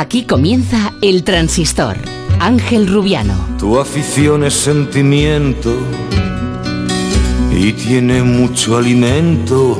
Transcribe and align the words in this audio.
Aquí 0.00 0.24
comienza 0.24 0.94
El 1.02 1.24
Transistor. 1.24 1.98
Ángel 2.38 2.86
Rubiano. 2.86 3.34
Tu 3.58 3.78
afición 3.78 4.44
es 4.44 4.54
sentimiento 4.54 5.76
y 7.52 7.74
tiene 7.74 8.22
mucho 8.22 8.78
alimento. 8.78 9.76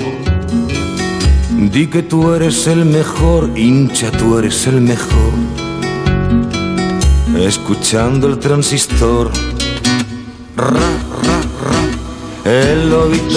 Di 1.72 1.86
que 1.86 2.02
tú 2.02 2.34
eres 2.34 2.66
el 2.66 2.84
mejor, 2.84 3.50
hincha, 3.56 4.10
tú 4.10 4.36
eres 4.36 4.66
el 4.66 4.82
mejor. 4.82 5.32
Escuchando 7.38 8.26
el 8.26 8.38
transistor. 8.38 9.30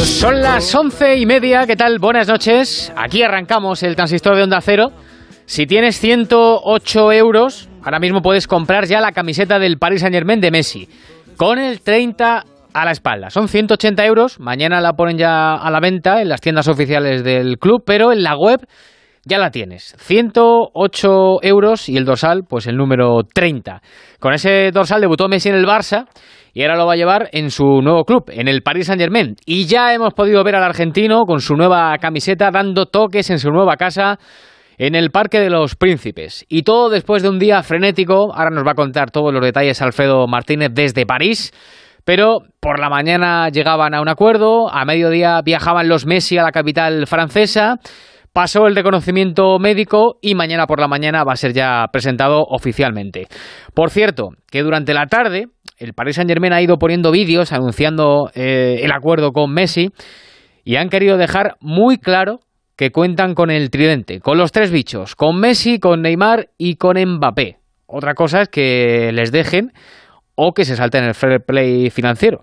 Son 0.03 0.41
las 0.41 0.75
once 0.75 1.15
y 1.15 1.25
media, 1.25 1.65
¿qué 1.65 1.77
tal? 1.77 1.99
Buenas 1.99 2.27
noches. 2.27 2.91
Aquí 2.97 3.23
arrancamos 3.23 3.83
el 3.83 3.95
transistor 3.95 4.35
de 4.35 4.43
Onda 4.43 4.59
Cero. 4.59 4.91
Si 5.45 5.65
tienes 5.65 5.99
108 5.99 7.11
euros, 7.11 7.69
ahora 7.83 7.99
mismo 7.99 8.21
puedes 8.21 8.47
comprar 8.47 8.85
ya 8.85 9.01
la 9.01 9.11
camiseta 9.11 9.59
del 9.59 9.77
Paris 9.77 10.01
Saint 10.01 10.15
Germain 10.15 10.39
de 10.39 10.51
Messi, 10.51 10.87
con 11.35 11.59
el 11.59 11.81
30 11.81 12.45
a 12.73 12.85
la 12.85 12.91
espalda. 12.91 13.29
Son 13.29 13.47
180 13.47 14.05
euros, 14.05 14.39
mañana 14.39 14.79
la 14.79 14.93
ponen 14.93 15.17
ya 15.17 15.55
a 15.55 15.69
la 15.69 15.79
venta 15.79 16.21
en 16.21 16.29
las 16.29 16.41
tiendas 16.41 16.67
oficiales 16.67 17.23
del 17.23 17.57
club, 17.59 17.83
pero 17.85 18.13
en 18.13 18.23
la 18.23 18.35
web 18.37 18.61
ya 19.25 19.37
la 19.37 19.51
tienes. 19.51 19.95
108 19.99 21.43
euros 21.43 21.89
y 21.89 21.97
el 21.97 22.05
dorsal, 22.05 22.43
pues 22.47 22.65
el 22.67 22.77
número 22.77 23.19
30. 23.33 23.81
Con 24.19 24.33
ese 24.33 24.71
dorsal 24.71 25.01
debutó 25.01 25.27
Messi 25.27 25.49
en 25.49 25.55
el 25.55 25.65
Barça 25.65 26.07
y 26.53 26.61
ahora 26.61 26.77
lo 26.77 26.85
va 26.85 26.93
a 26.93 26.97
llevar 26.97 27.29
en 27.33 27.51
su 27.51 27.65
nuevo 27.81 28.05
club, 28.05 28.25
en 28.29 28.47
el 28.47 28.61
Paris 28.63 28.87
Saint 28.87 29.01
Germain. 29.01 29.35
Y 29.45 29.65
ya 29.65 29.93
hemos 29.93 30.13
podido 30.13 30.43
ver 30.43 30.55
al 30.55 30.63
argentino 30.63 31.25
con 31.25 31.41
su 31.41 31.55
nueva 31.55 31.97
camiseta 31.99 32.49
dando 32.49 32.85
toques 32.85 33.29
en 33.29 33.39
su 33.39 33.49
nueva 33.49 33.75
casa 33.75 34.19
en 34.77 34.95
el 34.95 35.11
Parque 35.11 35.39
de 35.39 35.49
los 35.49 35.75
Príncipes. 35.75 36.45
Y 36.49 36.63
todo 36.63 36.89
después 36.89 37.23
de 37.23 37.29
un 37.29 37.39
día 37.39 37.61
frenético. 37.63 38.33
Ahora 38.33 38.51
nos 38.51 38.65
va 38.65 38.71
a 38.71 38.75
contar 38.75 39.11
todos 39.11 39.33
los 39.33 39.43
detalles 39.43 39.81
Alfredo 39.81 40.27
Martínez 40.27 40.71
desde 40.73 41.05
París. 41.05 41.51
Pero 42.05 42.39
por 42.59 42.79
la 42.79 42.89
mañana 42.89 43.49
llegaban 43.49 43.93
a 43.93 44.01
un 44.01 44.09
acuerdo, 44.09 44.69
a 44.69 44.83
mediodía 44.85 45.41
viajaban 45.43 45.87
los 45.87 46.05
Messi 46.05 46.37
a 46.37 46.43
la 46.43 46.51
capital 46.51 47.07
francesa, 47.07 47.77
pasó 48.33 48.67
el 48.67 48.75
reconocimiento 48.75 49.57
médico 49.57 50.17
y 50.21 50.35
mañana 50.35 50.67
por 50.67 50.81
la 50.81 50.89
mañana 50.89 51.23
va 51.23 51.33
a 51.33 51.37
ser 51.37 51.53
ya 51.53 51.85
presentado 51.93 52.43
oficialmente. 52.49 53.27
Por 53.73 53.89
cierto, 53.89 54.29
que 54.51 54.63
durante 54.63 54.93
la 54.93 55.05
tarde 55.05 55.45
el 55.77 55.93
Paris 55.93 56.17
Saint 56.17 56.29
Germain 56.29 56.51
ha 56.51 56.61
ido 56.61 56.77
poniendo 56.77 57.11
vídeos 57.11 57.53
anunciando 57.53 58.29
eh, 58.35 58.81
el 58.81 58.91
acuerdo 58.91 59.31
con 59.31 59.53
Messi 59.53 59.89
y 60.65 60.75
han 60.75 60.89
querido 60.89 61.17
dejar 61.17 61.55
muy 61.61 61.97
claro 61.97 62.39
que 62.75 62.91
cuentan 62.91 63.35
con 63.35 63.51
el 63.51 63.69
tridente, 63.69 64.19
con 64.19 64.37
los 64.37 64.51
tres 64.51 64.71
bichos, 64.71 65.15
con 65.15 65.39
Messi, 65.39 65.79
con 65.79 66.01
Neymar 66.01 66.49
y 66.57 66.75
con 66.75 66.97
Mbappé. 66.97 67.59
Otra 67.85 68.15
cosa 68.15 68.41
es 68.41 68.49
que 68.49 69.11
les 69.13 69.31
dejen 69.31 69.73
o 70.35 70.53
que 70.53 70.65
se 70.65 70.75
salten 70.75 71.03
el 71.03 71.13
fair 71.13 71.41
play 71.45 71.89
financiero. 71.89 72.41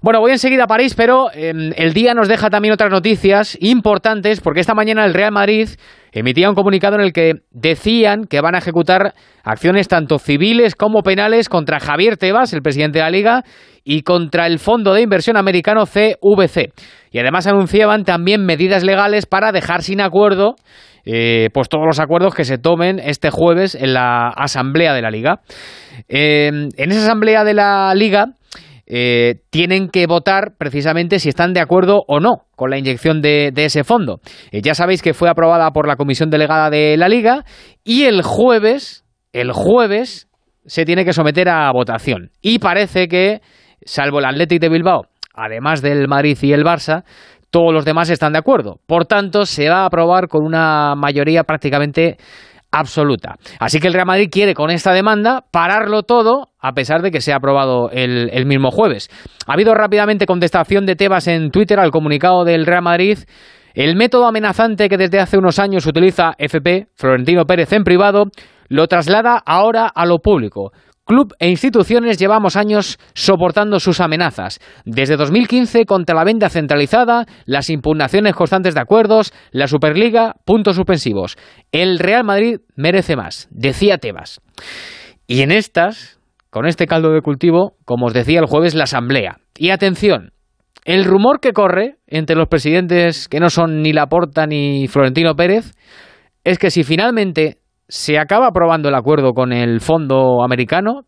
Bueno, 0.00 0.20
voy 0.20 0.32
enseguida 0.32 0.64
a 0.64 0.66
París, 0.66 0.94
pero 0.96 1.30
em, 1.32 1.72
el 1.76 1.92
día 1.92 2.14
nos 2.14 2.28
deja 2.28 2.48
también 2.48 2.72
otras 2.72 2.90
noticias 2.90 3.56
importantes, 3.60 4.40
porque 4.40 4.60
esta 4.60 4.74
mañana 4.74 5.04
el 5.04 5.14
Real 5.14 5.32
Madrid 5.32 5.68
emitía 6.12 6.48
un 6.48 6.54
comunicado 6.54 6.96
en 6.96 7.02
el 7.02 7.12
que 7.12 7.34
decían 7.50 8.24
que 8.24 8.40
van 8.40 8.54
a 8.54 8.58
ejecutar 8.58 9.12
acciones 9.44 9.88
tanto 9.88 10.18
civiles 10.18 10.74
como 10.74 11.02
penales 11.02 11.48
contra 11.48 11.80
Javier 11.80 12.16
Tebas, 12.16 12.52
el 12.52 12.62
presidente 12.62 12.98
de 12.98 13.04
la 13.04 13.10
Liga, 13.10 13.42
y 13.84 14.02
contra 14.02 14.46
el 14.46 14.58
Fondo 14.58 14.94
de 14.94 15.02
Inversión 15.02 15.36
Americano 15.36 15.84
CVC. 15.84 16.72
Y 17.10 17.18
además 17.18 17.46
anunciaban 17.46 18.04
también 18.04 18.44
medidas 18.44 18.84
legales 18.84 19.26
para 19.26 19.52
dejar 19.52 19.82
sin 19.82 20.00
acuerdo 20.00 20.56
eh, 21.10 21.48
pues 21.54 21.70
todos 21.70 21.86
los 21.86 22.00
acuerdos 22.00 22.34
que 22.34 22.44
se 22.44 22.58
tomen 22.58 22.98
este 22.98 23.30
jueves 23.30 23.74
en 23.74 23.94
la 23.94 24.28
Asamblea 24.28 24.92
de 24.92 25.00
la 25.00 25.10
Liga. 25.10 25.40
Eh, 26.06 26.48
en 26.48 26.90
esa 26.92 27.04
Asamblea 27.04 27.44
de 27.44 27.54
la 27.54 27.94
Liga 27.94 28.34
eh, 28.86 29.36
tienen 29.48 29.88
que 29.88 30.06
votar 30.06 30.52
precisamente 30.58 31.18
si 31.18 31.30
están 31.30 31.54
de 31.54 31.60
acuerdo 31.60 32.04
o 32.08 32.20
no 32.20 32.42
con 32.56 32.68
la 32.68 32.76
inyección 32.76 33.22
de, 33.22 33.54
ese 33.56 33.84
fondo. 33.84 34.20
ya 34.52 34.74
sabéis 34.74 35.00
que 35.00 35.14
fue 35.14 35.30
aprobada 35.30 35.70
por 35.70 35.88
la 35.88 35.96
Comisión 35.96 36.28
Delegada 36.28 36.68
de 36.68 36.98
la 36.98 37.08
Liga 37.08 37.46
y 37.84 38.04
el 38.04 38.20
jueves, 38.20 39.06
el 39.32 39.52
jueves, 39.52 40.28
se 40.66 40.84
tiene 40.84 41.06
que 41.06 41.14
someter 41.14 41.48
a 41.48 41.72
votación. 41.72 42.32
Y 42.42 42.58
parece 42.58 43.08
que, 43.08 43.40
salvo 43.80 44.18
el 44.18 44.26
Athletic 44.26 44.60
de 44.60 44.68
Bilbao, 44.68 45.06
además 45.32 45.80
del 45.80 46.06
Madrid 46.06 46.36
y 46.42 46.52
el 46.52 46.64
Barça, 46.64 47.04
todos 47.50 47.72
los 47.72 47.84
demás 47.84 48.10
están 48.10 48.32
de 48.32 48.38
acuerdo. 48.38 48.80
Por 48.86 49.06
tanto, 49.06 49.46
se 49.46 49.68
va 49.68 49.82
a 49.82 49.86
aprobar 49.86 50.28
con 50.28 50.44
una 50.44 50.94
mayoría 50.94 51.44
prácticamente 51.44 52.16
absoluta. 52.70 53.36
Así 53.58 53.80
que 53.80 53.88
el 53.88 53.94
Real 53.94 54.06
Madrid 54.06 54.28
quiere 54.30 54.54
con 54.54 54.70
esta 54.70 54.92
demanda 54.92 55.44
pararlo 55.50 56.02
todo 56.02 56.50
a 56.60 56.72
pesar 56.72 57.02
de 57.02 57.10
que 57.10 57.20
se 57.20 57.32
ha 57.32 57.36
aprobado 57.36 57.90
el, 57.90 58.30
el, 58.32 58.46
mismo 58.46 58.70
jueves. 58.70 59.08
Ha 59.46 59.54
habido 59.54 59.74
rápidamente 59.74 60.26
contestación 60.26 60.84
de 60.84 60.96
Tebas 60.96 61.28
en 61.28 61.50
Twitter 61.50 61.80
al 61.80 61.90
comunicado 61.90 62.44
del 62.44 62.66
Real 62.66 62.82
Madrid. 62.82 63.18
El 63.74 63.96
método 63.96 64.26
amenazante 64.26 64.88
que 64.88 64.98
desde 64.98 65.20
hace 65.20 65.38
unos 65.38 65.58
años 65.58 65.86
utiliza 65.86 66.34
FP, 66.36 66.88
Florentino 66.94 67.44
Pérez 67.44 67.72
en 67.72 67.84
privado, 67.84 68.24
lo 68.68 68.86
traslada 68.86 69.40
ahora 69.46 69.86
a 69.86 70.04
lo 70.04 70.18
público. 70.18 70.72
Club 71.08 71.32
e 71.38 71.48
instituciones 71.48 72.18
llevamos 72.18 72.54
años 72.54 72.98
soportando 73.14 73.80
sus 73.80 73.98
amenazas. 73.98 74.60
Desde 74.84 75.16
2015 75.16 75.86
contra 75.86 76.14
la 76.14 76.22
venta 76.22 76.50
centralizada, 76.50 77.24
las 77.46 77.70
impugnaciones 77.70 78.34
constantes 78.34 78.74
de 78.74 78.82
acuerdos, 78.82 79.32
la 79.50 79.68
Superliga, 79.68 80.34
puntos 80.44 80.76
suspensivos. 80.76 81.38
El 81.72 81.98
Real 81.98 82.24
Madrid 82.24 82.58
merece 82.76 83.16
más, 83.16 83.48
decía 83.50 83.96
Tebas. 83.96 84.42
Y 85.26 85.40
en 85.40 85.50
estas, 85.50 86.20
con 86.50 86.66
este 86.66 86.86
caldo 86.86 87.10
de 87.14 87.22
cultivo, 87.22 87.78
como 87.86 88.08
os 88.08 88.12
decía 88.12 88.40
el 88.40 88.46
jueves, 88.46 88.74
la 88.74 88.84
Asamblea. 88.84 89.38
Y 89.56 89.70
atención, 89.70 90.32
el 90.84 91.06
rumor 91.06 91.40
que 91.40 91.54
corre 91.54 91.96
entre 92.06 92.36
los 92.36 92.48
presidentes 92.48 93.28
que 93.28 93.40
no 93.40 93.48
son 93.48 93.80
ni 93.80 93.94
Laporta 93.94 94.46
ni 94.46 94.88
Florentino 94.88 95.34
Pérez 95.34 95.72
es 96.44 96.58
que 96.58 96.70
si 96.70 96.84
finalmente 96.84 97.62
se 97.88 98.18
acaba 98.18 98.48
aprobando 98.48 98.88
el 98.88 98.94
acuerdo 98.94 99.32
con 99.32 99.52
el 99.52 99.80
fondo 99.80 100.42
americano, 100.44 101.02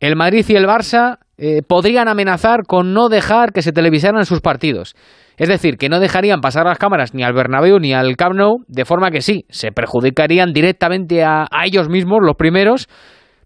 el 0.00 0.16
Madrid 0.16 0.44
y 0.48 0.54
el 0.54 0.66
Barça 0.66 1.18
eh, 1.36 1.62
podrían 1.66 2.08
amenazar 2.08 2.60
con 2.66 2.94
no 2.94 3.08
dejar 3.08 3.52
que 3.52 3.62
se 3.62 3.72
televisaran 3.72 4.24
sus 4.24 4.40
partidos. 4.40 4.94
Es 5.36 5.48
decir, 5.48 5.76
que 5.76 5.88
no 5.88 6.00
dejarían 6.00 6.40
pasar 6.40 6.66
las 6.66 6.78
cámaras 6.78 7.14
ni 7.14 7.22
al 7.22 7.32
Bernabéu 7.32 7.78
ni 7.78 7.92
al 7.92 8.16
Camp 8.16 8.34
Nou, 8.34 8.64
de 8.66 8.84
forma 8.84 9.10
que 9.10 9.20
sí, 9.20 9.44
se 9.48 9.70
perjudicarían 9.70 10.52
directamente 10.52 11.22
a, 11.24 11.46
ellos 11.64 11.88
mismos, 11.88 12.20
los 12.22 12.36
primeros, 12.36 12.88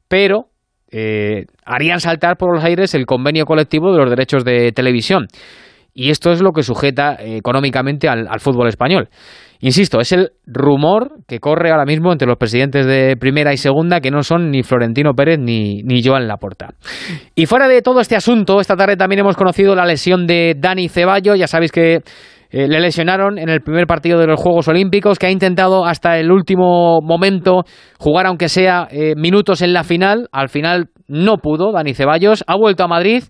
pero 0.09 0.47
eh, 0.91 1.47
harían 1.65 2.01
saltar 2.01 2.37
por 2.37 2.55
los 2.55 2.65
aires 2.65 2.95
el 2.95 3.07
convenio 3.07 3.45
colectivo 3.45 3.93
de 3.93 3.99
los 3.99 4.11
derechos 4.11 4.45
de 4.45 4.73
televisión. 4.73 5.27
Y 5.95 6.11
esto 6.11 6.33
es 6.33 6.41
lo 6.41 6.53
que 6.53 6.63
sujeta 6.63 7.17
eh, 7.17 7.37
económicamente 7.37 8.09
al 8.09 8.41
fútbol 8.41 8.69
español. 8.69 9.11
Insisto, 9.65 10.01
es 10.01 10.11
el 10.11 10.33
rumor 10.45 11.21
que 11.29 11.39
corre 11.39 11.71
ahora 11.71 11.85
mismo 11.85 12.11
entre 12.11 12.27
los 12.27 12.37
presidentes 12.37 12.85
de 12.85 13.17
primera 13.17 13.53
y 13.53 13.57
segunda, 13.57 14.01
que 14.01 14.11
no 14.11 14.25
son 14.25 14.51
ni 14.51 14.65
Florentino 14.65 15.15
Pérez 15.15 15.39
ni, 15.39 15.85
ni 15.85 16.03
Joan 16.03 16.27
Laporta. 16.27 16.71
Y 17.37 17.47
fuera 17.47 17.69
de 17.69 17.81
todo 17.81 18.01
este 18.01 18.17
asunto, 18.17 18.61
esta 18.61 18.75
tarde 18.75 18.97
también 18.97 19.21
hemos 19.21 19.37
conocido 19.37 19.77
la 19.77 19.87
lesión 19.87 20.27
de 20.27 20.57
Dani 20.59 20.89
Ceballo. 20.89 21.37
Ya 21.37 21.47
sabéis 21.47 21.71
que 21.71 22.01
eh, 22.51 22.67
le 22.67 22.81
lesionaron 22.81 23.39
en 23.39 23.49
el 23.49 23.61
primer 23.61 23.87
partido 23.87 24.19
de 24.19 24.27
los 24.27 24.41
Juegos 24.41 24.67
Olímpicos, 24.67 25.21
que 25.21 25.27
ha 25.27 25.31
intentado 25.31 25.87
hasta 25.87 26.19
el 26.19 26.33
último 26.33 27.01
momento 27.01 27.63
jugar, 28.01 28.27
aunque 28.27 28.49
sea 28.49 28.89
eh, 28.91 29.15
minutos 29.17 29.63
en 29.63 29.73
la 29.73 29.85
final. 29.85 30.29
Al 30.33 30.49
final 30.49 30.87
no 31.07 31.37
pudo 31.37 31.71
Dani 31.71 31.95
Ceballos. 31.95 32.43
Ha 32.49 32.57
vuelto 32.57 32.83
a 32.83 32.89
Madrid 32.89 33.23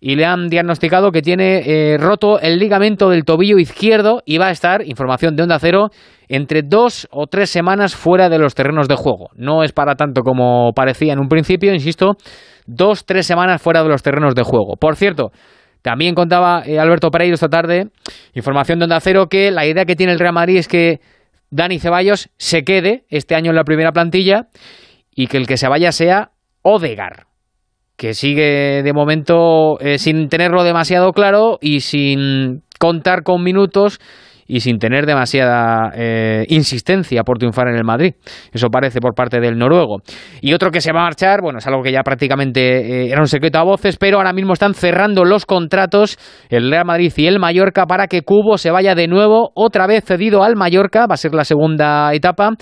y 0.00 0.16
le 0.16 0.24
han 0.24 0.48
diagnosticado 0.48 1.12
que 1.12 1.20
tiene 1.20 1.62
eh, 1.66 1.98
roto 1.98 2.40
el 2.40 2.58
ligamento 2.58 3.10
del 3.10 3.24
tobillo 3.24 3.58
izquierdo 3.58 4.22
y 4.24 4.38
va 4.38 4.48
a 4.48 4.50
estar, 4.50 4.86
información 4.86 5.36
de 5.36 5.42
Onda 5.42 5.58
Cero, 5.58 5.90
entre 6.28 6.62
dos 6.62 7.06
o 7.10 7.26
tres 7.26 7.50
semanas 7.50 7.94
fuera 7.94 8.28
de 8.30 8.38
los 8.38 8.54
terrenos 8.54 8.88
de 8.88 8.94
juego. 8.94 9.28
No 9.34 9.62
es 9.62 9.72
para 9.72 9.96
tanto 9.96 10.22
como 10.22 10.72
parecía 10.74 11.12
en 11.12 11.20
un 11.20 11.28
principio, 11.28 11.74
insisto, 11.74 12.16
dos, 12.66 13.04
tres 13.04 13.26
semanas 13.26 13.60
fuera 13.60 13.82
de 13.82 13.90
los 13.90 14.02
terrenos 14.02 14.34
de 14.34 14.42
juego. 14.42 14.76
Por 14.76 14.96
cierto, 14.96 15.32
también 15.82 16.14
contaba 16.14 16.62
eh, 16.64 16.78
Alberto 16.78 17.10
Pereiro 17.10 17.34
esta 17.34 17.48
tarde, 17.48 17.88
información 18.32 18.78
de 18.78 18.84
Onda 18.84 19.00
Cero, 19.00 19.26
que 19.28 19.50
la 19.50 19.66
idea 19.66 19.84
que 19.84 19.96
tiene 19.96 20.12
el 20.12 20.18
Real 20.18 20.34
Madrid 20.34 20.56
es 20.56 20.68
que 20.68 21.00
Dani 21.50 21.78
Ceballos 21.78 22.30
se 22.38 22.62
quede 22.62 23.04
este 23.10 23.34
año 23.34 23.50
en 23.50 23.56
la 23.56 23.64
primera 23.64 23.92
plantilla 23.92 24.48
y 25.14 25.26
que 25.26 25.36
el 25.36 25.46
que 25.46 25.58
se 25.58 25.68
vaya 25.68 25.92
sea 25.92 26.30
Odegar 26.62 27.29
que 28.00 28.14
sigue 28.14 28.82
de 28.82 28.92
momento 28.94 29.78
eh, 29.78 29.98
sin 29.98 30.30
tenerlo 30.30 30.64
demasiado 30.64 31.12
claro 31.12 31.58
y 31.60 31.80
sin 31.80 32.62
contar 32.78 33.22
con 33.22 33.44
minutos 33.44 34.00
y 34.46 34.60
sin 34.60 34.78
tener 34.78 35.04
demasiada 35.04 35.92
eh, 35.94 36.46
insistencia 36.48 37.24
por 37.24 37.36
triunfar 37.36 37.68
en 37.68 37.76
el 37.76 37.84
Madrid. 37.84 38.14
Eso 38.54 38.68
parece 38.68 39.00
por 39.00 39.14
parte 39.14 39.38
del 39.38 39.58
noruego. 39.58 39.98
Y 40.40 40.54
otro 40.54 40.70
que 40.70 40.80
se 40.80 40.92
va 40.94 41.02
a 41.02 41.04
marchar, 41.04 41.42
bueno, 41.42 41.58
es 41.58 41.66
algo 41.66 41.82
que 41.82 41.92
ya 41.92 42.00
prácticamente 42.02 42.60
eh, 42.62 43.10
era 43.12 43.20
un 43.20 43.28
secreto 43.28 43.58
a 43.58 43.64
voces, 43.64 43.98
pero 43.98 44.16
ahora 44.16 44.32
mismo 44.32 44.54
están 44.54 44.72
cerrando 44.72 45.26
los 45.26 45.44
contratos 45.44 46.16
el 46.48 46.70
Real 46.70 46.86
Madrid 46.86 47.12
y 47.14 47.26
el 47.26 47.38
Mallorca 47.38 47.84
para 47.84 48.06
que 48.06 48.22
Cubo 48.22 48.56
se 48.56 48.70
vaya 48.70 48.94
de 48.94 49.08
nuevo, 49.08 49.52
otra 49.54 49.86
vez 49.86 50.04
cedido 50.06 50.42
al 50.42 50.56
Mallorca, 50.56 51.06
va 51.06 51.14
a 51.14 51.18
ser 51.18 51.34
la 51.34 51.44
segunda 51.44 52.14
etapa 52.14 52.54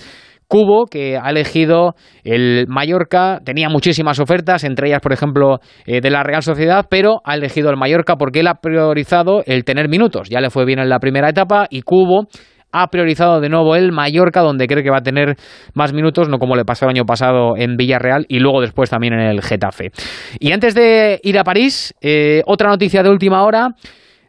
Cubo, 0.49 0.87
que 0.87 1.15
ha 1.15 1.29
elegido 1.29 1.93
el 2.23 2.65
Mallorca, 2.67 3.39
tenía 3.45 3.69
muchísimas 3.69 4.19
ofertas, 4.19 4.63
entre 4.63 4.87
ellas, 4.87 4.99
por 4.99 5.13
ejemplo, 5.13 5.59
eh, 5.85 6.01
de 6.01 6.09
la 6.09 6.23
Real 6.23 6.41
Sociedad, 6.41 6.87
pero 6.89 7.21
ha 7.23 7.35
elegido 7.35 7.69
el 7.69 7.77
Mallorca 7.77 8.15
porque 8.15 8.39
él 8.39 8.47
ha 8.47 8.55
priorizado 8.55 9.43
el 9.45 9.63
tener 9.63 9.89
minutos. 9.89 10.27
Ya 10.27 10.41
le 10.41 10.49
fue 10.49 10.65
bien 10.65 10.79
en 10.79 10.89
la 10.89 10.99
primera 10.99 11.29
etapa 11.29 11.67
y 11.69 11.83
Cubo 11.83 12.25
ha 12.71 12.87
priorizado 12.87 13.39
de 13.41 13.49
nuevo 13.49 13.75
el 13.75 13.91
Mallorca, 13.91 14.41
donde 14.41 14.67
cree 14.67 14.83
que 14.83 14.89
va 14.89 14.97
a 14.97 15.03
tener 15.03 15.35
más 15.75 15.93
minutos, 15.93 16.29
no 16.29 16.39
como 16.39 16.55
le 16.55 16.65
pasó 16.65 16.85
el 16.85 16.91
año 16.91 17.05
pasado 17.05 17.55
en 17.55 17.77
Villarreal 17.77 18.25
y 18.27 18.39
luego 18.39 18.61
después 18.61 18.89
también 18.89 19.13
en 19.13 19.21
el 19.21 19.41
Getafe. 19.41 19.91
Y 20.39 20.51
antes 20.51 20.73
de 20.73 21.19
ir 21.23 21.37
a 21.37 21.43
París, 21.43 21.93
eh, 22.01 22.41
otra 22.47 22.69
noticia 22.69 23.03
de 23.03 23.09
última 23.09 23.43
hora. 23.43 23.69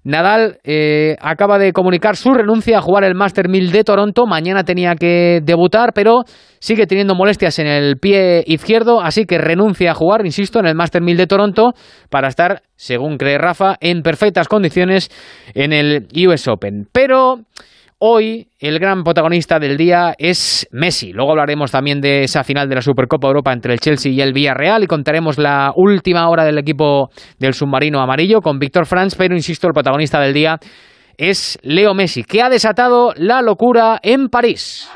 Nadal 0.04 0.58
eh, 0.64 1.16
acaba 1.20 1.58
de 1.58 1.72
comunicar 1.72 2.16
su 2.16 2.32
renuncia 2.32 2.78
a 2.78 2.80
jugar 2.80 3.04
el 3.04 3.14
Master 3.14 3.48
1000 3.48 3.72
de 3.72 3.84
Toronto. 3.84 4.26
Mañana 4.26 4.64
tenía 4.64 4.94
que 4.94 5.40
debutar, 5.42 5.92
pero 5.94 6.22
sigue 6.58 6.86
teniendo 6.86 7.14
molestias 7.14 7.58
en 7.58 7.66
el 7.66 7.96
pie 7.98 8.42
izquierdo, 8.46 9.00
así 9.00 9.24
que 9.24 9.38
renuncia 9.38 9.92
a 9.92 9.94
jugar, 9.94 10.24
insisto, 10.24 10.58
en 10.58 10.66
el 10.66 10.74
Master 10.74 11.02
1000 11.02 11.16
de 11.16 11.26
Toronto 11.26 11.72
para 12.08 12.28
estar, 12.28 12.62
según 12.76 13.18
cree 13.18 13.38
Rafa, 13.38 13.76
en 13.80 14.02
perfectas 14.02 14.48
condiciones 14.48 15.10
en 15.54 15.72
el 15.72 16.06
US 16.26 16.48
Open. 16.48 16.86
Pero 16.92 17.40
Hoy 18.02 18.48
el 18.58 18.78
gran 18.78 19.04
protagonista 19.04 19.58
del 19.58 19.76
día 19.76 20.14
es 20.16 20.66
Messi. 20.72 21.12
Luego 21.12 21.32
hablaremos 21.32 21.70
también 21.70 22.00
de 22.00 22.24
esa 22.24 22.42
final 22.42 22.66
de 22.66 22.76
la 22.76 22.80
Supercopa 22.80 23.28
Europa 23.28 23.52
entre 23.52 23.74
el 23.74 23.78
Chelsea 23.78 24.10
y 24.10 24.22
el 24.22 24.32
Villarreal 24.32 24.82
y 24.82 24.86
contaremos 24.86 25.36
la 25.36 25.70
última 25.76 26.26
hora 26.30 26.44
del 26.44 26.56
equipo 26.56 27.10
del 27.38 27.52
submarino 27.52 28.00
amarillo 28.00 28.40
con 28.40 28.58
Víctor 28.58 28.86
Franz, 28.86 29.16
pero 29.16 29.34
insisto, 29.34 29.66
el 29.66 29.74
protagonista 29.74 30.18
del 30.18 30.32
día 30.32 30.56
es 31.18 31.58
Leo 31.60 31.92
Messi, 31.92 32.24
que 32.24 32.40
ha 32.40 32.48
desatado 32.48 33.12
la 33.16 33.42
locura 33.42 34.00
en 34.02 34.30
París. 34.30 34.88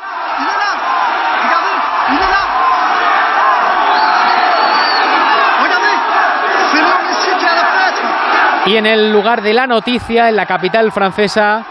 Y 8.65 8.77
en 8.79 8.87
el 8.87 9.13
lugar 9.13 9.43
de 9.43 9.53
la 9.53 9.67
noticia, 9.67 10.31
en 10.31 10.37
la 10.37 10.47
capital 10.47 10.91
francesa, 10.91 11.67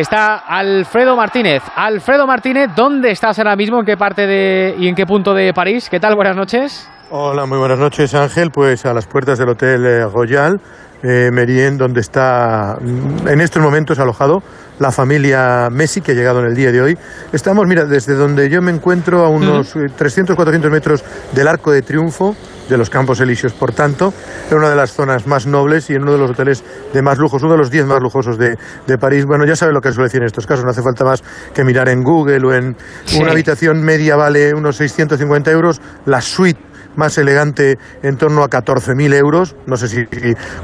está 0.00 0.36
Alfredo 0.36 1.16
Martínez. 1.16 1.62
Alfredo 1.74 2.26
Martínez, 2.26 2.70
¿dónde 2.76 3.10
estás 3.10 3.38
ahora 3.38 3.56
mismo? 3.56 3.80
¿En 3.80 3.86
qué 3.86 3.96
parte 3.96 4.26
de 4.26 4.74
y 4.78 4.88
en 4.88 4.94
qué 4.94 5.06
punto 5.06 5.32
de 5.34 5.52
París? 5.54 5.88
¿Qué 5.90 6.00
tal? 6.00 6.14
Buenas 6.14 6.36
noches. 6.36 6.88
Hola, 7.10 7.46
muy 7.46 7.58
buenas 7.58 7.78
noches 7.78 8.14
Ángel. 8.14 8.50
Pues 8.50 8.84
a 8.84 8.92
las 8.92 9.06
puertas 9.06 9.38
del 9.38 9.48
Hotel 9.48 9.86
eh, 9.86 10.04
Royal, 10.06 10.60
eh, 11.02 11.30
Merien, 11.32 11.78
donde 11.78 12.00
está 12.00 12.76
mm, 12.80 13.28
en 13.28 13.40
estos 13.40 13.62
momentos 13.62 13.98
alojado 13.98 14.42
la 14.78 14.92
familia 14.92 15.68
Messi, 15.70 16.00
que 16.00 16.12
ha 16.12 16.14
llegado 16.14 16.40
en 16.40 16.46
el 16.46 16.54
día 16.54 16.72
de 16.72 16.82
hoy. 16.82 16.98
Estamos, 17.32 17.66
mira, 17.66 17.84
desde 17.84 18.14
donde 18.14 18.50
yo 18.50 18.60
me 18.60 18.72
encuentro 18.72 19.24
a 19.24 19.28
unos 19.28 19.74
300-400 19.74 20.70
metros 20.70 21.04
del 21.32 21.48
Arco 21.48 21.70
de 21.70 21.82
Triunfo, 21.82 22.36
de 22.68 22.76
los 22.76 22.90
Campos 22.90 23.20
Elíseos, 23.20 23.52
por 23.52 23.72
tanto, 23.72 24.12
en 24.50 24.58
una 24.58 24.70
de 24.70 24.76
las 24.76 24.92
zonas 24.92 25.26
más 25.26 25.46
nobles 25.46 25.88
y 25.90 25.94
en 25.94 26.02
uno 26.02 26.12
de 26.12 26.18
los 26.18 26.30
hoteles 26.30 26.64
de 26.92 27.02
más 27.02 27.18
lujos, 27.18 27.42
uno 27.42 27.52
de 27.52 27.58
los 27.58 27.70
10 27.70 27.86
más 27.86 28.00
lujosos 28.00 28.38
de, 28.38 28.56
de 28.86 28.98
París. 28.98 29.24
Bueno, 29.26 29.44
ya 29.46 29.56
sabe 29.56 29.72
lo 29.72 29.80
que 29.80 29.92
suele 29.92 30.04
decir 30.08 30.20
en 30.20 30.26
estos 30.26 30.46
casos, 30.46 30.64
no 30.64 30.70
hace 30.70 30.82
falta 30.82 31.04
más 31.04 31.22
que 31.54 31.64
mirar 31.64 31.88
en 31.88 32.02
Google 32.02 32.46
o 32.46 32.52
en 32.52 32.76
Sí. 33.04 33.20
una 33.20 33.32
habitación 33.32 33.82
media 33.82 34.16
vale 34.16 34.54
unos 34.54 34.76
650 34.76 35.50
euros, 35.50 35.80
la 36.06 36.20
suite 36.20 36.60
más 36.96 37.16
elegante 37.18 37.78
en 38.02 38.16
torno 38.16 38.42
a 38.42 38.48
14.000 38.48 39.14
euros. 39.14 39.56
No 39.66 39.76
sé 39.76 39.88
si, 39.88 40.06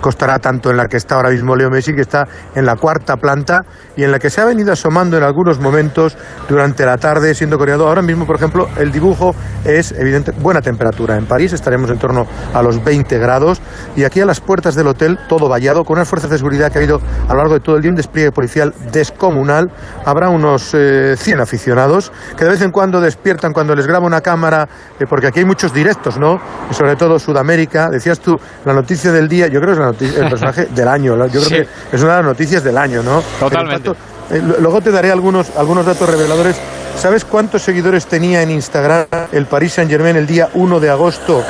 costará 0.01 0.39
tanto 0.39 0.71
en 0.71 0.77
la 0.77 0.87
que 0.87 0.97
está 0.97 1.17
ahora 1.17 1.31
mismo 1.31 1.57
Leo 1.57 1.71
Messi, 1.71 1.95
que 1.95 2.01
está 2.01 2.27
en 2.55 2.67
la 2.67 2.77
cuarta 2.77 3.17
planta 3.17 3.65
y 3.97 4.05
en 4.05 4.13
la 4.13 4.19
que 4.19 4.31
se 4.31 4.41
ha 4.41 4.45
venido 4.45 4.73
asomando 4.73 5.17
en 5.17 5.23
algunos 5.23 5.61
momentos 5.61 6.17
durante 6.49 6.85
la 6.87 6.99
tarde, 6.99 7.35
siendo 7.35 7.59
coreado. 7.59 7.89
Ahora 7.89 8.03
mismo, 8.03 8.27
por 8.27 8.37
ejemplo, 8.37 8.69
el 8.79 8.93
dibujo 8.93 9.35
es 9.65 9.93
evidente, 9.93 10.33
buena 10.33 10.61
temperatura. 10.61 11.17
En 11.17 11.27
París 11.27 11.53
estaremos 11.53 11.91
en 11.91 11.99
torno 11.99 12.27
a 12.55 12.63
los 12.63 12.83
20 12.83 13.19
grados 13.19 13.61
y 13.97 14.05
aquí 14.05 14.21
a 14.21 14.27
las 14.27 14.41
puertas 14.41 14.75
del 14.75 14.87
hotel, 14.87 15.19
todo 15.29 15.49
vallado, 15.49 15.85
con 15.85 15.97
unas 15.97 16.09
fuerzas 16.09 16.31
de 16.31 16.39
seguridad 16.39 16.71
que 16.73 16.79
ha 16.79 16.81
habido 16.81 17.01
a 17.29 17.33
lo 17.33 17.39
largo 17.39 17.55
de 17.55 17.61
todo 17.61 17.77
el 17.77 17.83
día, 17.83 17.91
un 17.91 17.97
despliegue 17.97 18.33
policial 18.33 18.75
descomunal. 18.93 19.71
Habrá 20.05 20.29
unos 20.29 20.75
eh, 20.75 21.15
100 21.17 21.41
aficionados 21.41 22.13
que 22.37 22.45
de 22.45 22.51
vez 22.51 22.63
en 22.63 22.71
cuando 22.71 23.01
despiertan 23.01 23.53
cuando 23.53 23.75
les 23.75 23.87
graba 23.87 24.07
una 24.07 24.21
cámara, 24.21 24.69
eh, 24.99 25.07
porque 25.09 25.27
aquí 25.29 25.41
hay 25.41 25.45
muchos 25.45 25.73
directos, 25.73 26.19
¿no? 26.23 26.41
Y 26.71 26.75
sobre 26.75 26.97
todo 26.97 27.19
Sudamérica. 27.19 27.91
Decías 27.91 28.19
tú, 28.21 28.39
la 28.65 28.73
noticia 28.73 29.13
del 29.13 29.29
día, 29.29 29.49
yo 29.49 29.61
creo 29.61 29.71
que 29.71 29.73
es 29.73 29.79
la 29.79 29.87
noticia- 29.87 30.23
el 30.23 30.31
personaje 30.31 30.67
del 30.67 30.89
año. 30.89 31.17
Yo 31.27 31.29
creo 31.29 31.43
Sí. 31.43 31.55
que 31.57 31.67
es 31.97 32.03
una 32.03 32.13
de 32.13 32.17
las 32.19 32.25
noticias 32.27 32.63
del 32.65 32.79
año, 32.79 33.03
¿no? 33.03 33.23
Totalmente. 33.41 33.91
Eh, 34.31 34.41
luego 34.61 34.81
te 34.81 34.91
daré 34.91 35.11
algunos, 35.11 35.51
algunos 35.57 35.85
datos 35.85 36.09
reveladores. 36.09 36.57
¿Sabes 36.97 37.25
cuántos 37.25 37.63
seguidores 37.63 38.07
tenía 38.07 38.43
en 38.43 38.51
Instagram 38.51 39.07
el 39.33 39.47
Paris 39.47 39.73
Saint 39.75 39.91
Germain 39.91 40.15
el 40.17 40.27
día 40.27 40.49
1 40.55 40.79
de 40.79 40.89
agosto? 40.91 41.43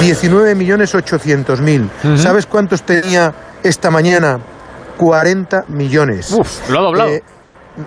19.800.000. 0.00 1.88
¿Sabes 2.18 2.46
cuántos 2.46 2.82
tenía 2.82 3.32
esta 3.62 3.90
mañana? 3.90 4.38
40 4.96 5.64
millones. 5.68 6.32
Uf, 6.32 6.68
lo 6.70 6.78
ha 6.78 6.82
doblado. 6.82 7.10
Eh, 7.10 7.22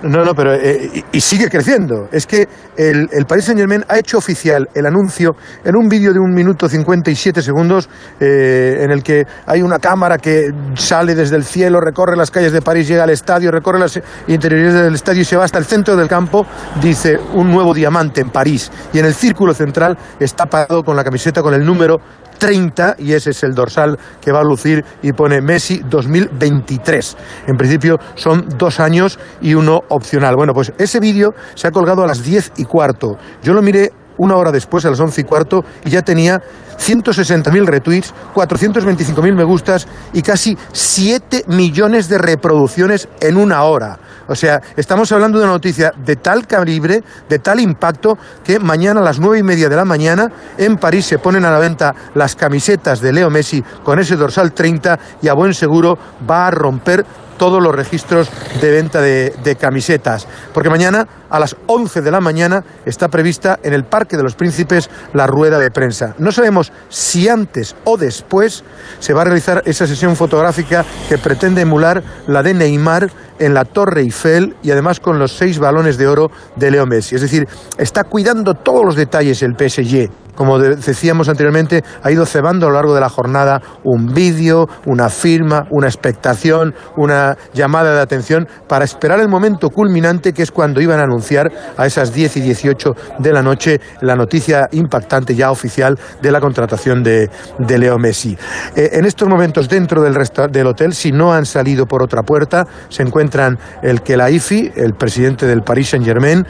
no, 0.04 0.24
no, 0.24 0.34
pero 0.34 0.54
eh, 0.54 1.04
y, 1.12 1.22
sigue 1.22 1.50
creciendo. 1.50 2.08
Es 2.12 2.26
que 2.26 2.48
el, 2.78 3.10
el 3.12 3.26
Paris 3.26 3.46
Saint 3.46 3.60
Germain 3.60 3.84
ha 3.88 4.00
hecho 4.00 4.18
oficial 4.18 4.70
el 4.74 4.86
anuncio 4.86 5.36
en 5.64 5.76
un 5.76 5.88
vídeo 5.88 6.14
de 6.14 6.20
un 6.20 6.34
minuto 6.34 6.70
57 6.70 7.42
segundos 7.42 7.90
eh, 8.20 8.78
en 8.82 8.92
el 8.92 9.04
que 9.04 9.26
hay 9.46 9.62
una 9.62 9.80
cámara 9.80 10.18
que 10.18 10.50
sale 10.76 11.14
desde 11.14 11.36
el 11.36 11.44
cielo, 11.44 11.82
recorre 11.82 12.16
las 12.16 12.32
calles 12.32 12.54
de 12.54 12.62
París, 12.62 12.88
llega 12.88 13.04
al 13.04 13.10
estadio, 13.10 13.52
recorre 13.52 13.80
las 13.80 14.00
interioridades 14.28 14.84
del 14.84 14.96
estadio 14.96 15.22
y 15.22 15.26
se 15.26 15.36
va 15.36 15.44
hasta 15.44 15.58
el 15.58 15.66
centro 15.66 15.96
del 15.96 16.08
campo. 16.08 16.46
Dice 16.82 17.18
un 17.34 17.52
nuevo 17.52 17.74
diamante 17.74 18.22
en 18.22 18.30
París. 18.30 18.72
Y 18.94 19.00
en 19.00 19.06
el 19.06 19.14
círculo 19.14 19.54
central 19.54 19.98
está 20.20 20.46
parado 20.46 20.84
con 20.84 20.96
la 20.96 21.04
camiseta 21.04 21.42
con 21.42 21.54
el 21.54 21.66
número 21.66 22.00
30 22.42 22.96
y 22.98 23.14
ese 23.14 23.30
es 23.30 23.44
el 23.44 23.54
dorsal 23.54 24.00
que 24.20 24.32
va 24.32 24.40
a 24.40 24.44
lucir 24.44 24.84
y 25.04 25.14
pone 25.14 25.42
Messi 25.42 25.84
2023. 25.88 27.18
En 27.46 27.56
principio 27.56 28.00
son 28.16 28.48
dos 28.58 28.80
años 28.80 29.20
y 29.42 29.54
uno 29.54 29.82
opcional. 29.90 30.36
Bueno, 30.36 30.52
pues 30.52 30.74
ese 30.80 31.00
vídeo 31.00 31.36
se 31.54 31.68
ha 31.68 31.72
colgado 31.72 32.04
a 32.04 32.08
las 32.08 32.24
10 32.24 32.54
y 32.58 32.66
cuarto. 32.66 33.20
Yo 33.44 33.54
lo 33.54 33.62
miré 33.62 33.92
una 34.18 34.38
hora 34.38 34.52
después, 34.52 34.84
a 34.86 34.90
las 34.90 35.00
11 35.00 35.22
y 35.22 35.24
cuarto, 35.24 35.64
y 35.86 35.92
ya 35.92 36.02
tenía 36.02 36.42
160.000 36.80 37.66
retweets, 37.66 38.12
425.000 38.34 39.36
me 39.36 39.44
gustas 39.44 39.88
y 40.12 40.24
casi 40.24 40.58
7 40.72 41.46
millones 41.48 42.10
de 42.10 42.18
reproducciones 42.18 43.08
en 43.20 43.38
una 43.38 43.64
hora. 43.64 44.00
O 44.32 44.36
sea, 44.36 44.62
estamos 44.78 45.12
hablando 45.12 45.38
de 45.38 45.44
una 45.44 45.54
noticia 45.54 45.92
de 46.06 46.16
tal 46.16 46.48
calibre, 46.48 47.04
de 47.28 47.40
tal 47.40 47.60
impacto, 47.60 48.18
que 48.46 48.60
mañana 48.60 49.02
a 49.02 49.04
las 49.04 49.20
nueve 49.20 49.40
y 49.40 49.44
media 49.44 49.68
de 49.68 49.76
la 49.76 49.84
mañana 49.84 50.32
en 50.58 50.78
París 50.78 51.06
se 51.06 51.20
ponen 51.20 51.44
a 51.44 51.52
la 51.52 51.60
venta 51.60 51.94
las 52.16 52.38
camisetas 52.38 53.02
de 53.02 53.12
Leo 53.12 53.30
Messi 53.30 53.62
con 53.84 54.00
ese 54.00 54.16
dorsal 54.16 54.54
30 54.54 54.98
y 55.22 55.28
a 55.28 55.34
buen 55.34 55.54
seguro 55.54 55.98
va 56.30 56.48
a 56.48 56.52
romper 56.52 57.06
todos 57.38 57.62
los 57.62 57.76
registros 57.76 58.30
de 58.62 58.72
venta 58.72 59.02
de, 59.02 59.34
de 59.44 59.56
camisetas. 59.56 60.28
Porque 60.54 60.70
mañana 60.70 61.08
a 61.28 61.40
las 61.40 61.56
11 61.66 62.02
de 62.02 62.12
la 62.12 62.22
mañana 62.22 62.64
está 62.86 63.08
prevista 63.08 63.60
en 63.64 63.74
el 63.74 63.84
Parque 63.84 64.16
de 64.16 64.22
los 64.22 64.36
Príncipes 64.36 64.92
la 65.14 65.26
rueda 65.26 65.58
de 65.58 65.72
prensa. 65.72 66.14
No 66.20 66.32
sabemos 66.32 66.72
si 66.90 67.28
antes 67.28 67.76
o 67.84 67.98
después 67.98 68.64
se 69.00 69.14
va 69.14 69.22
a 69.22 69.26
realizar 69.26 69.64
esa 69.66 69.88
sesión 69.88 70.16
fotográfica 70.16 70.86
que 71.10 71.18
pretende 71.18 71.62
emular 71.62 72.04
la 72.28 72.44
de 72.44 72.54
Neymar 72.54 73.10
en 73.42 73.54
la 73.54 73.66
Torre 73.66 74.02
Eiffel 74.02 74.56
y 74.62 74.72
además 74.72 75.00
con 75.00 75.20
los 75.20 75.32
seis 75.32 75.58
balones 75.60 75.98
de 75.98 76.08
oro 76.08 76.32
de 76.56 76.72
Leo 76.72 76.86
Messi. 76.86 77.16
Es 77.16 77.22
decir, 77.22 77.48
está 77.78 78.04
cuidando 78.04 78.54
todos 78.54 78.86
los 78.86 78.96
detalles 78.96 79.42
el 79.42 79.56
PSG. 79.56 80.10
Como 80.42 80.58
de- 80.58 80.76
decíamos 80.76 81.30
anteriormente, 81.30 81.84
ha 82.02 82.10
ido 82.10 82.26
cebando 82.26 82.66
a 82.66 82.70
lo 82.72 82.76
largo 82.78 82.96
de 82.96 83.00
la 83.00 83.10
jornada 83.10 83.62
un 83.84 84.08
vídeo, 84.08 84.68
una 84.88 85.08
firma, 85.10 85.68
una 85.70 85.86
expectación, 85.86 86.74
una 86.98 87.38
llamada 87.54 87.94
de 87.94 88.02
atención 88.02 88.48
para 88.68 88.84
esperar 88.84 89.20
el 89.20 89.30
momento 89.30 89.70
culminante 89.70 90.34
que 90.34 90.42
es 90.42 90.50
cuando 90.50 90.82
iban 90.82 91.00
a 91.00 91.04
anunciar 91.04 91.52
a 91.78 91.86
esas 91.86 92.12
10 92.12 92.38
y 92.38 92.42
18 92.42 92.90
de 93.20 93.32
la 93.32 93.44
noche 93.44 93.80
la 94.02 94.16
noticia 94.16 94.68
impactante 94.72 95.36
ya 95.36 95.52
oficial 95.52 96.00
de 96.24 96.32
la 96.32 96.40
contratación 96.42 97.04
de, 97.04 97.30
de 97.60 97.78
Leo 97.78 98.00
Messi. 98.00 98.36
Eh, 98.76 98.90
en 98.94 99.06
estos 99.06 99.30
momentos 99.30 99.70
dentro 99.70 100.02
del, 100.02 100.16
del 100.52 100.66
hotel, 100.66 100.94
si 100.94 101.12
no 101.12 101.34
han 101.34 101.46
salido 101.46 101.86
por 101.86 102.02
otra 102.02 102.24
puerta, 102.24 102.66
se 102.90 103.04
encuentran 103.04 103.60
el 103.84 104.02
Kelaifi, 104.02 104.72
el 104.76 104.94
presidente 104.96 105.46
del 105.46 105.62
Paris 105.62 105.90
Saint 105.90 106.04
Germain, 106.04 106.44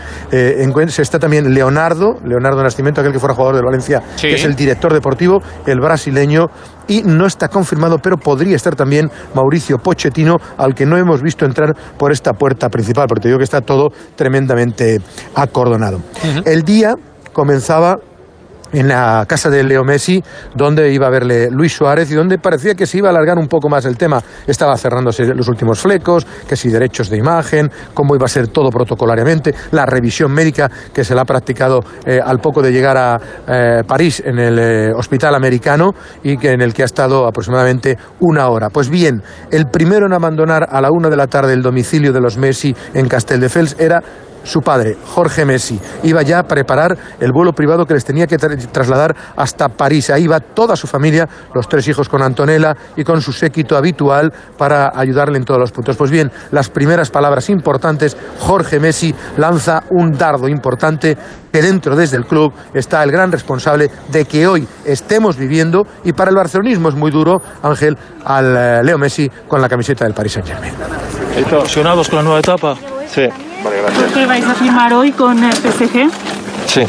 se 0.87 1.01
está 1.01 1.19
también 1.19 1.53
Leonardo, 1.53 2.19
Leonardo 2.23 2.63
Nascimento, 2.63 3.01
aquel 3.01 3.11
que 3.11 3.19
fuera 3.19 3.35
jugador 3.35 3.57
del 3.57 3.65
Valencia, 3.65 3.80
Sí. 3.81 4.27
que 4.27 4.35
es 4.35 4.45
el 4.45 4.55
director 4.55 4.93
deportivo, 4.93 5.41
el 5.65 5.79
brasileño, 5.79 6.47
y 6.87 7.03
no 7.03 7.25
está 7.25 7.47
confirmado, 7.47 7.99
pero 7.99 8.17
podría 8.17 8.55
estar 8.55 8.75
también 8.75 9.09
Mauricio 9.33 9.77
Pochettino, 9.77 10.37
al 10.57 10.73
que 10.73 10.85
no 10.85 10.97
hemos 10.97 11.21
visto 11.21 11.45
entrar 11.45 11.75
por 11.97 12.11
esta 12.11 12.33
puerta 12.33 12.69
principal, 12.69 13.07
porque 13.07 13.21
te 13.21 13.27
digo 13.29 13.37
que 13.37 13.45
está 13.45 13.61
todo 13.61 13.89
tremendamente 14.15 14.99
acordonado. 15.35 16.01
El 16.45 16.63
día 16.63 16.95
comenzaba 17.33 17.97
en 18.73 18.87
la 18.87 19.25
casa 19.27 19.49
de 19.49 19.63
Leo 19.63 19.83
Messi, 19.83 20.23
donde 20.55 20.91
iba 20.93 21.07
a 21.07 21.09
verle 21.09 21.49
Luis 21.51 21.73
Suárez 21.73 22.11
y 22.11 22.15
donde 22.15 22.37
parecía 22.37 22.75
que 22.75 22.85
se 22.85 22.97
iba 22.97 23.09
a 23.09 23.11
alargar 23.11 23.37
un 23.37 23.47
poco 23.47 23.69
más 23.69 23.85
el 23.85 23.97
tema. 23.97 24.21
Estaba 24.47 24.77
cerrándose 24.77 25.25
los 25.25 25.47
últimos 25.47 25.79
flecos, 25.79 26.25
que 26.47 26.55
si 26.55 26.69
derechos 26.69 27.09
de 27.09 27.17
imagen, 27.17 27.71
cómo 27.93 28.15
iba 28.15 28.25
a 28.25 28.29
ser 28.29 28.47
todo 28.47 28.69
protocolariamente, 28.69 29.53
la 29.71 29.85
revisión 29.85 30.31
médica 30.31 30.69
que 30.93 31.03
se 31.03 31.15
la 31.15 31.21
ha 31.21 31.25
practicado 31.25 31.81
eh, 32.05 32.19
al 32.23 32.39
poco 32.39 32.61
de 32.61 32.71
llegar 32.71 32.97
a 32.97 33.19
eh, 33.47 33.83
París 33.85 34.21
en 34.25 34.39
el 34.39 34.59
eh, 34.59 34.93
hospital 34.93 35.35
americano 35.35 35.91
y 36.23 36.37
que 36.37 36.51
en 36.51 36.61
el 36.61 36.73
que 36.73 36.83
ha 36.83 36.85
estado 36.85 37.27
aproximadamente 37.27 37.97
una 38.19 38.47
hora. 38.49 38.69
Pues 38.69 38.89
bien, 38.89 39.21
el 39.51 39.67
primero 39.67 40.05
en 40.05 40.13
abandonar 40.13 40.67
a 40.69 40.81
la 40.81 40.91
una 40.91 41.09
de 41.09 41.17
la 41.17 41.27
tarde 41.27 41.53
el 41.53 41.61
domicilio 41.61 42.13
de 42.13 42.21
los 42.21 42.37
Messi 42.37 42.75
en 42.93 43.07
Castelldefels 43.07 43.75
era 43.79 44.01
su 44.43 44.61
padre, 44.61 44.97
Jorge 45.13 45.45
Messi, 45.45 45.79
iba 46.03 46.21
ya 46.21 46.39
a 46.39 46.43
preparar 46.43 46.97
el 47.19 47.31
vuelo 47.31 47.53
privado 47.53 47.85
que 47.85 47.93
les 47.93 48.05
tenía 48.05 48.27
que 48.27 48.37
trasladar 48.37 49.15
hasta 49.35 49.69
París. 49.69 50.09
Ahí 50.09 50.27
va 50.27 50.39
toda 50.39 50.75
su 50.75 50.87
familia, 50.87 51.27
los 51.53 51.67
tres 51.67 51.87
hijos 51.87 52.09
con 52.09 52.21
Antonella 52.21 52.75
y 52.95 53.03
con 53.03 53.21
su 53.21 53.31
séquito 53.31 53.77
habitual 53.77 54.31
para 54.57 54.91
ayudarle 54.95 55.37
en 55.37 55.45
todos 55.45 55.59
los 55.59 55.71
puntos. 55.71 55.95
Pues 55.97 56.11
bien, 56.11 56.31
las 56.51 56.69
primeras 56.69 57.09
palabras 57.09 57.49
importantes, 57.49 58.17
Jorge 58.39 58.79
Messi 58.79 59.13
lanza 59.37 59.83
un 59.89 60.11
dardo 60.11 60.47
importante 60.47 61.17
que 61.51 61.61
dentro 61.61 61.95
desde 61.95 62.17
el 62.17 62.25
club 62.25 62.53
está 62.73 63.03
el 63.03 63.11
gran 63.11 63.31
responsable 63.31 63.89
de 64.09 64.25
que 64.25 64.47
hoy 64.47 64.67
estemos 64.85 65.37
viviendo 65.37 65.85
y 66.03 66.13
para 66.13 66.29
el 66.29 66.35
barcelonismo 66.35 66.89
es 66.89 66.95
muy 66.95 67.11
duro, 67.11 67.41
Ángel, 67.61 67.97
al 68.25 68.55
eh, 68.55 68.83
Leo 68.83 68.97
Messi 68.97 69.29
con 69.47 69.61
la 69.61 69.67
camiseta 69.67 70.05
del 70.05 70.13
Paris 70.13 70.33
Saint-Germain. 70.33 70.73
¿Emocionados 71.35 72.09
con 72.09 72.17
la 72.17 72.23
nueva 72.23 72.39
etapa? 72.39 72.75
Sí. 73.07 73.27
¿Por 73.63 74.13
qué 74.13 74.25
vais 74.25 74.45
a 74.45 74.55
firmar 74.55 74.93
hoy 74.93 75.11
con 75.11 75.43
el 75.43 75.53
PSG? 75.53 76.09
Sí. 76.65 76.81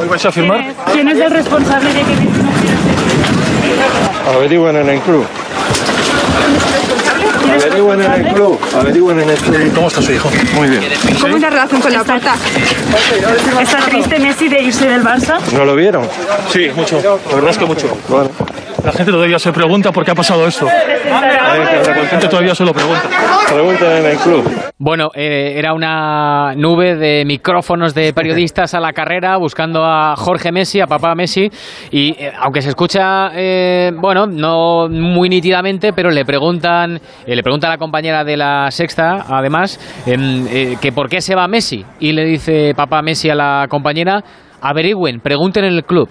¿Hoy 0.00 0.08
vais 0.08 0.24
a 0.24 0.32
firmar? 0.32 0.74
¿Quién 0.92 1.08
es 1.08 1.18
el 1.18 1.30
responsable 1.30 1.92
de 1.92 2.00
que 2.00 2.14
no 2.14 2.50
quiera 2.60 2.76
ser 2.78 4.36
Averigüen 4.36 4.76
en 4.76 4.88
el 4.88 5.00
club. 5.00 5.26
Averigüen 7.54 8.02
en 8.02 8.12
el 8.12 8.32
club. 8.32 8.60
Averigüen 8.74 9.20
en 9.20 9.30
el 9.30 9.36
club. 9.36 9.72
¿Cómo 9.74 9.88
está 9.88 10.02
su 10.02 10.12
hijo? 10.12 10.30
Muy 10.54 10.68
bien. 10.68 10.82
¿Cómo 11.20 11.36
es 11.36 11.42
la 11.42 11.50
relación 11.50 11.80
con 11.80 11.92
la 11.92 12.04
puerta? 12.04 12.34
¿Está 13.60 13.78
triste 13.78 14.18
Messi 14.18 14.48
de 14.48 14.62
irse 14.62 14.88
del 14.88 15.02
Barça? 15.02 15.38
¿No 15.52 15.64
lo 15.64 15.74
vieron? 15.74 16.06
Sí, 16.48 16.70
mucho. 16.74 17.00
La 17.28 17.34
verdad 17.34 17.50
es 17.50 17.58
que 17.58 17.64
mucho. 17.64 17.96
Bueno. 18.08 18.30
La 18.84 18.92
gente 18.92 19.12
todavía 19.12 19.38
se 19.38 19.50
pregunta 19.50 19.92
por 19.92 20.04
qué 20.04 20.10
ha 20.10 20.14
pasado 20.14 20.46
esto. 20.46 20.66
La 20.66 22.06
gente 22.10 22.28
todavía 22.28 22.54
se 22.54 22.64
lo 22.64 22.74
pregunta. 22.74 23.02
Pregunten 23.48 23.90
en 23.90 24.06
el 24.06 24.16
club. 24.18 24.44
Bueno, 24.76 25.10
eh, 25.14 25.54
era 25.56 25.72
una 25.72 26.54
nube 26.54 26.96
de 26.96 27.24
micrófonos 27.24 27.94
de 27.94 28.12
periodistas 28.12 28.74
a 28.74 28.80
la 28.80 28.92
carrera 28.92 29.38
buscando 29.38 29.84
a 29.84 30.14
Jorge 30.16 30.52
Messi, 30.52 30.80
a 30.80 30.86
papá 30.86 31.14
Messi, 31.14 31.48
y 31.90 32.10
eh, 32.18 32.32
aunque 32.38 32.60
se 32.60 32.70
escucha, 32.70 33.30
eh, 33.34 33.92
bueno, 33.94 34.26
no 34.26 34.88
muy 34.90 35.30
nítidamente, 35.30 35.92
pero 35.94 36.10
le 36.10 36.24
preguntan, 36.26 37.00
eh, 37.24 37.36
le 37.36 37.42
pregunta 37.44 37.68
a 37.68 37.70
la 37.70 37.78
compañera 37.78 38.24
de 38.24 38.38
la 38.38 38.70
sexta, 38.70 39.26
además, 39.28 39.78
em, 40.06 40.46
eh, 40.48 40.76
que 40.80 40.92
por 40.92 41.10
qué 41.10 41.20
se 41.20 41.34
va 41.34 41.46
Messi, 41.46 41.84
y 42.00 42.12
le 42.12 42.24
dice 42.24 42.72
papá 42.74 43.02
Messi 43.02 43.28
a 43.28 43.34
la 43.34 43.66
compañera, 43.68 44.24
averigüen, 44.62 45.20
pregunten 45.20 45.64
en 45.64 45.74
el 45.74 45.84
club. 45.84 46.08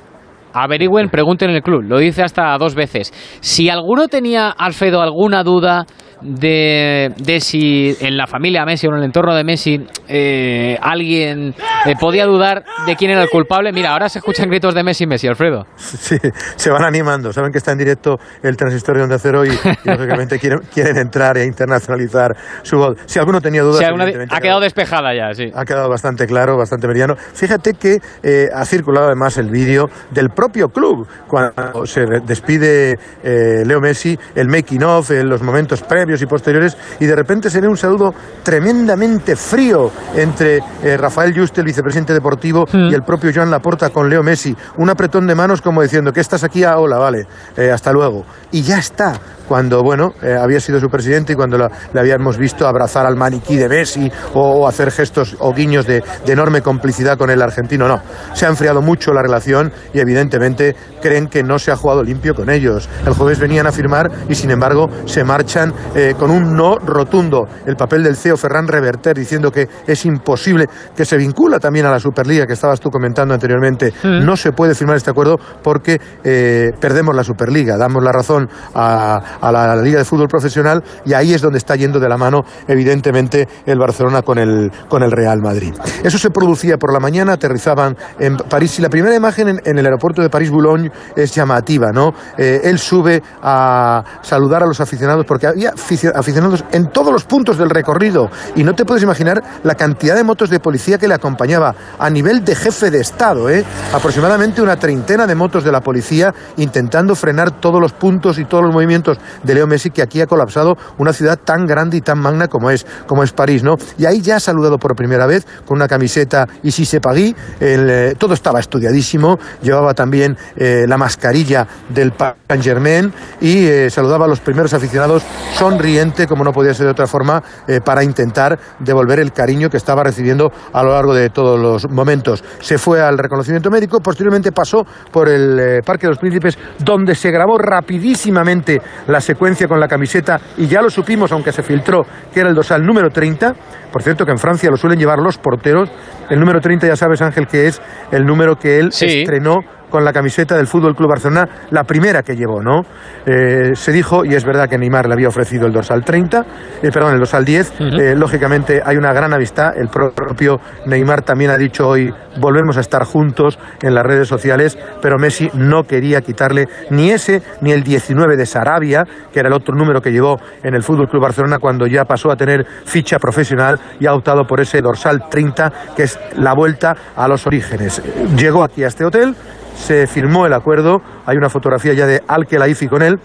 Averigüen, 0.53 1.09
pregunten 1.09 1.49
en 1.49 1.55
el 1.55 1.63
club. 1.63 1.81
Lo 1.81 1.97
dice 1.97 2.21
hasta 2.21 2.55
dos 2.59 2.75
veces. 2.75 3.11
Si 3.41 3.69
alguno 3.69 4.07
tenía, 4.07 4.51
Alfredo, 4.51 5.01
alguna 5.01 5.41
duda 5.43 5.87
de, 6.23 7.11
de 7.17 7.39
si 7.39 7.95
en 7.99 8.17
la 8.17 8.27
familia 8.27 8.65
Messi 8.65 8.87
o 8.87 8.91
en 8.91 8.97
el 8.97 9.03
entorno 9.03 9.35
de 9.35 9.43
Messi 9.43 9.85
eh, 10.07 10.77
alguien 10.81 11.53
eh, 11.85 11.95
podía 11.99 12.25
dudar 12.25 12.63
de 12.85 12.95
quién 12.95 13.11
era 13.11 13.21
el 13.23 13.29
culpable, 13.29 13.71
mira, 13.73 13.91
ahora 13.91 14.09
se 14.09 14.19
escuchan 14.19 14.49
gritos 14.49 14.73
de 14.73 14.83
Messi 14.83 15.05
Messi, 15.05 15.27
Alfredo. 15.27 15.65
Sí, 15.75 16.17
se 16.55 16.69
van 16.69 16.83
animando. 16.83 17.31
Saben 17.33 17.51
que 17.51 17.57
está 17.57 17.71
en 17.71 17.77
directo 17.77 18.17
el 18.41 18.55
transistor 18.57 18.97
de 18.97 19.03
Onda 19.03 19.17
Cero 19.19 19.45
y, 19.45 19.49
y, 19.49 19.89
lógicamente 19.89 20.39
quieren, 20.39 20.59
quieren 20.73 20.97
entrar 20.97 21.37
e 21.37 21.45
internacionalizar 21.45 22.35
su 22.61 22.77
voz. 22.77 22.97
Si 23.05 23.19
alguno 23.19 23.41
tenía 23.41 23.61
dudas, 23.61 23.79
Si 23.79 23.85
alguna- 23.85 24.05
ha 24.29 24.39
quedado 24.41 24.59
despejada 24.59 25.13
ya, 25.15 25.33
sí. 25.33 25.51
ha 25.53 25.65
quedado 25.65 25.89
bastante 25.89 26.25
claro, 26.25 26.57
bastante 26.57 26.87
meridiano. 26.87 27.15
Fíjate 27.15 27.73
que 27.73 27.97
eh, 28.23 28.47
ha 28.53 28.65
circulado 28.65 29.07
además 29.07 29.37
el 29.37 29.49
vídeo 29.49 29.89
del 30.11 30.29
propio 30.29 30.69
club 30.69 31.07
cuando 31.27 31.85
se 31.85 32.01
despide 32.25 32.97
eh, 33.23 33.63
Leo 33.65 33.79
Messi, 33.81 34.17
el 34.35 34.47
making 34.47 34.83
of, 34.83 35.09
los 35.09 35.41
momentos 35.41 35.81
previos 35.81 36.12
y 36.21 36.25
posteriores, 36.25 36.77
y 36.99 37.05
de 37.05 37.15
repente 37.15 37.49
se 37.49 37.61
ve 37.61 37.67
un 37.67 37.77
saludo 37.77 38.13
tremendamente 38.43 39.35
frío 39.35 39.91
entre 40.15 40.57
eh, 40.83 40.97
Rafael 40.97 41.37
Juste, 41.37 41.61
el 41.61 41.67
vicepresidente 41.67 42.13
deportivo, 42.13 42.65
y 42.71 42.93
el 42.93 43.03
propio 43.03 43.31
Joan 43.33 43.51
Laporta 43.51 43.89
con 43.89 44.09
Leo 44.09 44.23
Messi. 44.23 44.55
Un 44.77 44.89
apretón 44.89 45.27
de 45.27 45.35
manos 45.35 45.61
como 45.61 45.81
diciendo 45.81 46.11
que 46.11 46.21
estás 46.21 46.43
aquí, 46.43 46.63
ah, 46.63 46.77
hola, 46.77 46.97
vale, 46.97 47.27
eh, 47.57 47.71
hasta 47.71 47.91
luego. 47.91 48.25
Y 48.51 48.61
ya 48.61 48.79
está. 48.79 49.19
Cuando, 49.47 49.81
bueno, 49.83 50.13
eh, 50.21 50.35
había 50.39 50.59
sido 50.59 50.79
su 50.79 50.87
presidente 50.89 51.33
y 51.33 51.35
cuando 51.35 51.57
la- 51.57 51.69
le 51.93 51.99
habíamos 51.99 52.37
visto 52.37 52.67
abrazar 52.67 53.05
al 53.05 53.15
maniquí 53.15 53.55
de 53.57 53.67
Messi 53.69 54.11
o, 54.33 54.39
o 54.63 54.67
hacer 54.67 54.91
gestos 54.91 55.35
o 55.39 55.53
guiños 55.53 55.85
de, 55.85 56.03
de 56.25 56.31
enorme 56.33 56.61
complicidad 56.61 57.17
con 57.17 57.29
el 57.29 57.41
argentino, 57.41 57.87
no. 57.87 58.01
Se 58.33 58.45
ha 58.45 58.49
enfriado 58.49 58.81
mucho 58.81 59.13
la 59.13 59.21
relación 59.21 59.71
y 59.93 59.99
evidentemente 59.99 60.75
creen 61.01 61.27
que 61.27 61.43
no 61.43 61.59
se 61.59 61.71
ha 61.71 61.75
jugado 61.75 62.03
limpio 62.03 62.33
con 62.35 62.49
ellos. 62.49 62.87
El 63.05 63.13
jueves 63.13 63.39
venían 63.39 63.67
a 63.67 63.71
firmar 63.71 64.09
y 64.29 64.35
sin 64.35 64.51
embargo 64.51 64.89
se 65.05 65.23
marchan 65.23 65.73
eh, 65.95 66.15
con 66.17 66.31
un 66.31 66.55
no 66.55 66.77
rotundo. 66.77 67.47
El 67.65 67.75
papel 67.75 68.03
del 68.03 68.15
CEO 68.15 68.37
Ferran 68.37 68.67
Reverter 68.67 69.15
diciendo 69.17 69.51
que 69.51 69.67
es 69.87 70.05
imposible, 70.05 70.67
que 70.95 71.05
se 71.05 71.17
vincula 71.17 71.59
también 71.59 71.85
a 71.85 71.91
la 71.91 71.99
Superliga 71.99 72.45
que 72.47 72.53
estabas 72.53 72.79
tú 72.79 72.89
comentando 72.89 73.33
anteriormente. 73.33 73.93
No 74.03 74.35
se 74.37 74.51
puede 74.51 74.75
firmar 74.75 74.97
este 74.97 75.09
acuerdo 75.11 75.37
porque 75.61 75.99
eh, 76.23 76.71
perdemos 76.79 77.15
la 77.15 77.23
Superliga, 77.23 77.77
damos 77.77 78.03
la 78.03 78.11
razón 78.11 78.49
a, 78.73 79.32
a 79.41 79.51
la 79.51 79.75
Liga 79.75 79.99
de 79.99 80.05
Fútbol 80.05 80.27
Profesional 80.27 80.83
y 81.05 81.13
ahí 81.13 81.33
es 81.33 81.41
donde 81.41 81.57
está 81.57 81.75
yendo 81.75 81.99
de 81.99 82.09
la 82.09 82.17
mano, 82.17 82.43
evidentemente, 82.67 83.47
el 83.65 83.79
Barcelona 83.79 84.21
con 84.21 84.37
el, 84.37 84.71
con 84.89 85.03
el 85.03 85.11
Real 85.11 85.39
Madrid. 85.41 85.73
Eso 86.03 86.17
se 86.17 86.29
producía 86.29 86.77
por 86.77 86.93
la 86.93 86.99
mañana, 86.99 87.33
aterrizaban 87.33 87.95
en 88.19 88.37
París 88.37 88.79
y 88.79 88.81
la 88.81 88.89
primera 88.89 89.15
imagen 89.15 89.59
en, 89.63 89.77
el 89.77 89.85
aeropuerto 89.85 90.21
de 90.21 90.29
París-Boulogne 90.29 90.91
es 91.15 91.33
llamativa, 91.33 91.91
¿no? 91.91 92.13
Eh, 92.37 92.61
él 92.63 92.79
sube 92.79 93.21
a 93.41 94.03
saludar 94.21 94.63
a 94.63 94.65
los 94.65 94.79
aficionados 94.81 95.25
porque 95.25 95.47
había 95.47 95.71
afici- 95.71 96.11
aficionados 96.13 96.63
en 96.71 96.89
todos 96.89 97.11
los 97.11 97.23
puntos 97.25 97.57
del 97.57 97.69
recorrido 97.69 98.29
y 98.55 98.63
no 98.63 98.73
te 98.73 98.85
puedes 98.85 99.03
imaginar 99.03 99.41
la 99.63 99.75
cantidad 99.75 100.15
de 100.15 100.23
motos 100.23 100.49
de 100.49 100.59
policía 100.59 100.97
que 100.97 101.07
le 101.07 101.13
acompañaba 101.13 101.75
a 101.99 102.09
nivel 102.09 102.43
de 102.43 102.55
jefe 102.55 102.91
de 102.91 102.99
Estado, 102.99 103.49
¿eh? 103.49 103.63
aproximadamente 103.93 104.61
una 104.61 104.75
treintena 104.77 105.27
de 105.27 105.35
motos 105.35 105.63
de 105.63 105.71
la 105.71 105.81
policía 105.81 106.33
intentando 106.57 107.15
frenar 107.15 107.51
todos 107.59 107.81
los 107.81 107.93
puntos 107.93 108.39
y 108.39 108.45
todos 108.45 108.63
los 108.63 108.73
movimientos 108.73 109.17
de 109.43 109.53
Leo 109.53 109.67
Messi 109.67 109.89
que 109.89 110.01
aquí 110.01 110.21
ha 110.21 110.27
colapsado 110.27 110.75
una 110.97 111.13
ciudad 111.13 111.37
tan 111.37 111.65
grande 111.65 111.97
y 111.97 112.01
tan 112.01 112.19
magna 112.19 112.47
como 112.47 112.69
es, 112.69 112.85
como 113.07 113.23
es 113.23 113.31
París, 113.31 113.63
¿no? 113.63 113.75
Y 113.97 114.05
ahí 114.05 114.21
ya 114.21 114.37
ha 114.37 114.39
saludado 114.39 114.77
por 114.77 114.95
primera 114.95 115.25
vez 115.25 115.45
con 115.65 115.77
una 115.77 115.87
camiseta 115.87 116.47
y 116.63 116.71
si 116.71 116.85
se 116.85 116.99
pagui, 116.99 117.35
el, 117.59 117.89
eh, 117.89 118.15
todo 118.17 118.33
estaba 118.33 118.59
estudiadísimo, 118.59 119.39
llevaba 119.61 119.93
también 119.93 120.37
eh, 120.55 120.85
la 120.87 120.97
mascarilla 120.97 121.67
del 121.89 122.11
Paris 122.11 122.41
Saint 122.47 122.63
Germain 122.63 123.13
y 123.41 123.65
eh, 123.65 123.89
saludaba 123.89 124.25
a 124.25 124.27
los 124.27 124.39
primeros 124.39 124.73
aficionados 124.73 125.23
sonriente, 125.55 126.27
como 126.27 126.43
no 126.43 126.51
podía 126.51 126.73
ser 126.73 126.85
de 126.85 126.91
otra 126.91 127.07
forma, 127.07 127.41
para 127.83 128.03
intentar 128.03 128.59
devolver 128.79 129.19
el 129.19 129.31
cariño 129.31 129.69
que 129.69 129.77
estaba 129.77 130.03
recibiendo 130.03 130.51
a 130.71 130.83
lo 130.83 130.91
largo 130.91 131.13
de 131.13 131.29
todos 131.29 131.59
los 131.59 131.89
momentos. 131.89 132.43
Se 132.59 132.77
fue 132.77 133.01
al 133.01 133.17
reconocimiento 133.17 133.69
médico, 133.69 133.99
posteriormente 133.99 134.51
pasó 134.51 134.85
por 135.11 135.29
el 135.29 135.81
Parque 135.83 136.07
de 136.07 136.11
los 136.11 136.19
Príncipes, 136.19 136.57
donde 136.79 137.15
se 137.15 137.31
grabó 137.31 137.57
rapidísimamente 137.57 138.81
la 139.13 139.21
secuencia 139.21 139.67
con 139.67 139.79
la 139.79 139.87
camiseta 139.87 140.39
y 140.57 140.67
ya 140.67 140.81
lo 140.81 140.89
supimos, 140.89 141.31
aunque 141.31 141.51
se 141.53 141.63
filtró, 141.63 142.05
que 142.33 142.41
era 142.41 142.49
el 142.49 142.55
dorsal 142.55 142.81
número 142.83 143.09
30. 143.09 143.53
Por 143.91 144.01
cierto, 144.01 144.25
que 144.25 144.31
en 144.31 144.37
Francia 144.39 144.69
lo 144.69 144.75
suelen 144.75 144.99
llevar 144.99 145.19
los 145.19 145.37
porteros. 145.37 145.89
El 146.29 146.39
número 146.39 146.59
30, 146.59 146.87
ya 146.87 146.95
sabes, 146.95 147.21
Ángel, 147.21 147.47
que 147.47 147.67
es 147.67 147.81
el 148.11 148.25
número 148.25 148.55
que 148.57 148.79
él 148.79 148.91
Sí. 148.91 149.05
estrenó 149.21 149.59
con 149.93 150.03
la 150.03 150.11
camiseta 150.11 150.57
del 150.57 150.65
Fútbol 150.65 150.95
Club 150.95 151.11
Barcelona, 151.11 151.47
la 151.69 151.83
primera 151.83 152.23
que 152.23 152.35
llevó, 152.35 152.63
¿no? 152.63 152.81
Eh, 153.27 153.75
se 153.75 153.91
dijo, 153.91 154.25
y 154.25 154.33
es 154.33 154.43
verdad 154.43 154.67
que 154.67 154.75
Neymar 154.75 155.07
le 155.07 155.13
había 155.13 155.27
ofrecido 155.27 155.67
el 155.67 155.71
dorsal 155.71 156.03
30, 156.03 156.43
eh, 156.81 156.89
perdón, 156.91 157.13
el 157.13 157.19
dorsal 157.19 157.45
10. 157.45 157.73
Eh, 157.79 158.15
lógicamente 158.15 158.81
hay 158.83 158.97
una 158.97 159.13
gran 159.13 159.35
amistad. 159.35 159.77
El 159.77 159.89
propio 159.89 160.59
Neymar 160.87 161.21
también 161.21 161.51
ha 161.51 161.57
dicho 161.57 161.87
hoy, 161.87 162.11
volvemos 162.39 162.77
a 162.77 162.79
estar 162.79 163.03
juntos 163.03 163.59
en 163.83 163.93
las 163.93 164.03
redes 164.03 164.27
sociales, 164.27 164.79
pero 164.99 165.19
Messi 165.19 165.51
no 165.53 165.83
quería 165.83 166.21
quitarle 166.21 166.67
ni 166.89 167.11
ese 167.11 167.43
ni 167.61 167.71
el 167.71 167.83
19 167.83 168.35
de 168.35 168.47
Sarabia, 168.47 169.03
que 169.31 169.41
era 169.41 169.49
el 169.49 169.53
otro 169.53 169.75
número 169.75 170.01
que 170.01 170.11
llevó 170.11 170.39
en 170.63 170.73
el 170.73 170.81
Fútbol 170.81 171.07
Club 171.07 171.21
Barcelona 171.21 171.59
cuando 171.59 171.85
ya 171.85 172.05
pasó 172.05 172.31
a 172.31 172.35
tener 172.35 172.65
ficha 172.85 173.19
profesional 173.19 173.79
y 173.99 174.07
ha 174.07 174.15
optado 174.15 174.47
por 174.47 174.59
ese 174.59 174.81
dorsal 174.81 175.29
30, 175.29 175.71
que 175.95 176.01
es 176.01 176.19
la 176.35 176.55
vuelta 176.55 176.95
a 177.15 177.27
los 177.27 177.45
orígenes. 177.45 178.01
Llegó 178.35 178.63
aquí 178.63 178.83
a 178.83 178.87
este 178.87 179.05
hotel, 179.05 179.35
se 179.75 180.07
firmó 180.07 180.45
el 180.45 180.53
acuerdo, 180.53 181.01
hay 181.25 181.37
una 181.37 181.49
fotografía 181.49 181.93
ya 181.93 182.05
de 182.05 182.21
Al 182.27 182.45
Khelaifi 182.45 182.87
con 182.87 183.01
él 183.01 183.19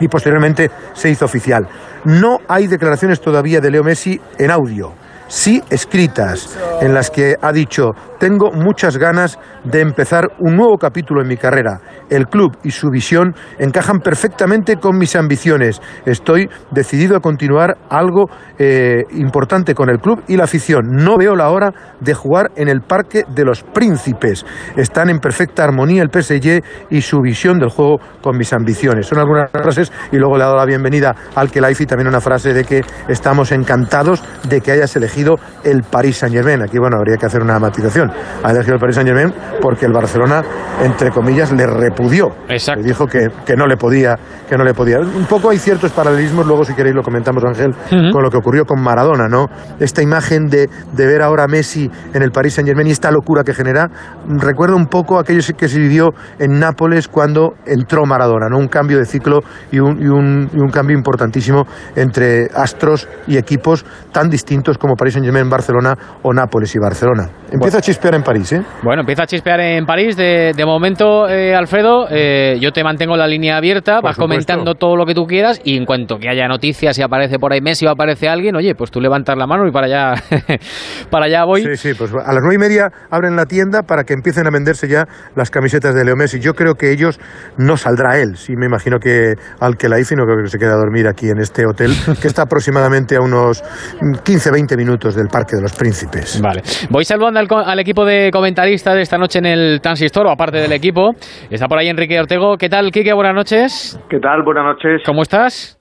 y 0.00 0.08
posteriormente 0.08 0.70
se 0.92 1.10
hizo 1.10 1.24
oficial. 1.24 1.68
No 2.04 2.38
hay 2.48 2.66
declaraciones 2.66 3.20
todavía 3.20 3.60
de 3.60 3.70
Leo 3.70 3.82
Messi 3.82 4.20
en 4.38 4.50
audio. 4.50 4.92
Sí 5.28 5.62
escritas, 5.70 6.58
en 6.80 6.94
las 6.94 7.10
que 7.10 7.34
ha 7.40 7.52
dicho, 7.52 7.92
tengo 8.18 8.50
muchas 8.52 8.96
ganas 8.96 9.38
de 9.64 9.80
empezar 9.80 10.28
un 10.38 10.56
nuevo 10.56 10.78
capítulo 10.78 11.22
en 11.22 11.28
mi 11.28 11.36
carrera. 11.36 11.80
El 12.08 12.26
club 12.26 12.56
y 12.62 12.70
su 12.70 12.88
visión 12.88 13.34
encajan 13.58 13.98
perfectamente 13.98 14.76
con 14.76 14.96
mis 14.96 15.16
ambiciones. 15.16 15.80
Estoy 16.04 16.48
decidido 16.70 17.16
a 17.16 17.20
continuar 17.20 17.76
algo 17.90 18.26
eh, 18.58 19.04
importante 19.10 19.74
con 19.74 19.90
el 19.90 19.98
club 19.98 20.22
y 20.28 20.36
la 20.36 20.44
afición. 20.44 20.84
No 20.92 21.16
veo 21.18 21.34
la 21.34 21.50
hora 21.50 21.72
de 22.00 22.14
jugar 22.14 22.50
en 22.56 22.68
el 22.68 22.80
Parque 22.80 23.24
de 23.28 23.44
los 23.44 23.62
Príncipes. 23.62 24.44
Están 24.76 25.10
en 25.10 25.18
perfecta 25.18 25.64
armonía 25.64 26.02
el 26.02 26.10
PSG 26.10 26.62
y 26.90 27.02
su 27.02 27.20
visión 27.20 27.58
del 27.58 27.70
juego 27.70 27.98
con 28.22 28.36
mis 28.36 28.52
ambiciones. 28.52 29.06
Son 29.06 29.18
algunas 29.18 29.50
frases 29.50 29.92
y 30.12 30.16
luego 30.16 30.36
le 30.36 30.44
ha 30.44 30.46
dado 30.46 30.58
la 30.58 30.66
bienvenida 30.66 31.14
al 31.34 31.50
Kelaifi 31.50 31.86
también 31.86 32.08
una 32.08 32.20
frase 32.20 32.52
de 32.52 32.64
que 32.64 32.82
estamos 33.08 33.52
encantados 33.52 34.22
de 34.48 34.60
que 34.60 34.72
hayas 34.72 34.94
elegido 34.96 35.15
el 35.64 35.82
Paris 35.82 36.18
Saint-Germain. 36.18 36.62
Aquí, 36.62 36.78
bueno, 36.78 36.96
habría 36.98 37.16
que 37.16 37.26
hacer 37.26 37.42
una 37.42 37.58
matización. 37.58 38.10
Ha 38.42 38.50
elegido 38.50 38.74
el 38.74 38.80
Paris 38.80 38.96
Saint-Germain 38.96 39.32
porque 39.60 39.86
el 39.86 39.92
Barcelona, 39.92 40.42
entre 40.82 41.10
comillas, 41.10 41.52
le 41.52 41.66
repudió. 41.66 42.28
Exacto. 42.48 42.80
Le 42.80 42.86
dijo 42.86 43.06
que, 43.06 43.28
que 43.44 43.56
no 43.56 43.66
le 43.66 43.76
podía, 43.76 44.16
que 44.48 44.56
no 44.56 44.64
le 44.64 44.74
podía. 44.74 44.98
Un 44.98 45.26
poco 45.26 45.50
hay 45.50 45.58
ciertos 45.58 45.92
paralelismos, 45.92 46.46
luego 46.46 46.64
si 46.64 46.74
queréis 46.74 46.94
lo 46.94 47.02
comentamos, 47.02 47.44
Ángel, 47.44 47.74
con 48.12 48.22
lo 48.22 48.30
que 48.30 48.36
ocurrió 48.36 48.64
con 48.64 48.82
Maradona, 48.82 49.28
¿no? 49.28 49.46
Esta 49.80 50.02
imagen 50.02 50.46
de, 50.46 50.68
de 50.92 51.06
ver 51.06 51.22
ahora 51.22 51.44
a 51.44 51.48
Messi 51.48 51.90
en 52.12 52.22
el 52.22 52.30
Paris 52.30 52.54
Saint-Germain 52.54 52.88
y 52.88 52.90
esta 52.90 53.10
locura 53.10 53.42
que 53.44 53.54
genera, 53.54 53.88
recuerda 54.26 54.74
un 54.74 54.86
poco 54.86 55.18
aquello 55.18 55.40
que 55.56 55.68
se 55.68 55.78
vivió 55.78 56.10
en 56.38 56.58
Nápoles 56.58 57.08
cuando 57.08 57.54
entró 57.66 58.04
Maradona, 58.04 58.48
¿no? 58.48 58.58
Un 58.58 58.68
cambio 58.68 58.98
de 58.98 59.04
ciclo 59.04 59.40
y 59.70 59.78
un, 59.78 60.02
y 60.02 60.06
un, 60.08 60.50
y 60.52 60.58
un 60.58 60.70
cambio 60.70 60.96
importantísimo 60.96 61.66
entre 61.94 62.48
astros 62.54 63.08
y 63.26 63.36
equipos 63.36 63.84
tan 64.12 64.28
distintos 64.28 64.78
como 64.78 64.96
Paris 64.96 65.05
Saint-Germain, 65.10 65.48
Barcelona 65.48 65.94
o 66.22 66.32
Nápoles 66.32 66.74
y 66.74 66.78
Barcelona. 66.78 67.28
Empieza 67.50 67.78
a 67.78 67.80
chispear 67.80 68.14
en 68.14 68.22
París, 68.22 68.52
¿eh? 68.52 68.62
Bueno, 68.82 69.00
empieza 69.00 69.24
a 69.24 69.26
chispear 69.26 69.60
en 69.60 69.84
París. 69.86 70.16
De, 70.16 70.52
de 70.56 70.66
momento, 70.66 71.28
eh, 71.28 71.54
Alfredo, 71.54 72.06
eh, 72.10 72.58
yo 72.60 72.72
te 72.72 72.82
mantengo 72.82 73.16
la 73.16 73.26
línea 73.26 73.56
abierta, 73.56 74.00
vas 74.00 74.16
supuesto. 74.16 74.22
comentando 74.22 74.74
todo 74.74 74.96
lo 74.96 75.04
que 75.04 75.14
tú 75.14 75.26
quieras 75.26 75.60
y 75.64 75.76
en 75.76 75.84
cuanto 75.84 76.18
que 76.18 76.28
haya 76.28 76.48
noticias, 76.48 76.96
si 76.96 77.02
aparece 77.02 77.38
por 77.38 77.52
ahí 77.52 77.60
Messi 77.60 77.86
o 77.86 77.90
aparece 77.90 78.28
alguien, 78.28 78.56
oye, 78.56 78.74
pues 78.74 78.90
tú 78.90 79.00
levantas 79.00 79.36
la 79.36 79.46
mano 79.46 79.66
y 79.66 79.72
para 79.72 79.86
allá, 79.86 80.22
para 81.10 81.26
allá 81.26 81.44
voy. 81.44 81.62
Sí, 81.62 81.76
sí, 81.76 81.94
pues 81.94 82.12
a 82.12 82.32
las 82.32 82.42
nueve 82.42 82.54
y 82.54 82.58
media 82.58 82.90
abren 83.10 83.36
la 83.36 83.46
tienda 83.46 83.82
para 83.82 84.04
que 84.04 84.14
empiecen 84.14 84.46
a 84.46 84.50
venderse 84.50 84.88
ya 84.88 85.06
las 85.34 85.50
camisetas 85.50 85.94
de 85.94 86.04
Leo 86.04 86.16
Messi. 86.16 86.40
Yo 86.40 86.54
creo 86.54 86.74
que 86.74 86.90
ellos 86.90 87.20
no 87.58 87.76
saldrá 87.76 88.18
él. 88.18 88.36
Sí, 88.36 88.54
me 88.56 88.66
imagino 88.66 88.98
que 88.98 89.34
al 89.60 89.76
que 89.76 89.88
la 89.88 89.96
no 89.96 90.24
creo 90.24 90.42
que 90.44 90.50
se 90.50 90.58
quede 90.58 90.70
a 90.70 90.76
dormir 90.76 91.08
aquí 91.08 91.28
en 91.28 91.40
este 91.40 91.66
hotel, 91.66 91.92
que 92.20 92.28
está 92.28 92.42
aproximadamente 92.46 93.16
a 93.16 93.20
unos 93.20 93.62
15-20 94.00 94.76
minutos 94.76 94.95
del 94.98 95.28
Parque 95.28 95.56
de 95.56 95.62
los 95.62 95.74
Príncipes. 95.76 96.40
Vale. 96.40 96.62
Voy 96.90 97.04
saludando 97.04 97.38
al, 97.40 97.48
co- 97.48 97.58
al 97.58 97.78
equipo 97.78 98.04
de 98.04 98.30
comentaristas 98.32 98.94
de 98.94 99.02
esta 99.02 99.18
noche 99.18 99.38
en 99.38 99.46
el 99.46 99.80
Transistor, 99.80 100.26
o 100.26 100.30
aparte 100.30 100.58
del 100.58 100.72
equipo. 100.72 101.10
Está 101.50 101.66
por 101.68 101.78
ahí 101.78 101.88
Enrique 101.88 102.18
Ortego. 102.18 102.56
¿Qué 102.56 102.68
tal, 102.68 102.90
Quique? 102.90 103.12
Buenas 103.12 103.34
noches. 103.34 104.00
¿Qué 104.08 104.18
tal? 104.18 104.42
Buenas 104.42 104.64
noches. 104.64 105.02
¿Cómo 105.04 105.22
estás? 105.22 105.78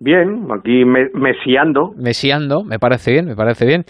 Bien, 0.00 0.46
aquí 0.56 0.84
me- 0.84 1.08
mesiando. 1.14 1.90
Mesiando, 1.96 2.62
me 2.64 2.78
parece 2.78 3.10
bien, 3.12 3.26
me 3.26 3.34
parece 3.34 3.66
bien. 3.66 3.84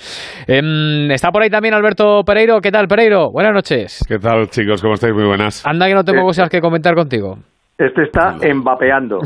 Em, 0.46 1.10
está 1.10 1.30
por 1.30 1.42
ahí 1.42 1.50
también 1.50 1.74
Alberto 1.74 2.22
Pereiro. 2.24 2.60
¿Qué 2.60 2.70
tal, 2.70 2.88
Pereiro? 2.88 3.30
Buenas 3.30 3.52
noches. 3.52 4.04
¿Qué 4.08 4.18
tal, 4.18 4.48
chicos? 4.48 4.80
¿Cómo 4.80 4.94
estáis? 4.94 5.12
Muy 5.12 5.24
buenas. 5.26 5.66
Anda 5.66 5.86
que 5.86 5.94
no 5.94 6.04
tengo 6.04 6.20
Eh, 6.20 6.24
cosas 6.24 6.48
que 6.48 6.60
comentar 6.60 6.94
contigo. 6.94 7.36
Este 7.78 8.02
está 8.02 8.34
embapeando. 8.42 9.20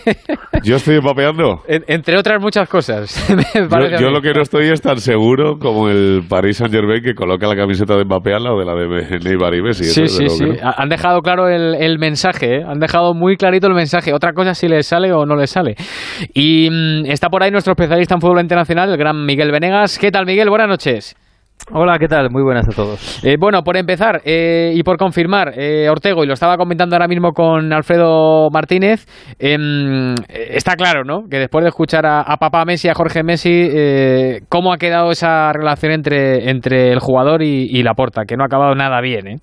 ¿Yo 0.62 0.76
estoy 0.76 0.96
empapeando? 0.96 1.60
En- 1.68 1.84
entre 1.86 2.16
otras 2.16 2.40
muchas 2.40 2.66
cosas. 2.66 3.28
me 3.36 3.44
Yo, 3.90 3.98
yo 3.98 4.10
lo 4.10 4.22
que 4.22 4.32
no 4.32 4.40
estoy 4.40 4.68
es 4.70 4.80
tan 4.80 4.96
seguro 4.96 5.58
como 5.58 5.90
el 5.90 6.22
Paris 6.26 6.56
Saint 6.56 6.72
Germain 6.72 7.02
que 7.02 7.14
coloca 7.14 7.46
la 7.46 7.54
camiseta 7.56 7.96
de 7.98 8.06
Mbappé 8.06 8.32
al 8.32 8.44
lado 8.44 8.58
de 8.58 8.64
la 8.64 8.74
de 8.74 9.18
Neymar 9.18 9.54
y 9.54 9.60
Messi. 9.62 9.84
Sí, 9.84 10.08
sí, 10.08 10.30
sí. 10.30 10.44
no. 10.46 10.54
Han 10.78 10.88
dejado 10.88 11.20
claro 11.20 11.50
el, 11.50 11.74
el 11.74 11.98
mensaje, 11.98 12.60
¿eh? 12.60 12.64
han 12.66 12.78
dejado 12.80 13.12
muy 13.12 13.36
clarito 13.36 13.66
el 13.66 13.74
mensaje. 13.74 14.14
Otra 14.14 14.32
cosa 14.32 14.54
si 14.54 14.66
les 14.66 14.86
sale 14.86 15.12
o 15.12 15.26
no 15.26 15.36
les 15.36 15.50
sale. 15.50 15.74
Y 16.32 16.70
mm, 16.70 17.04
está 17.04 17.28
por 17.28 17.42
ahí 17.42 17.50
nuestro 17.50 17.72
especialista 17.72 18.14
en 18.14 18.22
fútbol 18.22 18.40
internacional, 18.40 18.88
el 18.90 18.96
gran 18.96 19.26
Miguel 19.26 19.52
Venegas. 19.52 19.98
¿Qué 19.98 20.10
tal, 20.10 20.24
Miguel? 20.24 20.48
Buenas 20.48 20.68
noches. 20.68 21.16
Hola, 21.72 21.98
¿qué 22.00 22.08
tal? 22.08 22.30
Muy 22.30 22.42
buenas 22.42 22.68
a 22.68 22.72
todos. 22.72 23.24
Eh, 23.24 23.36
bueno, 23.38 23.62
por 23.62 23.76
empezar 23.76 24.20
eh, 24.24 24.72
y 24.74 24.82
por 24.82 24.96
confirmar, 24.96 25.52
eh, 25.56 25.88
Ortego, 25.88 26.24
y 26.24 26.26
lo 26.26 26.32
estaba 26.32 26.56
comentando 26.56 26.96
ahora 26.96 27.06
mismo 27.06 27.30
con 27.32 27.72
Alfredo 27.72 28.48
Martínez, 28.50 29.06
em, 29.38 30.14
eh, 30.28 30.48
está 30.56 30.74
claro, 30.74 31.04
¿no? 31.04 31.28
Que 31.30 31.38
después 31.38 31.62
de 31.62 31.68
escuchar 31.68 32.06
a, 32.06 32.22
a 32.22 32.36
papá 32.38 32.64
Messi, 32.64 32.88
a 32.88 32.94
Jorge 32.94 33.22
Messi, 33.22 33.50
eh, 33.72 34.40
cómo 34.48 34.72
ha 34.72 34.78
quedado 34.78 35.12
esa 35.12 35.52
relación 35.52 35.92
entre, 35.92 36.50
entre 36.50 36.90
el 36.92 36.98
jugador 36.98 37.40
y, 37.42 37.66
y 37.70 37.82
Laporta, 37.84 38.22
que 38.26 38.36
no 38.36 38.42
ha 38.42 38.46
acabado 38.46 38.74
nada 38.74 39.00
bien, 39.00 39.28
¿eh? 39.28 39.36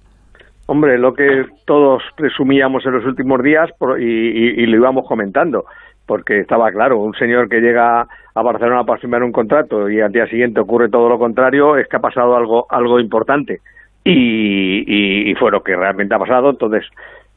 Hombre, 0.70 0.98
lo 1.00 1.14
que 1.14 1.24
todos 1.66 2.04
presumíamos 2.18 2.86
en 2.86 2.92
los 2.92 3.06
últimos 3.06 3.42
días 3.42 3.70
por- 3.80 4.02
y, 4.02 4.04
y- 4.06 4.64
y 4.64 4.66
lo 4.66 4.76
íbamos 4.76 5.06
comentando, 5.08 5.64
porque 6.08 6.40
estaba 6.40 6.72
claro, 6.72 6.98
un 7.00 7.14
señor 7.14 7.50
que 7.50 7.60
llega 7.60 8.08
a 8.34 8.42
Barcelona 8.42 8.84
para 8.86 9.00
firmar 9.00 9.22
un 9.24 9.32
contrato 9.32 9.90
y 9.90 10.00
al 10.02 10.12
día 10.12 10.26
siguiente 10.28 10.60
ocurre 10.62 10.90
todo 10.90 11.10
lo 11.10 11.20
contrario, 11.20 11.76
es 11.78 11.88
que 11.88 11.98
ha 11.98 12.00
pasado 12.00 12.36
algo, 12.36 12.66
algo 12.70 13.00
importante. 13.00 13.60
Y, 14.04 14.84
y- 14.88 15.30
y 15.32 15.36
fue 15.36 15.52
lo 15.52 15.62
que 15.62 15.76
realmente 15.76 16.16
ha 16.16 16.20
pasado, 16.20 16.50
entonces 16.52 16.86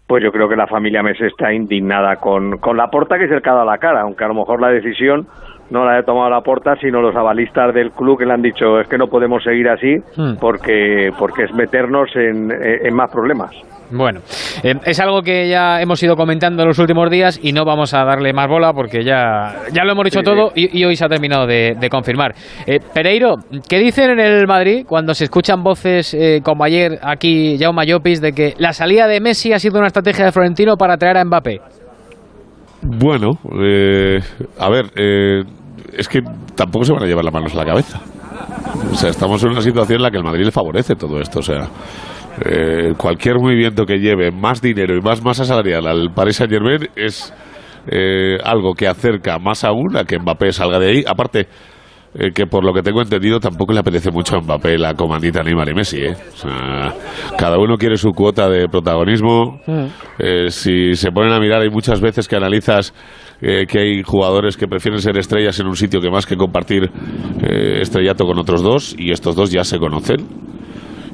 pues 0.07 0.25
yo 0.25 0.33
creo 0.33 0.49
que 0.49 0.57
la 0.57 0.67
familia 0.67 1.03
Messi 1.05 1.25
está 1.25 1.53
indignada 1.53 2.17
con, 2.17 2.59
con 2.59 2.77
la 2.77 2.91
porta 2.91 3.17
que 3.17 3.27
es 3.27 3.31
el 3.31 3.39
ha 3.45 3.53
dado 3.53 3.65
la 3.65 3.79
cara, 3.79 4.01
aunque 4.03 4.25
a 4.25 4.29
lo 4.29 4.35
mejor 4.35 4.61
la 4.61 4.69
decisión 4.69 5.27
no 5.71 5.85
la 5.85 5.99
ha 5.99 6.03
tomado 6.03 6.29
la 6.31 6.41
porta, 6.41 6.75
sino 6.81 7.01
los 7.01 7.15
avalistas 7.15 7.73
del 7.73 7.93
club 7.93 8.19
que 8.19 8.27
le 8.27 8.33
han 8.33 8.43
dicho 8.43 8.81
es 8.81 8.89
que 8.89 8.99
no 8.99 9.07
podemos 9.09 9.43
seguir 9.45 9.69
así 9.69 9.99
Hmm. 10.17 10.35
porque, 10.41 11.13
porque 11.17 11.45
es 11.45 11.55
meternos 11.55 12.11
en, 12.17 12.51
en 12.51 12.95
más 12.95 13.09
problemas. 13.13 13.51
Bueno, 13.91 14.21
eh, 14.63 14.75
es 14.85 15.01
algo 15.01 15.23
que 15.23 15.49
ya 15.49 15.81
hemos 15.81 16.03
ido 16.03 16.17
comentando 16.17 16.63
en 16.63 16.69
los 16.69 16.79
últimos 16.79 17.11
días 17.11 17.41
y 17.43 17.53
no 17.53 17.65
vamos 17.65 17.93
a 17.95 18.05
darle 18.05 18.33
más 18.33 18.49
bola 18.49 18.73
porque 18.73 19.05
ya, 19.05 19.57
ya 19.73 19.85
lo 19.85 19.93
hemos 19.93 20.05
dicho 20.05 20.21
Sí, 20.21 20.25
todo 20.25 20.53
y, 20.55 20.79
y 20.79 20.85
hoy 20.85 20.97
se 20.97 21.05
ha 21.05 21.09
terminado 21.09 21.47
de, 21.47 21.77
de 21.79 21.89
confirmar. 21.89 22.35
Eh, 22.67 22.79
Pereiro, 22.93 23.37
¿qué 23.69 23.79
dicen 23.79 24.11
en 24.11 24.21
el 24.21 24.47
Madrid 24.47 24.85
cuando 24.87 25.15
se 25.15 25.25
escuchan 25.25 25.63
voces 25.63 26.15
eh, 26.15 26.41
como 26.43 26.65
ayer 26.65 26.99
aquí 27.03 27.57
Jaume 27.59 27.87
Llopis 27.87 28.21
de 28.21 28.33
que 28.33 28.55
la 28.59 28.73
salida 28.73 29.07
de 29.07 29.21
Messi 29.21 29.53
ha 29.53 29.59
sido 29.59 29.79
una 29.79 29.87
estrategia 29.89 30.25
de 30.25 30.33
Florentino 30.33 30.77
para 30.77 30.97
traer 30.97 31.19
a 31.19 31.25
Mbappé? 31.25 31.61
Bueno, 32.83 33.31
eh, 33.63 34.19
a 34.59 34.71
ver, 34.71 34.87
eh, 34.97 35.43
es 35.93 36.09
que 36.09 36.21
tampoco 36.55 36.85
se 36.85 36.93
van 36.93 37.03
a 37.03 37.07
llevar 37.07 37.25
las 37.25 37.35
manos 37.35 37.55
a 37.55 37.59
la 37.59 37.65
cabeza. 37.65 38.01
O 38.91 38.95
sea, 38.95 39.11
estamos 39.11 39.43
en 39.45 39.51
una 39.51 39.61
situación 39.61 39.97
en 39.97 40.03
la 40.03 40.11
que 40.11 40.17
el 40.17 40.25
Madrid 40.25 40.45
le 40.45 40.51
favorece 40.51 40.95
todo 40.95 41.21
esto. 41.21 41.41
O 41.41 41.43
sea, 41.43 41.69
eh, 42.45 42.93
cualquier 42.97 43.37
movimiento 43.37 43.85
que 43.85 43.99
lleve 43.99 44.31
más 44.31 44.61
dinero 44.63 44.97
y 44.97 45.01
más 45.01 45.23
masa 45.23 45.45
salarial 45.45 45.87
al 45.87 46.13
Paris 46.15 46.37
Saint 46.37 46.53
Germain 46.53 46.89
es 46.97 47.35
eh, 47.87 48.39
algo 48.45 48.75
que 48.75 48.87
acerca 48.87 49.39
más 49.39 49.65
aún 49.65 49.97
a 49.97 50.05
que 50.05 50.19
Mbappé 50.19 50.53
salga 50.53 50.79
de 50.79 50.91
ahí. 50.91 51.05
Aparte, 51.07 51.49
eh, 52.13 52.33
que 52.35 52.47
por 52.47 52.65
lo 52.65 52.73
que 52.73 52.83
tengo 52.83 53.01
entendido 53.01 53.39
tampoco 53.39 53.73
le 53.73 53.79
apetece 53.79 54.11
mucho 54.11 54.37
a 54.37 54.41
Mbappé 54.41 54.77
la 54.79 54.95
comandita 54.95 55.45
Neymar 55.45 55.69
y 55.69 55.75
Messi. 55.75 55.99
¿eh? 55.99 56.17
O 56.33 56.37
sea, 56.37 56.93
cada 57.39 57.57
uno 57.57 57.77
quiere 57.77 57.97
su 57.97 58.11
cuota 58.11 58.49
de 58.49 58.67
protagonismo. 58.67 59.61
Eh, 60.19 60.51
si 60.51 60.95
se 60.95 61.13
ponen 61.13 61.33
a 61.33 61.39
mirar, 61.39 61.63
hay 61.63 61.71
muchas 61.71 62.01
veces 62.01 62.27
que 62.27 62.37
analizas 62.37 62.93
que 63.41 63.79
hay 63.79 64.03
jugadores 64.03 64.59
que 64.59 64.69
prefieren 64.69 65.01
ser 65.01 65.17
estrellas 65.17 65.59
en 65.61 65.67
un 65.67 65.75
sitio 65.75 65.99
que 66.03 66.11
más 66.11 66.27
que 66.27 66.37
compartir 66.37 66.91
estrellato 67.41 68.27
con 68.27 68.39
otros 68.39 68.63
dos, 68.63 68.95
y 68.99 69.13
estos 69.13 69.35
dos 69.35 69.51
ya 69.51 69.65
se 69.65 69.79
conocen. 69.79 70.27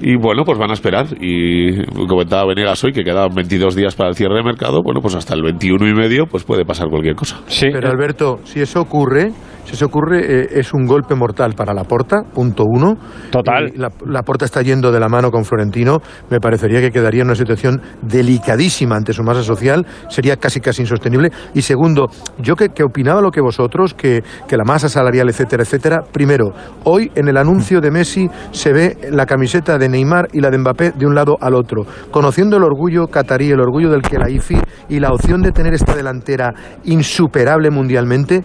Y 0.00 0.16
bueno, 0.16 0.44
pues 0.44 0.58
van 0.58 0.70
a 0.70 0.74
esperar. 0.74 1.06
Y 1.20 1.84
comentaba 2.06 2.46
Venegas 2.46 2.82
hoy 2.84 2.92
que 2.92 3.02
quedaban 3.02 3.34
22 3.34 3.74
días 3.74 3.94
para 3.94 4.10
el 4.10 4.14
cierre 4.14 4.36
de 4.36 4.42
mercado. 4.42 4.82
Bueno, 4.82 5.00
pues 5.00 5.14
hasta 5.14 5.34
el 5.34 5.42
21 5.42 5.88
y 5.88 5.94
medio 5.94 6.26
pues 6.26 6.44
puede 6.44 6.64
pasar 6.64 6.88
cualquier 6.88 7.14
cosa. 7.14 7.40
Sí. 7.46 7.68
Pero 7.72 7.88
Alberto, 7.88 8.40
si 8.44 8.60
eso 8.60 8.80
ocurre, 8.80 9.32
si 9.64 9.72
eso 9.72 9.86
ocurre, 9.86 10.20
eh, 10.20 10.48
es 10.52 10.72
un 10.72 10.86
golpe 10.86 11.14
mortal 11.14 11.54
para 11.54 11.74
la 11.74 11.84
Porta, 11.84 12.22
punto 12.22 12.64
uno. 12.66 12.94
Total. 13.30 13.72
Y 13.74 13.78
la, 13.78 13.90
la 14.06 14.22
Porta 14.22 14.44
está 14.44 14.62
yendo 14.62 14.92
de 14.92 15.00
la 15.00 15.08
mano 15.08 15.30
con 15.30 15.44
Florentino. 15.44 15.98
Me 16.30 16.40
parecería 16.40 16.80
que 16.80 16.90
quedaría 16.90 17.22
en 17.22 17.28
una 17.28 17.34
situación 17.34 17.80
delicadísima 18.02 18.96
ante 18.96 19.12
su 19.12 19.22
masa 19.22 19.42
social. 19.42 19.86
Sería 20.08 20.36
casi 20.36 20.60
casi 20.60 20.82
insostenible. 20.82 21.30
Y 21.54 21.62
segundo, 21.62 22.06
yo 22.38 22.54
que, 22.54 22.68
que 22.68 22.84
opinaba 22.84 23.20
lo 23.20 23.30
que 23.30 23.40
vosotros, 23.40 23.94
que, 23.94 24.22
que 24.46 24.56
la 24.56 24.64
masa 24.64 24.88
salarial, 24.88 25.28
etcétera, 25.28 25.62
etcétera. 25.62 26.02
Primero, 26.12 26.52
hoy 26.84 27.10
en 27.14 27.28
el 27.28 27.36
anuncio 27.36 27.80
de 27.80 27.90
Messi 27.90 28.28
se 28.52 28.72
ve 28.72 28.96
la 29.10 29.26
camiseta 29.26 29.78
de 29.78 29.85
Neymar 29.88 30.28
y 30.32 30.40
la 30.40 30.50
de 30.50 30.58
Mbappé 30.58 30.92
de 30.92 31.06
un 31.06 31.14
lado 31.14 31.36
al 31.40 31.54
otro. 31.54 31.84
Conociendo 32.10 32.56
el 32.56 32.62
orgullo 32.64 33.06
catarí, 33.08 33.50
el 33.50 33.60
orgullo 33.60 33.90
del 33.90 34.02
Kelaifi 34.02 34.56
y 34.88 35.00
la 35.00 35.10
opción 35.12 35.42
de 35.42 35.52
tener 35.52 35.74
esta 35.74 35.94
delantera 35.94 36.52
insuperable 36.84 37.70
mundialmente, 37.70 38.42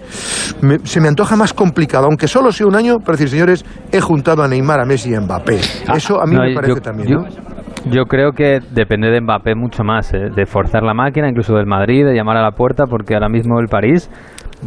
me- 0.62 0.80
se 0.84 1.00
me 1.02 1.08
antoja 1.08 1.36
más 1.36 1.54
complicado, 1.54 2.06
aunque 2.06 2.28
solo 2.28 2.52
sea 2.52 2.68
un 2.68 2.76
año, 2.76 2.98
pero 3.00 3.14
decir, 3.14 3.30
señores, 3.30 3.64
he 3.92 4.02
juntado 4.02 4.44
a 4.44 4.48
Neymar, 4.48 4.80
a 4.80 4.86
Messi 4.86 5.12
y 5.12 5.16
a 5.16 5.22
Mbappé. 5.22 5.60
Eso 5.96 6.22
a 6.22 6.26
mí 6.26 6.36
No, 6.36 6.42
me 6.42 6.50
yo- 6.50 6.56
parece 6.56 6.82
también, 6.82 7.08
yo- 7.10 7.18
¿no? 7.20 7.52
Yo 7.90 8.06
creo 8.06 8.32
que 8.34 8.60
depende 8.72 9.10
de 9.10 9.22
Mbappé 9.22 9.56
mucho 9.56 9.84
más, 9.84 10.14
¿eh? 10.14 10.30
de 10.36 10.46
forzar 10.46 10.84
la 10.84 10.94
máquina, 10.94 11.28
incluso 11.28 11.56
del 11.56 11.66
Madrid, 11.66 12.06
de 12.06 12.14
llamar 12.14 12.38
a 12.38 12.44
la 12.44 12.52
puerta, 12.52 12.86
porque 12.86 13.16
ahora 13.16 13.28
mismo 13.28 13.60
el 13.60 13.68
París 13.70 14.08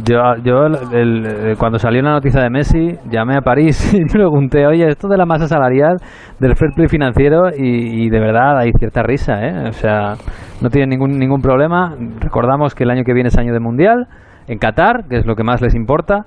Yo, 0.03 0.17
yo 0.43 0.65
el- 0.91 1.55
cuando 1.57 1.79
salió 1.79 2.01
la 2.01 2.11
noticia 2.11 2.41
de 2.41 2.49
Messi, 2.49 2.97
llamé 3.09 3.37
a 3.37 3.41
París 3.41 3.93
y 3.93 4.03
pregunté, 4.05 4.67
oye, 4.67 4.87
esto 4.89 5.07
de 5.07 5.17
la 5.17 5.25
masa 5.25 5.47
salarial, 5.47 5.97
del 6.39 6.55
fair 6.57 6.71
play 6.75 6.87
financiero, 6.89 7.49
y, 7.55 8.03
y 8.05 8.09
de 8.09 8.19
verdad 8.19 8.57
hay 8.57 8.71
cierta 8.77 9.03
risa, 9.03 9.41
¿eh? 9.45 9.69
O 9.69 9.71
sea, 9.71 10.15
no 10.61 10.69
tienen 10.69 10.89
ningún, 10.89 11.17
ningún 11.17 11.41
problema. 11.41 11.95
Recordamos 12.19 12.75
que 12.75 12.83
el 12.83 12.89
año 12.89 13.03
que 13.05 13.13
viene 13.13 13.29
es 13.29 13.37
año 13.37 13.53
de 13.53 13.59
Mundial, 13.61 14.07
en 14.47 14.57
Qatar, 14.59 15.05
que 15.07 15.17
es 15.17 15.25
lo 15.25 15.35
que 15.35 15.43
más 15.43 15.61
les 15.61 15.75
importa. 15.75 16.25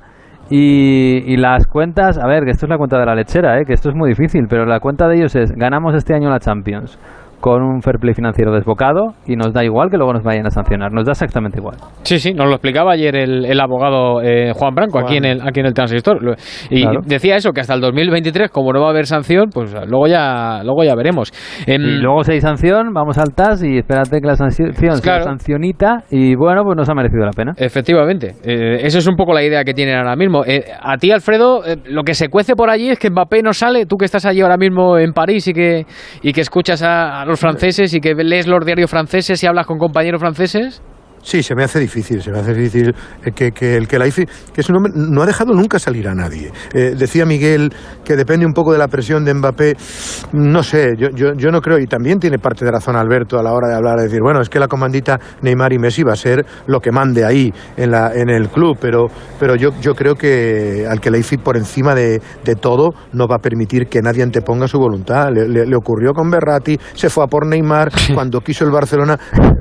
Y, 0.50 1.24
y 1.30 1.36
las 1.36 1.66
cuentas, 1.66 2.16
a 2.18 2.26
ver, 2.26 2.44
que 2.44 2.50
esto 2.52 2.64
es 2.64 2.70
la 2.70 2.78
cuenta 2.78 2.98
de 2.98 3.04
la 3.04 3.14
lechera, 3.14 3.60
¿eh? 3.60 3.66
que 3.66 3.74
esto 3.74 3.90
es 3.90 3.94
muy 3.94 4.08
difícil, 4.08 4.46
pero 4.48 4.64
la 4.64 4.80
cuenta 4.80 5.06
de 5.06 5.16
ellos 5.16 5.36
es, 5.36 5.52
ganamos 5.52 5.94
este 5.94 6.14
año 6.14 6.30
la 6.30 6.38
Champions 6.38 6.98
con 7.40 7.62
un 7.62 7.82
fair 7.82 7.96
play 8.00 8.14
financiero 8.14 8.52
desbocado 8.52 9.14
y 9.26 9.36
nos 9.36 9.52
da 9.52 9.64
igual 9.64 9.90
que 9.90 9.96
luego 9.96 10.12
nos 10.12 10.22
vayan 10.24 10.46
a 10.46 10.50
sancionar, 10.50 10.92
nos 10.92 11.04
da 11.04 11.12
exactamente 11.12 11.58
igual. 11.58 11.76
Sí, 12.02 12.18
sí, 12.18 12.32
nos 12.34 12.46
lo 12.46 12.52
explicaba 12.54 12.92
ayer 12.92 13.14
el, 13.16 13.44
el 13.44 13.60
abogado 13.60 14.20
eh, 14.22 14.52
Juan 14.54 14.74
Branco 14.74 14.98
aquí 14.98 15.16
en 15.16 15.24
el 15.24 15.40
aquí 15.42 15.60
en 15.60 15.66
el 15.66 15.74
transistor 15.74 16.36
y 16.70 16.82
Claro. 16.82 17.00
decía 17.04 17.36
eso 17.36 17.52
que 17.52 17.60
hasta 17.60 17.74
el 17.74 17.80
2023 17.80 18.50
como 18.50 18.72
no 18.72 18.80
va 18.80 18.88
a 18.88 18.90
haber 18.90 19.06
sanción 19.06 19.50
pues 19.52 19.72
luego 19.86 20.06
ya 20.06 20.62
luego 20.64 20.84
ya 20.84 20.94
veremos. 20.94 21.32
Em, 21.66 21.80
Y 21.82 22.00
luego 22.00 22.24
si 22.24 22.32
hay 22.32 22.40
sanción, 22.40 22.92
vamos 22.92 23.18
al 23.18 23.34
TAS 23.34 23.62
y 23.62 23.78
espérate 23.78 24.20
que 24.20 24.26
la 24.26 24.36
sanción 24.36 24.72
sea 24.74 24.92
Claro. 25.00 25.24
sancionita 25.24 26.04
y 26.10 26.34
bueno, 26.34 26.62
pues 26.64 26.76
nos 26.76 26.88
ha 26.88 26.94
merecido 26.94 27.24
la 27.24 27.30
pena. 27.32 27.52
Efectivamente, 27.56 28.34
eh, 28.44 28.78
esa 28.82 28.98
es 28.98 29.06
un 29.06 29.16
poco 29.16 29.32
la 29.32 29.42
idea 29.42 29.64
que 29.64 29.74
tienen 29.74 29.96
ahora 29.96 30.16
mismo. 30.16 30.44
Eh, 30.44 30.64
a 30.80 30.96
ti, 30.96 31.10
Alfredo, 31.12 31.64
eh, 31.66 31.76
lo 31.86 32.02
que 32.02 32.14
se 32.14 32.28
cuece 32.28 32.54
por 32.54 32.70
allí 32.70 32.90
es 32.90 32.98
que 32.98 33.10
Mbappé 33.10 33.42
no 33.42 33.52
sale. 33.52 33.86
Tú 33.86 33.96
que 33.96 34.04
estás 34.04 34.24
allí 34.26 34.40
ahora 34.40 34.56
mismo 34.56 34.98
en 34.98 35.12
París 35.12 35.46
y 35.48 35.52
que, 35.52 35.86
y 36.22 36.32
que 36.32 36.40
escuchas 36.40 36.82
a, 36.82 37.20
a 37.22 37.24
los 37.28 37.40
franceses 37.40 37.94
y 37.94 38.00
que 38.00 38.14
lees 38.14 38.46
los 38.46 38.64
diarios 38.64 38.90
franceses 38.90 39.42
y 39.42 39.46
hablas 39.46 39.66
con 39.66 39.78
compañeros 39.78 40.20
franceses. 40.20 40.82
Sí, 41.28 41.42
se 41.42 41.54
me 41.54 41.62
hace 41.62 41.78
difícil, 41.78 42.22
se 42.22 42.30
me 42.32 42.38
hace 42.38 42.54
difícil 42.54 42.94
eh, 43.22 43.32
que, 43.32 43.52
que 43.52 43.76
el 43.76 43.86
que 43.86 43.98
la 43.98 44.06
IFI, 44.06 44.24
que 44.24 44.62
es 44.62 44.70
un 44.70 44.76
hombre, 44.76 44.92
no 44.96 45.20
ha 45.20 45.26
dejado 45.26 45.52
nunca 45.52 45.78
salir 45.78 46.08
a 46.08 46.14
nadie. 46.14 46.50
Eh, 46.72 46.94
decía 46.96 47.26
Miguel 47.26 47.70
que 48.02 48.16
depende 48.16 48.46
un 48.46 48.54
poco 48.54 48.72
de 48.72 48.78
la 48.78 48.88
presión 48.88 49.26
de 49.26 49.34
Mbappé. 49.34 49.76
No 50.32 50.62
sé, 50.62 50.94
yo, 50.98 51.08
yo, 51.14 51.34
yo 51.36 51.50
no 51.50 51.60
creo, 51.60 51.78
y 51.78 51.86
también 51.86 52.18
tiene 52.18 52.38
parte 52.38 52.64
de 52.64 52.70
razón 52.70 52.96
Alberto 52.96 53.38
a 53.38 53.42
la 53.42 53.52
hora 53.52 53.68
de 53.68 53.74
hablar, 53.74 53.98
de 53.98 54.04
decir, 54.04 54.20
bueno, 54.22 54.40
es 54.40 54.48
que 54.48 54.58
la 54.58 54.68
comandita 54.68 55.20
Neymar 55.42 55.74
y 55.74 55.78
Messi 55.78 56.02
va 56.02 56.14
a 56.14 56.16
ser 56.16 56.46
lo 56.66 56.80
que 56.80 56.92
mande 56.92 57.26
ahí 57.26 57.52
en, 57.76 57.90
la, 57.90 58.10
en 58.14 58.30
el 58.30 58.48
club, 58.48 58.78
pero, 58.80 59.08
pero 59.38 59.54
yo, 59.54 59.68
yo 59.82 59.94
creo 59.94 60.14
que 60.14 60.86
al 60.88 60.98
que 60.98 61.10
la 61.10 61.18
IFI 61.18 61.36
por 61.36 61.58
encima 61.58 61.94
de, 61.94 62.22
de 62.42 62.54
todo 62.54 62.94
no 63.12 63.26
va 63.28 63.36
a 63.36 63.40
permitir 63.40 63.88
que 63.88 64.00
nadie 64.00 64.22
anteponga 64.22 64.66
su 64.66 64.78
voluntad. 64.78 65.28
Le, 65.30 65.46
le- 65.46 65.66
le 65.66 65.76
ocurrió 65.76 66.14
con 66.14 66.30
Berratti, 66.30 66.78
se 66.94 67.10
fue 67.10 67.24
a 67.24 67.26
por 67.26 67.46
Neymar, 67.46 67.90
cuando 68.14 68.40
quiso 68.40 68.64
el 68.64 68.70
Barcelona, 68.70 69.18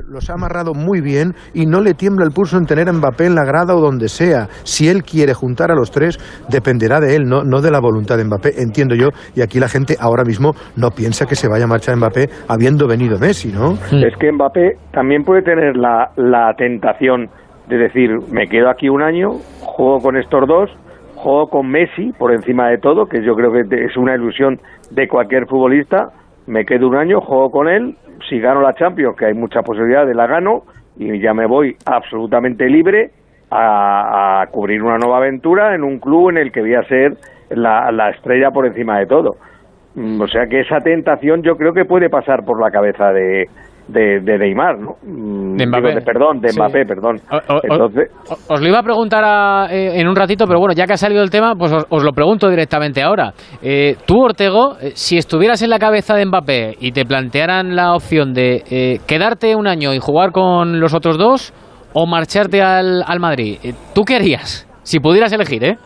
los 0.08 0.30
ha 0.30 0.32
amarrado 0.32 0.72
muy 0.72 1.02
bien 1.02 1.34
y 1.58 1.66
no 1.66 1.80
le 1.80 1.94
tiembla 1.94 2.24
el 2.24 2.30
pulso 2.30 2.56
en 2.56 2.66
tener 2.66 2.88
a 2.88 2.92
Mbappé 2.92 3.26
en 3.26 3.34
la 3.34 3.44
grada 3.44 3.74
o 3.74 3.80
donde 3.80 4.06
sea. 4.06 4.46
Si 4.62 4.88
él 4.88 5.02
quiere 5.02 5.34
juntar 5.34 5.72
a 5.72 5.74
los 5.74 5.90
tres, 5.90 6.16
dependerá 6.48 7.00
de 7.00 7.16
él, 7.16 7.24
no, 7.24 7.42
no 7.42 7.60
de 7.60 7.72
la 7.72 7.80
voluntad 7.80 8.16
de 8.16 8.24
Mbappé, 8.24 8.62
entiendo 8.62 8.94
yo, 8.94 9.08
y 9.34 9.42
aquí 9.42 9.58
la 9.58 9.66
gente 9.66 9.96
ahora 10.00 10.22
mismo 10.22 10.52
no 10.76 10.90
piensa 10.90 11.26
que 11.26 11.34
se 11.34 11.48
vaya 11.48 11.64
a 11.64 11.66
marchar 11.66 11.96
Mbappé 11.96 12.28
habiendo 12.48 12.86
venido 12.86 13.18
Messi, 13.18 13.50
¿no? 13.50 13.74
Es 13.90 14.14
que 14.20 14.30
Mbappé 14.30 14.76
también 14.92 15.24
puede 15.24 15.42
tener 15.42 15.76
la, 15.76 16.10
la 16.14 16.54
tentación 16.56 17.26
de 17.66 17.76
decir, 17.76 18.10
me 18.30 18.46
quedo 18.46 18.70
aquí 18.70 18.88
un 18.88 19.02
año, 19.02 19.32
juego 19.60 19.98
con 19.98 20.16
estos 20.16 20.46
dos, 20.46 20.70
juego 21.16 21.48
con 21.48 21.68
Messi 21.68 22.12
por 22.16 22.32
encima 22.32 22.68
de 22.68 22.78
todo, 22.78 23.06
que 23.06 23.20
yo 23.24 23.34
creo 23.34 23.50
que 23.50 23.84
es 23.84 23.96
una 23.96 24.14
ilusión 24.14 24.60
de 24.92 25.08
cualquier 25.08 25.46
futbolista, 25.48 26.10
me 26.46 26.64
quedo 26.64 26.86
un 26.86 26.94
año, 26.94 27.20
juego 27.20 27.50
con 27.50 27.68
él, 27.68 27.96
si 28.28 28.38
gano 28.38 28.60
la 28.60 28.74
Champions, 28.74 29.16
que 29.18 29.26
hay 29.26 29.34
mucha 29.34 29.62
posibilidad 29.62 30.06
de 30.06 30.14
la 30.14 30.28
gano, 30.28 30.62
y 30.98 31.18
ya 31.20 31.32
me 31.32 31.46
voy 31.46 31.76
absolutamente 31.86 32.68
libre 32.68 33.10
a, 33.50 34.42
a 34.42 34.46
cubrir 34.48 34.82
una 34.82 34.98
nueva 34.98 35.18
aventura 35.18 35.74
en 35.74 35.84
un 35.84 35.98
club 35.98 36.30
en 36.30 36.38
el 36.38 36.52
que 36.52 36.60
voy 36.60 36.74
a 36.74 36.82
ser 36.84 37.16
la, 37.50 37.90
la 37.92 38.10
estrella 38.10 38.50
por 38.50 38.66
encima 38.66 38.98
de 38.98 39.06
todo. 39.06 39.36
Mm, 39.94 40.20
O 40.20 40.28
sea 40.28 40.46
que 40.46 40.60
esa 40.60 40.80
tentación 40.80 41.42
yo 41.42 41.56
creo 41.56 41.72
que 41.72 41.84
puede 41.84 42.10
pasar 42.10 42.44
por 42.44 42.60
la 42.60 42.70
cabeza 42.70 43.12
de, 43.12 43.48
de, 43.88 44.20
de 44.20 44.38
Neymar, 44.38 44.78
¿no? 44.78 44.96
Mm, 45.02 45.56
De 45.56 45.66
Mbappé. 45.66 45.88
digo, 45.88 45.98
de- 46.00 46.04
perdón, 46.04 46.40
de 46.40 46.48
Sí. 46.50 46.58
Mbappé, 46.60 46.84
perdón. 46.86 47.16
O- 47.30 47.54
o- 47.54 47.60
Entonces, 47.62 48.10
Os 48.48 48.60
lo 48.60 48.68
iba 48.68 48.78
a 48.78 48.82
preguntar 48.82 49.24
a- 49.26 49.66
eh, 49.70 50.00
en 50.00 50.06
un 50.08 50.14
ratito, 50.14 50.44
pero 50.46 50.58
bueno, 50.58 50.74
ya 50.74 50.86
que 50.86 50.92
ha 50.92 50.96
salido 50.96 51.22
el 51.22 51.30
tema, 51.30 51.54
pues 51.58 51.72
os, 51.72 51.86
os 51.88 52.04
lo 52.04 52.12
pregunto 52.12 52.48
directamente 52.50 53.02
ahora. 53.02 53.32
Eh, 53.62 53.96
tú, 54.06 54.22
Ortego, 54.22 54.76
eh, 54.80 54.92
si 54.94 55.16
estuvieras 55.16 55.62
en 55.62 55.70
la 55.70 55.78
cabeza 55.78 56.14
de 56.14 56.26
Mbappé 56.26 56.74
y 56.80 56.92
te 56.92 57.04
plantearan 57.04 57.74
la 57.74 57.94
opción 57.94 58.32
de 58.34 58.62
eh, 58.70 58.98
quedarte 59.06 59.56
un 59.56 59.66
año 59.66 59.92
y 59.94 59.98
jugar 59.98 60.32
con 60.32 60.80
los 60.80 60.94
otros 60.94 61.16
dos 61.18 61.52
o 61.94 62.06
marcharte 62.06 62.60
al, 62.62 63.02
al 63.06 63.20
Madrid, 63.20 63.56
eh, 63.64 63.72
¿tú 63.94 64.02
qué 64.04 64.16
harías? 64.16 64.66
Si 64.82 65.00
pudieras 65.00 65.32
elegir, 65.32 65.64
¿eh? 65.64 65.76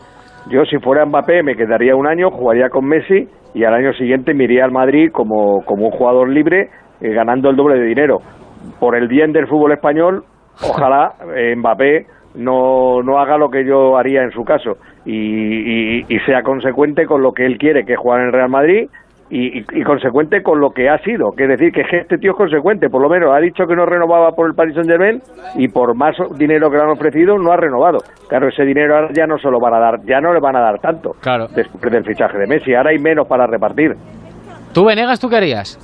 yo 0.51 0.65
si 0.65 0.77
fuera 0.79 1.07
Mbappé 1.07 1.45
me 1.45 1.55
quedaría 1.55 1.95
un 1.95 2.07
año, 2.09 2.31
jugaría 2.33 2.69
con 2.69 2.85
Messi 2.85 3.29
y 3.55 3.65
al 3.65 3.75
año 3.75 3.93
siguiente 3.93 4.35
me 4.35 4.45
iría 4.45 4.65
al 4.65 4.73
Madrid 4.73 5.11
como, 5.13 5.63
como 5.65 5.87
un 5.87 5.93
jugador 5.93 6.29
libre 6.29 6.69
eh, 7.03 7.13
ganando 7.13 7.51
el 7.51 7.57
doble 7.57 7.79
de 7.79 7.85
dinero. 7.87 8.21
Por 8.81 8.97
el 8.97 9.09
bien 9.09 9.33
del 9.33 9.47
fútbol 9.49 9.73
español, 9.73 10.25
ojalá 10.63 11.13
eh, 11.37 11.55
Mbappé 11.57 12.07
no, 12.37 13.03
no 13.03 13.19
haga 13.19 13.37
lo 13.37 13.51
que 13.51 13.65
yo 13.65 13.97
haría 13.99 14.23
en 14.23 14.31
su 14.31 14.45
caso 14.45 14.79
y, 15.05 15.13
y- 16.01 16.05
y 16.09 16.19
sea 16.21 16.43
consecuente 16.43 17.05
con 17.07 17.23
lo 17.23 17.33
que 17.33 17.45
él 17.45 17.59
quiere, 17.59 17.85
que 17.85 17.97
jugar 17.97 18.21
en 18.21 18.27
el 18.29 18.33
Real 18.33 18.49
Madrid 18.49 18.89
y, 19.35 19.63
consecuente 19.83 20.43
con 20.43 20.61
lo 20.61 20.71
que 20.73 20.91
ha 20.91 20.99
sido. 20.99 21.33
Que 21.33 21.45
es 21.45 21.49
decir, 21.49 21.73
que 21.73 21.81
este 21.97 22.19
tío 22.19 22.33
es 22.33 22.37
consecuente, 22.37 22.91
por 22.91 23.01
lo 23.01 23.09
menos 23.09 23.31
ha 23.35 23.39
dicho 23.39 23.67
que 23.67 23.75
no 23.75 23.87
renovaba 23.87 24.33
por 24.33 24.47
el 24.47 24.55
Paris 24.55 24.75
Saint 24.75 24.91
Germain 24.91 25.23
y 25.55 25.69
por 25.69 25.95
más 25.95 26.15
dinero 26.37 26.71
que 26.71 26.77
le 26.77 26.83
han 26.83 26.91
ofrecido 26.91 27.39
no 27.39 27.51
ha 27.51 27.57
renovado. 27.57 27.99
Claro, 28.29 28.49
ese 28.49 28.63
dinero 28.65 28.95
ahora 28.95 29.09
ya 29.15 29.27
no 29.27 29.39
se 29.39 29.51
lo 29.51 29.59
van 29.59 29.73
a 29.73 29.79
dar, 29.79 30.03
ya 30.05 30.21
no 30.21 30.35
le 30.35 30.41
van 30.41 30.57
a 30.57 30.61
dar 30.61 30.79
tanto 30.81 31.13
Claro. 31.21 31.49
después 31.49 31.91
del 31.91 32.05
fichaje 32.05 32.37
de 32.37 32.47
Messi, 32.47 32.75
ahora 32.75 32.91
hay 32.91 32.99
menos 32.99 33.27
para 33.27 33.47
repartir. 33.47 33.97
¿Tú, 34.75 34.85
Venegas, 34.85 35.19
tú 35.19 35.31
qué 35.31 35.37
harías? 35.37 35.79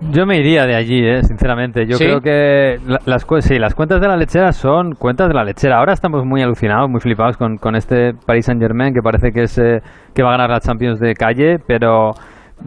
Yo 0.00 0.26
me 0.26 0.38
iría 0.38 0.64
de 0.64 0.76
allí, 0.76 1.04
eh, 1.04 1.22
sinceramente. 1.24 1.84
Yo 1.86 1.96
¿Sí? 1.96 2.04
creo 2.04 2.20
que 2.20 2.78
la- 2.86 3.00
las, 3.04 3.26
sí, 3.40 3.58
las 3.58 3.74
cuentas 3.74 4.00
de 4.00 4.06
la 4.06 4.16
lechera 4.16 4.52
son 4.52 4.92
cuentas 4.94 5.26
de 5.28 5.34
la 5.34 5.42
lechera. 5.44 5.78
Ahora 5.78 5.92
estamos 5.92 6.24
muy 6.24 6.40
alucinados, 6.40 6.88
muy 6.88 7.00
flipados 7.00 7.36
con, 7.36 7.56
con 7.56 7.74
este 7.74 8.12
Paris 8.14 8.46
Saint 8.46 8.60
Germain 8.62 8.94
que 8.94 9.00
parece 9.02 9.32
que 9.32 9.42
es 9.42 9.58
eh, 9.58 9.80
que 10.14 10.22
va 10.22 10.28
a 10.28 10.32
ganar 10.32 10.50
la 10.50 10.60
Champions 10.60 11.00
de 11.00 11.14
calle, 11.14 11.58
pero 11.66 12.12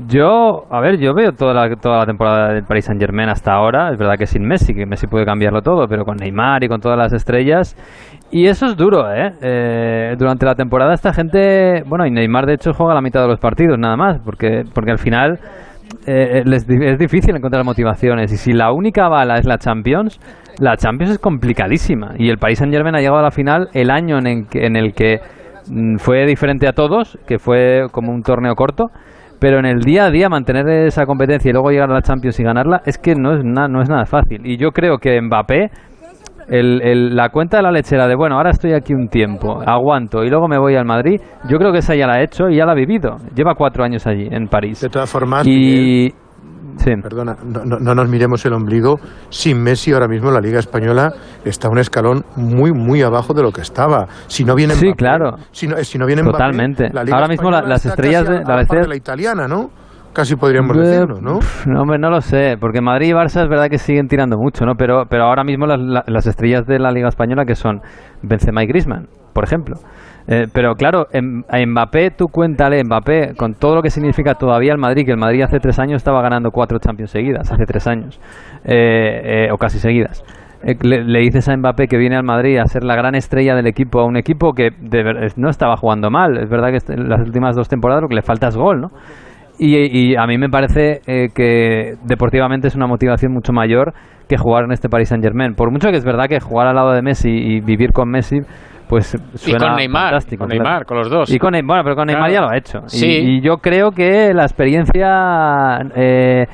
yo, 0.08 0.66
a 0.70 0.82
ver, 0.82 0.98
yo 1.00 1.14
veo 1.14 1.32
toda 1.32 1.54
la, 1.54 1.74
toda 1.78 2.00
la 2.00 2.06
temporada 2.06 2.54
del 2.54 2.64
Paris 2.66 2.86
Saint 2.86 3.00
Germain 3.00 3.30
hasta 3.30 3.54
ahora. 3.54 3.92
Es 3.94 3.98
verdad 3.98 4.16
que 4.18 4.26
sin 4.28 4.46
Messi, 4.46 4.74
que 4.74 4.86
Messi 4.86 5.08
puede 5.08 5.26
cambiarlo 5.26 5.62
todo, 5.62 5.88
pero 5.88 6.04
con 6.04 6.18
Neymar 6.18 6.66
y 6.66 6.68
con 6.68 6.82
todas 6.82 6.98
las 6.98 7.14
estrellas. 7.14 7.78
Y 8.30 8.48
eso 8.48 8.66
es 8.66 8.76
duro, 8.76 9.10
¿eh? 9.14 9.32
Eh, 9.42 10.16
Durante 10.18 10.46
la 10.46 10.56
temporada 10.56 10.94
esta 10.94 11.14
gente, 11.14 11.84
bueno, 11.88 12.06
y 12.06 12.12
Neymar 12.12 12.46
de 12.46 12.56
hecho 12.56 12.74
juega 12.74 12.94
la 12.94 13.02
mitad 13.02 13.22
de 13.22 13.28
los 13.30 13.40
partidos 13.40 13.80
nada 13.80 13.96
más, 13.96 14.20
porque, 14.20 14.64
porque 14.74 14.92
al 14.92 15.00
final 15.00 15.40
eh, 16.06 16.42
les 16.46 16.68
di- 16.68 16.84
es 16.86 16.98
difícil 16.98 17.36
encontrar 17.36 17.64
motivaciones 17.64 18.32
y 18.34 18.38
si 18.38 18.54
la 18.54 18.72
única 18.72 19.08
bala 19.08 19.38
es 19.38 19.46
la 19.46 19.58
Champions, 19.58 20.20
la 20.60 20.76
Champions 20.78 21.12
es 21.14 21.20
complicadísima 21.20 22.14
y 22.18 22.30
el 22.30 22.38
Paris 22.38 22.60
Saint 22.60 22.74
Germain 22.74 22.96
ha 22.96 23.00
llegado 23.00 23.20
a 23.20 23.24
la 23.24 23.32
final 23.32 23.70
el 23.74 23.90
año 23.90 24.18
en 24.18 24.28
el 24.28 24.48
que, 24.48 24.66
en 24.66 24.76
el 24.76 24.94
que 24.94 25.20
mm, 25.70 25.98
fue 25.98 26.26
diferente 26.26 26.68
a 26.68 26.74
todos, 26.74 27.18
que 27.28 27.40
fue 27.40 27.88
como 27.92 28.12
un 28.12 28.24
torneo 28.24 28.56
corto, 28.56 28.88
pero 29.40 29.58
en 29.60 29.66
el 29.66 29.80
día 29.82 30.06
a 30.06 30.12
día 30.12 30.30
mantener 30.30 30.68
esa 30.86 31.06
competencia 31.06 31.50
y 31.50 31.54
luego 31.54 31.72
llegar 31.72 31.90
a 31.90 31.94
la 31.96 32.02
Champions 32.02 32.40
y 32.40 32.44
ganarla 32.44 32.82
es 32.86 32.98
que 32.98 33.16
no 33.16 33.34
es, 33.36 33.44
na- 33.44 33.68
no 33.68 33.82
es 33.82 33.90
nada 33.90 34.06
fácil. 34.06 34.46
Y 34.46 34.58
yo 34.58 34.70
creo 34.72 34.98
que 35.00 35.20
Mbappé 35.20 35.72
el, 36.52 36.82
el- 36.84 37.16
la 37.16 37.30
cuenta 37.30 37.58
de 37.58 37.64
la 37.64 37.72
lechera 37.72 38.08
de, 38.08 38.16
bueno, 38.16 38.36
ahora 38.36 38.52
estoy 38.52 38.74
aquí 38.74 38.94
un 38.94 39.08
tiempo, 39.08 39.62
aguanto 39.66 40.24
y 40.24 40.30
luego 40.30 40.48
me 40.48 40.60
voy 40.60 40.76
al 40.76 40.86
Madrid, 40.86 41.20
yo 41.50 41.58
creo 41.58 41.72
que 41.72 41.80
esa 41.80 41.96
ya 41.96 42.06
la 42.06 42.16
ha 42.18 42.22
hecho 42.22 42.50
y 42.50 42.58
ya 42.58 42.66
la 42.66 42.74
ha 42.74 42.76
vivido. 42.76 43.18
Lleva 43.34 43.56
cuatro 43.56 43.84
años 43.84 44.06
allí, 44.06 44.28
en 44.30 44.48
París. 44.48 44.82
De 44.82 44.90
todas 44.90 45.10
formas, 45.10 45.48
Y... 45.48 46.10
Sí. 46.78 46.92
Perdona, 47.04 47.36
no, 47.44 47.66
no- 47.66 47.80
no 47.80 47.94
nos 47.94 48.10
miremos 48.10 48.44
el 48.46 48.54
ombligo. 48.54 48.96
Sin 49.30 49.62
Messi 49.62 49.92
ahora 49.92 50.08
mismo 50.08 50.32
la 50.32 50.40
Liga 50.40 50.58
Española 50.58 51.12
está 51.44 51.70
un 51.70 51.78
escalón 51.78 52.24
muy, 52.38 52.72
muy 52.72 53.02
abajo 53.02 53.34
de 53.34 53.44
lo 53.44 53.52
que 53.52 53.62
estaba. 53.62 54.08
Si 54.28 54.46
no 54.46 54.56
viene 54.56 54.74
Sí, 54.76 54.88
Mbappé- 54.88 54.96
claro. 54.96 55.36
Si 55.52 55.68
no, 55.68 55.76
si 55.84 55.98
no 56.00 56.06
viene 56.08 56.24
Mbappé, 56.24 56.38
Totalmente. 56.38 56.90
la 56.94 57.04
Liga 57.04 57.18
Ahora 57.18 57.28
mismo 57.28 57.52
la- 57.52 57.62
las 57.62 57.86
estrellas 57.86 58.28
de- 58.28 58.44
la 58.46 58.64
la 58.64 58.88
la 58.88 58.96
italiana, 58.96 59.48
¿no? 59.48 59.70
Casi 60.14 60.36
podríamos 60.36 60.76
Eh, 60.78 60.82
decirlo, 60.82 61.22
¿no? 61.22 61.40
no, 61.68 61.82
hombre, 61.82 61.98
no 61.98 62.10
lo 62.10 62.20
sé, 62.22 62.58
porque 62.60 62.82
Madrid 62.82 63.10
y 63.10 63.14
Barça 63.14 63.44
es 63.44 63.50
verdad 63.50 63.70
que 63.70 63.78
siguen 63.78 64.08
tirando 64.08 64.38
mucho, 64.38 64.66
¿no? 64.66 64.76
Pero, 64.76 65.04
pero 65.10 65.24
ahora 65.24 65.44
mismo 65.44 65.66
las, 65.66 65.80
la- 65.80 66.04
las 66.06 66.28
estrellas 66.28 66.66
de 66.68 66.80
la 66.80 66.92
Liga 66.92 67.08
Española 67.08 67.46
que 67.46 67.56
son 67.56 67.80
Benzema 68.22 68.64
y 68.64 68.68
Griezmann, 68.68 69.08
por 69.34 69.46
ejemplo. 69.46 69.76
Eh, 70.28 70.48
pero 70.54 70.76
claro, 70.76 71.08
em- 71.14 71.44
a 71.50 71.58
Mbappé, 71.66 72.12
tú 72.12 72.26
cuéntale, 72.28 72.84
Mbappé, 72.84 73.36
con 73.38 73.54
todo 73.54 73.76
lo 73.76 73.82
que 73.82 73.90
significa 73.90 74.36
todavía 74.36 74.74
el 74.74 74.78
Madrid, 74.78 75.06
que 75.06 75.12
el 75.12 75.18
Madrid 75.18 75.42
hace 75.44 75.60
tres 75.60 75.80
años 75.80 75.96
estaba 75.98 76.22
ganando 76.22 76.52
cuatro 76.52 76.78
Champions 76.80 77.12
seguidas, 77.12 77.52
hace 77.52 77.66
tres 77.66 77.88
años, 77.88 78.20
eh, 78.66 79.46
eh, 79.48 79.52
o 79.52 79.58
casi 79.58 79.80
seguidas. 79.80 80.24
Eh, 80.64 80.76
le, 80.84 81.04
le 81.06 81.20
dices 81.22 81.48
a 81.50 81.58
Mbappé 81.58 81.88
que 81.88 81.98
viene 81.98 82.18
al 82.18 82.24
Madrid 82.24 82.58
a 82.60 82.66
ser 82.66 82.84
la 82.84 82.96
gran 82.96 83.16
estrella 83.16 83.56
del 83.56 83.66
equipo, 83.66 84.00
a 84.02 84.06
un 84.06 84.16
equipo 84.18 84.54
que 84.54 84.70
de 84.80 85.04
ver- 85.04 85.32
no 85.38 85.50
estaba 85.50 85.76
jugando 85.78 86.12
mal, 86.12 86.38
es 86.38 86.50
verdad 86.50 86.70
que 86.70 86.94
en 86.94 87.10
las 87.10 87.22
últimas 87.22 87.56
dos 87.56 87.68
temporadas 87.68 88.04
lo 88.04 88.10
que 88.10 88.16
le 88.16 88.22
falta 88.22 88.50
es 88.50 88.56
gol, 88.58 88.82
¿no? 88.82 88.90
Y, 89.64 90.16
a 90.16 90.26
mí 90.26 90.38
me 90.38 90.50
parece 90.50 91.02
eh, 91.06 91.30
que 91.36 91.94
deportivamente 92.04 92.68
es 92.68 92.76
una 92.76 92.88
motivación 92.88 93.32
mucho 93.32 93.54
mayor 93.54 93.94
que 94.28 94.38
jugar 94.38 94.64
en 94.64 94.72
este 94.72 94.90
Paris 94.90 95.10
Saint 95.10 95.24
Germain. 95.24 95.54
Por 95.54 95.72
mucho 95.72 95.90
que 95.90 95.98
es 95.98 96.06
verdad 96.06 96.26
que 96.28 96.40
jugar 96.40 96.68
al 96.68 96.76
lado 96.76 96.92
de 96.94 97.02
Messi 97.02 97.30
y 97.30 97.60
vivir 97.60 97.92
con 97.92 98.10
Messi 98.10 98.40
pues 98.92 99.18
suena 99.36 99.66
y 99.66 99.68
con 99.70 99.76
Neymar, 99.78 100.04
fantástico. 100.04 100.40
Con 100.42 100.50
Neymar, 100.50 100.86
con 100.86 100.98
los 100.98 101.10
dos. 101.10 101.34
Y 101.34 101.40
con 101.40 101.54
bueno, 101.66 101.82
pero 101.84 101.96
con 101.96 102.08
Neymar 102.08 102.30
ya 102.30 102.42
lo 102.42 102.50
ha 102.50 102.58
hecho. 102.58 102.80
Y, 102.92 103.40
yo 103.40 103.58
creo 103.58 103.92
que 103.92 104.34
la 104.34 104.44
experiencia 104.44 105.80
eh, 105.96 106.46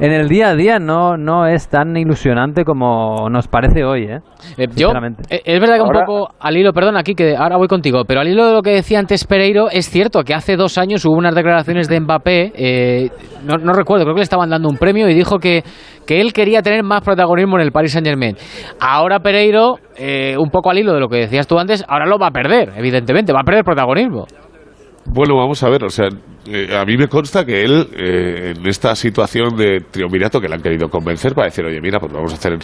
en 0.00 0.12
el 0.12 0.28
día 0.28 0.50
a 0.50 0.54
día 0.54 0.78
no, 0.78 1.16
no 1.16 1.46
es 1.46 1.68
tan 1.68 1.96
ilusionante 1.96 2.64
como 2.64 3.28
nos 3.30 3.48
parece 3.48 3.84
hoy, 3.84 4.04
¿eh? 4.04 4.18
eh 4.56 4.66
yo, 4.74 4.90
eh, 5.30 5.42
es 5.44 5.60
verdad 5.60 5.76
que 5.76 5.82
un 5.82 5.92
poco 5.92 6.34
al 6.40 6.56
hilo, 6.56 6.72
perdón, 6.72 6.96
aquí 6.96 7.14
que 7.14 7.36
ahora 7.36 7.56
voy 7.56 7.68
contigo, 7.68 8.04
pero 8.06 8.20
al 8.20 8.28
hilo 8.28 8.46
de 8.46 8.52
lo 8.52 8.62
que 8.62 8.70
decía 8.70 8.98
antes 8.98 9.24
Pereiro, 9.24 9.70
es 9.70 9.88
cierto 9.88 10.22
que 10.22 10.34
hace 10.34 10.56
dos 10.56 10.78
años 10.78 11.04
hubo 11.04 11.16
unas 11.16 11.34
declaraciones 11.34 11.88
de 11.88 12.00
Mbappé, 12.00 12.52
eh, 12.54 13.10
no, 13.44 13.56
no, 13.58 13.72
recuerdo, 13.72 14.04
creo 14.04 14.14
que 14.14 14.20
le 14.20 14.24
estaban 14.24 14.50
dando 14.50 14.68
un 14.68 14.76
premio 14.76 15.08
y 15.08 15.14
dijo 15.14 15.38
que, 15.38 15.62
que 16.06 16.20
él 16.20 16.32
quería 16.32 16.62
tener 16.62 16.82
más 16.82 17.02
protagonismo 17.02 17.56
en 17.56 17.62
el 17.62 17.72
Paris 17.72 17.92
Saint 17.92 18.06
Germain. 18.06 18.36
Ahora 18.80 19.20
Pereiro, 19.20 19.76
un 20.38 20.50
poco 20.50 20.70
al 20.70 20.78
hilo 20.78 20.92
de 20.92 21.00
lo 21.00 21.08
que 21.08 21.18
decías 21.18 21.46
tú 21.46 21.58
antes, 21.58 21.84
ahora 21.88 22.06
lo 22.06 22.18
va 22.18 22.28
a 22.28 22.30
perder, 22.30 22.72
evidentemente, 22.76 23.32
va 23.32 23.40
a 23.40 23.44
perder 23.44 23.64
protagonismo. 23.64 24.26
Bueno, 25.06 25.36
vamos 25.36 25.62
a 25.62 25.68
ver, 25.68 25.84
o 25.84 25.90
sea, 25.90 26.08
eh, 26.46 26.74
a 26.74 26.84
mí 26.84 26.96
me 26.96 27.08
consta 27.08 27.44
que 27.44 27.62
él, 27.62 27.88
eh, 27.94 28.54
en 28.56 28.66
esta 28.66 28.94
situación 28.94 29.54
de 29.56 29.80
triunvirato 29.90 30.40
que 30.40 30.48
le 30.48 30.54
han 30.54 30.62
querido 30.62 30.88
convencer 30.88 31.34
para 31.34 31.46
decir, 31.46 31.64
oye, 31.64 31.80
mira, 31.80 31.98
pues 32.00 32.12
vamos 32.12 32.32
a 32.32 32.36
hacer 32.36 32.58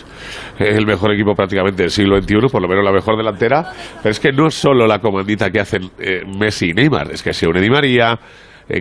el 0.58 0.86
mejor 0.86 1.12
equipo 1.12 1.34
prácticamente 1.34 1.82
del 1.82 1.90
siglo 1.90 2.20
XXI, 2.20 2.48
por 2.50 2.62
lo 2.62 2.68
menos 2.68 2.84
la 2.84 2.92
mejor 2.92 3.16
delantera, 3.16 3.70
pero 4.02 4.10
es 4.10 4.20
que 4.20 4.32
no 4.32 4.46
es 4.46 4.54
solo 4.54 4.86
la 4.86 5.00
comandita 5.00 5.50
que 5.50 5.60
hacen 5.60 5.90
eh, 5.98 6.22
Messi 6.26 6.70
y 6.70 6.72
Neymar, 6.72 7.12
es 7.12 7.22
que 7.22 7.34
se 7.34 7.46
une 7.46 7.60
Di 7.60 7.68
María, 7.68 8.18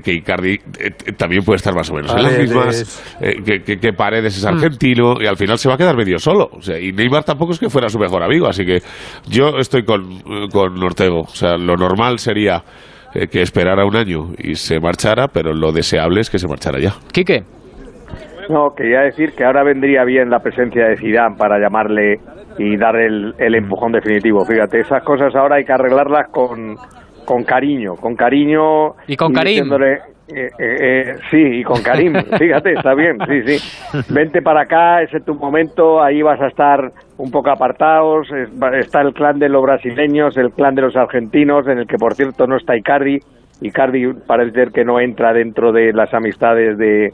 que 0.03 0.13
Icardi 0.13 0.55
también 1.17 1.43
puede 1.43 1.55
estar 1.55 1.73
más 1.73 1.89
o 1.89 1.95
menos 1.95 2.13
en 2.15 2.21
las 2.21 2.37
mismas, 2.37 3.03
que, 3.19 3.91
Paredes 3.91 4.37
es 4.37 4.45
argentino 4.45 5.15
y 5.19 5.25
al 5.25 5.35
final 5.35 5.57
se 5.57 5.67
va 5.67 5.73
a 5.73 5.77
quedar 5.79 5.97
medio 5.97 6.19
solo. 6.19 6.47
O 6.53 6.61
sea, 6.61 6.79
y 6.79 6.91
Neymar 6.91 7.23
tampoco 7.23 7.53
es 7.53 7.59
que 7.59 7.71
fuera 7.71 7.89
su 7.89 7.97
mejor 7.97 8.21
amigo, 8.21 8.47
así 8.47 8.63
que 8.67 8.83
yo 9.27 9.57
estoy 9.57 9.85
con, 9.85 10.21
con 10.51 10.83
Ortego. 10.83 11.21
O 11.21 11.33
sea, 11.33 11.57
lo 11.57 11.75
normal 11.75 12.19
sería 12.19 12.63
eh, 13.13 13.27
que 13.27 13.41
esperara 13.41 13.85
un 13.85 13.95
año 13.95 14.33
y 14.37 14.55
se 14.55 14.79
marchara, 14.79 15.27
pero 15.27 15.53
lo 15.53 15.71
deseable 15.71 16.21
es 16.21 16.29
que 16.29 16.37
se 16.37 16.47
marchara 16.47 16.79
ya. 16.79 16.91
Quique. 17.11 17.43
No, 18.49 18.73
quería 18.75 19.01
decir 19.01 19.33
que 19.35 19.43
ahora 19.43 19.63
vendría 19.63 20.03
bien 20.03 20.29
la 20.29 20.39
presencia 20.39 20.87
de 20.87 20.97
Zidane 20.97 21.35
para 21.37 21.59
llamarle 21.59 22.15
y 22.57 22.77
dar 22.77 22.95
el, 22.95 23.33
el 23.37 23.55
empujón 23.55 23.91
definitivo. 23.91 24.43
Fíjate, 24.43 24.79
esas 24.79 25.03
cosas 25.03 25.35
ahora 25.35 25.57
hay 25.57 25.65
que 25.65 25.73
arreglarlas 25.73 26.29
con, 26.31 26.75
con 27.25 27.43
cariño, 27.43 27.93
con 27.95 28.15
cariño. 28.15 28.95
Y 29.07 29.15
con 29.15 29.33
cariño. 29.33 29.77
Eh, 30.31 30.49
eh, 30.59 30.77
eh, 30.79 31.15
sí, 31.31 31.37
y 31.37 31.63
con 31.63 31.81
Karim, 31.81 32.13
fíjate, 32.37 32.73
está 32.73 32.93
bien, 32.93 33.17
sí, 33.27 33.57
sí. 33.57 34.03
Vente 34.13 34.41
para 34.41 34.61
acá, 34.61 35.01
ese 35.01 35.17
es 35.17 35.25
tu 35.25 35.33
momento, 35.33 36.01
ahí 36.01 36.21
vas 36.21 36.39
a 36.39 36.47
estar 36.47 36.91
un 37.17 37.31
poco 37.31 37.49
apartados. 37.49 38.27
Está 38.79 39.01
el 39.01 39.13
clan 39.13 39.39
de 39.39 39.49
los 39.49 39.63
brasileños, 39.63 40.37
el 40.37 40.51
clan 40.51 40.75
de 40.75 40.83
los 40.83 40.95
argentinos, 40.95 41.67
en 41.67 41.79
el 41.79 41.87
que 41.87 41.97
por 41.97 42.13
cierto 42.13 42.45
no 42.45 42.57
está 42.57 42.77
Icardi. 42.77 43.19
Icardi 43.61 44.13
parece 44.25 44.51
ser 44.51 44.71
que 44.71 44.85
no 44.85 44.99
entra 44.99 45.33
dentro 45.33 45.71
de 45.71 45.91
las 45.93 46.13
amistades 46.13 46.77
de, 46.77 47.13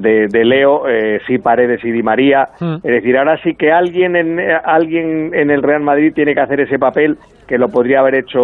de, 0.00 0.44
Leo, 0.44 0.86
eh, 0.88 1.18
sí 1.26 1.38
Paredes 1.38 1.84
y 1.84 1.90
Di 1.90 2.02
María. 2.02 2.48
Mm. 2.60 2.76
Es 2.76 2.82
decir, 2.82 3.16
ahora 3.16 3.36
sí 3.42 3.54
que 3.58 3.72
alguien 3.72 4.16
en, 4.16 4.38
alguien 4.64 5.34
en 5.34 5.50
el 5.50 5.62
Real 5.62 5.82
Madrid 5.82 6.12
tiene 6.14 6.34
que 6.34 6.40
hacer 6.40 6.60
ese 6.60 6.78
papel 6.78 7.16
que 7.46 7.58
lo 7.58 7.68
podría 7.68 8.00
haber 8.00 8.16
hecho 8.16 8.40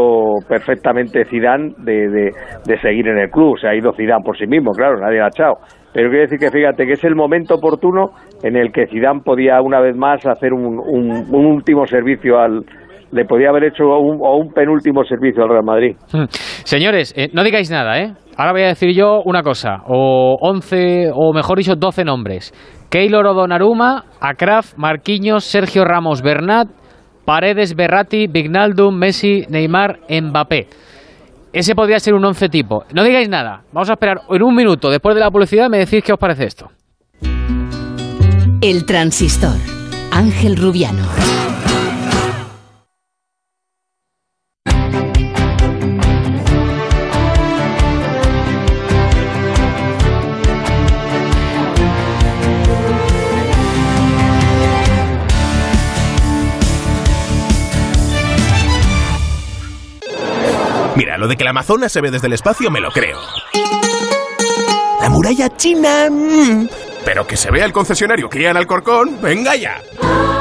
perfectamente 0.48 1.24
Zidane 1.24 1.72
de, 1.78 2.30
de, 2.64 2.80
seguir 2.80 3.08
en 3.08 3.18
el 3.18 3.30
club. 3.30 3.58
Se 3.60 3.68
ha 3.68 3.74
ido 3.74 3.92
Zidane 3.92 4.22
por 4.24 4.36
sí 4.38 4.46
mismo, 4.46 4.72
claro, 4.72 4.98
nadie 4.98 5.20
ha 5.20 5.28
echado. 5.28 5.56
Pero 5.92 6.08
quiero 6.08 6.22
decir 6.22 6.38
que 6.38 6.50
fíjate 6.50 6.86
que 6.86 6.92
es 6.92 7.04
el 7.04 7.14
momento 7.14 7.56
oportuno 7.56 8.12
en 8.42 8.56
el 8.56 8.72
que 8.72 8.86
Zidane 8.86 9.20
podía 9.24 9.60
una 9.60 9.80
vez 9.80 9.96
más 9.96 10.24
hacer 10.26 10.52
un, 10.52 10.78
un, 10.78 11.46
último 11.46 11.86
servicio 11.86 12.38
al, 12.38 12.64
le 13.10 13.24
podía 13.24 13.50
haber 13.50 13.64
hecho 13.64 13.84
un, 13.84 14.18
o 14.20 14.36
un 14.36 14.52
penúltimo 14.52 15.04
servicio 15.04 15.42
al 15.42 15.50
Real 15.50 15.64
Madrid. 15.64 15.96
Mm. 16.12 16.24
Señores, 16.64 17.12
eh, 17.16 17.28
no 17.32 17.44
digáis 17.44 17.70
nada, 17.70 18.00
¿eh? 18.00 18.12
Ahora 18.36 18.52
voy 18.52 18.62
a 18.62 18.68
decir 18.68 18.94
yo 18.94 19.20
una 19.24 19.42
cosa, 19.42 19.82
o 19.86 20.36
11, 20.40 21.10
o 21.14 21.32
mejor 21.32 21.58
dicho, 21.58 21.74
12 21.76 22.04
nombres. 22.04 22.52
Keylor 22.88 23.26
Odonaruma, 23.26 24.04
Akraf, 24.20 24.72
Marquinhos, 24.76 25.44
Sergio 25.44 25.84
Ramos 25.84 26.22
Bernat, 26.22 26.68
Paredes, 27.24 27.74
Berratti, 27.74 28.26
Vignaldum, 28.26 28.94
Messi, 28.96 29.44
Neymar, 29.48 30.00
Mbappé. 30.08 30.68
Ese 31.52 31.74
podría 31.74 32.00
ser 32.00 32.14
un 32.14 32.24
11 32.24 32.48
tipo. 32.48 32.84
No 32.94 33.04
digáis 33.04 33.28
nada. 33.28 33.62
Vamos 33.72 33.90
a 33.90 33.94
esperar 33.94 34.22
en 34.30 34.42
un 34.42 34.54
minuto. 34.54 34.90
Después 34.90 35.14
de 35.14 35.20
la 35.20 35.30
publicidad 35.30 35.68
me 35.68 35.78
decís 35.78 36.02
qué 36.02 36.12
os 36.12 36.18
parece 36.18 36.46
esto. 36.46 36.70
El 38.62 38.86
transistor. 38.86 39.56
Ángel 40.10 40.56
Rubiano. 40.56 41.04
Mira, 60.96 61.16
lo 61.16 61.26
de 61.26 61.36
que 61.36 61.44
la 61.44 61.50
Amazonas 61.50 61.92
se 61.92 62.00
ve 62.00 62.10
desde 62.10 62.26
el 62.26 62.34
espacio 62.34 62.70
me 62.70 62.80
lo 62.80 62.90
creo. 62.90 63.18
La 65.00 65.08
muralla 65.08 65.54
china... 65.56 66.08
Mm. 66.10 66.68
Pero 67.04 67.26
que 67.26 67.36
se 67.36 67.50
vea 67.50 67.64
el 67.64 67.72
concesionario 67.72 68.30
Kia 68.30 68.50
en 68.50 68.56
Alcorcón, 68.56 69.20
venga 69.20 69.56
ya. 69.56 69.82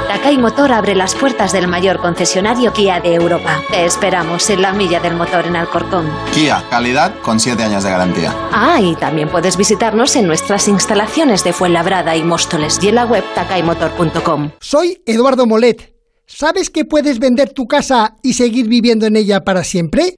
Takai 0.08 0.38
Motor 0.38 0.72
abre 0.74 0.94
las 0.94 1.16
puertas 1.16 1.54
del 1.54 1.68
mayor 1.68 2.00
concesionario 2.00 2.72
Kia 2.74 3.00
de 3.00 3.16
Europa. 3.16 3.64
Te 3.72 3.86
esperamos 3.86 4.48
en 4.50 4.62
la 4.62 4.74
milla 4.74 5.00
del 5.00 5.16
motor 5.16 5.48
en 5.48 5.56
Alcorcón. 5.56 6.08
Kia, 6.34 6.64
calidad 6.70 7.16
con 7.22 7.40
7 7.40 7.64
años 7.64 7.84
de 7.84 7.90
garantía. 7.90 8.36
Ah, 8.52 8.80
y 8.80 8.96
también 8.96 9.30
puedes 9.30 9.58
visitarnos 9.58 10.16
en 10.16 10.28
nuestras 10.28 10.68
instalaciones 10.68 11.44
de 11.44 11.54
Fuenlabrada 11.54 12.16
y 12.16 12.24
Móstoles 12.24 12.78
y 12.84 12.90
en 12.90 12.96
la 12.96 13.06
web 13.06 13.24
takaimotor.com. 13.34 14.52
Soy 14.60 15.02
Eduardo 15.08 15.48
Molet. 15.48 15.96
¿Sabes 16.28 16.70
que 16.70 16.86
puedes 16.86 17.20
vender 17.20 17.54
tu 17.54 17.68
casa 17.68 18.16
y 18.22 18.34
seguir 18.34 18.68
viviendo 18.68 19.08
en 19.08 19.16
ella 19.16 19.44
para 19.44 19.64
siempre? 19.64 20.18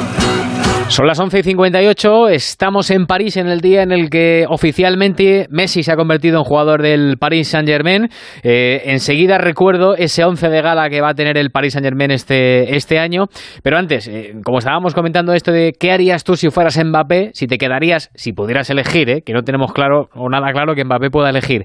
Son 0.91 1.07
las 1.07 1.21
11 1.21 1.39
y 1.39 1.43
58, 1.43 2.27
estamos 2.27 2.91
en 2.91 3.05
París 3.05 3.37
en 3.37 3.47
el 3.47 3.61
día 3.61 3.81
en 3.81 3.93
el 3.93 4.09
que 4.09 4.43
oficialmente 4.49 5.47
Messi 5.49 5.83
se 5.83 5.93
ha 5.93 5.95
convertido 5.95 6.39
en 6.39 6.43
jugador 6.43 6.81
del 6.81 7.15
Paris 7.17 7.47
Saint-Germain. 7.47 8.09
Eh, 8.43 8.81
enseguida 8.87 9.37
recuerdo 9.37 9.95
ese 9.95 10.25
11 10.25 10.49
de 10.49 10.61
gala 10.61 10.89
que 10.89 10.99
va 10.99 11.11
a 11.11 11.13
tener 11.13 11.37
el 11.37 11.49
Paris 11.49 11.73
Saint-Germain 11.73 12.11
este, 12.11 12.75
este 12.75 12.99
año. 12.99 13.27
Pero 13.63 13.77
antes, 13.77 14.09
eh, 14.09 14.33
como 14.43 14.57
estábamos 14.57 14.93
comentando 14.93 15.31
esto 15.31 15.53
de 15.53 15.71
qué 15.79 15.93
harías 15.93 16.25
tú 16.25 16.35
si 16.35 16.49
fueras 16.49 16.77
Mbappé, 16.77 17.31
si 17.35 17.47
te 17.47 17.57
quedarías, 17.57 18.11
si 18.13 18.33
pudieras 18.33 18.69
elegir, 18.69 19.09
eh, 19.09 19.21
que 19.25 19.31
no 19.31 19.43
tenemos 19.43 19.71
claro 19.71 20.09
o 20.13 20.27
nada 20.27 20.51
claro 20.51 20.75
que 20.75 20.83
Mbappé 20.83 21.09
pueda 21.09 21.29
elegir, 21.29 21.63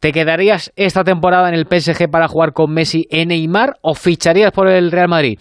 ¿te 0.00 0.12
quedarías 0.12 0.70
esta 0.76 1.02
temporada 1.02 1.48
en 1.48 1.54
el 1.54 1.64
PSG 1.64 2.10
para 2.10 2.28
jugar 2.28 2.52
con 2.52 2.74
Messi 2.74 3.06
en 3.08 3.28
Neymar 3.28 3.76
o 3.80 3.94
ficharías 3.94 4.52
por 4.52 4.68
el 4.68 4.92
Real 4.92 5.08
Madrid? 5.08 5.38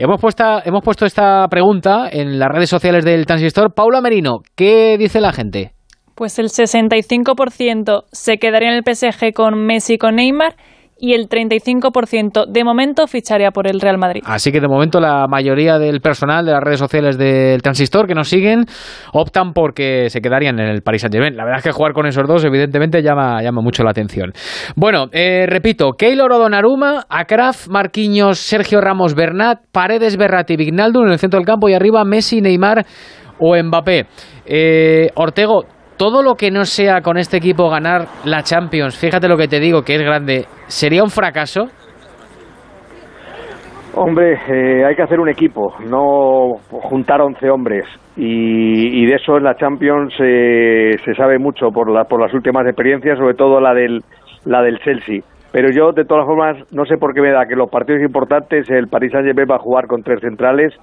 Hemos, 0.00 0.20
hemos 0.64 0.82
puesto 0.84 1.06
esta 1.06 1.48
pregunta 1.48 2.08
en 2.08 2.38
las 2.38 2.48
redes 2.52 2.70
sociales 2.70 3.04
del 3.04 3.26
Transistor. 3.26 3.74
Paula 3.74 4.00
Merino, 4.00 4.42
¿qué 4.54 4.96
dice 4.96 5.20
la 5.20 5.32
gente? 5.32 5.72
Pues 6.14 6.38
el 6.38 6.50
65% 6.50 8.04
se 8.12 8.38
quedaría 8.38 8.68
en 8.68 8.76
el 8.76 8.84
PSG 8.84 9.32
con 9.34 9.58
Messi 9.66 9.94
y 9.94 9.98
con 9.98 10.14
Neymar 10.14 10.54
y 10.98 11.14
el 11.14 11.28
35% 11.28 12.46
de 12.50 12.64
momento 12.64 13.06
ficharía 13.06 13.50
por 13.50 13.68
el 13.68 13.80
Real 13.80 13.98
Madrid. 13.98 14.22
Así 14.26 14.50
que 14.50 14.60
de 14.60 14.68
momento 14.68 15.00
la 15.00 15.26
mayoría 15.28 15.78
del 15.78 16.00
personal 16.00 16.44
de 16.44 16.52
las 16.52 16.62
redes 16.62 16.80
sociales 16.80 17.16
del 17.16 17.62
Transistor 17.62 18.06
que 18.06 18.14
nos 18.14 18.28
siguen 18.28 18.64
optan 19.12 19.52
porque 19.52 20.10
se 20.10 20.20
quedarían 20.20 20.58
en 20.58 20.66
el 20.68 20.82
Paris 20.82 21.02
Saint-Germain. 21.02 21.36
La 21.36 21.44
verdad 21.44 21.58
es 21.58 21.64
que 21.64 21.72
jugar 21.72 21.92
con 21.92 22.06
esos 22.06 22.26
dos 22.26 22.44
evidentemente 22.44 23.02
llama, 23.02 23.42
llama 23.42 23.62
mucho 23.62 23.84
la 23.84 23.90
atención. 23.90 24.32
Bueno, 24.74 25.06
eh, 25.12 25.46
repito, 25.48 25.92
Keylor 25.92 26.32
Odonaruma, 26.32 27.04
Akraf, 27.08 27.68
Marquinhos, 27.68 28.38
Sergio 28.38 28.80
Ramos, 28.80 29.14
Bernat, 29.14 29.60
Paredes, 29.70 30.16
Berratti, 30.16 30.56
Vignaldo 30.56 31.04
en 31.04 31.12
el 31.12 31.18
centro 31.18 31.38
del 31.38 31.46
campo 31.46 31.68
y 31.68 31.74
arriba 31.74 32.04
Messi, 32.04 32.40
Neymar 32.40 32.84
o 33.38 33.56
Mbappé. 33.56 34.06
Eh, 34.46 35.10
Ortego, 35.14 35.64
todo 35.98 36.22
lo 36.22 36.36
que 36.36 36.50
no 36.50 36.64
sea 36.64 37.00
con 37.02 37.18
este 37.18 37.36
equipo 37.36 37.68
ganar 37.68 38.06
la 38.24 38.42
Champions, 38.42 38.96
fíjate 38.96 39.28
lo 39.28 39.36
que 39.36 39.48
te 39.48 39.60
digo, 39.60 39.82
que 39.82 39.96
es 39.96 40.02
grande, 40.02 40.46
¿sería 40.68 41.02
un 41.02 41.10
fracaso? 41.10 41.66
Hombre, 43.94 44.38
eh, 44.48 44.84
hay 44.84 44.94
que 44.94 45.02
hacer 45.02 45.18
un 45.18 45.28
equipo, 45.28 45.74
no 45.80 46.54
juntar 46.70 47.20
11 47.20 47.50
hombres. 47.50 47.84
Y, 48.16 49.02
y 49.02 49.06
de 49.06 49.16
eso 49.16 49.36
en 49.36 49.44
la 49.44 49.56
Champions 49.56 50.14
eh, 50.20 50.96
se 51.04 51.14
sabe 51.14 51.38
mucho 51.38 51.70
por, 51.70 51.90
la, 51.90 52.04
por 52.04 52.20
las 52.20 52.32
últimas 52.32 52.64
experiencias, 52.66 53.18
sobre 53.18 53.34
todo 53.34 53.60
la 53.60 53.74
del, 53.74 54.00
la 54.44 54.62
del 54.62 54.78
Chelsea. 54.78 55.22
Pero 55.50 55.70
yo, 55.70 55.92
de 55.92 56.04
todas 56.04 56.26
formas, 56.26 56.56
no 56.72 56.84
sé 56.84 56.96
por 56.96 57.12
qué 57.12 57.22
me 57.22 57.32
da 57.32 57.46
que 57.46 57.56
los 57.56 57.70
partidos 57.70 58.02
importantes 58.02 58.70
el 58.70 58.86
Paris 58.86 59.10
Saint-Germain 59.10 59.48
va 59.50 59.56
a 59.56 59.60
jugar 59.60 59.86
con 59.88 60.02
tres 60.02 60.20
centrales, 60.20 60.74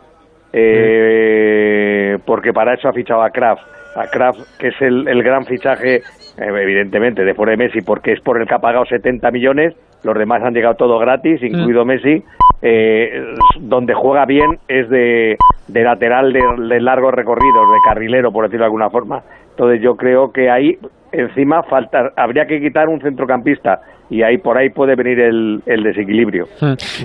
eh, 0.51 2.17
porque 2.25 2.51
para 2.51 2.73
eso 2.73 2.89
ha 2.89 2.93
fichado 2.93 3.21
a 3.21 3.29
Kraft. 3.29 3.74
A 3.95 4.07
Kraft, 4.07 4.39
que 4.59 4.69
es 4.69 4.81
el, 4.81 5.07
el 5.07 5.23
gran 5.23 5.45
fichaje, 5.45 5.95
eh, 5.95 6.01
evidentemente, 6.37 7.23
después 7.23 7.49
de 7.49 7.57
Messi, 7.57 7.81
porque 7.81 8.11
es 8.11 8.21
por 8.21 8.39
el 8.39 8.47
que 8.47 8.53
ha 8.53 8.59
pagado 8.59 8.85
70 8.85 9.31
millones, 9.31 9.73
los 10.03 10.17
demás 10.17 10.43
han 10.43 10.53
llegado 10.53 10.75
todo 10.75 10.99
gratis, 10.99 11.41
incluido 11.41 11.85
Messi. 11.85 12.23
Eh, 12.61 13.35
donde 13.59 13.93
juega 13.93 14.25
bien 14.25 14.57
es 14.67 14.89
de, 14.89 15.37
de 15.67 15.83
lateral 15.83 16.31
de, 16.33 16.41
de 16.67 16.81
largos 16.81 17.13
recorridos, 17.13 17.67
de 17.69 17.77
carrilero, 17.85 18.31
por 18.31 18.45
decirlo 18.45 18.63
de 18.63 18.67
alguna 18.67 18.89
forma. 18.89 19.23
Entonces 19.51 19.81
yo 19.81 19.95
creo 19.95 20.31
que 20.31 20.49
ahí 20.49 20.77
encima 21.11 21.63
falta, 21.63 22.11
habría 22.15 22.45
que 22.45 22.59
quitar 22.59 22.89
un 22.89 23.01
centrocampista 23.01 23.81
y 24.09 24.21
ahí 24.21 24.37
por 24.37 24.57
ahí 24.57 24.69
puede 24.69 24.95
venir 24.95 25.19
el, 25.19 25.61
el 25.65 25.83
desequilibrio. 25.83 26.45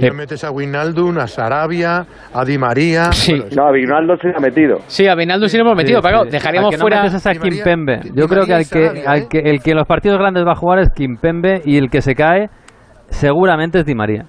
Y 0.00 0.06
no 0.06 0.14
metes 0.14 0.44
a 0.44 0.50
Wijnaldum, 0.50 1.18
a 1.18 1.26
Sarabia, 1.26 2.04
a 2.32 2.44
Di 2.44 2.58
María... 2.58 3.12
Sí. 3.12 3.34
No, 3.56 3.66
a 3.66 3.72
Vinaldo 3.72 4.16
se 4.16 4.28
ha 4.28 4.40
metido. 4.40 4.78
Sí, 4.86 5.06
a 5.06 5.14
Vinaldo 5.14 5.48
sí 5.48 5.56
lo 5.56 5.64
hemos 5.64 5.76
metido, 5.76 6.00
Sí, 6.00 6.02
pero 6.02 6.16
claro, 6.18 6.24
sí. 6.24 6.30
dejaríamos 6.32 6.72
no 6.74 6.78
fuera... 6.78 7.02
a 7.02 7.34
Kimpembe. 7.34 8.00
Yo 8.14 8.26
creo 8.26 8.44
que 8.44 8.54
al 8.54 8.68
que, 8.68 9.02
al 9.06 9.28
que 9.28 9.38
el 9.38 9.62
que 9.62 9.70
en 9.70 9.76
los 9.76 9.86
partidos 9.86 10.18
grandes 10.18 10.46
va 10.46 10.52
a 10.52 10.56
jugar 10.56 10.80
es 10.80 10.90
Kimpembe 10.90 11.62
y 11.64 11.78
el 11.78 11.90
que 11.90 12.02
se 12.02 12.14
cae 12.14 12.48
seguramente 13.08 13.80
es 13.80 13.86
Di 13.86 13.94
María. 13.94 14.24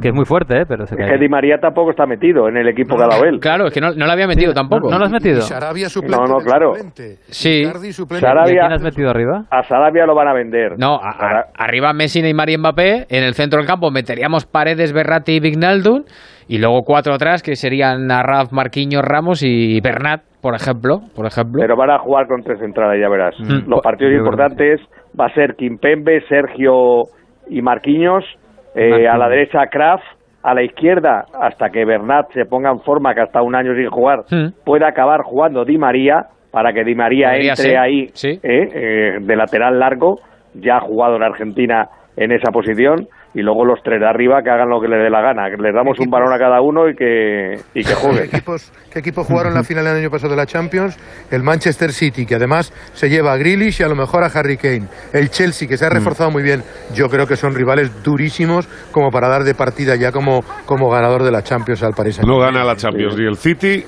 Que 0.00 0.08
es 0.08 0.14
muy 0.14 0.24
fuerte, 0.24 0.60
¿eh? 0.60 0.64
pero 0.66 0.86
se 0.86 0.94
Es 1.00 1.10
que 1.10 1.18
Di 1.18 1.28
María 1.28 1.58
tampoco 1.58 1.90
está 1.90 2.06
metido 2.06 2.48
en 2.48 2.56
el 2.56 2.68
equipo 2.68 2.96
dado 2.98 3.24
él. 3.24 3.38
Claro, 3.40 3.66
es 3.66 3.74
que 3.74 3.80
no, 3.80 3.92
no 3.92 4.06
lo 4.06 4.12
había 4.12 4.26
metido 4.26 4.52
tampoco. 4.52 4.90
¿No 4.90 4.98
lo 4.98 5.04
has 5.04 5.10
metido? 5.12 5.40
Sarabia 5.42 5.88
suplente. 5.88 6.16
No, 6.16 6.26
no, 6.26 6.44
claro. 6.44 6.74
suplente. 6.74 7.16
Sí. 7.28 7.64
Suplente. 7.92 8.24
¿Y 8.24 8.28
a 8.28 8.30
Sarabia, 8.30 8.60
quién 8.62 8.72
has 8.72 8.82
metido 8.82 9.10
arriba? 9.10 9.44
a 9.50 9.62
Sarabia 9.64 10.06
lo 10.06 10.14
van 10.14 10.28
a 10.28 10.34
vender. 10.34 10.78
No, 10.78 10.96
a- 10.96 11.10
a- 11.10 11.44
arriba 11.56 11.92
Messi, 11.92 12.22
Neymar 12.22 12.50
y 12.50 12.56
Mbappé. 12.58 13.06
En 13.10 13.24
el 13.24 13.34
centro 13.34 13.58
del 13.58 13.66
campo 13.66 13.90
meteríamos 13.90 14.46
Paredes, 14.46 14.92
Berratti 14.92 15.32
y 15.32 15.40
Vignaldum. 15.40 16.04
Y 16.48 16.58
luego 16.58 16.82
cuatro 16.84 17.14
atrás 17.14 17.42
que 17.42 17.54
serían 17.54 18.10
Arraf, 18.10 18.52
Marquinhos, 18.52 19.04
Ramos 19.04 19.42
y 19.44 19.80
Bernat, 19.80 20.22
por 20.42 20.54
ejemplo. 20.56 21.00
Por 21.14 21.26
ejemplo. 21.26 21.60
Pero 21.60 21.76
van 21.76 21.90
a 21.90 21.98
jugar 21.98 22.26
con 22.26 22.42
tres 22.42 22.58
centrales, 22.58 23.00
ya 23.00 23.08
verás. 23.08 23.34
Mm. 23.38 23.70
Los 23.70 23.80
partidos 23.82 24.14
importantes 24.14 24.80
va 25.18 25.26
a 25.26 25.34
ser 25.34 25.54
Kimpembe, 25.56 26.20
Sergio 26.28 27.04
y 27.48 27.62
Marquinhos. 27.62 28.24
Eh, 28.74 29.06
a 29.08 29.16
la 29.18 29.28
derecha 29.28 29.66
Kraft. 29.66 30.04
A 30.42 30.54
la 30.54 30.62
izquierda, 30.62 31.26
hasta 31.38 31.68
que 31.68 31.84
Bernat 31.84 32.32
se 32.32 32.46
ponga 32.46 32.70
en 32.70 32.80
forma, 32.80 33.14
que 33.14 33.20
hasta 33.20 33.42
un 33.42 33.54
año 33.54 33.74
sin 33.74 33.90
jugar, 33.90 34.20
Mm. 34.30 34.64
puede 34.64 34.86
acabar 34.86 35.20
jugando 35.22 35.66
Di 35.66 35.76
María, 35.76 36.28
para 36.50 36.72
que 36.72 36.82
Di 36.82 36.94
María 36.94 37.28
Podría 37.32 37.50
entre 37.50 37.62
ser, 37.64 37.76
ahí 37.78 38.06
sí. 38.14 38.40
eh, 38.42 38.68
eh, 38.72 39.18
de 39.20 39.36
lateral 39.36 39.78
largo. 39.78 40.16
Ya 40.54 40.78
ha 40.78 40.80
jugado 40.80 41.16
en 41.16 41.22
Argentina 41.24 41.88
en 42.16 42.32
esa 42.32 42.50
posición. 42.52 43.06
Y 43.32 43.42
luego 43.42 43.64
los 43.64 43.80
tres 43.84 44.00
de 44.00 44.08
arriba 44.08 44.42
que 44.42 44.50
hagan 44.50 44.68
lo 44.68 44.80
que 44.80 44.88
les 44.88 44.98
dé 45.04 45.08
la 45.08 45.20
gana. 45.20 45.48
Que 45.48 45.56
les 45.62 45.72
damos 45.72 45.96
un 46.00 46.10
balón 46.10 46.32
a 46.32 46.36
cada 46.38 46.60
uno 46.60 46.88
y 46.88 46.96
que, 46.96 47.60
y 47.74 47.84
que 47.84 47.90
¿Qué 47.90 47.94
jueguen. 47.94 48.24
equipos, 48.24 48.72
¿Qué 48.92 48.98
equipos 48.98 49.24
jugaron 49.26 49.54
la 49.54 49.62
final 49.62 49.86
el 49.86 49.96
año 49.98 50.10
pasado 50.10 50.30
de 50.30 50.36
la 50.36 50.46
Champions? 50.46 50.98
El 51.30 51.44
Manchester 51.44 51.92
City, 51.92 52.26
que 52.26 52.34
además 52.34 52.72
se 52.92 53.08
lleva 53.08 53.32
a 53.32 53.36
Grealish 53.36 53.80
y 53.80 53.84
a 53.84 53.88
lo 53.88 53.94
mejor 53.94 54.24
a 54.24 54.26
Harry 54.26 54.56
Kane. 54.56 54.88
El 55.12 55.30
Chelsea, 55.30 55.68
que 55.68 55.76
se 55.76 55.86
ha 55.86 55.90
reforzado 55.90 56.32
muy 56.32 56.42
bien. 56.42 56.64
Yo 56.92 57.08
creo 57.08 57.24
que 57.26 57.36
son 57.36 57.54
rivales 57.54 58.02
durísimos 58.02 58.66
como 58.90 59.10
para 59.10 59.28
dar 59.28 59.44
de 59.44 59.54
partida 59.54 59.94
ya 59.94 60.10
como, 60.10 60.42
como 60.66 60.90
ganador 60.90 61.22
de 61.22 61.30
la 61.30 61.42
Champions 61.42 61.84
al 61.84 61.92
Paris 61.94 62.20
No 62.26 62.38
gana 62.40 62.64
la 62.64 62.74
Champions 62.74 63.16
ni 63.16 63.26
el 63.26 63.36
City 63.36 63.84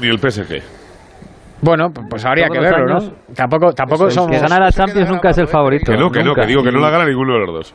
ni 0.00 0.06
el 0.06 0.18
PSG. 0.20 0.62
Bueno, 1.60 1.88
pues 2.08 2.24
habría 2.24 2.46
que 2.48 2.60
verlo, 2.60 2.94
años- 2.94 3.10
¿no? 3.28 3.34
Tampoco, 3.34 3.72
tampoco 3.72 4.04
El 4.04 4.12
somos... 4.12 4.30
que 4.30 4.38
gana 4.38 4.60
la 4.60 4.70
Champions 4.70 5.10
nunca 5.10 5.30
es 5.30 5.38
el 5.38 5.48
favorito. 5.48 5.90
Que 5.90 5.98
no, 5.98 6.10
que 6.10 6.22
no, 6.22 6.32
que 6.32 6.46
digo 6.46 6.62
que 6.62 6.70
no 6.70 6.78
la 6.78 6.90
gana 6.90 7.04
ninguno 7.04 7.32
de 7.34 7.40
los 7.40 7.52
dos. 7.52 7.74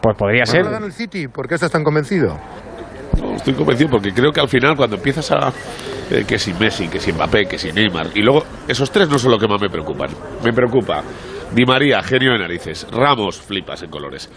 Pues 0.00 0.16
podría 0.16 0.40
¿No 0.40 0.46
ser. 0.46 0.66
el 0.66 0.92
City? 0.92 1.28
¿Por 1.28 1.48
qué 1.48 1.54
estás 1.54 1.70
tan 1.70 1.82
convencido? 1.84 2.38
No, 3.20 3.34
estoy 3.34 3.54
convencido 3.54 3.90
porque 3.90 4.12
creo 4.12 4.30
que 4.32 4.40
al 4.40 4.48
final 4.48 4.76
cuando 4.76 4.96
empiezas 4.96 5.30
a... 5.32 5.52
eh, 6.10 6.24
que 6.26 6.38
si 6.38 6.52
Messi, 6.54 6.88
que 6.88 7.00
si 7.00 7.12
Mbappé, 7.12 7.46
que 7.46 7.58
si 7.58 7.72
Neymar... 7.72 8.08
Y 8.14 8.22
luego 8.22 8.44
esos 8.68 8.90
tres 8.90 9.08
no 9.08 9.18
son 9.18 9.32
lo 9.32 9.38
que 9.38 9.48
más 9.48 9.60
me 9.60 9.68
preocupan. 9.68 10.10
Me 10.44 10.52
preocupa 10.52 11.02
Di 11.52 11.64
María, 11.64 12.02
genio 12.02 12.32
de 12.32 12.38
narices. 12.38 12.86
Ramos, 12.92 13.40
flipas 13.40 13.82
en 13.82 13.90
colores. 13.90 14.30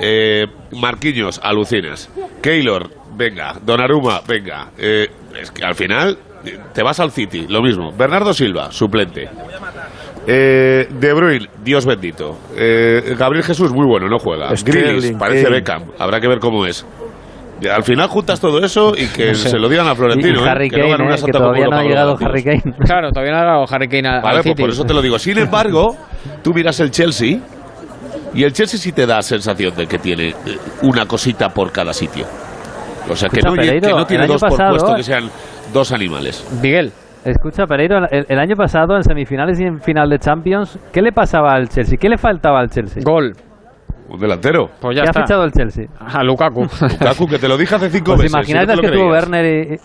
Eh, 0.00 0.44
Marquinhos, 0.72 1.40
alucinas. 1.42 2.10
Keylor, 2.42 2.90
venga. 3.16 3.54
Donnarumma, 3.62 4.20
venga. 4.26 4.70
Eh, 4.76 5.08
es 5.40 5.50
que 5.50 5.64
al 5.64 5.74
final 5.74 6.18
eh, 6.44 6.58
te 6.74 6.82
vas 6.82 7.00
al 7.00 7.12
City, 7.12 7.46
lo 7.48 7.62
mismo. 7.62 7.92
Bernardo 7.92 8.34
Silva, 8.34 8.70
suplente. 8.72 9.30
Eh, 10.26 10.88
de 10.90 11.12
Bruyne, 11.14 11.46
Dios 11.62 11.86
bendito. 11.86 12.36
Eh, 12.56 13.14
Gabriel 13.16 13.44
Jesús, 13.44 13.70
muy 13.72 13.86
bueno, 13.86 14.08
no 14.08 14.18
juega. 14.18 14.48
Grealish, 14.64 15.16
parece. 15.16 15.48
Beckham. 15.50 15.84
Habrá 15.98 16.20
que 16.20 16.26
ver 16.28 16.38
cómo 16.40 16.66
es. 16.66 16.84
Al 17.72 17.84
final 17.84 18.08
juntas 18.08 18.38
todo 18.38 18.62
eso 18.62 18.92
y 18.96 19.06
que 19.06 19.28
No 19.28 19.34
sé. 19.34 19.48
se 19.48 19.58
lo 19.58 19.68
digan 19.68 19.86
a 19.88 19.94
Florentino. 19.94 20.40
y 20.40 20.44
¿eh? 20.44 20.48
Harry 20.48 20.68
que 20.68 20.76
no 20.76 20.82
Kane, 20.82 20.92
gana 20.92 21.04
una 21.04 21.14
eh, 21.14 21.22
que 21.24 21.32
todavía 21.32 21.64
por 21.64 21.74
no 21.74 21.80
ha 21.80 21.84
llegado 21.84 22.16
Harry. 22.20 22.42
Kane. 22.44 22.62
Claro, 22.84 23.10
todavía 23.12 23.32
no 23.32 23.38
ha 23.38 23.44
dado 23.44 23.64
Harry 23.70 23.88
Kane 23.88 24.08
al, 24.08 24.14
al 24.16 24.22
Vale, 24.22 24.34
pues 24.38 24.44
City. 24.44 24.62
por 24.62 24.70
eso 24.70 24.84
te 24.84 24.92
lo 24.94 25.00
digo. 25.00 25.18
Sin 25.18 25.38
embargo, 25.38 25.96
tú 26.42 26.52
miras 26.52 26.78
el 26.80 26.90
Chelsea 26.90 27.38
y 28.34 28.42
el 28.44 28.52
Chelsea 28.52 28.78
sí 28.78 28.92
te 28.92 29.06
da 29.06 29.22
sensación 29.22 29.74
de 29.74 29.86
que 29.86 29.98
tiene 29.98 30.28
eh, 30.30 30.34
una 30.82 31.06
cosita 31.06 31.48
por 31.48 31.72
cada 31.72 31.94
sitio. 31.94 32.26
O 33.08 33.16
sea, 33.16 33.28
que 33.30 33.38
Escucha, 33.38 33.48
no, 33.48 33.54
que 33.62 33.68
Pereiro, 33.68 33.96
no 34.00 34.06
tiene 34.06 34.26
dos 34.26 34.40
por 34.42 34.50
pasado- 34.50 34.70
puesto 34.72 34.94
que 34.96 35.02
sean 35.04 35.30
dos 35.72 35.92
animales. 35.92 36.44
Miguel. 36.60 36.92
Escucha, 37.26 37.66
Pereiro, 37.66 37.98
el, 38.10 38.24
el 38.28 38.38
año 38.38 38.54
pasado 38.56 38.96
en 38.96 39.02
semifinales 39.02 39.58
y 39.60 39.64
en 39.64 39.80
final 39.80 40.08
de 40.08 40.18
Champions, 40.18 40.78
¿qué 40.92 41.02
le 41.02 41.12
pasaba 41.12 41.52
al 41.54 41.68
Chelsea? 41.68 41.98
¿Qué 42.00 42.08
le 42.08 42.16
faltaba 42.18 42.60
al 42.60 42.68
Chelsea? 42.70 43.02
Gol. 43.04 43.32
Un 44.08 44.20
delantero. 44.20 44.68
Pues 44.80 44.96
ya 44.96 45.02
¿Qué 45.02 45.08
está. 45.08 45.20
ha 45.20 45.22
fichado 45.24 45.44
el 45.44 45.50
Chelsea? 45.52 45.86
A 45.98 46.22
Lukaku. 46.22 46.62
Lukaku, 46.62 47.26
que 47.26 47.38
te 47.38 47.48
lo 47.48 47.56
dije 47.58 47.74
hace 47.74 47.90
cinco 47.90 48.12
¿Os 48.12 48.18
meses. 48.18 48.32
imagináis 48.32 48.66
si 48.66 48.66
no 48.68 48.72
las 48.74 48.80
te 48.80 48.80
que 48.80 48.86
lo 48.86 48.92
tuvo 49.02 49.10
creías. 49.10 49.28
Werner 49.28 49.72
y... 49.72 49.76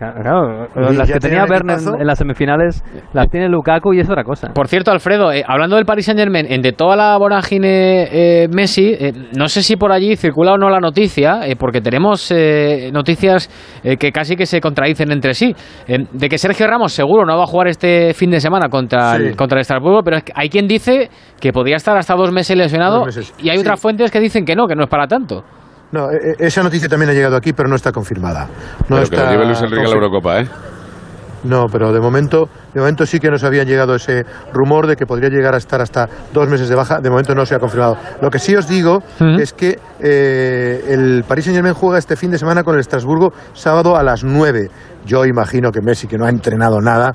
Claro, 0.00 0.66
¿Y 0.90 0.96
las 0.96 1.12
que 1.12 1.20
tenía 1.20 1.44
Werner 1.44 1.76
en, 1.78 2.00
en 2.00 2.06
las 2.06 2.16
semifinales 2.16 2.82
las 3.12 3.28
tiene 3.28 3.50
Lukaku 3.50 3.92
y 3.92 4.00
es 4.00 4.08
otra 4.08 4.24
cosa. 4.24 4.48
Por 4.54 4.66
cierto, 4.66 4.90
Alfredo, 4.90 5.30
eh, 5.30 5.44
hablando 5.46 5.76
del 5.76 5.84
Paris 5.84 6.06
Saint 6.06 6.18
Germain, 6.18 6.46
de 6.62 6.72
toda 6.72 6.96
la 6.96 7.18
vorágine 7.18 8.04
eh, 8.44 8.48
Messi, 8.48 8.94
eh, 8.98 9.12
no 9.36 9.46
sé 9.48 9.62
si 9.62 9.76
por 9.76 9.92
allí 9.92 10.16
circula 10.16 10.54
o 10.54 10.56
no 10.56 10.70
la 10.70 10.80
noticia, 10.80 11.46
eh, 11.46 11.54
porque 11.54 11.82
tenemos 11.82 12.30
eh, 12.30 12.88
noticias 12.94 13.50
eh, 13.84 13.98
que 13.98 14.10
casi 14.10 14.36
que 14.36 14.46
se 14.46 14.58
contradicen 14.58 15.12
entre 15.12 15.34
sí, 15.34 15.54
eh, 15.86 15.98
de 16.10 16.28
que 16.30 16.38
Sergio 16.38 16.66
Ramos 16.66 16.94
seguro 16.94 17.26
no 17.26 17.36
va 17.36 17.44
a 17.44 17.46
jugar 17.46 17.68
este 17.68 18.14
fin 18.14 18.30
de 18.30 18.40
semana 18.40 18.70
contra, 18.70 19.16
Sí. 19.16 19.22
el, 19.26 19.36
contra 19.36 19.58
el 19.58 19.60
Estrasburgo, 19.60 20.02
pero 20.02 20.16
es 20.16 20.24
que 20.24 20.32
hay 20.34 20.48
quien 20.48 20.66
dice 20.66 21.10
que 21.38 21.52
podría 21.52 21.76
estar 21.76 21.94
hasta 21.98 22.14
dos 22.14 22.32
meses 22.32 22.56
lesionado 22.56 23.00
Dos 23.00 23.06
meses. 23.16 23.34
y 23.38 23.50
hay 23.50 23.56
Sí. 23.58 23.60
otras 23.60 23.78
fuentes 23.80 24.10
que 24.10 24.18
dicen 24.20 24.46
que 24.46 24.56
no, 24.56 24.66
que 24.66 24.74
no 24.76 24.84
es 24.84 24.88
para 24.88 25.06
tanto. 25.06 25.44
No, 25.92 26.10
eh, 26.10 26.18
eh, 26.22 26.34
esa 26.38 26.62
noticia 26.62 26.88
también 26.88 27.10
ha 27.10 27.14
llegado 27.14 27.36
aquí, 27.36 27.52
pero 27.52 27.68
no 27.68 27.76
está 27.76 27.92
confirmada. 27.92 28.46
No 28.88 28.96
Pero 28.96 29.08
que 29.08 29.16
está 29.16 29.24
lo 29.24 29.30
lleve 29.32 29.44
Luis 29.46 29.62
Enrique 29.62 29.86
a 29.86 29.88
la 29.88 29.94
Eurocopa, 29.94 30.40
¿eh? 30.40 30.48
No, 31.42 31.66
pero 31.72 31.92
de 31.92 32.00
momento, 32.00 32.48
de 32.74 32.80
momento 32.80 33.06
sí 33.06 33.18
que 33.18 33.30
nos 33.30 33.44
había 33.44 33.64
llegado 33.64 33.94
ese 33.94 34.24
rumor 34.52 34.86
de 34.86 34.96
que 34.96 35.06
podría 35.06 35.30
llegar 35.30 35.54
a 35.54 35.56
estar 35.56 35.80
hasta 35.80 36.06
dos 36.32 36.48
meses 36.48 36.68
de 36.68 36.74
baja. 36.74 37.00
De 37.00 37.08
momento 37.08 37.34
no 37.34 37.46
se 37.46 37.54
ha 37.54 37.58
confirmado. 37.58 37.96
Lo 38.20 38.30
que 38.30 38.38
sí 38.38 38.54
os 38.54 38.68
digo 38.68 39.02
es 39.38 39.54
que 39.54 39.78
eh, 40.00 40.84
el 40.88 41.24
Paris 41.26 41.46
Saint 41.46 41.56
Germain 41.56 41.74
juega 41.74 41.98
este 41.98 42.16
fin 42.16 42.30
de 42.30 42.38
semana 42.38 42.62
con 42.62 42.74
el 42.74 42.80
Estrasburgo 42.80 43.32
sábado 43.54 43.96
a 43.96 44.02
las 44.02 44.22
9. 44.22 44.68
Yo 45.06 45.24
imagino 45.24 45.72
que 45.72 45.80
Messi, 45.80 46.06
que 46.06 46.18
no 46.18 46.26
ha 46.26 46.28
entrenado 46.28 46.80
nada, 46.82 47.14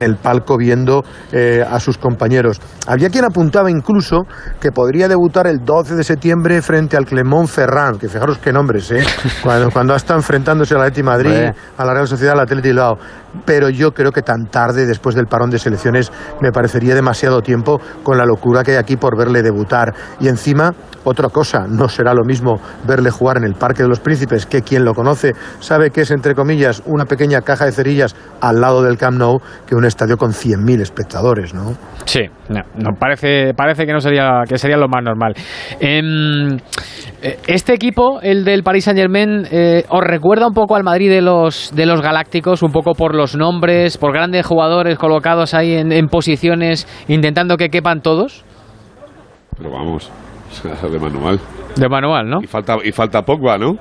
el 0.00 0.16
palco 0.16 0.56
viendo 0.56 1.02
eh, 1.32 1.64
a 1.68 1.80
sus 1.80 1.98
compañeros. 1.98 2.60
Había 2.86 3.10
quien 3.10 3.24
apuntaba 3.24 3.70
incluso 3.70 4.22
que 4.60 4.70
podría 4.70 5.08
debutar 5.08 5.46
el 5.46 5.64
12 5.64 5.94
de 5.94 6.04
septiembre 6.04 6.62
frente 6.62 6.96
al 6.96 7.06
Clermont-Ferrand, 7.06 7.98
que 7.98 8.08
fijaros 8.08 8.38
qué 8.38 8.52
nombres, 8.52 8.90
¿eh? 8.90 9.04
cuando, 9.42 9.70
cuando 9.70 9.94
está 9.94 10.14
enfrentándose 10.14 10.74
al 10.74 10.82
Atleti 10.82 11.02
Madrid, 11.02 11.50
a 11.76 11.84
la 11.84 11.94
Real 11.94 12.08
Sociedad, 12.08 12.34
al 12.34 12.40
Atleti 12.40 12.68
Bilbao. 12.68 12.98
Pero 13.44 13.68
yo 13.68 13.92
creo 13.92 14.12
que 14.12 14.22
tan 14.22 14.46
tarde, 14.46 14.86
después 14.86 15.14
del 15.14 15.26
parón 15.26 15.50
de 15.50 15.58
selecciones, 15.58 16.12
me 16.40 16.52
parecería 16.52 16.94
demasiado 16.94 17.40
tiempo 17.40 17.80
con 18.02 18.18
la 18.18 18.24
locura 18.24 18.62
que 18.62 18.72
hay 18.72 18.76
aquí 18.76 18.96
por 18.96 19.16
verle 19.16 19.42
debutar. 19.42 19.94
Y 20.20 20.28
encima, 20.28 20.72
otra 21.04 21.28
cosa, 21.28 21.66
no 21.68 21.88
será 21.88 22.14
lo 22.14 22.24
mismo 22.24 22.60
verle 22.86 23.10
jugar 23.10 23.38
en 23.38 23.44
el 23.44 23.54
Parque 23.54 23.82
de 23.82 23.88
los 23.88 24.00
Príncipes, 24.00 24.46
que 24.46 24.62
quien 24.62 24.84
lo 24.84 24.94
conoce 24.94 25.32
sabe 25.60 25.90
que 25.90 26.02
es, 26.02 26.10
entre 26.10 26.34
comillas, 26.34 26.82
una 26.86 27.04
pequeña 27.04 27.40
caja 27.42 27.66
de 27.66 27.72
cerillas 27.72 28.14
al 28.40 28.60
lado 28.60 28.82
del 28.82 28.96
Camp 28.96 29.18
Nou, 29.18 29.38
que 29.66 29.74
un 29.74 29.84
estadio 29.84 30.16
con 30.16 30.32
100.000 30.32 30.80
espectadores, 30.80 31.54
¿no? 31.54 31.74
Sí, 32.04 32.22
no, 32.48 32.90
parece, 32.98 33.54
parece 33.54 33.86
que 33.86 33.92
no 33.92 34.00
sería 34.00 34.42
que 34.48 34.58
sería 34.58 34.76
lo 34.76 34.88
más 34.88 35.02
normal. 35.02 35.34
Em, 35.80 36.56
eh, 37.22 37.38
este 37.46 37.74
equipo, 37.74 38.20
el 38.20 38.44
del 38.44 38.62
Paris 38.62 38.84
Saint 38.84 38.98
Germain, 38.98 39.46
os 39.88 40.04
recuerda 40.04 40.46
un 40.46 40.54
poco 40.54 40.76
al 40.76 40.84
Madrid 40.84 41.10
de 41.10 41.22
los 41.22 41.72
de 41.74 41.86
los 41.86 42.02
Galácticos, 42.02 42.62
un 42.62 42.72
poco 42.72 42.92
por 42.94 43.14
los 43.14 43.23
nombres, 43.32 43.96
por 43.96 44.12
grandes 44.12 44.46
jugadores 44.46 44.98
colocados 44.98 45.54
ahí 45.54 45.74
en, 45.74 45.92
en 45.92 46.08
posiciones, 46.08 46.86
intentando 47.08 47.56
que 47.56 47.70
quepan 47.70 48.00
todos. 48.02 48.44
Pero 49.56 49.70
vamos, 49.70 50.10
de 50.92 50.98
manual. 50.98 51.40
De 51.76 51.88
manual, 51.88 52.28
¿no? 52.28 52.38
Y 52.42 52.46
falta, 52.46 52.76
y 52.84 52.92
falta 52.92 53.22
Pogba, 53.22 53.58
¿no? 53.58 53.76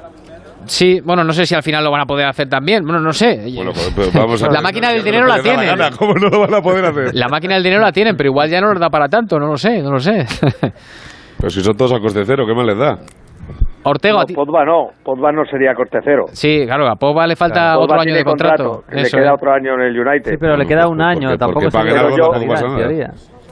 Sí, 0.66 1.02
bueno, 1.04 1.24
no 1.24 1.34
sé 1.34 1.46
si 1.46 1.56
al 1.56 1.64
final 1.64 1.84
lo 1.84 1.92
van 1.92 2.02
a 2.02 2.06
poder 2.06 2.26
hacer 2.26 2.48
también. 2.48 2.84
Bueno, 2.84 3.00
no 3.02 3.12
sé. 3.12 3.52
Bueno, 3.54 3.72
pues, 3.74 4.14
vamos 4.14 4.42
a 4.44 4.50
la 4.50 4.62
máquina 4.62 4.92
del 4.92 5.04
dinero 5.04 5.28
la 5.28 5.42
tienen. 5.42 5.78
¿Cómo 5.98 6.14
no 6.14 6.30
lo 6.30 6.40
van 6.40 6.54
a 6.54 6.62
poder 6.62 6.86
hacer? 6.86 7.16
La 7.16 7.28
máquina 7.28 7.56
del 7.56 7.64
dinero 7.64 7.82
la 7.82 7.92
tienen, 7.92 8.16
pero 8.16 8.30
igual 8.30 8.50
ya 8.50 8.62
no 8.62 8.72
les 8.72 8.80
da 8.80 8.90
para 8.90 9.10
tanto, 9.10 9.38
no 9.40 9.48
lo 9.48 9.58
sé, 9.58 9.82
no 9.82 9.92
lo 9.92 10.00
sé. 10.00 10.26
Pero 11.38 11.50
si 11.50 11.62
son 11.62 11.76
todos 11.76 11.92
a 11.92 12.00
coste 12.00 12.24
cero, 12.26 12.46
¿qué 12.48 12.54
más 12.54 12.66
les 12.66 12.78
da? 12.78 13.00
Ortega, 13.84 14.24
no, 14.28 14.36
Podva 14.36 14.66
no, 14.66 14.88
Podva 15.04 15.32
no 15.32 15.46
sería 15.46 15.74
coste 15.74 16.00
cero. 16.04 16.26
Sí, 16.32 16.66
claro, 16.66 16.88
a 16.88 16.96
Pogba 16.96 17.28
le 17.28 17.36
falta 17.36 17.78
otro 17.78 18.00
año 18.00 18.14
de 18.14 18.24
contrato. 18.24 18.84
le 18.92 19.04
queda 19.04 19.34
otro 19.34 19.52
año 19.54 19.74
en 19.76 19.82
el 19.82 20.00
United. 20.00 20.32
Sí, 20.32 20.38
pero 20.40 20.56
le 20.56 20.66
queda 20.66 20.88
un 20.88 21.02
año, 21.02 21.38
tampoco 21.38 21.70
se 21.70 21.78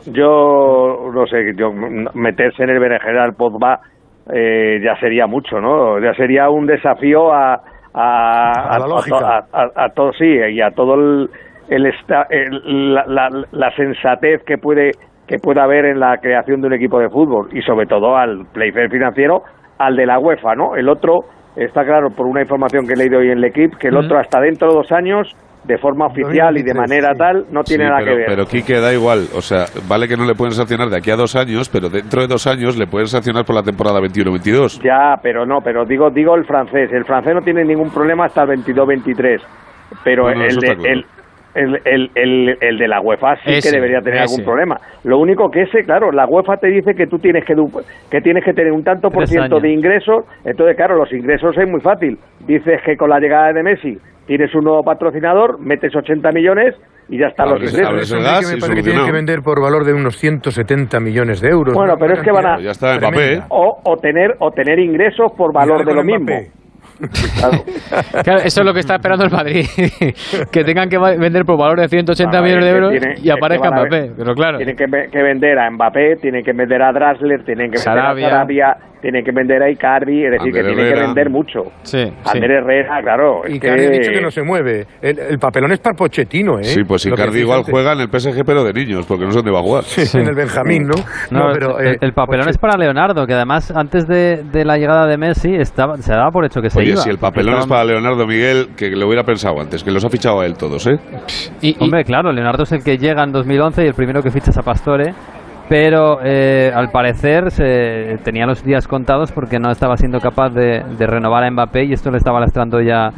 yo, 0.05 0.13
yo 0.13 1.11
no 1.13 1.27
sé, 1.27 1.53
yo, 1.55 1.71
meterse 2.13 2.63
en 2.63 2.69
el 2.71 2.79
berenjenal 2.79 3.33
Podva 3.33 3.79
eh, 4.33 4.79
ya 4.83 4.95
sería 4.99 5.27
mucho, 5.27 5.59
¿no? 5.59 5.99
Ya 5.99 6.13
sería 6.15 6.49
un 6.49 6.65
desafío 6.65 7.33
a 7.33 7.61
a, 7.93 8.77
a, 8.77 9.89
todo 9.89 10.13
sí 10.13 10.25
y 10.25 10.61
a 10.61 10.71
todo 10.71 10.95
el, 10.95 11.29
el, 11.69 12.93
la, 12.93 13.03
la, 13.05 13.29
la, 13.51 13.75
sensatez 13.75 14.43
que 14.45 14.57
puede 14.57 14.91
que 15.27 15.37
pueda 15.39 15.63
haber 15.63 15.85
en 15.85 15.99
la 15.99 16.17
creación 16.17 16.61
de 16.61 16.67
un 16.67 16.73
equipo 16.73 16.99
de 16.99 17.09
fútbol 17.09 17.49
y 17.51 17.61
sobre 17.61 17.85
todo 17.85 18.17
al 18.17 18.45
playfair 18.53 18.89
financiero 18.89 19.43
al 19.85 19.95
de 19.95 20.05
la 20.05 20.19
UEFA 20.19 20.55
no 20.55 20.75
el 20.75 20.89
otro 20.89 21.21
está 21.55 21.83
claro 21.83 22.09
por 22.15 22.27
una 22.27 22.41
información 22.41 22.87
que 22.87 22.93
he 22.93 22.97
leído 22.97 23.19
hoy 23.19 23.31
en 23.31 23.37
el 23.39 23.45
equipo 23.45 23.77
que 23.77 23.89
el 23.89 23.97
otro 23.97 24.17
hasta 24.17 24.39
dentro 24.39 24.69
de 24.69 24.75
dos 24.75 24.91
años 24.91 25.35
de 25.63 25.77
forma 25.77 26.07
oficial 26.07 26.57
y 26.57 26.63
de 26.63 26.73
manera 26.73 27.13
tal 27.13 27.45
no 27.51 27.63
tiene 27.63 27.85
nada 27.85 28.03
que 28.03 28.15
ver. 28.15 28.25
Pero 28.27 28.45
Quique 28.45 28.79
da 28.79 28.93
igual, 28.93 29.27
o 29.35 29.41
sea, 29.41 29.65
vale 29.87 30.07
que 30.07 30.17
no 30.17 30.25
le 30.25 30.33
pueden 30.33 30.53
sancionar 30.53 30.89
de 30.89 30.97
aquí 30.97 31.11
a 31.11 31.15
dos 31.15 31.35
años, 31.35 31.69
pero 31.69 31.89
dentro 31.89 32.21
de 32.21 32.27
dos 32.27 32.47
años 32.47 32.77
le 32.77 32.87
pueden 32.87 33.07
sancionar 33.07 33.45
por 33.45 33.55
la 33.55 33.61
temporada 33.61 33.99
21-22. 33.99 34.81
Ya, 34.81 35.15
pero 35.21 35.45
no, 35.45 35.59
pero 35.63 35.85
digo 35.85 36.09
digo 36.09 36.35
el 36.35 36.45
francés, 36.45 36.91
el 36.91 37.05
francés 37.05 37.35
no 37.35 37.41
tiene 37.41 37.63
ningún 37.63 37.91
problema 37.91 38.25
hasta 38.25 38.43
el 38.43 38.49
22-23, 38.63 39.41
pero 40.03 40.29
el, 40.29 40.57
de, 40.57 40.77
el, 40.89 41.05
el, 41.55 41.79
el, 41.85 42.57
el, 42.61 42.77
de 42.77 42.87
la 42.87 43.01
UEFA 43.01 43.35
sí 43.45 43.59
que 43.61 43.71
debería 43.71 43.99
tener 44.01 44.21
algún 44.21 44.43
problema. 44.43 44.77
Lo 45.03 45.19
único 45.19 45.49
que 45.49 45.63
ese, 45.63 45.83
claro, 45.83 46.11
la 46.11 46.25
UEFA 46.25 46.57
te 46.57 46.67
dice 46.67 46.93
que 46.93 47.07
tú 47.07 47.17
tienes 47.17 47.45
que, 47.45 47.55
que 48.09 48.21
tienes 48.21 48.43
que 48.43 48.53
tener 48.53 48.71
un 48.71 48.83
tanto 48.83 49.09
por 49.09 49.27
ciento 49.27 49.59
de 49.59 49.71
ingresos. 49.71 50.25
Entonces, 50.45 50.75
claro, 50.75 50.95
los 50.95 51.11
ingresos 51.11 51.57
es 51.57 51.69
muy 51.69 51.81
fácil. 51.81 52.17
Dices 52.45 52.81
que 52.85 52.95
con 52.95 53.09
la 53.09 53.19
llegada 53.19 53.53
de 53.53 53.63
Messi 53.63 53.97
tienes 54.25 54.53
un 54.55 54.63
nuevo 54.63 54.83
patrocinador, 54.83 55.59
metes 55.59 55.95
80 55.95 56.29
millones 56.31 56.75
y 57.09 57.19
ya 57.19 57.27
están 57.27 57.49
los 57.49 57.59
ingresos. 57.59 58.13
me 58.13 58.57
parece 58.57 58.75
que 58.75 58.83
tienen 58.83 59.05
que 59.05 59.11
vender 59.11 59.41
por 59.41 59.61
valor 59.61 59.83
de 59.83 59.93
unos 59.93 60.15
170 60.17 60.99
millones 60.99 61.41
de 61.41 61.49
euros. 61.49 61.73
Bueno, 61.73 61.95
pero 61.99 62.13
es 62.13 62.21
que 62.21 62.31
van 62.31 62.45
a... 62.45 62.59
Ya 62.59 62.71
está 62.71 62.97
Mbappé. 62.97 63.41
O, 63.49 63.81
o, 63.83 63.97
tener, 63.97 64.35
o 64.39 64.51
tener 64.51 64.79
ingresos 64.79 65.31
por 65.35 65.53
valor 65.53 65.85
de 65.85 65.93
lo 65.93 66.03
mismo. 66.03 66.33
Claro. 68.23 68.41
eso 68.43 68.61
es 68.61 68.65
lo 68.65 68.73
que 68.73 68.79
está 68.81 68.95
esperando 68.95 69.25
el 69.25 69.31
Madrid. 69.31 69.65
que 70.51 70.63
tengan 70.63 70.89
que 70.89 70.97
vender 70.97 71.45
por 71.45 71.57
valor 71.57 71.79
de 71.79 71.87
180 71.87 72.41
millones 72.41 72.65
de 72.65 72.71
euros 72.71 72.93
y 73.21 73.29
aparezca 73.29 73.71
Mbappé. 73.71 74.11
Pero 74.15 74.35
claro. 74.35 74.57
Tienen 74.57 74.75
que, 74.75 74.85
que, 75.09 75.23
vender 75.23 75.57
a 75.59 75.69
Mbappé, 75.71 76.17
tienen 76.17 76.43
que 76.43 76.53
vender 76.53 76.81
a 76.81 76.91
Drasler, 76.91 77.43
tienen 77.43 77.71
que 77.71 77.77
vender 77.77 77.99
a 77.99 78.13
Sarabia, 78.15 78.77
tienen 79.01 79.23
que 79.23 79.31
vender 79.31 79.61
a 79.63 79.69
Icardi, 79.69 80.25
es 80.25 80.31
decir, 80.31 80.53
que 80.53 80.63
tienen 80.63 80.93
que 80.93 80.99
vender 80.99 81.29
mucho. 81.29 81.63
Sí, 81.83 82.03
Ander 82.25 82.51
Herrera, 82.51 83.01
claro. 83.01 83.41
Icardi 83.47 83.85
ha 83.85 83.89
dicho 83.89 84.11
que 84.11 84.21
no 84.21 84.31
se 84.31 84.43
mueve. 84.43 84.85
El, 85.01 85.39
papelón 85.39 85.71
es 85.71 85.79
para 85.79 85.95
Pochettino, 85.95 86.59
¿eh? 86.59 86.63
Sí, 86.63 86.83
pues 86.83 87.05
Icardi 87.05 87.39
igual 87.39 87.63
juega 87.63 87.93
en 87.93 88.01
el 88.01 88.09
PSG, 88.09 88.43
pero 88.45 88.63
de 88.63 88.73
niños, 88.73 89.05
porque 89.05 89.25
no 89.25 89.31
sé 89.31 89.37
dónde 89.37 89.51
va 89.51 89.59
a 89.59 89.63
jugar. 89.63 89.83
Sí, 89.83 90.17
en 90.17 90.27
el 90.27 90.35
Benjamín, 90.35 90.83
¿no? 90.83 90.95
no, 91.31 91.51
pero, 91.53 91.79
el, 91.79 91.97
eh, 92.01 92.11
papelón 92.13 92.49
es 92.49 92.57
para 92.57 92.77
Leonardo, 92.77 93.25
que 93.25 93.33
además 93.33 93.71
antes 93.75 94.07
de, 94.07 94.43
de, 94.43 94.65
la 94.65 94.77
llegada 94.77 95.07
de 95.07 95.17
Messi 95.17 95.55
estaba, 95.55 95.97
se 95.97 96.13
daba 96.13 96.29
por 96.31 96.45
hecho 96.45 96.61
que 96.61 96.69
se 96.69 96.79
Oye, 96.79 96.91
iba. 96.91 97.01
si 97.01 97.09
el 97.09 97.17
papelón 97.17 97.59
es 97.59 97.67
para 97.67 97.83
Leonardo 97.83 98.25
Miguel, 98.27 98.69
que 98.77 98.89
lo 98.91 99.07
hubiera 99.07 99.23
pensado 99.23 99.59
antes, 99.59 99.83
que 99.83 99.91
los 99.91 100.05
ha 100.05 100.09
fichado 100.09 100.41
a 100.41 100.45
él 100.45 100.55
todos, 100.55 100.87
¿eh? 100.87 100.99
Y, 101.61 101.75
Hombre, 101.79 102.03
claro, 102.03 102.31
Leonardo 102.31 102.63
es 102.63 102.71
el 102.71 102.83
que 102.83 102.97
llega 102.97 103.23
en 103.23 103.31
2011 103.31 103.83
y 103.83 103.87
el 103.87 103.93
primero 103.93 104.21
que 104.21 104.29
ficha 104.29 104.51
es 104.51 104.57
a 104.57 104.61
Pastore 104.61 105.13
pero 105.71 106.19
eh, 106.21 106.69
al 106.75 106.89
parecer 106.89 107.49
se 107.49 108.17
tenía 108.25 108.45
los 108.45 108.61
días 108.61 108.89
contados 108.89 109.31
porque 109.31 109.57
no 109.57 109.71
estaba 109.71 109.95
siendo 109.95 110.19
capaz 110.19 110.49
de, 110.49 110.83
renovar 110.99 111.45
a 111.45 111.49
Mbappé 111.49 111.85
y 111.85 111.93
esto 111.93 112.11
le 112.11 112.17
estaba 112.17 112.41
lastrando 112.41 112.81
ya 112.81 113.11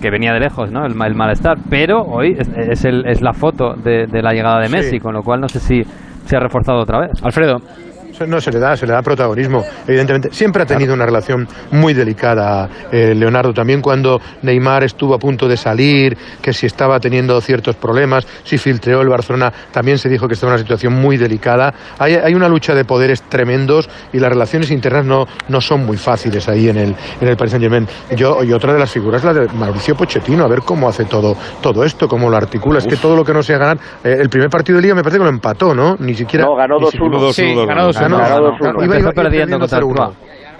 que 0.00 0.08
venía 0.08 0.32
de 0.32 0.38
lejos, 0.38 0.70
¿no? 0.70 0.86
El, 0.86 0.94
malestar. 0.94 1.58
Pero 1.68 2.02
hoy 2.02 2.36
es, 2.38 2.84
el, 2.84 3.04
es 3.08 3.20
la 3.22 3.32
foto 3.32 3.74
de, 3.74 4.06
la 4.22 4.32
llegada 4.32 4.60
de 4.60 4.68
Messi, 4.68 5.00
con 5.00 5.14
lo 5.14 5.24
cual 5.24 5.40
no 5.40 5.48
sé 5.48 5.58
si 5.58 5.82
se 6.26 6.36
ha 6.36 6.38
reforzado 6.38 6.78
otra 6.78 7.00
vez. 7.00 7.10
Alfredo 7.24 7.56
no 8.26 8.40
se 8.40 8.50
le 8.50 8.58
da, 8.58 8.76
se 8.76 8.86
le 8.86 8.92
da 8.92 9.02
protagonismo, 9.02 9.64
evidentemente. 9.86 10.28
Siempre 10.32 10.62
ha 10.62 10.66
tenido 10.66 10.94
una 10.94 11.06
relación 11.06 11.48
muy 11.70 11.94
delicada 11.94 12.68
eh, 12.92 13.14
Leonardo, 13.14 13.52
también 13.52 13.80
cuando 13.80 14.20
Neymar 14.42 14.84
estuvo 14.84 15.14
a 15.14 15.18
punto 15.18 15.48
de 15.48 15.56
salir, 15.56 16.16
que 16.42 16.52
si 16.52 16.66
estaba 16.66 17.00
teniendo 17.00 17.40
ciertos 17.40 17.76
problemas, 17.76 18.26
si 18.44 18.58
filtreó 18.58 19.00
el 19.00 19.08
Barcelona, 19.08 19.52
también 19.72 19.98
se 19.98 20.08
dijo 20.08 20.28
que 20.28 20.34
estaba 20.34 20.52
en 20.52 20.54
una 20.54 20.62
situación 20.62 20.92
muy 20.94 21.16
delicada. 21.16 21.72
Hay, 21.98 22.14
hay 22.14 22.34
una 22.34 22.48
lucha 22.48 22.74
de 22.74 22.84
poderes 22.84 23.22
tremendos 23.22 23.88
y 24.12 24.18
las 24.18 24.30
relaciones 24.30 24.70
internas 24.70 25.04
no, 25.04 25.26
no 25.48 25.60
son 25.60 25.86
muy 25.86 25.96
fáciles 25.96 26.48
ahí 26.48 26.68
en 26.68 26.76
el, 26.76 26.96
en 27.20 27.28
el 27.28 27.36
Paris 27.36 27.52
Saint 27.52 27.62
Germain. 27.62 27.86
Yo, 28.16 28.42
y 28.44 28.52
otra 28.52 28.72
de 28.72 28.78
las 28.78 28.90
figuras, 28.90 29.24
la 29.24 29.32
de 29.32 29.48
Mauricio 29.48 29.94
Pochettino, 29.94 30.44
a 30.44 30.48
ver 30.48 30.60
cómo 30.60 30.88
hace 30.88 31.04
todo, 31.04 31.36
todo 31.62 31.84
esto, 31.84 32.08
cómo 32.08 32.28
lo 32.28 32.36
articula. 32.36 32.78
Es 32.78 32.86
que 32.86 32.96
todo 32.96 33.16
lo 33.16 33.24
que 33.24 33.32
no 33.32 33.42
sea 33.42 33.58
ganar, 33.58 33.78
eh, 34.04 34.16
el 34.20 34.28
primer 34.28 34.50
partido 34.50 34.76
de 34.76 34.82
liga 34.82 34.94
me 34.94 35.02
parece 35.02 35.18
que 35.18 35.24
lo 35.24 35.30
empató, 35.30 35.74
¿no? 35.74 35.96
Ni 35.98 36.14
siquiera. 36.14 36.44
No, 36.44 36.54
ganó 36.54 36.78
2-1. 36.78 37.32
Sí, 37.32 37.54
ganó 37.54 37.90
2-1 37.90 38.09
iba, 38.16 39.12
perdiendo 39.12 39.58
contra 39.58 39.80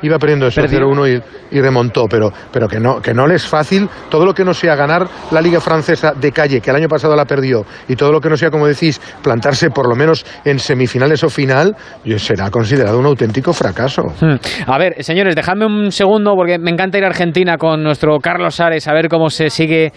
Iba 0.03 0.18
perdiendo 0.18 0.46
eso 0.46 0.62
0-1 0.62 1.22
y, 1.51 1.61
remontó, 1.61 2.07
pero, 2.09 2.30
pero 2.51 2.66
que, 2.68 2.80
no, 2.80 3.01
que 3.01 3.12
no 3.12 3.26
le 3.26 3.34
es 3.34 3.46
fácil 3.46 3.88
todo 4.09 4.24
lo 4.24 4.32
que 4.32 4.44
no 4.44 4.55
sea 4.55 4.74
ganar 4.74 5.07
la 5.30 5.42
Liga 5.42 5.61
Francesa 5.61 6.12
de 6.12 6.32
calle, 6.32 6.61
que 6.61 6.70
el 6.70 6.76
año 6.76 6.88
pasado 6.88 7.14
la 7.14 7.26
perdió, 7.26 7.64
y 7.88 7.96
todo 7.96 8.12
lo 8.12 8.20
que 8.20 8.30
no 8.30 8.36
sea, 8.36 8.51
como 8.51 8.66
decís, 8.66 9.01
plantarse 9.22 9.70
por 9.70 9.88
lo 9.88 9.94
menos 9.94 10.24
en 10.44 10.59
semifinales 10.59 11.22
o 11.24 11.28
final, 11.28 11.76
será 12.16 12.51
considerado 12.51 12.98
un 12.98 13.07
auténtico 13.07 13.53
fracaso. 13.53 14.05
Hmm. 14.20 14.36
A 14.66 14.78
ver, 14.78 15.03
señores, 15.03 15.36
dejadme 15.36 15.66
un 15.66 15.92
segundo 15.92 16.34
porque 16.34 16.59
me 16.59 16.70
encanta 16.70 16.96
ir 16.96 17.05
a 17.05 17.09
Argentina 17.09 17.59
con 17.59 17.82
nuestro 17.82 18.18
Carlos 18.20 18.59
Ares 18.61 18.88
a 18.88 18.94
ver 18.94 19.09
cómo 19.09 19.28
se 19.28 19.51
sigue 19.51 19.92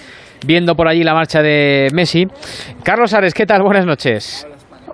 viendo 0.45 0.76
por 0.76 0.88
allí 0.88 1.04
la 1.04 1.14
marcha 1.14 1.41
de 1.41 1.88
Messi. 1.93 2.26
Carlos 2.84 3.14
Ares, 3.14 3.34
¿qué 3.34 3.45
tal? 3.45 3.62
Buenas 3.64 3.86
noches. 3.86 4.45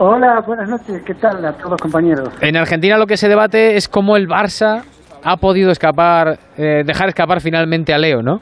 Hola, 0.02 0.40
buenas 0.48 0.70
noches. 0.70 1.02
¿Qué 1.04 1.14
tal 1.14 1.44
a 1.44 1.52
todos 1.52 1.76
compañeros? 1.82 2.30
En 2.40 2.56
Argentina 2.56 2.98
lo 2.98 3.06
que 3.06 3.18
se 3.18 3.28
debate 3.28 3.76
es 3.76 3.90
cómo 3.90 4.16
el 4.16 4.30
Barça 4.30 4.84
ha 5.26 5.36
podido 5.36 5.72
escapar, 5.72 6.40
eh, 6.58 6.84
dejar 6.86 7.10
escapar 7.10 7.42
finalmente 7.42 7.94
a 7.94 7.98
Leo, 7.98 8.22
¿no? 8.22 8.40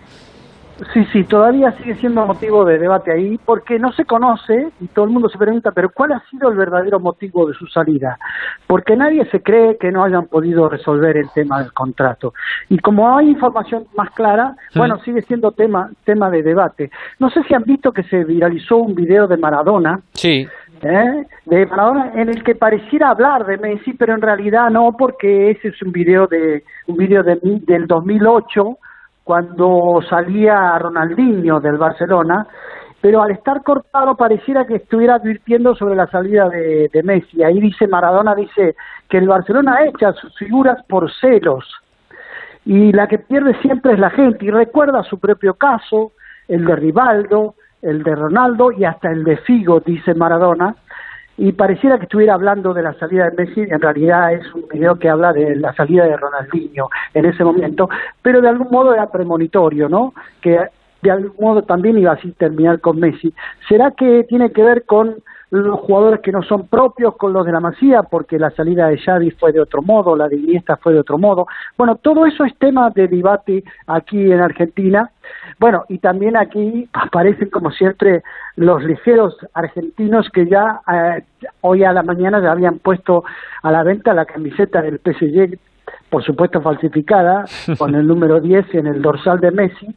Sí, 0.94 1.04
sí, 1.12 1.24
todavía 1.24 1.72
sigue 1.72 1.96
siendo 1.96 2.24
motivo 2.28 2.64
de 2.64 2.78
debate 2.78 3.12
ahí 3.12 3.40
porque 3.44 3.80
no 3.80 3.92
se 3.94 4.06
conoce 4.06 4.68
y 4.80 4.86
todo 4.90 5.06
el 5.06 5.12
mundo 5.12 5.30
se 5.30 5.40
pregunta, 5.40 5.72
pero 5.72 5.90
¿cuál 5.90 6.12
ha 6.12 6.22
sido 6.30 6.48
el 6.50 6.56
verdadero 6.56 7.00
motivo 7.00 7.48
de 7.48 7.56
su 7.56 7.66
salida? 7.66 8.20
Porque 8.68 8.96
nadie 8.96 9.26
se 9.32 9.42
cree 9.42 9.78
que 9.80 9.92
no 9.92 10.04
hayan 10.04 10.28
podido 10.28 10.70
resolver 10.70 11.18
el 11.18 11.32
tema 11.34 11.64
del 11.64 11.74
contrato. 11.74 12.36
Y 12.70 12.78
como 12.78 13.18
hay 13.18 13.30
información 13.30 13.88
más 13.98 14.12
clara, 14.12 14.56
bueno, 14.76 15.00
sigue 15.00 15.24
siendo 15.24 15.54
tema, 15.54 15.90
tema 16.06 16.30
de 16.30 16.44
debate. 16.44 16.92
No 17.18 17.32
sé 17.32 17.42
si 17.46 17.56
han 17.56 17.64
visto 17.64 17.92
que 17.92 18.04
se 18.04 18.24
viralizó 18.26 18.78
un 18.78 18.94
video 18.94 19.26
de 19.26 19.38
Maradona. 19.38 20.02
Sí 20.14 20.48
¿eh? 20.82 21.26
de 21.46 21.66
Maradona 21.66 22.12
en 22.16 22.30
el 22.30 22.44
que 22.44 22.56
pareciera 22.56 23.10
hablar 23.10 23.46
de 23.46 23.58
Messi, 23.58 23.94
pero 23.94 24.14
en 24.14 24.22
realidad 24.22 24.70
no, 24.70 24.94
porque 24.98 25.52
ese 25.52 25.70
es 25.70 25.82
un 25.82 25.92
video 25.92 26.28
de 26.28 26.64
un 26.88 26.98
video 26.98 27.24
de, 27.24 27.40
del 27.42 27.88
2008 27.88 28.78
cuando 29.24 30.00
salía 30.10 30.78
Ronaldinho 30.80 31.60
del 31.60 31.78
Barcelona, 31.78 32.48
pero 33.02 33.22
al 33.22 33.32
estar 33.32 33.62
cortado 33.64 34.16
pareciera 34.16 34.66
que 34.66 34.76
estuviera 34.76 35.16
advirtiendo 35.16 35.76
sobre 35.76 35.96
la 35.96 36.08
salida 36.08 36.50
de, 36.50 36.90
de 36.92 37.04
Messi. 37.04 37.44
Ahí 37.44 37.60
dice 37.60 37.88
Maradona 37.88 38.34
dice 38.36 38.76
que 39.10 39.18
el 39.18 39.28
Barcelona 39.28 39.86
echa 39.86 40.14
sus 40.14 40.36
figuras 40.38 40.84
por 40.88 41.12
celos 41.20 41.66
y 42.66 42.92
la 42.92 43.08
que 43.08 43.20
pierde 43.20 43.54
siempre 43.62 43.94
es 43.94 44.00
la 44.00 44.10
gente 44.10 44.46
y 44.46 44.52
recuerda 44.52 45.04
su 45.04 45.20
propio 45.20 45.54
caso, 45.54 46.12
el 46.50 46.66
de 46.66 46.76
Rivaldo, 46.76 47.56
el 47.82 48.04
de 48.04 48.16
Ronaldo 48.16 48.72
y 48.72 48.86
hasta 48.86 49.12
el 49.12 49.24
de 49.24 49.38
Figo, 49.38 49.80
dice 49.80 50.14
Maradona, 50.14 50.76
y 51.38 51.52
pareciera 51.52 51.98
que 51.98 52.04
estuviera 52.04 52.34
hablando 52.34 52.74
de 52.74 52.82
la 52.82 52.94
salida 52.96 53.30
de 53.30 53.46
Messi, 53.46 53.62
en 53.62 53.80
realidad 53.80 54.34
es 54.34 54.54
un 54.56 54.66
video 54.72 54.98
que 54.98 55.08
habla 55.08 55.34
de 55.34 55.56
la 55.56 55.72
salida 55.74 56.06
de 56.06 56.18
Ronaldinho 56.18 56.90
en 57.14 57.26
ese 57.26 57.44
momento, 57.44 57.90
pero 58.24 58.42
de 58.42 58.50
algún 58.50 58.70
modo 58.72 58.94
era 58.94 59.10
premonitorio, 59.12 59.88
¿no? 59.88 60.14
Que 60.42 60.60
de 61.04 61.12
algún 61.12 61.36
modo 61.40 61.62
también 61.62 62.00
iba 62.00 62.14
así 62.14 62.32
terminar 62.32 62.82
con 62.82 63.00
Messi. 63.00 63.32
¿Será 63.70 63.92
que 63.92 64.24
tiene 64.24 64.52
que 64.52 64.64
ver 64.64 64.86
con 64.86 65.18
los 65.50 65.80
jugadores 65.80 66.20
que 66.22 66.32
no 66.32 66.44
son 66.44 66.68
propios 66.68 67.16
con 67.16 67.32
los 67.32 67.46
de 67.46 67.52
la 67.52 67.60
Masía, 67.60 68.04
porque 68.04 68.38
la 68.38 68.52
salida 68.52 68.88
de 68.88 68.98
Xavi 68.98 69.32
fue 69.32 69.54
de 69.54 69.62
otro 69.62 69.82
modo, 69.82 70.16
la 70.16 70.28
de 70.28 70.36
Iniesta 70.36 70.76
fue 70.78 70.94
de 70.94 71.00
otro 71.00 71.18
modo. 71.18 71.48
Bueno, 71.78 71.96
todo 71.96 72.26
eso 72.26 72.44
es 72.44 72.58
tema 72.58 72.90
de 72.90 73.08
debate 73.08 73.64
aquí 73.86 74.32
en 74.32 74.42
Argentina. 74.42 75.10
Bueno, 75.60 75.86
y 75.90 75.98
también 75.98 76.38
aquí 76.38 76.88
aparecen 76.94 77.50
como 77.50 77.72
siempre 77.72 78.22
los 78.56 78.84
ligeros 78.84 79.36
argentinos 79.54 80.30
que 80.32 80.48
ya 80.48 80.82
eh, 80.92 81.24
hoy 81.62 81.84
a 81.84 81.94
la 81.94 82.04
mañana 82.04 82.40
ya 82.42 82.52
habían 82.52 82.78
puesto 82.80 83.24
a 83.64 83.72
la 83.72 83.84
venta 83.84 84.14
la 84.14 84.26
camiseta 84.26 84.82
del 84.82 85.00
PSG 85.00 85.58
por 86.10 86.24
supuesto 86.24 86.62
falsificada, 86.62 87.46
con 87.78 87.96
el 87.96 88.06
número 88.08 88.40
10 88.40 88.76
en 88.76 88.88
el 88.88 89.02
dorsal 89.02 89.40
de 89.40 89.52
Messi, 89.52 89.88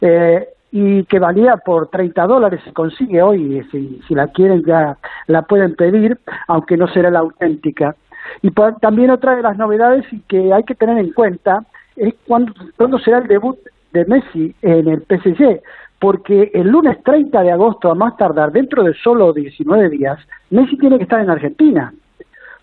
eh, 0.00 0.48
y 0.72 1.04
que 1.04 1.18
valía 1.18 1.56
por 1.56 1.88
30 1.88 2.26
dólares, 2.26 2.60
se 2.64 2.72
consigue 2.72 3.22
hoy, 3.22 3.66
si, 3.72 4.00
si 4.06 4.14
la 4.14 4.28
quieren 4.28 4.62
ya 4.64 4.96
la 5.26 5.42
pueden 5.42 5.74
pedir, 5.74 6.18
aunque 6.46 6.76
no 6.76 6.86
será 6.88 7.10
la 7.10 7.20
auténtica. 7.20 7.96
Y 8.42 8.50
por- 8.50 8.76
también 8.80 9.10
otra 9.10 9.34
de 9.34 9.42
las 9.42 9.56
novedades 9.56 10.04
y 10.12 10.20
que 10.20 10.52
hay 10.52 10.62
que 10.64 10.74
tener 10.76 10.98
en 10.98 11.12
cuenta 11.12 11.64
es 11.96 12.14
cuándo, 12.26 12.52
cuándo 12.76 12.98
será 13.00 13.18
el 13.18 13.26
debut 13.26 13.56
de 13.92 14.04
Messi 14.06 14.54
en 14.62 14.88
el 14.88 15.02
PSG, 15.02 15.60
porque 15.98 16.50
el 16.54 16.68
lunes 16.68 17.02
30 17.02 17.42
de 17.42 17.52
agosto, 17.52 17.90
a 17.90 17.94
más 17.94 18.16
tardar, 18.16 18.52
dentro 18.52 18.82
de 18.82 18.94
solo 18.94 19.32
19 19.32 19.90
días, 19.90 20.18
Messi 20.50 20.76
tiene 20.78 20.96
que 20.96 21.04
estar 21.04 21.20
en 21.20 21.30
Argentina, 21.30 21.92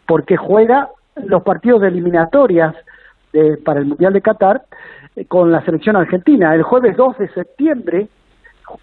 porque 0.08 0.38
juega 0.38 0.90
los 1.26 1.44
partidos 1.44 1.82
de 1.82 1.90
eliminatorias 1.90 2.76
de- 3.34 3.58
para 3.58 3.80
el 3.80 3.86
Mundial 3.88 4.14
de 4.14 4.22
Qatar 4.22 4.62
eh, 5.16 5.26
con 5.26 5.52
la 5.52 5.64
selección 5.66 5.96
argentina. 5.96 6.54
El 6.56 6.64
jueves 6.64 6.96
2 6.98 7.18
de 7.18 7.28
septiembre 7.30 8.08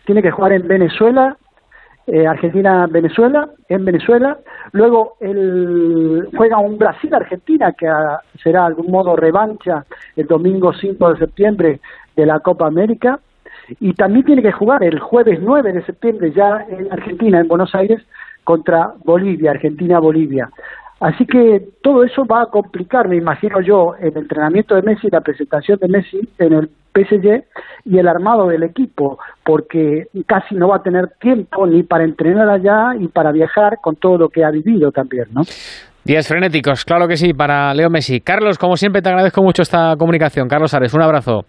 tiene 0.04 0.22
que 0.22 0.30
jugar 0.30 0.52
en 0.52 0.66
Venezuela, 0.68 1.36
eh, 2.06 2.26
Argentina-Venezuela, 2.26 3.48
en 3.68 3.84
Venezuela. 3.84 4.38
Luego 4.72 5.14
el, 5.20 6.28
juega 6.36 6.58
un 6.58 6.76
Brasil-Argentina, 6.78 7.72
que 7.72 7.88
ah, 7.88 8.20
será 8.42 8.60
de 8.62 8.66
algún 8.68 8.90
modo 8.90 9.16
revancha 9.16 9.84
el 10.16 10.26
domingo 10.26 10.72
5 10.74 11.12
de 11.14 11.18
septiembre 11.18 11.80
de 12.16 12.26
la 12.26 12.40
Copa 12.40 12.66
América. 12.66 13.20
Y 13.80 13.94
también 13.94 14.26
tiene 14.26 14.42
que 14.42 14.52
jugar 14.52 14.82
el 14.82 14.98
jueves 14.98 15.38
9 15.42 15.72
de 15.72 15.84
septiembre 15.84 16.32
ya 16.32 16.66
en 16.68 16.92
Argentina, 16.92 17.40
en 17.40 17.48
Buenos 17.48 17.74
Aires, 17.74 18.02
contra 18.44 18.92
Bolivia, 19.04 19.52
Argentina-Bolivia. 19.52 20.50
Así 21.00 21.26
que 21.26 21.62
todo 21.82 22.04
eso 22.04 22.24
va 22.24 22.42
a 22.42 22.46
complicar, 22.46 23.08
me 23.08 23.16
imagino 23.16 23.60
yo, 23.60 23.94
el 24.00 24.16
entrenamiento 24.16 24.74
de 24.74 24.82
Messi, 24.82 25.08
la 25.10 25.20
presentación 25.20 25.78
de 25.78 25.88
Messi 25.88 26.20
en 26.38 26.52
el 26.52 26.70
PSG 26.94 27.44
y 27.84 27.98
el 27.98 28.06
armado 28.06 28.46
del 28.46 28.62
equipo, 28.62 29.18
porque 29.44 30.06
casi 30.26 30.54
no 30.54 30.68
va 30.68 30.76
a 30.76 30.82
tener 30.82 31.08
tiempo 31.20 31.66
ni 31.66 31.82
para 31.82 32.04
entrenar 32.04 32.48
allá 32.48 32.94
y 32.98 33.08
para 33.08 33.32
viajar 33.32 33.78
con 33.82 33.96
todo 33.96 34.16
lo 34.16 34.28
que 34.28 34.44
ha 34.44 34.50
vivido 34.50 34.92
también, 34.92 35.26
¿no? 35.32 35.42
Días 36.04 36.28
frenéticos, 36.28 36.84
claro 36.84 37.08
que 37.08 37.16
sí, 37.16 37.32
para 37.32 37.74
Leo 37.74 37.90
Messi. 37.90 38.20
Carlos, 38.20 38.58
como 38.58 38.76
siempre, 38.76 39.02
te 39.02 39.08
agradezco 39.08 39.42
mucho 39.42 39.62
esta 39.62 39.96
comunicación. 39.96 40.48
Carlos 40.48 40.74
Ares, 40.74 40.94
un 40.94 41.02
abrazo. 41.02 41.44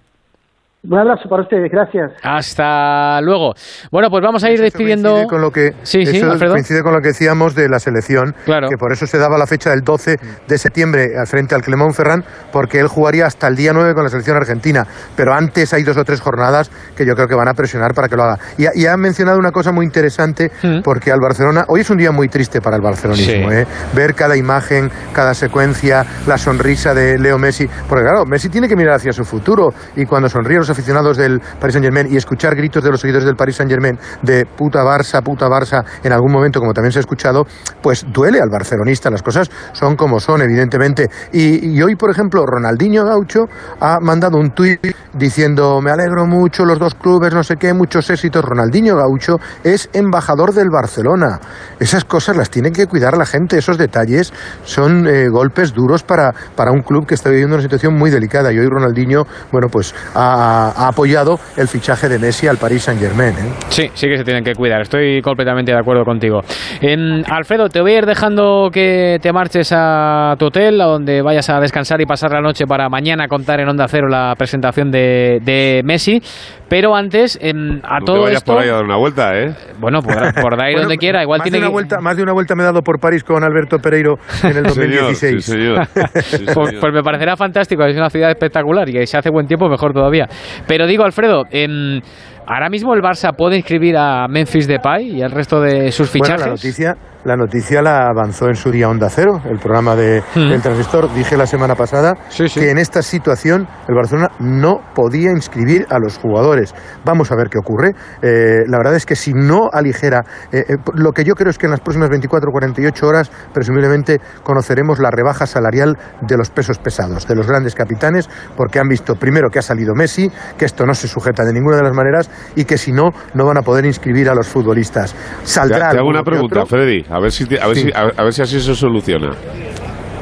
Un 0.89 0.97
abrazo 0.99 1.27
para 1.29 1.43
ustedes, 1.43 1.71
gracias. 1.71 2.11
Hasta 2.23 3.19
luego. 3.21 3.53
Bueno, 3.91 4.09
pues 4.09 4.23
vamos 4.23 4.43
a 4.43 4.51
ir 4.51 4.59
despidiendo. 4.59 5.09
coincide 5.09 5.27
con 5.29 5.41
lo 5.41 5.51
que 5.51 5.71
Sí, 5.83 6.05
sí, 6.05 6.17
eso 6.17 6.27
coincide 6.47 6.81
con 6.83 6.93
lo 6.93 6.99
que 7.01 7.07
decíamos 7.09 7.55
de 7.55 7.67
la 7.69 7.79
selección, 7.79 8.33
que 8.45 8.77
por 8.77 8.91
eso 8.91 9.05
se 9.07 9.17
daba 9.17 9.37
la 9.37 9.47
fecha 9.47 9.69
del 9.71 9.81
12 9.81 10.17
de 10.47 10.57
septiembre 10.57 11.17
al 11.19 11.27
frente 11.27 11.55
al 11.55 11.61
Clemón 11.61 11.93
Ferrán, 11.93 12.23
porque 12.51 12.79
él 12.79 12.87
jugaría 12.87 13.25
hasta 13.25 13.47
el 13.47 13.55
día 13.55 13.71
9 13.73 13.93
con 13.93 14.03
la 14.03 14.09
selección 14.09 14.37
argentina, 14.37 14.85
pero 15.15 15.33
antes 15.33 15.73
hay 15.73 15.83
dos 15.83 15.97
o 15.97 16.03
tres 16.03 16.21
jornadas 16.21 16.69
que 16.95 17.05
yo 17.05 17.15
creo 17.15 17.27
que 17.27 17.35
van 17.35 17.47
a 17.47 17.53
presionar 17.53 17.93
para 17.93 18.07
que 18.07 18.15
lo 18.15 18.23
haga. 18.23 18.37
Y, 18.57 18.65
y 18.81 18.85
ha 18.85 18.95
mencionado 18.97 19.39
una 19.39 19.51
cosa 19.51 19.71
muy 19.71 19.85
interesante, 19.85 20.51
porque 20.83 21.11
al 21.11 21.19
Barcelona, 21.19 21.65
hoy 21.67 21.81
es 21.81 21.89
un 21.89 21.97
día 21.97 22.11
muy 22.11 22.27
triste 22.29 22.61
para 22.61 22.75
el 22.75 22.81
barcelonismo, 22.81 23.49
Sí. 23.49 23.55
¿eh? 23.55 23.65
ver 23.93 24.13
cada 24.13 24.35
imagen, 24.37 24.89
cada 25.13 25.33
secuencia, 25.33 26.05
la 26.27 26.37
sonrisa 26.37 26.93
de 26.93 27.17
Leo 27.17 27.37
Messi, 27.37 27.67
porque 27.89 28.03
claro, 28.03 28.25
Messi 28.25 28.49
tiene 28.49 28.67
que 28.67 28.75
mirar 28.75 28.95
hacia 28.95 29.11
su 29.13 29.23
futuro 29.25 29.73
y 29.95 30.05
cuando 30.05 30.29
sonríe 30.29 30.57
los 30.57 30.69
aficionados 30.75 31.17
del 31.17 31.39
Paris 31.59 31.73
Saint 31.73 31.85
Germain 31.85 32.07
y 32.11 32.17
escuchar 32.17 32.55
gritos 32.55 32.83
de 32.83 32.91
los 32.91 32.99
seguidores 32.99 33.25
del 33.25 33.35
Paris 33.35 33.55
Saint 33.55 33.71
Germain 33.71 33.97
de 34.21 34.45
puta 34.45 34.83
Barça, 34.83 35.23
puta 35.23 35.47
Barça, 35.47 35.83
en 36.03 36.11
algún 36.11 36.31
momento, 36.31 36.59
como 36.59 36.73
también 36.73 36.91
se 36.91 36.99
ha 36.99 37.01
escuchado, 37.01 37.45
pues 37.81 38.05
duele 38.11 38.39
al 38.41 38.49
barcelonista. 38.49 39.09
Las 39.09 39.23
cosas 39.23 39.49
son 39.71 39.95
como 39.95 40.19
son, 40.19 40.41
evidentemente. 40.41 41.07
Y, 41.31 41.75
y 41.75 41.81
hoy, 41.81 41.95
por 41.95 42.11
ejemplo, 42.11 42.45
Ronaldinho 42.45 43.05
Gaucho 43.05 43.45
ha 43.79 43.99
mandado 44.01 44.37
un 44.37 44.51
tuit 44.51 44.94
diciendo 45.17 45.79
me 45.81 45.91
alegro 45.91 46.25
mucho, 46.25 46.65
los 46.65 46.79
dos 46.79 46.95
clubes, 46.95 47.33
no 47.33 47.43
sé 47.43 47.55
qué, 47.55 47.73
muchos 47.73 48.09
éxitos. 48.09 48.43
Ronaldinho 48.43 48.95
Gaucho 48.95 49.37
es 49.63 49.89
embajador 49.93 50.53
del 50.53 50.69
Barcelona. 50.69 51.39
Esas 51.79 52.05
cosas 52.05 52.35
las 52.35 52.49
tiene 52.49 52.71
que 52.71 52.87
cuidar 52.87 53.17
la 53.17 53.25
gente, 53.25 53.57
esos 53.57 53.77
detalles 53.77 54.33
son 54.63 55.07
eh, 55.07 55.27
golpes 55.29 55.73
duros 55.73 56.03
para, 56.03 56.33
para 56.55 56.71
un 56.71 56.81
club 56.81 57.07
que 57.07 57.15
está 57.15 57.29
viviendo 57.29 57.55
una 57.55 57.63
situación 57.63 57.95
muy 57.95 58.11
delicada. 58.11 58.51
Y 58.51 58.59
hoy 58.59 58.67
Ronaldinho, 58.67 59.23
bueno, 59.51 59.67
pues 59.69 59.95
ha, 60.13 60.87
apoyado 60.87 61.39
el 61.57 61.67
fichaje 61.67 62.09
de 62.09 62.19
Messi 62.19 62.47
al 62.47 62.57
Paris 62.57 62.83
Saint 62.83 62.99
Germain. 62.99 63.33
Sí, 63.69 63.89
sí 63.93 64.07
que 64.07 64.17
se 64.17 64.23
tienen 64.23 64.43
que 64.43 64.53
cuidar. 64.53 64.81
Estoy 64.81 65.21
completamente 65.21 65.71
de 65.71 65.79
acuerdo 65.79 66.03
contigo. 66.03 66.41
Em, 66.81 67.23
Alfredo, 67.29 67.69
te 67.69 67.81
voy 67.81 67.93
a 67.93 67.97
ir 67.99 68.05
dejando 68.05 68.69
que 68.71 69.19
te 69.21 69.31
marches 69.31 69.71
a 69.73 70.35
tu 70.37 70.47
hotel, 70.47 70.79
a 70.81 70.85
donde 70.85 71.21
vayas 71.21 71.49
a 71.49 71.59
descansar 71.59 72.01
y 72.01 72.05
pasar 72.05 72.31
la 72.31 72.41
noche 72.41 72.65
para 72.65 72.89
mañana 72.89 73.27
contar 73.27 73.59
en 73.59 73.69
Onda 73.69 73.87
Cero 73.87 74.07
la 74.09 74.33
presentación 74.37 74.91
de, 74.91 75.04
de 75.43 75.81
Messi. 75.83 76.21
Pero 76.67 76.95
antes, 76.95 77.37
em, 77.41 77.79
a 77.83 77.99
No 77.99 78.05
te 78.05 78.05
todo 78.05 78.21
vayas 78.23 78.37
esto... 78.37 78.53
por 78.53 78.63
ahí 78.63 78.69
a 78.69 78.73
dar 78.73 78.83
una 78.85 78.97
vuelta, 78.97 79.37
¿eh? 79.37 79.53
Bueno, 79.79 80.01
por, 80.01 80.15
por 80.41 80.63
ahí 80.63 80.73
donde 80.79 80.97
quiera. 80.97 81.21
Igual 81.21 81.37
más 81.39 81.43
tiene 81.43 81.57
de 81.57 81.61
una 81.63 81.67
que... 81.69 81.73
vuelta, 81.73 82.01
más 82.01 82.17
de 82.17 82.23
una 82.23 82.33
vuelta 82.33 82.55
me 82.55 82.63
he 82.63 82.65
dado 82.65 82.81
por 82.81 82.99
París 82.99 83.23
con 83.23 83.43
Alberto 83.43 83.77
Pereiro 83.77 84.15
en 84.43 84.57
el 84.57 84.69
Señor, 84.71 85.03
2016. 85.13 85.45
sí, 85.45 85.51
señor. 85.51 85.87
pues, 85.93 86.73
pues 86.81 86.93
me 86.93 87.03
parecerá 87.03 87.35
fantástico, 87.37 87.85
es 87.85 87.95
una 87.95 88.09
ciudad 88.09 88.31
espectacular 88.31 88.89
y 88.89 89.05
si 89.05 89.15
hace 89.15 89.29
buen 89.29 89.45
tiempo 89.45 89.69
mejor 89.69 89.93
todavía. 89.93 90.27
Pero 90.67 90.87
digo, 90.87 91.03
Alfredo, 91.03 91.43
em, 91.51 92.01
ahora 92.47 92.69
mismo 92.69 92.93
el 92.95 93.01
Barça 93.01 93.35
puede 93.37 93.57
inscribir 93.57 93.95
a 93.97 94.27
Memphis 94.27 94.67
Depay 94.67 95.17
y 95.17 95.21
al 95.21 95.31
resto 95.31 95.61
de 95.61 95.91
sus 95.91 96.11
Bueno, 96.11 96.25
fichajes. 96.25 96.45
la 96.47 96.51
noticia, 96.51 96.95
la 97.25 97.35
noticia 97.35 97.81
la 97.81 98.07
avanzó 98.07 98.47
en 98.47 98.55
su 98.55 98.71
día 98.71 98.87
Onda 98.87 99.09
Cero, 99.09 99.41
el 99.49 99.57
programa 99.57 99.95
de, 99.95 100.21
del 100.35 100.61
transistor. 100.61 101.11
Dije 101.13 101.35
la 101.35 101.47
semana 101.47 101.75
pasada 101.75 102.13
que 102.53 102.69
en 102.69 102.77
esta 102.77 103.01
situación 103.01 103.67
el 103.87 103.95
Barcelona 103.95 104.29
no 104.39 104.79
podía 104.93 105.31
inscribir 105.31 105.87
a 105.89 105.97
los 105.97 106.19
jugadores. 106.19 106.75
Vamos 107.03 107.31
a 107.31 107.35
ver 107.35 107.49
qué 107.49 107.57
ocurre. 107.57 107.95
Eh, 108.21 108.63
la 108.67 108.77
verdad 108.77 108.95
es 108.95 109.07
que 109.07 109.15
si 109.15 109.33
no 109.33 109.69
aligera, 109.73 110.23
eh, 110.51 110.65
eh, 110.69 110.75
lo 110.93 111.13
que 111.13 111.23
yo 111.23 111.33
creo 111.33 111.49
es 111.49 111.57
que 111.57 111.65
en 111.65 111.71
las 111.71 111.79
próximas 111.79 112.09
24 112.09 112.47
o 112.47 112.51
48 112.51 113.07
horas, 113.07 113.31
presumiblemente 113.53 114.21
conoceremos 114.43 114.99
la 114.99 115.09
rebaja 115.09 115.47
salarial 115.47 115.97
de 116.21 116.37
los 116.37 116.51
pesos 116.51 116.77
pesados, 116.77 117.27
de 117.27 117.35
los 117.35 117.47
grandes 117.47 117.73
capitanes, 117.73 118.29
porque 118.55 118.77
han 118.77 118.87
visto 118.87 119.15
primero 119.15 119.49
que 119.49 119.57
ha 119.57 119.63
salido 119.63 119.95
Messi, 119.95 120.29
que 120.59 120.65
esto 120.65 120.85
no 120.85 120.93
se 120.93 121.07
sujeta 121.07 121.43
de 121.43 121.53
ninguna 121.53 121.77
de 121.77 121.83
las 121.83 121.93
maneras 121.93 122.29
y 122.55 122.65
que 122.65 122.77
si 122.77 122.91
no, 122.91 123.09
no 123.33 123.45
van 123.47 123.57
a 123.57 123.63
poder 123.63 123.83
inscribir 123.85 124.29
a 124.29 124.35
los 124.35 124.47
futbolistas. 124.47 125.15
Saldrá 125.43 125.89
Te, 125.89 125.95
te 125.95 125.97
hago 125.97 126.09
una 126.09 126.23
pregunta. 126.23 126.67
Freddy, 126.67 127.03
a 127.15 127.19
ver 127.19 127.31
si, 127.31 127.45
te- 127.45 127.59
a 127.61 127.67
ver 127.67 127.75
Sí. 127.77 127.83
si, 127.83 127.91
a, 127.93 128.11
a 128.17 128.23
ver 128.23 128.33
si 128.33 128.41
así 128.41 128.59
se 128.59 128.75
soluciona. 128.75 129.31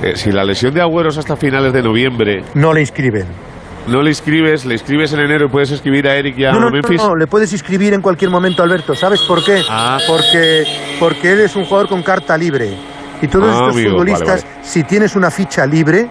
Eh, 0.02 0.14
si 0.16 0.32
la 0.32 0.44
lesión 0.44 0.74
de 0.74 0.82
Agüero 0.82 1.10
es 1.10 1.18
hasta 1.18 1.36
finales 1.36 1.72
de 1.74 1.82
noviembre, 1.82 2.44
No 2.54 2.74
le 2.74 2.82
inscriben. 2.82 3.26
no 3.88 4.02
le 4.02 4.10
inscribes, 4.10 4.66
le 4.66 4.74
inscribes 4.74 5.14
en 5.14 5.22
enero 5.22 5.46
y 5.46 5.50
puedes 5.50 5.72
escribir 5.72 6.08
a 6.08 6.16
Eric 6.16 6.38
y 6.38 6.46
a 6.46 6.52
No, 6.52 6.60
no, 6.60 6.66
no, 6.66 6.72
Memphis. 6.72 7.02
no, 7.02 7.16
le 7.16 7.26
puedes 7.28 7.52
inscribir 7.54 7.94
en 7.94 8.02
cualquier 8.02 8.30
momento, 8.30 8.62
Alberto. 8.64 8.96
¿Sabes 8.96 9.22
por 9.22 9.44
qué? 9.44 9.62
Ah. 9.70 9.98
Porque, 10.08 10.66
porque 11.00 11.32
él 11.34 11.40
es 11.42 11.56
un 11.56 11.66
jugador 11.66 11.88
con 11.90 12.04
carta 12.04 12.38
libre. 12.38 12.74
Y 13.22 13.28
todos 13.28 13.48
Ah, 13.50 13.54
estos 13.54 13.76
amigo, 13.76 13.92
futbolistas, 13.92 14.44
vale, 14.44 14.56
si 14.64 14.84
tienes 14.84 15.16
una 15.16 15.32
ficha 15.32 15.66
libre, 15.66 16.10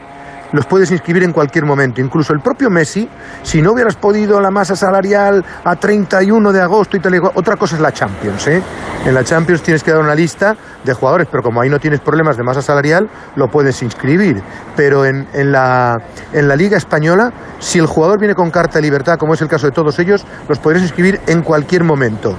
los 0.53 0.67
puedes 0.67 0.91
inscribir 0.91 1.23
en 1.23 1.33
cualquier 1.33 1.65
momento. 1.65 2.01
Incluso 2.01 2.33
el 2.33 2.41
propio 2.41 2.71
Messi, 2.71 3.09
si 3.43 3.61
no 3.63 3.73
hubieras 3.73 3.97
podido 3.97 4.41
la 4.41 4.51
masa 4.51 4.77
salarial 4.77 5.45
a 5.65 5.77
31 5.77 6.53
de 6.53 6.61
agosto 6.61 6.97
y 6.97 7.01
tal 7.01 7.13
otra 7.35 7.57
cosa 7.57 7.77
es 7.77 7.83
la 7.83 7.93
Champions, 7.93 8.47
¿eh? 8.47 8.63
En 9.05 9.15
la 9.15 9.25
Champions 9.25 9.63
tienes 9.63 9.83
que 9.83 9.91
dar 9.91 10.01
una 10.01 10.15
lista 10.15 10.57
de 10.85 10.95
jugadores, 10.95 11.29
pero 11.31 11.43
como 11.43 11.61
ahí 11.61 11.69
no 11.69 11.79
tienes 11.79 12.01
problemas 12.01 12.37
de 12.37 12.43
masa 12.43 12.63
salarial, 12.63 13.09
lo 13.37 13.49
puedes 13.49 13.83
inscribir. 13.83 14.43
Pero 14.77 15.05
en, 15.05 15.27
en 15.33 15.53
la, 15.53 15.99
en 16.33 16.49
la 16.49 16.57
Liga 16.57 16.77
Española, 16.77 17.33
si 17.59 17.79
el 17.79 17.87
jugador 17.87 18.19
viene 18.19 18.35
con 18.35 18.51
carta 18.51 18.79
de 18.79 18.83
libertad, 18.83 19.19
como 19.19 19.35
es 19.35 19.43
el 19.43 19.49
caso 19.49 19.67
de 19.67 19.73
todos 19.73 19.99
ellos, 19.99 20.25
los 20.49 20.59
podrías 20.59 20.83
inscribir 20.83 21.21
en 21.27 21.43
cualquier 21.43 21.85
momento. 21.85 22.37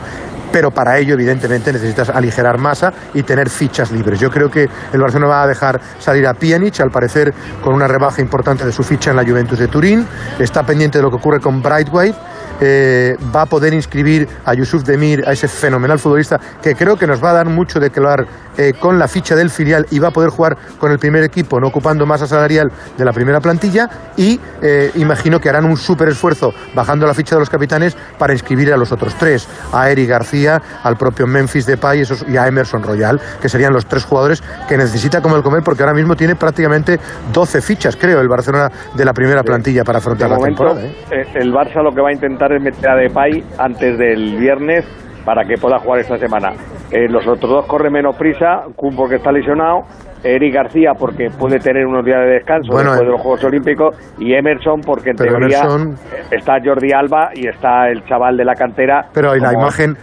Pero 0.53 0.69
para 0.69 0.99
ello, 0.99 1.15
evidentemente, 1.15 1.73
necesitas 1.73 2.09
aligerar 2.09 2.59
masa 2.59 2.93
y 3.15 3.23
tener 3.23 3.49
fichas 3.49 3.91
libres. 3.91 4.19
Yo 4.19 4.29
creo 4.29 4.51
que 4.51 4.69
el 4.93 5.01
Barcelona 5.01 5.27
va 5.27 5.43
a 5.43 5.47
dejar 5.47 5.81
salir 5.99 6.27
a 6.27 6.35
Pjanic, 6.35 6.79
al 6.79 6.91
parecer 6.91 7.33
con 7.63 7.73
una 7.73 7.87
rebaja 7.87 8.21
importante 8.21 8.63
de 8.63 8.71
su 8.71 8.83
ficha 8.83 9.09
en 9.09 9.17
la 9.17 9.25
Juventus 9.25 9.57
de 9.57 9.67
Turín. 9.67 10.05
Está 10.37 10.63
pendiente 10.63 10.99
de 10.99 11.01
lo 11.01 11.09
que 11.09 11.15
ocurre 11.15 11.39
con 11.39 11.63
Brightway. 11.63 12.13
Eh, 12.61 13.17
va 13.35 13.41
a 13.41 13.45
poder 13.47 13.73
inscribir 13.73 14.29
a 14.45 14.53
Yusuf 14.53 14.83
Demir, 14.83 15.27
a 15.27 15.31
ese 15.31 15.47
fenomenal 15.47 15.97
futbolista 15.97 16.39
que 16.61 16.75
creo 16.75 16.95
que 16.95 17.07
nos 17.07 17.21
va 17.21 17.31
a 17.31 17.33
dar 17.33 17.49
mucho 17.49 17.79
de 17.79 17.89
que 17.89 17.99
hablar 17.99 18.27
eh, 18.57 18.73
con 18.79 18.99
la 18.99 19.07
ficha 19.07 19.35
del 19.35 19.49
filial 19.49 19.85
y 19.91 19.99
va 19.99 20.09
a 20.09 20.11
poder 20.11 20.29
jugar 20.29 20.57
con 20.79 20.91
el 20.91 20.99
primer 20.99 21.23
equipo, 21.23 21.59
no 21.59 21.67
ocupando 21.67 22.05
masa 22.05 22.27
salarial 22.27 22.71
de 22.97 23.05
la 23.05 23.11
primera 23.11 23.39
plantilla. 23.39 23.89
Y 24.17 24.39
eh, 24.61 24.91
imagino 24.95 25.39
que 25.39 25.49
harán 25.49 25.65
un 25.65 25.77
súper 25.77 26.09
esfuerzo 26.09 26.53
bajando 26.75 27.05
la 27.07 27.13
ficha 27.13 27.35
de 27.35 27.39
los 27.39 27.49
capitanes 27.49 27.95
para 28.17 28.33
inscribir 28.33 28.73
a 28.73 28.77
los 28.77 28.91
otros 28.91 29.15
tres, 29.15 29.47
a 29.71 29.89
Eric 29.89 30.09
García, 30.09 30.61
al 30.83 30.95
propio 30.97 31.27
Memphis 31.27 31.65
Depay 31.65 32.01
esos, 32.01 32.25
y 32.27 32.37
a 32.37 32.47
Emerson 32.47 32.83
Royal, 32.83 33.19
que 33.41 33.49
serían 33.49 33.73
los 33.73 33.85
tres 33.85 34.05
jugadores 34.05 34.41
que 34.67 34.77
necesita 34.77 35.21
como 35.21 35.35
el 35.35 35.43
comer 35.43 35.61
porque 35.63 35.83
ahora 35.83 35.93
mismo 35.93 36.15
tiene 36.15 36.35
prácticamente 36.35 36.99
12 37.33 37.61
fichas, 37.61 37.95
creo, 37.95 38.19
el 38.21 38.27
Barcelona 38.27 38.69
de 38.95 39.05
la 39.05 39.13
primera 39.13 39.43
plantilla 39.43 39.83
para 39.83 39.99
De 39.99 40.03
afrontar 40.03 40.29
la 40.29 40.35
momento, 40.37 40.65
temporada. 40.65 40.87
eh, 41.11 41.25
el 41.35 41.51
Barça 41.53 41.83
lo 41.83 41.91
que 41.93 42.01
va 42.01 42.09
a 42.09 42.13
intentar 42.13 42.51
es 42.53 42.61
meter 42.61 42.89
a 42.89 42.95
Depay 42.95 43.43
antes 43.57 43.97
del 43.97 44.37
viernes 44.37 44.85
para 45.25 45.43
que 45.45 45.55
pueda 45.57 45.79
jugar 45.79 45.99
esta 45.99 46.17
semana. 46.17 46.51
Eh, 46.91 47.07
los 47.09 47.25
otros 47.27 47.49
dos 47.51 47.65
corren 47.65 47.93
menos 47.93 48.15
prisa, 48.15 48.63
Kun 48.75 48.95
porque 48.95 49.15
está 49.15 49.31
lesionado, 49.31 49.83
Eric 50.23 50.53
García 50.53 50.91
porque 50.97 51.29
puede 51.37 51.59
tener 51.59 51.85
unos 51.85 52.05
días 52.05 52.19
de 52.19 52.33
descanso 52.35 52.71
Bueno, 52.71 52.91
después 52.91 53.01
eh. 53.01 53.05
de 53.05 53.11
los 53.11 53.21
Juegos 53.21 53.43
Olímpicos 53.43 54.13
y 54.19 54.33
Emerson 54.33 54.81
porque 54.81 55.09
en 55.11 55.15
teoría 55.17 55.61
Emerson- 55.63 55.95
está 56.31 56.53
Jordi 56.63 56.91
Alba 56.93 57.29
y 57.33 57.47
está 57.47 57.89
el 57.89 58.03
chaval 58.05 58.37
de 58.37 58.45
la 58.45 58.53
cantera. 58.55 59.05
Pero 59.13 59.31
hay 59.31 59.39
la 59.39 59.53
imagen, 59.53 59.95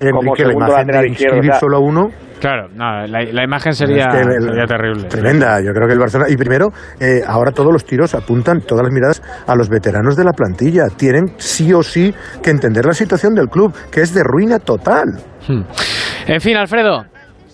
Enrique, 0.00 0.44
la 0.44 0.52
imagen 0.52 0.86
de 0.88 1.08
inscribir 1.08 1.50
o 1.50 1.54
sea, 1.54 1.60
solo 1.60 1.80
uno. 1.80 2.10
Claro, 2.42 2.66
no, 2.74 3.06
la, 3.06 3.22
la 3.22 3.44
imagen 3.44 3.72
sería, 3.72 4.06
Es 4.08 4.14
que 4.14 4.20
el- 4.34 4.42
sería 4.42 4.64
terrible. 4.66 5.04
Tremenda, 5.04 5.60
yo 5.60 5.72
creo 5.72 5.86
que 5.86 5.92
el 5.92 6.00
Barcelona. 6.00 6.28
Y 6.28 6.36
primero, 6.36 6.70
eh, 6.98 7.20
ahora 7.24 7.52
todos 7.52 7.72
los 7.72 7.84
tiros 7.84 8.16
apuntan, 8.16 8.62
todas 8.66 8.82
las 8.82 8.92
miradas 8.92 9.22
a 9.46 9.54
los 9.54 9.68
veteranos 9.68 10.16
de 10.16 10.24
la 10.24 10.32
plantilla. 10.32 10.88
Tienen 10.88 11.34
sí 11.36 11.72
o 11.72 11.84
sí 11.84 12.12
que 12.42 12.50
entender 12.50 12.84
la 12.84 12.94
situación 12.94 13.34
del 13.36 13.46
club, 13.48 13.72
que 13.92 14.00
es 14.00 14.12
de 14.12 14.22
ruina 14.24 14.58
total. 14.58 15.04
Hmm. 15.46 15.62
En 16.26 16.40
fin, 16.40 16.56
Alfredo, 16.56 17.04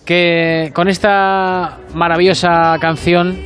que 0.07 0.71
con 0.73 0.87
esta 0.87 1.77
maravillosa 1.93 2.75
canción 2.81 3.37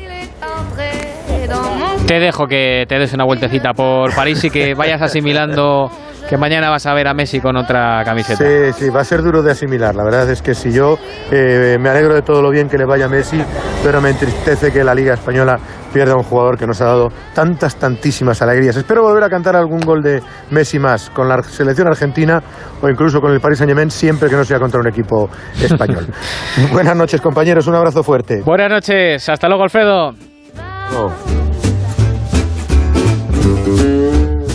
te 2.07 2.19
dejo 2.19 2.45
que 2.47 2.85
te 2.87 2.95
des 2.99 3.13
una 3.13 3.25
vueltecita 3.25 3.73
por 3.73 4.15
París 4.15 4.43
y 4.45 4.49
que 4.49 4.73
vayas 4.75 5.01
asimilando 5.01 5.89
que 6.29 6.37
mañana 6.37 6.69
vas 6.69 6.85
a 6.85 6.93
ver 6.93 7.07
a 7.07 7.13
Messi 7.13 7.39
con 7.39 7.55
otra 7.57 8.03
camiseta. 8.03 8.43
Sí, 8.43 8.73
sí, 8.85 8.89
va 8.89 9.01
a 9.01 9.03
ser 9.03 9.21
duro 9.21 9.41
de 9.41 9.51
asimilar. 9.51 9.95
La 9.95 10.03
verdad 10.03 10.29
es 10.29 10.41
que 10.41 10.53
si 10.53 10.71
yo 10.71 10.97
eh, 11.31 11.77
me 11.79 11.89
alegro 11.89 12.13
de 12.13 12.21
todo 12.21 12.41
lo 12.41 12.49
bien 12.49 12.69
que 12.69 12.77
le 12.77 12.85
vaya 12.85 13.05
a 13.05 13.09
Messi, 13.09 13.41
pero 13.83 14.01
me 14.01 14.09
entristece 14.09 14.71
que 14.71 14.83
la 14.83 14.95
Liga 14.95 15.13
Española 15.13 15.59
pierda 15.93 16.13
a 16.13 16.17
un 16.17 16.23
jugador 16.23 16.57
que 16.57 16.65
nos 16.65 16.81
ha 16.81 16.85
dado 16.85 17.09
tantas, 17.33 17.75
tantísimas 17.75 18.41
alegrías. 18.41 18.75
Espero 18.75 19.03
volver 19.03 19.23
a 19.23 19.29
cantar 19.29 19.55
algún 19.55 19.81
gol 19.81 20.01
de 20.01 20.21
Messi 20.49 20.79
más 20.79 21.09
con 21.11 21.29
la 21.29 21.41
selección 21.43 21.87
argentina 21.87 22.41
o 22.81 22.89
incluso 22.89 23.21
con 23.21 23.31
el 23.31 23.39
Paris 23.39 23.59
Saint-Germain, 23.59 23.91
siempre 23.91 24.29
que 24.29 24.35
no 24.35 24.43
sea 24.43 24.59
contra 24.59 24.79
un 24.79 24.87
equipo 24.87 25.29
español. 25.61 26.07
Buenas 26.71 26.95
noches, 26.95 27.21
compañeros. 27.21 27.67
Un 27.67 27.75
abrazo 27.75 28.03
fuerte. 28.03 28.41
Buenas 28.43 28.69
noches, 28.69 29.29
hasta 29.29 29.47
luego, 29.47 29.63
Alfredo. 29.63 30.13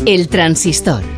El 0.06 0.28
transistor. 0.28 1.17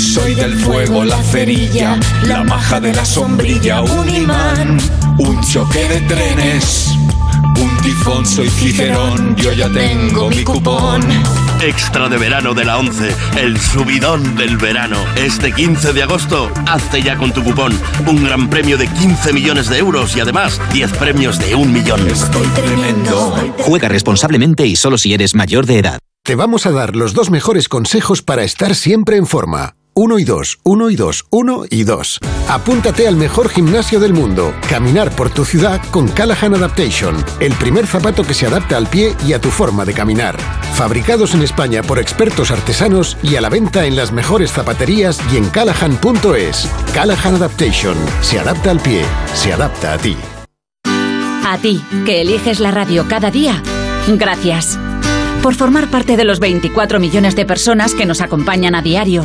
Soy 0.00 0.34
del 0.34 0.58
fuego, 0.58 1.04
la 1.04 1.22
cerilla, 1.22 2.00
la 2.26 2.42
maja 2.42 2.80
de 2.80 2.92
la 2.94 3.04
sombrilla, 3.04 3.82
un 3.82 4.08
imán, 4.08 4.78
un 5.18 5.40
choque 5.42 5.86
de 5.86 6.00
trenes, 6.00 6.88
un 7.60 7.76
tifón, 7.82 8.24
soy 8.24 8.48
Cicerón, 8.48 9.36
yo 9.36 9.52
ya 9.52 9.68
tengo 9.68 10.30
mi 10.30 10.42
cupón. 10.42 11.02
Extra 11.60 12.08
de 12.08 12.16
verano 12.16 12.54
de 12.54 12.64
la 12.64 12.78
11, 12.78 13.14
el 13.36 13.60
subidón 13.60 14.36
del 14.36 14.56
verano. 14.56 14.96
Este 15.16 15.52
15 15.52 15.92
de 15.92 16.02
agosto, 16.02 16.50
hazte 16.66 17.02
ya 17.02 17.18
con 17.18 17.32
tu 17.32 17.44
cupón. 17.44 17.78
Un 18.06 18.24
gran 18.24 18.48
premio 18.48 18.78
de 18.78 18.86
15 18.88 19.34
millones 19.34 19.68
de 19.68 19.78
euros 19.78 20.16
y 20.16 20.20
además 20.20 20.58
10 20.72 20.92
premios 20.94 21.38
de 21.38 21.54
un 21.54 21.74
millón. 21.74 22.08
Estoy 22.08 22.46
tremendo. 22.48 23.36
Juega 23.58 23.88
responsablemente 23.88 24.66
y 24.66 24.76
solo 24.76 24.96
si 24.96 25.12
eres 25.12 25.34
mayor 25.34 25.66
de 25.66 25.78
edad. 25.78 25.98
Te 26.24 26.34
vamos 26.34 26.64
a 26.64 26.70
dar 26.70 26.96
los 26.96 27.12
dos 27.12 27.30
mejores 27.30 27.68
consejos 27.68 28.22
para 28.22 28.44
estar 28.44 28.74
siempre 28.74 29.16
en 29.18 29.26
forma. 29.26 29.74
Uno 29.94 30.18
y 30.18 30.24
dos, 30.24 30.58
uno 30.62 30.88
y 30.88 30.96
dos, 30.96 31.26
uno 31.30 31.64
y 31.68 31.84
dos. 31.84 32.18
Apúntate 32.48 33.08
al 33.08 33.16
mejor 33.16 33.48
gimnasio 33.48 33.98
del 33.98 34.14
mundo. 34.14 34.54
Caminar 34.68 35.10
por 35.10 35.30
tu 35.30 35.44
ciudad 35.44 35.80
con 35.90 36.08
Callahan 36.08 36.54
Adaptation. 36.54 37.16
El 37.40 37.52
primer 37.54 37.86
zapato 37.86 38.22
que 38.22 38.34
se 38.34 38.46
adapta 38.46 38.76
al 38.76 38.86
pie 38.86 39.14
y 39.26 39.32
a 39.32 39.40
tu 39.40 39.50
forma 39.50 39.84
de 39.84 39.92
caminar. 39.92 40.38
Fabricados 40.74 41.34
en 41.34 41.42
España 41.42 41.82
por 41.82 41.98
expertos 41.98 42.50
artesanos 42.50 43.16
y 43.22 43.36
a 43.36 43.40
la 43.40 43.48
venta 43.48 43.84
en 43.84 43.96
las 43.96 44.12
mejores 44.12 44.52
zapaterías 44.52 45.20
y 45.32 45.36
en 45.36 45.48
callahan.es. 45.48 46.68
Callahan 46.94 47.34
Adaptation. 47.34 47.96
Se 48.22 48.38
adapta 48.38 48.70
al 48.70 48.80
pie. 48.80 49.04
Se 49.34 49.52
adapta 49.52 49.94
a 49.94 49.98
ti. 49.98 50.16
A 51.44 51.58
ti, 51.58 51.82
que 52.06 52.20
eliges 52.20 52.60
la 52.60 52.70
radio 52.70 53.06
cada 53.08 53.30
día, 53.30 53.60
gracias. 54.06 54.78
Por 55.42 55.54
formar 55.54 55.88
parte 55.88 56.16
de 56.16 56.24
los 56.24 56.38
24 56.38 57.00
millones 57.00 57.34
de 57.34 57.44
personas 57.44 57.94
que 57.94 58.06
nos 58.06 58.20
acompañan 58.20 58.74
a 58.74 58.82
diario. 58.82 59.24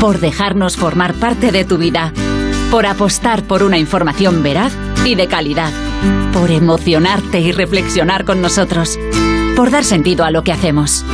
Por 0.00 0.20
dejarnos 0.20 0.76
formar 0.76 1.14
parte 1.14 1.52
de 1.52 1.64
tu 1.64 1.78
vida. 1.78 2.12
Por 2.70 2.84
apostar 2.84 3.44
por 3.44 3.62
una 3.62 3.78
información 3.78 4.42
veraz 4.42 4.76
y 5.06 5.14
de 5.14 5.26
calidad. 5.26 5.72
Por 6.34 6.50
emocionarte 6.50 7.40
y 7.40 7.50
reflexionar 7.50 8.26
con 8.26 8.42
nosotros. 8.42 8.98
Por 9.56 9.70
dar 9.70 9.84
sentido 9.84 10.24
a 10.24 10.30
lo 10.30 10.42
que 10.42 10.52
hacemos. 10.52 11.04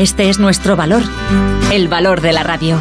Este 0.00 0.28
es 0.28 0.40
nuestro 0.40 0.74
valor. 0.74 1.02
El 1.72 1.86
valor 1.86 2.20
de 2.20 2.32
la 2.32 2.42
radio. 2.42 2.78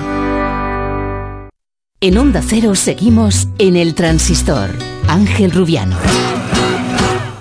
En 2.02 2.18
Onda 2.18 2.42
Cero 2.42 2.74
seguimos 2.74 3.48
en 3.60 3.76
el 3.76 3.94
transistor. 3.94 4.72
Ángel 5.08 5.52
Rubiano. 5.52 5.98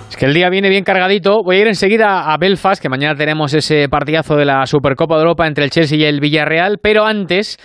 Es 0.09 0.15
que 0.15 0.27
el 0.27 0.33
día 0.33 0.49
viene 0.49 0.69
bien 0.69 0.83
cargadito. 0.83 1.43
Voy 1.43 1.57
a 1.57 1.61
ir 1.61 1.67
enseguida 1.67 2.31
a 2.31 2.37
Belfast, 2.37 2.81
que 2.81 2.87
mañana 2.87 3.15
tenemos 3.15 3.53
ese 3.53 3.89
partidazo 3.89 4.35
de 4.35 4.45
la 4.45 4.65
Supercopa 4.67 5.15
de 5.15 5.21
Europa 5.21 5.47
entre 5.47 5.65
el 5.65 5.71
Chelsea 5.71 5.97
y 5.97 6.05
el 6.05 6.21
Villarreal. 6.21 6.77
Pero 6.81 7.03
antes, 7.03 7.57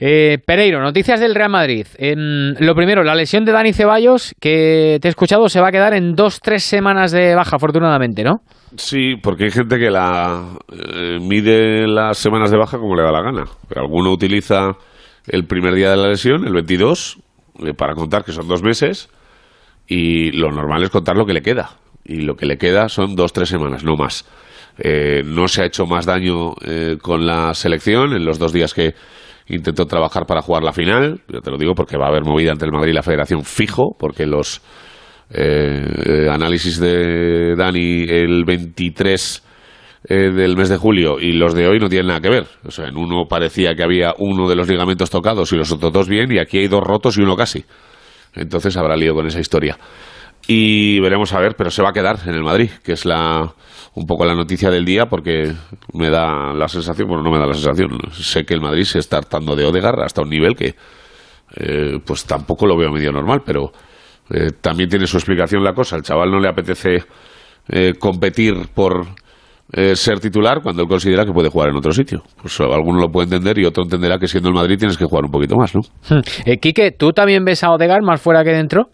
eh, 0.00 0.38
Pereiro, 0.46 0.80
noticias 0.80 1.18
del 1.18 1.34
Real 1.34 1.50
Madrid. 1.50 1.86
Lo 1.98 2.74
primero, 2.74 3.02
la 3.02 3.16
lesión 3.16 3.44
de 3.44 3.52
Dani 3.52 3.72
Ceballos, 3.72 4.34
que 4.40 4.98
te 5.02 5.08
he 5.08 5.10
escuchado, 5.10 5.48
se 5.48 5.60
va 5.60 5.68
a 5.68 5.72
quedar 5.72 5.92
en 5.92 6.14
dos, 6.14 6.40
tres 6.40 6.62
semanas 6.62 7.10
de 7.10 7.34
baja, 7.34 7.56
afortunadamente, 7.56 8.22
¿no? 8.22 8.42
Sí, 8.76 9.16
porque 9.20 9.44
hay 9.44 9.50
gente 9.50 9.78
que 9.78 9.90
la 9.90 10.56
eh, 10.70 11.18
mide 11.20 11.88
las 11.88 12.18
semanas 12.18 12.50
de 12.50 12.58
baja 12.58 12.78
como 12.78 12.94
le 12.94 13.02
da 13.02 13.10
la 13.10 13.22
gana. 13.22 13.44
Alguno 13.74 14.12
utiliza 14.12 14.76
el 15.26 15.46
primer 15.46 15.74
día 15.74 15.90
de 15.90 15.96
la 15.96 16.08
lesión, 16.08 16.46
el 16.46 16.52
22, 16.52 17.18
eh, 17.64 17.74
para 17.74 17.94
contar 17.94 18.24
que 18.24 18.32
son 18.32 18.46
dos 18.46 18.62
meses, 18.62 19.08
y 19.88 20.30
lo 20.32 20.52
normal 20.52 20.84
es 20.84 20.90
contar 20.90 21.16
lo 21.16 21.26
que 21.26 21.32
le 21.32 21.42
queda. 21.42 21.70
Y 22.04 22.20
lo 22.20 22.36
que 22.36 22.46
le 22.46 22.56
queda 22.56 22.88
son 22.88 23.16
dos, 23.16 23.32
tres 23.32 23.48
semanas, 23.48 23.82
no 23.82 23.96
más. 23.96 24.26
Eh, 24.78 25.22
no 25.24 25.48
se 25.48 25.62
ha 25.62 25.64
hecho 25.66 25.86
más 25.86 26.06
daño 26.06 26.54
con 27.02 27.26
la 27.26 27.52
selección 27.52 28.12
en 28.12 28.24
los 28.24 28.38
dos 28.38 28.52
días 28.52 28.72
que 28.74 28.94
intentó 29.48 29.86
trabajar 29.86 30.26
para 30.26 30.42
jugar 30.42 30.62
la 30.62 30.72
final. 30.72 31.20
Yo 31.28 31.40
te 31.40 31.50
lo 31.50 31.58
digo 31.58 31.74
porque 31.74 31.96
va 31.96 32.06
a 32.06 32.08
haber 32.08 32.24
movida 32.24 32.52
entre 32.52 32.66
el 32.66 32.72
Madrid 32.72 32.90
y 32.90 32.94
la 32.94 33.02
Federación 33.02 33.44
fijo, 33.44 33.96
porque 33.98 34.26
los 34.26 34.60
eh, 35.30 36.28
análisis 36.30 36.78
de 36.80 37.54
Dani 37.56 38.04
el 38.08 38.44
23 38.44 39.44
eh, 40.08 40.14
del 40.14 40.56
mes 40.56 40.68
de 40.68 40.76
julio 40.76 41.18
y 41.20 41.32
los 41.32 41.54
de 41.54 41.66
hoy 41.66 41.78
no 41.78 41.88
tienen 41.88 42.08
nada 42.08 42.20
que 42.20 42.30
ver. 42.30 42.46
O 42.64 42.70
sea, 42.70 42.88
en 42.88 42.96
uno 42.96 43.24
parecía 43.28 43.74
que 43.74 43.82
había 43.82 44.14
uno 44.18 44.48
de 44.48 44.56
los 44.56 44.68
ligamentos 44.68 45.10
tocados 45.10 45.52
y 45.52 45.56
los 45.56 45.72
otros 45.72 45.92
dos 45.92 46.08
bien, 46.08 46.30
y 46.32 46.38
aquí 46.38 46.58
hay 46.58 46.68
dos 46.68 46.82
rotos 46.82 47.18
y 47.18 47.22
uno 47.22 47.36
casi. 47.36 47.64
Entonces 48.34 48.76
habrá 48.76 48.96
lío 48.96 49.14
con 49.14 49.26
esa 49.26 49.40
historia. 49.40 49.78
Y 50.46 51.00
veremos 51.00 51.32
a 51.34 51.40
ver, 51.40 51.56
pero 51.56 51.70
se 51.70 51.82
va 51.82 51.90
a 51.90 51.92
quedar 51.92 52.20
en 52.26 52.34
el 52.34 52.42
Madrid, 52.42 52.70
que 52.82 52.92
es 52.92 53.04
la 53.04 53.52
un 53.98 54.06
poco 54.06 54.24
la 54.24 54.34
noticia 54.34 54.70
del 54.70 54.84
día, 54.84 55.06
porque 55.06 55.52
me 55.94 56.10
da 56.10 56.52
la 56.54 56.68
sensación, 56.68 57.08
bueno, 57.08 57.22
no 57.22 57.30
me 57.30 57.38
da 57.38 57.46
la 57.46 57.54
sensación, 57.54 57.90
sé 58.12 58.44
que 58.44 58.54
el 58.54 58.60
Madrid 58.60 58.84
se 58.84 58.98
está 58.98 59.18
hartando 59.18 59.56
de 59.56 59.64
Odegar 59.64 60.00
hasta 60.00 60.22
un 60.22 60.30
nivel 60.30 60.54
que 60.54 60.74
eh, 61.56 61.98
pues 62.06 62.24
tampoco 62.24 62.66
lo 62.66 62.76
veo 62.76 62.90
medio 62.90 63.10
normal, 63.12 63.40
pero 63.44 63.72
eh, 64.30 64.50
también 64.60 64.88
tiene 64.88 65.06
su 65.06 65.16
explicación 65.16 65.64
la 65.64 65.72
cosa. 65.72 65.96
Al 65.96 66.02
chaval 66.02 66.30
no 66.30 66.38
le 66.38 66.48
apetece 66.48 66.98
eh, 67.68 67.94
competir 67.98 68.54
por 68.74 69.06
eh, 69.72 69.94
ser 69.94 70.18
titular 70.18 70.60
cuando 70.62 70.82
él 70.82 70.88
considera 70.88 71.24
que 71.26 71.32
puede 71.32 71.50
jugar 71.50 71.68
en 71.68 71.76
otro 71.76 71.92
sitio. 71.92 72.22
Pues 72.40 72.58
alguno 72.60 73.00
lo 73.00 73.08
puede 73.08 73.26
entender 73.26 73.58
y 73.58 73.66
otro 73.66 73.84
entenderá 73.84 74.18
que 74.18 74.26
siendo 74.26 74.48
el 74.48 74.54
Madrid 74.54 74.78
tienes 74.78 74.96
que 74.96 75.04
jugar 75.04 75.24
un 75.24 75.30
poquito 75.30 75.56
más, 75.56 75.74
¿no? 75.74 75.82
Eh, 76.46 76.56
Quique, 76.58 76.92
¿tú 76.92 77.12
también 77.12 77.44
ves 77.44 77.62
a 77.64 77.70
Odegar 77.70 78.02
más 78.02 78.20
fuera 78.20 78.44
que 78.44 78.50
dentro? 78.50 78.88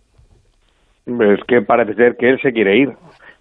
Es 1.06 1.40
que 1.46 1.60
parece 1.60 1.94
ser 1.94 2.16
que 2.18 2.30
él 2.30 2.38
se 2.42 2.50
quiere 2.50 2.78
ir. 2.78 2.88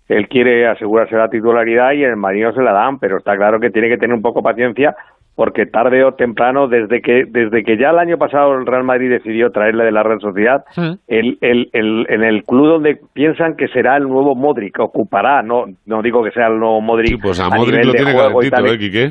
Él 0.09 0.27
quiere 0.27 0.67
asegurarse 0.67 1.15
la 1.15 1.29
titularidad 1.29 1.93
y 1.93 2.03
en 2.03 2.11
el 2.11 2.17
Madrid 2.17 2.43
no 2.43 2.53
se 2.53 2.61
la 2.61 2.73
dan, 2.73 2.99
pero 2.99 3.17
está 3.17 3.35
claro 3.35 3.59
que 3.59 3.69
tiene 3.69 3.89
que 3.89 3.97
tener 3.97 4.15
un 4.15 4.21
poco 4.21 4.41
paciencia 4.41 4.95
porque 5.35 5.65
tarde 5.65 6.03
o 6.03 6.11
temprano, 6.11 6.67
desde 6.67 7.01
que 7.01 7.23
desde 7.27 7.63
que 7.63 7.77
ya 7.77 7.89
el 7.89 7.97
año 7.97 8.17
pasado 8.17 8.53
el 8.53 8.67
Real 8.67 8.83
Madrid 8.83 9.09
decidió 9.09 9.49
traerle 9.49 9.83
de 9.85 9.91
la 9.91 10.03
Real 10.03 10.19
Sociedad, 10.21 10.63
el, 11.07 11.37
el, 11.41 11.69
el, 11.73 12.05
en 12.09 12.23
el 12.23 12.43
club 12.43 12.67
donde 12.67 12.99
piensan 13.13 13.55
que 13.55 13.67
será 13.69 13.97
el 13.97 14.03
nuevo 14.03 14.35
Modric, 14.35 14.79
ocupará, 14.79 15.41
no 15.41 15.65
no 15.87 16.01
digo 16.03 16.23
que 16.23 16.31
sea 16.31 16.47
el 16.47 16.59
nuevo 16.59 16.81
Modric 16.81 17.19
Pues 17.19 17.39
a, 17.39 17.45
a 17.45 17.49
Modric 17.49 17.83
lo 17.83 17.93
tiene 17.93 18.13
calentito. 18.13 18.65
¿eh, 18.65 18.77
Quique? 18.77 19.09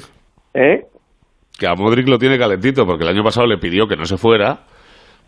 ¿Eh? 0.54 0.80
Que 1.58 1.66
a 1.66 1.74
Modric 1.74 2.06
lo 2.08 2.18
tiene 2.18 2.38
calentito, 2.38 2.86
porque 2.86 3.02
el 3.02 3.10
año 3.10 3.24
pasado 3.24 3.46
le 3.46 3.58
pidió 3.58 3.88
que 3.88 3.96
no 3.96 4.04
se 4.04 4.16
fuera, 4.16 4.58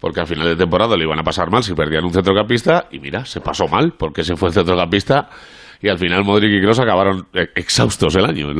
porque 0.05 0.21
al 0.21 0.27
final 0.27 0.47
de 0.47 0.57
temporada 0.57 0.99
le 0.99 1.05
iban 1.05 1.19
a 1.19 1.23
pasar 1.23 1.51
mal 1.51 1.63
si 1.63 1.75
perdían 1.75 2.05
un 2.05 2.13
centrocampista, 2.13 2.85
y 2.91 2.99
mira, 3.01 3.25
se 3.25 3.41
pasó 3.41 3.65
mal, 3.69 3.95
porque 3.99 4.23
se 4.23 4.37
fue 4.37 4.49
el 4.49 4.53
centrocampista 4.53 5.31
y 5.81 5.89
al 5.89 5.97
final 5.97 6.25
Modric 6.27 6.53
y 6.53 6.61
Kroos 6.61 6.79
acabaron 6.79 7.23
eh, 7.33 7.49
exhaustos 7.57 8.15
el 8.15 8.27
año. 8.27 8.53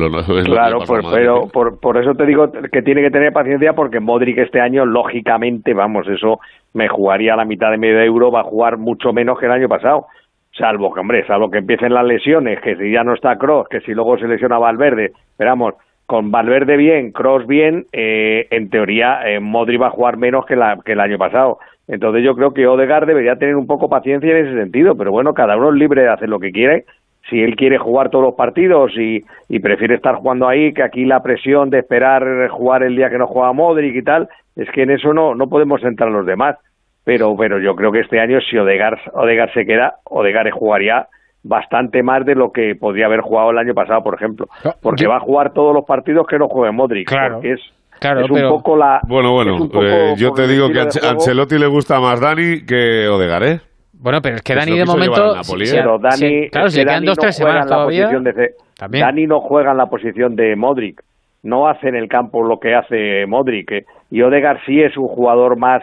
claro, 0.43 0.79
pues, 0.87 1.05
pero 1.13 1.47
por, 1.53 1.79
por 1.79 2.01
eso 2.01 2.13
te 2.15 2.25
digo 2.25 2.51
que 2.71 2.81
tiene 2.81 3.03
que 3.03 3.11
tener 3.11 3.31
paciencia 3.31 3.73
porque 3.73 3.99
Modric 3.99 4.39
este 4.39 4.59
año, 4.59 4.87
lógicamente, 4.87 5.75
vamos, 5.75 6.07
eso 6.07 6.39
me 6.73 6.87
jugaría 6.87 7.35
la 7.35 7.45
mitad 7.45 7.69
de 7.69 7.77
medio 7.77 8.01
euro, 8.01 8.31
va 8.31 8.39
a 8.39 8.49
jugar 8.49 8.79
mucho 8.79 9.13
menos 9.13 9.37
que 9.37 9.45
el 9.45 9.51
año 9.51 9.67
pasado. 9.67 10.07
Salvo 10.51 10.91
que, 10.95 11.01
hombre, 11.01 11.27
salvo 11.27 11.51
que 11.51 11.59
empiecen 11.59 11.93
las 11.93 12.05
lesiones, 12.05 12.59
que 12.59 12.75
si 12.75 12.91
ya 12.91 13.03
no 13.03 13.13
está 13.13 13.37
Kroos, 13.37 13.67
que 13.69 13.81
si 13.81 13.93
luego 13.93 14.17
se 14.17 14.27
lesiona 14.27 14.57
Valverde, 14.57 15.11
esperamos, 15.29 15.75
con 16.05 16.31
Valverde 16.31 16.77
bien, 16.77 17.11
Cross 17.11 17.47
bien, 17.47 17.85
eh, 17.91 18.47
en 18.51 18.69
teoría 18.69 19.21
eh, 19.27 19.39
Modri 19.39 19.77
va 19.77 19.87
a 19.87 19.91
jugar 19.91 20.17
menos 20.17 20.45
que, 20.45 20.55
la, 20.55 20.77
que 20.83 20.93
el 20.93 20.99
año 20.99 21.17
pasado. 21.17 21.59
Entonces 21.87 22.23
yo 22.23 22.35
creo 22.35 22.53
que 22.53 22.67
Odegaard 22.67 23.07
debería 23.07 23.35
tener 23.35 23.55
un 23.55 23.67
poco 23.67 23.89
paciencia 23.89 24.31
en 24.31 24.45
ese 24.45 24.57
sentido, 24.57 24.95
pero 24.95 25.11
bueno, 25.11 25.33
cada 25.33 25.57
uno 25.57 25.69
es 25.69 25.75
libre 25.75 26.03
de 26.03 26.09
hacer 26.09 26.29
lo 26.29 26.39
que 26.39 26.51
quiere. 26.51 26.85
Si 27.29 27.41
él 27.41 27.55
quiere 27.55 27.79
jugar 27.79 28.09
todos 28.09 28.23
los 28.23 28.35
partidos 28.35 28.91
y, 28.97 29.23
prefiere 29.59 29.95
estar 29.95 30.15
jugando 30.15 30.47
ahí, 30.47 30.73
que 30.73 30.83
aquí 30.83 31.05
la 31.05 31.23
presión 31.23 31.71
de 31.71 31.79
esperar 31.79 32.49
jugar 32.49 32.83
el 32.83 32.95
día 32.95 33.09
que 33.09 33.17
no 33.17 33.25
juega 33.25 33.51
Modric 33.51 33.95
y 33.95 34.03
tal, 34.03 34.29
es 34.55 34.69
que 34.69 34.83
en 34.83 34.91
eso 34.91 35.11
no, 35.11 35.33
no 35.33 35.47
podemos 35.49 35.83
entrar 35.83 36.11
los 36.11 36.25
demás. 36.25 36.57
Pero, 37.03 37.35
pero 37.35 37.59
yo 37.59 37.75
creo 37.75 37.91
que 37.91 37.99
este 37.99 38.19
año 38.19 38.39
si 38.41 38.57
Odegaard, 38.57 38.99
Odegaard 39.13 39.53
se 39.53 39.65
queda, 39.65 39.95
Odegaard 40.05 40.51
jugaría 40.51 41.07
bastante 41.47 42.01
más 42.03 42.25
de 42.25 42.35
lo 42.35 42.51
que 42.51 42.75
podría 42.75 43.05
haber 43.05 43.21
jugado 43.21 43.51
el 43.51 43.57
año 43.59 43.73
pasado, 43.73 44.03
por 44.03 44.15
ejemplo. 44.15 44.47
Porque 44.81 45.07
va 45.07 45.17
a 45.17 45.19
jugar 45.19 45.53
todos 45.53 45.73
los 45.73 45.85
partidos 45.85 46.25
que 46.27 46.39
no 46.39 46.47
juegue 46.47 46.71
Modric. 46.73 47.07
Claro. 47.07 47.35
Porque 47.35 47.53
es, 47.53 47.59
Claro, 47.99 48.19
es 48.21 48.29
un 48.29 48.35
pero- 48.35 48.49
poco 48.49 48.75
la... 48.75 48.99
Bueno, 49.07 49.31
bueno, 49.31 49.57
poco 49.57 49.81
eh, 49.83 50.15
yo 50.17 50.31
te 50.33 50.47
digo 50.47 50.69
que 50.69 50.79
a. 50.81 51.11
Ancelotti 51.11 51.57
le 51.57 51.67
gusta 51.67 51.99
más 52.01 52.19
Dani 52.19 52.65
que 52.65 53.07
Odegaard, 53.07 53.43
¿eh? 53.43 53.61
Bueno, 53.93 54.21
pero 54.21 54.35
es 54.35 54.41
que 54.41 54.53
Dani 54.53 54.77
de 54.77 54.85
momento... 54.85 55.33
Napoli, 55.35 55.65
¿eh? 55.69 55.71
Pero 55.75 55.97
Dani, 55.97 56.49
claro, 56.49 56.69
si 56.69 56.79
le 56.79 56.83
quedan 56.83 56.95
Dani 56.95 57.05
dos, 57.07 57.17
no 57.17 57.21
tres 57.21 57.35
semanas 57.37 57.67
todavía... 57.67 58.03
posición 58.03 58.23
de 58.25 58.53
También. 58.77 59.05
Dani 59.05 59.27
no 59.27 59.39
juega 59.39 59.71
en 59.71 59.77
la 59.77 59.85
posición 59.85 60.35
de 60.35 60.55
Modric, 60.57 61.01
no 61.43 61.67
hace 61.69 61.87
en 61.87 61.95
el 61.95 62.09
campo 62.09 62.43
lo 62.43 62.59
que 62.59 62.75
hace 62.75 63.25
Modric. 63.27 63.71
eh, 63.71 63.85
Y 64.11 64.21
Odegaard 64.23 64.59
sí 64.65 64.81
es 64.81 64.97
un 64.97 65.07
jugador 65.07 65.57
más 65.57 65.81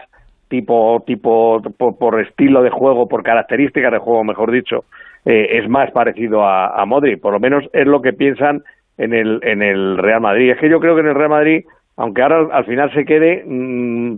tipo, 0.49 1.01
tipo 1.07 1.61
por, 1.77 1.97
por 1.97 2.21
estilo 2.21 2.61
de 2.61 2.69
juego, 2.69 3.07
por 3.09 3.23
características 3.23 3.91
de 3.91 3.97
juego, 3.97 4.23
mejor 4.23 4.51
dicho, 4.51 4.85
eh, 5.25 5.59
es 5.61 5.69
más 5.69 5.91
parecido 5.91 6.43
a, 6.45 6.79
a 6.81 6.85
Modric. 6.85 7.21
Por 7.21 7.33
lo 7.33 7.39
menos 7.39 7.63
es 7.73 7.87
lo 7.87 8.01
que 8.01 8.13
piensan 8.13 8.61
en 8.97 9.13
el, 9.13 9.39
en 9.43 9.61
el 9.61 9.97
Real 9.97 10.21
Madrid. 10.21 10.51
Es 10.51 10.59
que 10.59 10.69
yo 10.69 10.79
creo 10.79 10.95
que 10.95 11.01
en 11.01 11.07
el 11.07 11.15
Real 11.15 11.29
Madrid, 11.29 11.63
aunque 11.97 12.21
ahora 12.21 12.39
al- 12.39 12.51
al 12.51 12.65
final 12.65 12.91
se 12.93 13.05
quede, 13.05 13.43
mm, 13.45 14.15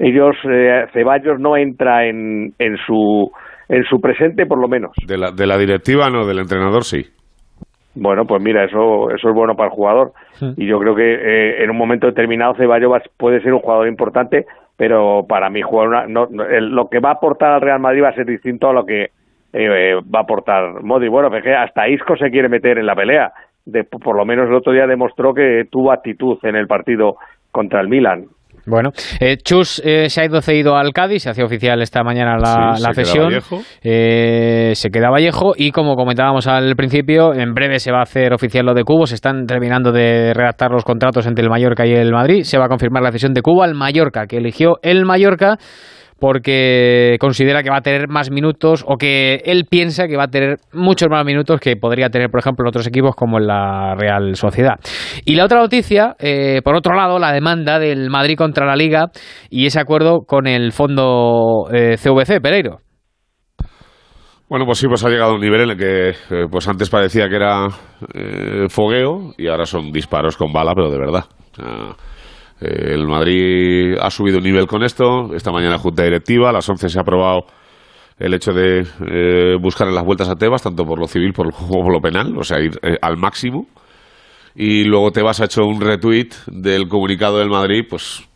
ellos, 0.00 0.36
eh, 0.48 0.86
Ceballos 0.92 1.40
no 1.40 1.56
entra 1.56 2.06
en, 2.06 2.52
en 2.58 2.76
su 2.86 3.30
en 3.70 3.84
su 3.84 4.00
presente 4.00 4.46
por 4.46 4.58
lo 4.58 4.66
menos. 4.68 4.92
De 5.06 5.18
la, 5.18 5.30
de 5.30 5.46
la 5.46 5.58
directiva, 5.58 6.08
no, 6.08 6.24
del 6.26 6.38
entrenador 6.38 6.84
sí. 6.84 7.04
Bueno, 7.94 8.24
pues 8.26 8.42
mira, 8.42 8.64
eso, 8.64 9.10
eso 9.10 9.28
es 9.28 9.34
bueno 9.34 9.54
para 9.56 9.68
el 9.68 9.74
jugador. 9.74 10.12
Y 10.56 10.66
yo 10.66 10.78
creo 10.78 10.94
que 10.94 11.02
eh, 11.14 11.64
en 11.64 11.70
un 11.70 11.76
momento 11.76 12.06
determinado 12.06 12.54
Ceballos 12.54 12.92
puede 13.18 13.40
ser 13.42 13.52
un 13.52 13.58
jugador 13.60 13.88
importante, 13.88 14.46
pero 14.76 15.26
para 15.28 15.50
mí 15.50 15.60
jugar 15.62 15.88
una, 15.88 16.06
no, 16.06 16.26
no, 16.30 16.44
el- 16.44 16.70
lo 16.70 16.88
que 16.88 17.00
va 17.00 17.10
a 17.10 17.14
aportar 17.14 17.52
al 17.54 17.60
Real 17.60 17.80
Madrid 17.80 18.04
va 18.04 18.10
a 18.10 18.14
ser 18.14 18.24
distinto 18.26 18.68
a 18.70 18.72
lo 18.72 18.86
que 18.86 19.08
eh, 19.52 19.94
va 19.94 20.20
a 20.20 20.22
aportar 20.22 20.82
Modric. 20.82 21.10
Bueno, 21.10 21.30
que 21.30 21.54
hasta 21.54 21.88
Isco 21.88 22.16
se 22.16 22.30
quiere 22.30 22.48
meter 22.48 22.78
en 22.78 22.86
la 22.86 22.94
pelea. 22.94 23.32
De, 23.64 23.84
por 23.84 24.16
lo 24.16 24.24
menos 24.24 24.48
el 24.48 24.54
otro 24.54 24.72
día 24.72 24.86
demostró 24.86 25.34
que 25.34 25.64
tuvo 25.70 25.92
actitud 25.92 26.38
en 26.42 26.56
el 26.56 26.66
partido 26.66 27.16
contra 27.50 27.80
el 27.80 27.88
Milan. 27.88 28.26
Bueno, 28.68 28.90
eh, 29.20 29.38
Chus 29.38 29.80
eh, 29.84 30.10
se 30.10 30.20
ha 30.20 30.24
ido 30.26 30.42
cedido 30.42 30.76
al 30.76 30.92
Cádiz, 30.92 31.22
se 31.22 31.30
hacía 31.30 31.44
oficial 31.44 31.80
esta 31.80 32.02
mañana 32.02 32.36
la, 32.36 32.74
Sí, 32.74 32.82
la 32.82 32.92
se 32.92 33.02
queda 33.02 33.04
cesión. 33.04 33.24
Vallejo. 33.26 33.60
Eh, 33.82 34.72
se 34.74 34.90
queda 34.90 35.10
Vallejo 35.10 35.52
y 35.56 35.70
como 35.70 35.96
comentábamos 35.96 36.46
al 36.46 36.76
principio, 36.76 37.32
en 37.32 37.54
breve 37.54 37.78
se 37.78 37.90
va 37.90 38.00
a 38.00 38.02
hacer 38.02 38.34
oficial 38.34 38.66
lo 38.66 38.74
de 38.74 38.84
Cubo. 38.84 39.06
Se 39.06 39.14
están 39.14 39.46
terminando 39.46 39.90
de 39.90 40.34
redactar 40.34 40.70
los 40.70 40.84
contratos 40.84 41.26
entre 41.26 41.44
el 41.44 41.50
Mallorca 41.50 41.86
y 41.86 41.92
el 41.92 42.12
Madrid. 42.12 42.42
Se 42.42 42.58
va 42.58 42.66
a 42.66 42.68
confirmar 42.68 43.02
la 43.02 43.10
cesión 43.10 43.32
de 43.32 43.40
Cubo 43.40 43.62
al 43.62 43.74
Mallorca, 43.74 44.26
que 44.26 44.36
eligió 44.36 44.76
el 44.82 45.06
Mallorca 45.06 45.56
porque 46.18 47.16
considera 47.20 47.62
que 47.62 47.70
va 47.70 47.78
a 47.78 47.82
tener 47.82 48.08
más 48.08 48.30
minutos 48.30 48.84
o 48.86 48.96
que 48.96 49.42
él 49.44 49.66
piensa 49.70 50.06
que 50.06 50.16
va 50.16 50.24
a 50.24 50.28
tener 50.28 50.56
muchos 50.72 51.08
más 51.08 51.24
minutos 51.24 51.60
que 51.60 51.76
podría 51.76 52.10
tener, 52.10 52.30
por 52.30 52.40
ejemplo, 52.40 52.64
en 52.64 52.68
otros 52.68 52.86
equipos 52.86 53.14
como 53.14 53.38
en 53.38 53.46
la 53.46 53.94
Real 53.96 54.34
Sociedad. 54.36 54.78
Y 55.24 55.34
la 55.36 55.44
otra 55.44 55.60
noticia, 55.60 56.16
eh, 56.18 56.60
por 56.64 56.74
otro 56.74 56.94
lado, 56.94 57.18
la 57.18 57.32
demanda 57.32 57.78
del 57.78 58.10
Madrid 58.10 58.36
contra 58.36 58.66
la 58.66 58.76
Liga 58.76 59.10
y 59.50 59.66
ese 59.66 59.80
acuerdo 59.80 60.20
con 60.26 60.46
el 60.46 60.72
fondo 60.72 61.68
eh, 61.72 61.96
CVC, 61.96 62.40
Pereiro. 62.40 62.80
Bueno, 64.48 64.64
pues 64.64 64.78
sí, 64.78 64.88
pues 64.88 65.04
ha 65.04 65.10
llegado 65.10 65.32
a 65.32 65.34
un 65.34 65.42
nivel 65.42 65.60
en 65.60 65.70
el 65.70 65.76
que 65.76 66.08
eh, 66.08 66.46
pues 66.50 66.66
antes 66.68 66.88
parecía 66.88 67.28
que 67.28 67.36
era 67.36 67.66
eh, 68.14 68.66
fogueo 68.70 69.34
y 69.36 69.46
ahora 69.46 69.66
son 69.66 69.92
disparos 69.92 70.38
con 70.38 70.52
bala, 70.52 70.72
pero 70.74 70.90
de 70.90 70.98
verdad. 70.98 71.24
El 72.60 73.06
Madrid 73.06 73.96
ha 74.00 74.10
subido 74.10 74.38
un 74.38 74.44
nivel 74.44 74.66
con 74.66 74.82
esto. 74.82 75.34
Esta 75.34 75.52
mañana 75.52 75.78
junta 75.78 76.02
directiva, 76.04 76.50
a 76.50 76.52
las 76.52 76.68
11 76.68 76.88
se 76.88 76.98
ha 76.98 77.02
aprobado 77.02 77.42
el 78.18 78.34
hecho 78.34 78.52
de 78.52 78.80
eh, 78.80 79.56
buscar 79.60 79.86
en 79.88 79.94
las 79.94 80.04
vueltas 80.04 80.28
a 80.28 80.34
Tebas, 80.34 80.62
tanto 80.62 80.84
por 80.84 80.98
lo 80.98 81.06
civil 81.06 81.32
por- 81.32 81.52
como 81.54 81.84
por 81.84 81.92
lo 81.92 82.00
penal, 82.00 82.36
o 82.36 82.42
sea, 82.42 82.58
ir 82.60 82.72
eh, 82.82 82.96
al 83.00 83.16
máximo. 83.16 83.66
Y 84.56 84.84
luego 84.84 85.12
Tebas 85.12 85.40
ha 85.40 85.44
hecho 85.44 85.64
un 85.64 85.80
retweet 85.80 86.30
del 86.48 86.88
comunicado 86.88 87.38
del 87.38 87.48
Madrid, 87.48 87.84
pues, 87.88 88.26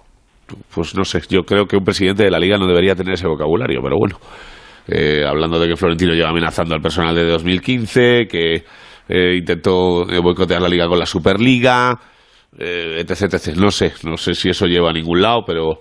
pues 0.72 0.94
no 0.94 1.04
sé, 1.04 1.20
yo 1.28 1.42
creo 1.42 1.66
que 1.66 1.76
un 1.76 1.84
presidente 1.84 2.22
de 2.22 2.30
la 2.30 2.38
liga 2.38 2.58
no 2.58 2.66
debería 2.66 2.94
tener 2.94 3.14
ese 3.14 3.26
vocabulario, 3.26 3.80
pero 3.82 3.96
bueno. 3.98 4.18
Eh, 4.86 5.24
hablando 5.26 5.58
de 5.60 5.68
que 5.68 5.76
Florentino 5.76 6.12
lleva 6.12 6.30
amenazando 6.30 6.74
al 6.74 6.80
personal 6.80 7.14
de 7.14 7.24
2015, 7.24 8.26
que 8.28 8.64
intentó 9.36 10.04
boicotear 10.22 10.60
la 10.62 10.68
liga 10.68 10.88
con 10.88 10.98
la 10.98 11.06
Superliga, 11.06 11.98
eh, 12.58 13.00
etc, 13.00 13.34
etc. 13.34 13.56
No 13.56 13.70
sé, 13.70 13.92
no 14.04 14.16
sé 14.16 14.34
si 14.34 14.50
eso 14.50 14.66
lleva 14.66 14.90
a 14.90 14.92
ningún 14.92 15.22
lado, 15.22 15.42
pero 15.46 15.78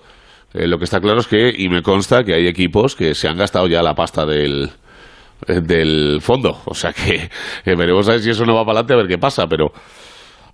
eh, 0.54 0.68
lo 0.68 0.78
que 0.78 0.86
está 0.86 1.00
claro 1.00 1.20
es 1.20 1.28
que, 1.28 1.54
y 1.56 1.70
me 1.70 1.82
consta 1.82 2.24
que 2.24 2.34
hay 2.34 2.48
equipos 2.48 2.96
que 2.96 3.14
se 3.14 3.28
han 3.28 3.38
gastado 3.38 3.68
ya 3.68 3.82
la 3.82 3.94
pasta 3.94 4.26
del, 4.26 4.70
eh, 5.48 5.60
del 5.62 6.22
fondo. 6.22 6.58
O 6.66 6.74
sea 6.74 6.94
que 6.94 7.16
eh, 7.66 7.76
veremos 7.76 8.08
a 8.10 8.14
ver 8.14 8.22
si 8.22 8.30
eso 8.30 8.46
no 8.46 8.56
va 8.56 8.66
para 8.66 8.80
adelante, 8.80 8.94
a 8.94 8.98
ver 8.98 9.08
qué 9.08 9.18
pasa, 9.18 9.48
pero 9.48 9.72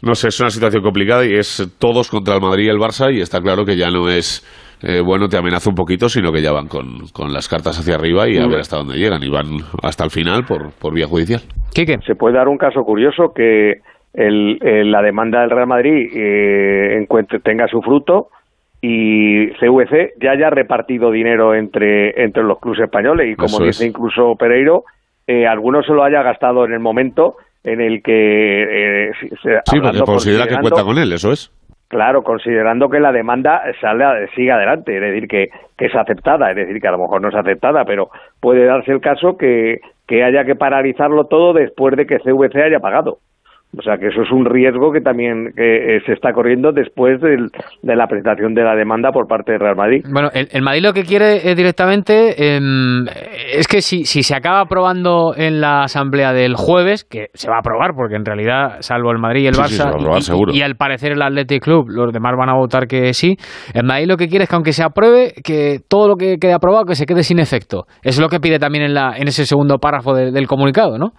no 0.01 0.15
sé, 0.15 0.29
es 0.29 0.39
una 0.39 0.49
situación 0.49 0.83
complicada 0.83 1.25
y 1.25 1.33
es 1.33 1.75
todos 1.79 2.09
contra 2.09 2.35
el 2.35 2.41
Madrid 2.41 2.65
y 2.65 2.69
el 2.69 2.77
Barça 2.77 3.13
y 3.13 3.19
está 3.19 3.41
claro 3.41 3.65
que 3.65 3.75
ya 3.75 3.89
no 3.89 4.09
es, 4.09 4.45
eh, 4.83 5.01
bueno, 5.01 5.27
te 5.27 5.37
amenaza 5.37 5.69
un 5.69 5.75
poquito, 5.75 6.07
sino 6.07 6.31
que 6.31 6.41
ya 6.41 6.51
van 6.51 6.67
con, 6.67 7.07
con 7.11 7.33
las 7.33 7.49
cartas 7.49 7.79
hacia 7.79 7.95
arriba 7.95 8.29
y 8.29 8.37
a 8.37 8.47
ver 8.47 8.59
hasta 8.59 8.77
dónde 8.77 8.97
llegan 8.97 9.23
y 9.23 9.29
van 9.29 9.57
hasta 9.83 10.03
el 10.03 10.11
final 10.11 10.45
por, 10.45 10.71
por 10.73 10.93
vía 10.93 11.07
judicial. 11.07 11.41
Se 11.73 12.15
puede 12.15 12.35
dar 12.35 12.47
un 12.47 12.57
caso 12.57 12.81
curioso 12.83 13.33
que 13.35 13.81
el, 14.13 14.57
el- 14.61 14.91
la 14.91 15.01
demanda 15.01 15.41
del 15.41 15.49
Real 15.51 15.67
Madrid 15.67 16.09
eh, 16.15 16.97
encuentre, 16.99 17.39
tenga 17.39 17.67
su 17.67 17.81
fruto 17.81 18.29
y 18.81 19.47
CVC 19.59 20.13
ya 20.21 20.31
haya 20.31 20.49
repartido 20.49 21.11
dinero 21.11 21.55
entre, 21.55 22.21
entre 22.23 22.43
los 22.43 22.59
clubes 22.59 22.79
españoles 22.81 23.27
y 23.31 23.35
como 23.35 23.57
Eso 23.57 23.63
dice 23.63 23.83
es. 23.83 23.89
incluso 23.89 24.35
Pereiro, 24.35 24.83
eh, 25.25 25.47
algunos 25.47 25.85
se 25.85 25.93
lo 25.93 26.03
haya 26.03 26.21
gastado 26.23 26.63
en 26.65 26.73
el 26.73 26.79
momento 26.79 27.35
en 27.63 27.81
el 27.81 28.01
que... 28.03 29.09
eh, 29.09 29.11
se- 29.41 29.59
Sí, 29.65 29.79
porque 29.81 29.99
considera 30.05 30.45
que 30.47 30.57
cuenta 30.57 30.83
con 30.83 30.97
él, 30.97 31.11
eso 31.11 31.31
es. 31.31 31.51
Claro, 31.89 32.21
considerando 32.21 32.89
que 32.89 32.99
la 32.99 33.11
demanda 33.13 33.61
sale, 33.79 34.27
sigue 34.35 34.51
adelante, 34.51 34.93
es 34.95 35.01
decir, 35.01 35.27
que, 35.27 35.49
que 35.77 35.85
es 35.85 35.95
aceptada, 35.95 36.49
es 36.51 36.55
decir, 36.57 36.81
que 36.81 36.87
a 36.87 36.91
lo 36.91 36.97
mejor 36.99 37.21
no 37.21 37.29
es 37.29 37.35
aceptada, 37.35 37.85
pero 37.85 38.09
puede 38.41 38.65
darse 38.65 38.91
el 38.91 38.99
caso 38.99 39.37
que, 39.37 39.79
que 40.05 40.21
haya 40.23 40.43
que 40.43 40.55
paralizarlo 40.55 41.25
todo 41.27 41.53
después 41.53 41.95
de 41.95 42.05
que 42.05 42.19
CVC 42.19 42.55
haya 42.61 42.79
pagado. 42.79 43.19
O 43.77 43.81
sea, 43.81 43.97
que 43.97 44.07
eso 44.07 44.21
es 44.21 44.31
un 44.31 44.45
riesgo 44.45 44.91
que 44.93 45.01
también 45.01 45.51
que, 45.55 45.97
eh, 45.97 45.99
se 46.05 46.13
está 46.13 46.31
corriendo 46.31 46.71
después 46.71 47.19
del- 47.19 47.49
de 47.83 47.95
la 47.95 48.07
presentación 48.07 48.53
de 48.53 48.63
la 48.63 48.75
demanda 48.75 49.11
por 49.11 49.27
parte 49.27 49.51
del 49.51 49.59
Real 49.61 49.75
Madrid. 49.75 50.03
Bueno, 50.09 50.29
el, 50.33 50.47
el 50.51 50.61
Madrid 50.61 50.81
lo 50.83 50.93
que 50.93 51.03
quiere 51.03 51.51
eh, 51.51 51.53
directamente 51.53 52.55
em, 52.55 53.05
es 53.53 53.67
que 53.67 53.81
si, 53.81 54.05
si 54.05 54.23
se 54.23 54.35
acaba 54.35 54.61
aprobando 54.61 55.33
en 55.35 55.59
la 55.59 55.83
asamblea 55.83 56.31
del 56.31 56.55
jueves, 56.55 57.03
que 57.03 57.27
se 57.33 57.49
va 57.49 57.57
a 57.57 57.59
aprobar 57.59 57.91
porque 57.93 58.15
en 58.15 58.25
realidad, 58.25 58.77
salvo 58.79 59.11
el 59.11 59.19
Madrid 59.19 59.43
y 59.43 59.47
el 59.47 59.53
Sí, 59.55 59.61
Barça, 59.61 59.67
sí, 59.67 59.75
se 59.75 59.83
va 59.83 59.89
a 59.89 59.93
aprobar, 59.93 60.19
y, 60.19 60.21
seguro. 60.21 60.53
y 60.53 60.61
al 60.61 60.75
parecer 60.75 61.11
el 61.11 61.21
Athletic 61.21 61.61
Club, 61.61 61.89
los 61.89 62.13
demás 62.13 62.33
van 62.37 62.49
a 62.49 62.55
votar 62.55 62.87
que 62.87 63.13
sí, 63.13 63.35
el 63.73 63.83
Madrid 63.85 64.07
lo 64.07 64.15
que 64.17 64.27
quiere 64.29 64.43
es 64.43 64.49
que 64.49 64.55
aunque 64.55 64.71
se 64.71 64.83
apruebe, 64.83 65.33
que 65.43 65.79
todo 65.87 66.07
lo 66.07 66.15
que 66.15 66.37
quede 66.39 66.53
aprobado 66.53 66.85
que 66.85 66.95
se 66.95 67.05
quede 67.05 67.21
sin 67.21 67.37
efecto. 67.39 67.83
Es 68.01 68.17
lo 68.19 68.29
que 68.29 68.39
pide 68.39 68.59
también 68.59 68.85
en, 68.85 68.93
la, 68.93 69.17
en 69.17 69.27
ese 69.27 69.45
segundo 69.45 69.77
párrafo 69.77 70.15
de- 70.15 70.31
del 70.31 70.47
comunicado, 70.47 70.97
¿no? 70.97 71.11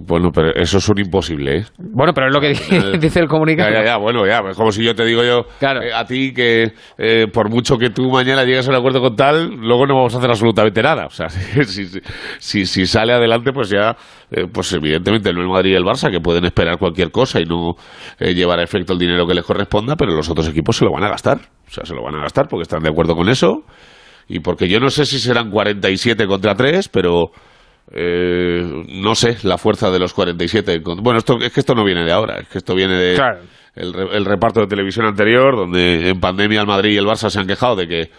Bueno, 0.00 0.30
pero 0.32 0.54
eso 0.54 0.78
es 0.78 0.88
un 0.88 0.98
imposible, 1.00 1.56
¿eh? 1.58 1.64
Bueno, 1.78 2.12
pero 2.14 2.28
es 2.28 2.32
lo 2.34 2.40
que 2.40 2.54
final- 2.54 2.92
dice 3.00 3.20
el 3.20 3.26
comunicado. 3.28 3.70
Ya, 3.70 3.78
ya, 3.80 3.84
ya, 3.84 3.96
bueno, 3.96 4.26
ya, 4.26 4.40
es 4.50 4.56
como 4.56 4.70
si 4.70 4.84
yo 4.84 4.94
te 4.94 5.04
digo 5.04 5.22
yo 5.24 5.46
eh, 5.82 5.92
a 5.94 6.04
ti 6.04 6.32
que 6.32 6.72
eh, 6.98 7.26
por 7.32 7.50
mucho 7.50 7.76
que 7.78 7.90
tú 7.90 8.10
mañana 8.10 8.44
llegues 8.44 8.66
a 8.68 8.70
un 8.70 8.76
acuerdo 8.76 9.00
con 9.00 9.16
tal, 9.16 9.48
luego 9.56 9.86
no 9.86 9.94
vamos 9.96 10.14
a 10.14 10.18
hacer 10.18 10.30
absolutamente 10.30 10.82
nada. 10.82 11.06
O 11.06 11.10
sea, 11.10 11.28
si, 11.64 11.64
si, 11.86 12.00
si- 12.38 12.66
si 12.66 12.86
sale 12.86 13.12
adelante, 13.12 13.52
pues 13.52 13.70
ya, 13.70 13.96
eh, 14.30 14.46
pues 14.52 14.72
evidentemente 14.72 15.32
no 15.32 15.40
el 15.40 15.48
Madrid 15.48 15.72
y 15.72 15.74
el 15.74 15.84
Barça, 15.84 16.10
que 16.10 16.20
pueden 16.20 16.44
esperar 16.44 16.78
cualquier 16.78 17.10
cosa 17.10 17.40
y 17.40 17.44
no 17.44 17.72
eh, 18.20 18.34
llevar 18.34 18.58
a 18.60 18.62
efecto 18.62 18.92
el 18.92 18.98
dinero 18.98 19.26
que 19.26 19.34
les 19.34 19.44
corresponda, 19.44 19.96
pero 19.96 20.12
los 20.12 20.28
otros 20.30 20.48
equipos 20.48 20.76
se 20.76 20.84
lo 20.84 20.92
van 20.92 21.04
a 21.04 21.08
gastar. 21.08 21.38
O 21.66 21.70
sea, 21.70 21.84
se 21.84 21.94
lo 21.94 22.02
van 22.02 22.14
a 22.16 22.20
gastar 22.22 22.46
porque 22.48 22.62
están 22.62 22.82
de 22.82 22.90
acuerdo 22.90 23.14
con 23.16 23.28
eso 23.28 23.62
y 24.28 24.40
porque 24.40 24.68
yo 24.68 24.78
no 24.78 24.90
sé 24.90 25.06
si 25.06 25.18
serán 25.18 25.50
47 25.50 26.26
contra 26.26 26.54
3, 26.54 26.88
pero 26.88 27.30
eh, 27.94 28.84
no 28.88 29.14
sé, 29.14 29.36
la 29.42 29.58
fuerza 29.58 29.90
de 29.90 29.98
los 29.98 30.14
47. 30.14 30.80
Bueno, 30.80 31.18
esto, 31.18 31.38
es 31.40 31.52
que 31.52 31.60
esto 31.60 31.74
no 31.74 31.84
viene 31.84 32.04
de 32.04 32.12
ahora, 32.12 32.38
es 32.38 32.48
que 32.48 32.58
esto 32.58 32.74
viene 32.74 32.96
de 32.96 33.16
el, 33.74 33.94
el, 33.94 34.24
reparto 34.24 34.60
de 34.60 34.66
televisión 34.66 35.06
anterior, 35.06 35.56
donde 35.56 36.08
en 36.08 36.20
pandemia 36.20 36.60
el 36.60 36.66
Madrid 36.66 36.92
y 36.92 36.96
el 36.96 37.06
Barça 37.06 37.30
se 37.30 37.38
han 37.38 37.46
quejado 37.46 37.76
de 37.76 37.88
que 37.88 38.10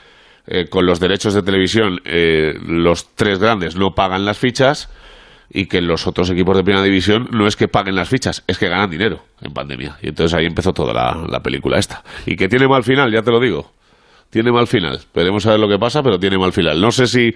eh, 0.46 0.68
con 0.70 0.86
los 0.86 1.00
derechos 1.00 1.34
de 1.34 1.42
televisión 1.42 2.02
eh, 2.06 2.54
los 2.66 3.16
tres 3.16 3.40
grandes 3.40 3.76
no 3.76 3.96
pagan 3.96 4.26
las 4.26 4.38
fichas 4.38 4.90
y 5.50 5.68
que 5.68 5.82
los 5.82 6.06
otros 6.06 6.30
equipos 6.30 6.58
de 6.58 6.64
primera 6.64 6.84
división 6.84 7.30
no 7.32 7.48
es 7.48 7.56
que 7.56 7.68
paguen 7.68 7.96
las 7.96 8.10
fichas, 8.10 8.44
es 8.48 8.58
que 8.58 8.68
ganan 8.68 8.90
dinero 8.90 9.24
en 9.42 9.54
pandemia. 9.54 9.98
Y 10.02 10.10
entonces 10.10 10.38
ahí 10.38 10.46
empezó 10.46 10.74
toda 10.74 10.94
la, 10.94 11.26
la 11.30 11.42
película 11.42 11.80
esta. 11.80 12.04
Y 12.26 12.36
que 12.36 12.50
tiene 12.50 12.68
mal 12.68 12.84
final, 12.84 13.12
ya 13.12 13.22
te 13.22 13.32
lo 13.32 13.40
digo. 13.40 13.72
Tiene 14.30 14.52
mal 14.52 14.68
final. 14.68 15.00
Veremos 15.14 15.46
a 15.46 15.52
ver 15.52 15.60
lo 15.60 15.70
que 15.70 15.78
pasa, 15.78 16.02
pero 16.02 16.20
tiene 16.20 16.38
mal 16.38 16.52
final. 16.52 16.82
No 16.82 16.92
sé 16.92 17.08
si 17.08 17.36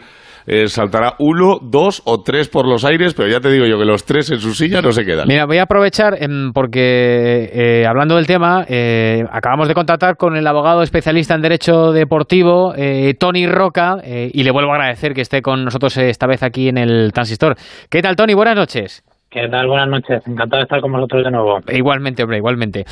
eh, 0.49 0.69
saltará 0.69 1.15
uno, 1.19 1.59
dos 1.61 2.01
o 2.05 2.21
tres 2.21 2.47
por 2.47 2.65
los 2.65 2.85
aires, 2.85 3.13
pero 3.13 3.27
ya 3.27 3.41
te 3.41 3.51
digo 3.51 3.65
yo 3.65 3.77
que 3.77 3.83
los 3.83 4.05
tres 4.05 4.31
en 4.31 4.39
su 4.39 4.53
silla 4.53 4.81
no 4.81 4.93
se 4.93 5.03
quedan. 5.03 5.27
Mira, 5.27 5.45
voy 5.45 5.57
a 5.57 5.63
aprovechar 5.63 6.23
em, 6.23 6.53
porque 6.53 7.49
eh, 7.51 7.85
hablando 7.85 8.15
del 8.15 8.27
tema, 8.27 8.63
eh, 8.69 9.25
acabamos 9.29 9.67
de 9.67 9.73
contactar 9.73 10.15
con 10.15 10.37
el 10.37 10.47
abogado 10.47 10.83
especialista 10.83 11.35
en 11.35 11.41
Derecho 11.41 11.91
Deportivo, 11.91 12.73
Tony 13.19 13.45
Roca, 13.45 13.97
y 14.05 14.43
le 14.43 14.51
vuelvo 14.51 14.71
a 14.71 14.75
agradecer 14.75 15.13
que 15.13 15.21
esté 15.21 15.41
con 15.41 15.65
nosotros 15.65 15.97
esta 15.97 16.27
vez 16.27 16.41
aquí 16.43 16.69
en 16.69 16.77
el 16.77 17.11
Transistor. 17.11 17.55
¿Qué 17.89 18.01
tal, 18.01 18.15
Tony? 18.15 18.33
Buenas 18.33 18.55
noches. 18.55 19.03
¿Qué 19.29 19.49
tal? 19.49 19.67
Buenas 19.67 19.89
noches. 19.89 20.25
Encantado 20.25 20.59
de 20.59 20.63
estar 20.63 20.79
con 20.79 20.93
vosotros 20.93 21.25
de 21.25 21.31
nuevo. 21.31 21.59
Igualmente, 21.67 22.23
hombre, 22.23 22.37
igualmente. 22.37 22.85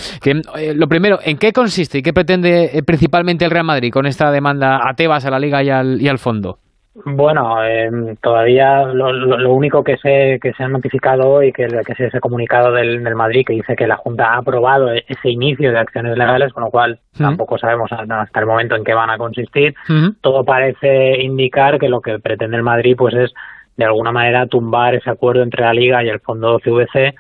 lo 0.76 0.88
primero, 0.88 1.20
¿en 1.24 1.38
qué 1.38 1.54
consiste 1.54 2.00
y 2.00 2.02
qué 2.02 2.12
pretende 2.12 2.84
principalmente 2.86 3.46
el 3.46 3.52
Real 3.52 3.66
Madrid 3.66 3.92
con 3.92 4.06
esta 4.06 4.30
demanda 4.32 4.80
a 4.86 4.94
Tebas, 4.96 5.26
a 5.26 5.30
la 5.30 5.40
Liga 5.40 5.64
y 5.64 5.70
al, 5.70 6.02
y 6.02 6.10
al 6.10 6.18
fondo? 6.18 6.60
Bueno, 7.04 7.62
eh, 7.62 7.90
todavía 8.22 8.86
lo, 8.86 9.12
lo, 9.12 9.54
único 9.54 9.84
que 9.84 9.98
se, 9.98 10.40
que 10.42 10.54
se 10.54 10.64
ha 10.64 10.70
notificado 10.70 11.30
hoy, 11.30 11.52
que, 11.52 11.68
que 11.68 11.92
es 11.92 12.00
ese 12.00 12.22
comunicado 12.22 12.72
del, 12.72 13.04
del, 13.04 13.16
Madrid 13.16 13.44
que 13.46 13.52
dice 13.52 13.76
que 13.76 13.86
la 13.86 13.98
Junta 13.98 14.34
ha 14.34 14.38
aprobado 14.38 14.90
ese 14.94 15.30
inicio 15.30 15.74
de 15.74 15.80
acciones 15.80 16.18
legales, 16.18 16.54
con 16.54 16.64
lo 16.64 16.70
cual 16.70 17.00
tampoco 17.18 17.58
sabemos 17.58 17.92
hasta 17.92 18.40
el 18.40 18.46
momento 18.46 18.78
en 18.78 18.86
qué 18.86 18.94
van 18.94 19.10
a 19.10 19.18
consistir. 19.18 19.76
Todo 20.22 20.46
parece 20.46 21.22
indicar 21.22 21.80
que 21.80 21.90
lo 21.90 22.00
que 22.00 22.20
pretende 22.20 22.56
el 22.56 22.64
Madrid 22.64 22.96
pues 22.98 23.14
es 23.14 23.34
de 23.76 23.84
alguna 23.84 24.14
manera 24.14 24.48
tumbar 24.48 24.96
ese 24.96 25.10
acuerdo 25.10 25.44
entre 25.44 25.64
la 25.64 25.74
Liga 25.74 26.02
y 26.02 26.08
el 26.08 26.22
Fondo 26.22 26.60
CVC 26.60 27.14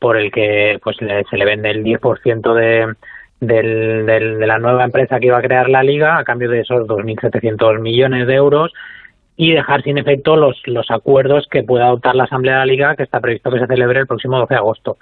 por 0.00 0.16
el 0.16 0.32
que 0.32 0.80
pues 0.82 0.96
se 0.96 1.36
le 1.36 1.44
vende 1.44 1.70
el 1.70 1.84
10% 1.84 2.52
de, 2.54 2.94
del, 3.38 4.06
del, 4.06 4.38
de 4.40 4.46
la 4.48 4.58
nueva 4.58 4.82
empresa 4.82 5.20
que 5.20 5.26
iba 5.26 5.38
a 5.38 5.42
crear 5.42 5.68
la 5.68 5.84
Liga 5.84 6.18
a 6.18 6.24
cambio 6.24 6.50
de 6.50 6.62
esos 6.62 6.80
2.700 6.88 7.78
millones 7.78 8.26
de 8.26 8.34
euros 8.34 8.72
y 9.36 9.52
dejar 9.52 9.82
sin 9.82 9.98
efecto 9.98 10.36
los, 10.36 10.60
los 10.66 10.90
acuerdos 10.90 11.46
que 11.50 11.62
pueda 11.62 11.86
adoptar 11.86 12.14
la 12.14 12.24
Asamblea 12.24 12.54
de 12.54 12.60
la 12.60 12.66
Liga, 12.66 12.96
que 12.96 13.04
está 13.04 13.20
previsto 13.20 13.50
que 13.50 13.58
se 13.58 13.66
celebre 13.66 14.00
el 14.00 14.06
próximo 14.06 14.38
12 14.38 14.54
de 14.54 14.58
agosto. 14.58 14.96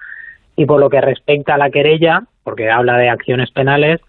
Y 0.56 0.66
por 0.66 0.80
lo 0.80 0.90
que 0.90 1.00
respecta 1.00 1.54
a 1.54 1.58
la 1.58 1.70
querella, 1.70 2.22
porque 2.44 2.70
habla 2.70 2.96
de 2.98 3.08
acciones 3.08 3.50
penales, 3.50 4.00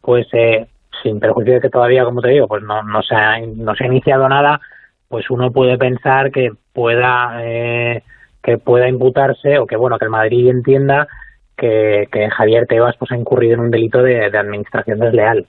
pues 0.00 0.26
eh, 0.32 0.66
sin 1.02 1.20
perjuicio 1.20 1.54
de 1.54 1.60
que 1.60 1.70
todavía, 1.70 2.04
como 2.04 2.20
te 2.20 2.30
digo, 2.30 2.48
pues 2.48 2.62
no, 2.62 2.82
no, 2.82 3.02
se 3.02 3.14
ha, 3.14 3.38
no 3.40 3.74
se 3.74 3.84
ha 3.84 3.86
iniciado 3.86 4.28
nada, 4.28 4.60
pues 5.08 5.30
uno 5.30 5.52
puede 5.52 5.78
pensar 5.78 6.30
que 6.30 6.50
pueda 6.72 7.40
eh, 7.42 8.02
que 8.42 8.58
pueda 8.58 8.88
imputarse 8.88 9.58
o 9.58 9.66
que 9.66 9.76
bueno 9.76 9.98
que 9.98 10.04
el 10.04 10.10
Madrid 10.10 10.48
entienda 10.48 11.08
que, 11.56 12.08
Javier 12.30 12.66
Tebas 12.66 12.96
pues 12.98 13.10
ha 13.10 13.16
incurrido 13.16 13.54
en 13.54 13.60
un 13.60 13.70
delito 13.70 14.02
de, 14.02 14.30
de 14.30 14.38
administración 14.38 15.00
desleal. 15.00 15.46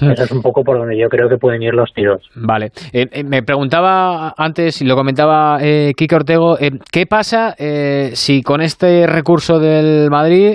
Eso 0.00 0.24
es 0.24 0.30
un 0.30 0.42
poco 0.42 0.62
por 0.62 0.78
donde 0.78 0.98
yo 0.98 1.08
creo 1.08 1.28
que 1.28 1.36
pueden 1.36 1.62
ir 1.62 1.74
los 1.74 1.92
tiros. 1.92 2.22
Vale. 2.34 2.70
Eh, 2.92 3.06
eh, 3.10 3.24
me 3.24 3.42
preguntaba 3.42 4.34
antes, 4.36 4.80
y 4.80 4.84
lo 4.84 4.96
comentaba 4.96 5.58
eh, 5.60 5.92
Kike 5.96 6.14
Ortego, 6.14 6.58
eh, 6.58 6.70
¿qué 6.90 7.06
pasa 7.06 7.54
si 8.12 8.42
con 8.42 8.60
este 8.60 9.06
recurso 9.06 9.58
del 9.58 10.10
Madrid 10.10 10.54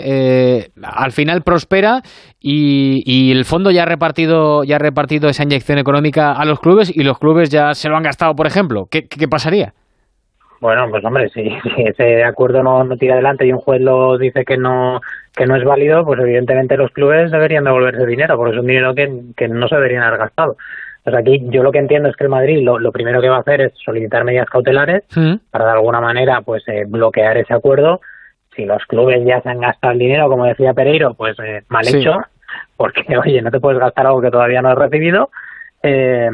al 0.82 1.12
final 1.12 1.42
prospera 1.42 2.02
y, 2.40 3.32
el 3.32 3.46
fondo 3.46 3.72
ya 3.72 3.84
ha, 3.84 3.86
repartido, 3.86 4.64
ya 4.64 4.76
ha 4.76 4.80
repartido 4.80 5.30
esa 5.30 5.44
inyección 5.44 5.78
económica 5.78 6.34
a 6.34 6.46
los 6.46 6.60
clubes 6.60 6.96
y 6.96 7.04
los 7.04 7.20
clubes 7.20 7.50
ya 7.50 7.74
se 7.74 7.90
lo 7.90 7.98
han 7.98 8.04
gastado, 8.04 8.34
por 8.36 8.48
ejemplo? 8.48 8.88
¿Qué, 8.90 9.08
qué 9.08 9.28
pasaría? 9.28 9.74
Bueno, 10.64 10.90
pues 10.90 11.04
hombre, 11.04 11.28
si, 11.34 11.52
ese 11.78 12.24
acuerdo 12.24 12.64
no, 12.64 12.86
no, 12.86 12.96
tira 12.96 13.16
adelante 13.16 13.46
y 13.46 13.52
un 13.52 13.60
juez 13.60 13.82
lo 13.82 14.18
dice 14.18 14.46
que 14.46 14.56
no 14.56 15.02
que 15.36 15.46
no 15.46 15.58
es 15.58 15.66
válido, 15.66 16.06
pues 16.06 16.22
evidentemente 16.22 16.78
los 16.78 16.90
clubes 16.92 17.32
deberían 17.32 17.66
devolverse 17.66 18.06
dinero, 18.06 18.38
porque 18.38 18.54
es 18.54 18.62
un 18.62 18.68
dinero 18.68 18.96
que, 18.96 19.12
que 19.36 19.50
no 19.50 19.68
se 19.68 19.76
deberían 19.76 20.04
haber 20.04 20.20
gastado. 20.20 20.56
Pues 21.04 21.18
aquí 21.18 21.44
yo 21.50 21.64
lo 21.64 21.72
que 21.74 21.80
entiendo 21.80 22.08
es 22.08 22.16
que 22.16 22.24
el 22.24 22.30
Madrid 22.30 22.64
lo, 22.64 22.80
lo 22.80 22.94
primero 22.94 23.20
que 23.20 23.28
va 23.28 23.38
a 23.38 23.40
hacer 23.42 23.60
es 23.60 23.74
solicitar 23.84 24.24
medidas 24.24 24.50
cautelares 24.50 25.04
para 25.52 25.66
de 25.66 25.72
alguna 25.72 26.00
manera 26.00 26.40
pues 26.40 26.64
eh, 26.70 26.86
bloquear 26.88 27.36
ese 27.36 27.54
acuerdo. 27.54 28.00
Si 28.56 28.64
los 28.64 28.86
clubes 28.86 29.22
ya 29.26 29.42
se 29.42 29.50
han 29.50 29.60
gastado 29.60 29.92
el 29.92 30.00
dinero, 30.00 30.30
como 30.30 30.46
decía 30.46 30.74
Pereiro, 30.74 31.14
pues 31.14 31.36
eh, 31.44 31.64
mal 31.68 31.86
hecho, 31.86 32.22
porque 32.78 33.18
oye, 33.18 33.42
no 33.42 33.52
te 33.52 33.60
puedes 33.60 33.82
gastar 33.82 34.08
algo 34.08 34.22
que 34.22 34.32
todavía 34.32 34.62
no 34.62 34.70
has 34.70 34.78
recibido. 34.78 35.30
Eh, 35.82 36.30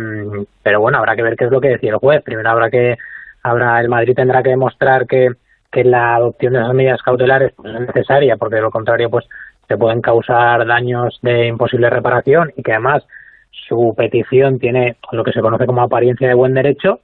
pero 0.62 0.82
bueno, 0.82 1.00
habrá 1.00 1.16
que 1.16 1.24
ver 1.24 1.36
qué 1.36 1.46
es 1.46 1.52
lo 1.52 1.62
que 1.62 1.70
decía 1.70 1.90
el 1.90 1.98
juez. 1.98 2.22
Primero 2.22 2.48
habrá 2.52 2.70
que 2.70 2.96
habrá 3.44 3.80
el 3.80 3.90
Madrid 3.90 4.16
tendrá 4.16 4.44
que 4.44 4.50
demostrar 4.50 5.08
que, 5.08 5.30
que 5.72 5.84
la 5.84 6.16
adopción 6.16 6.54
de 6.54 6.60
esas 6.60 6.74
medidas 6.74 7.02
cautelares 7.02 7.54
pues, 7.56 7.74
es 7.74 7.82
necesaria, 7.82 8.38
porque 8.38 8.56
de 8.56 8.62
lo 8.62 8.72
contrario 8.72 9.10
pues 9.10 9.26
se 9.68 9.78
pueden 9.78 10.02
causar 10.02 10.66
daños 10.66 11.20
de 11.22 11.48
imposible 11.48 11.90
reparación 11.90 12.52
y 12.58 12.64
que 12.64 12.74
además 12.74 13.06
su 13.52 13.94
petición 13.96 14.60
tiene 14.60 14.98
lo 15.12 15.24
que 15.24 15.32
se 15.32 15.42
conoce 15.42 15.66
como 15.66 15.82
apariencia 15.82 16.28
de 16.28 16.34
buen 16.34 16.54
derecho. 16.54 17.02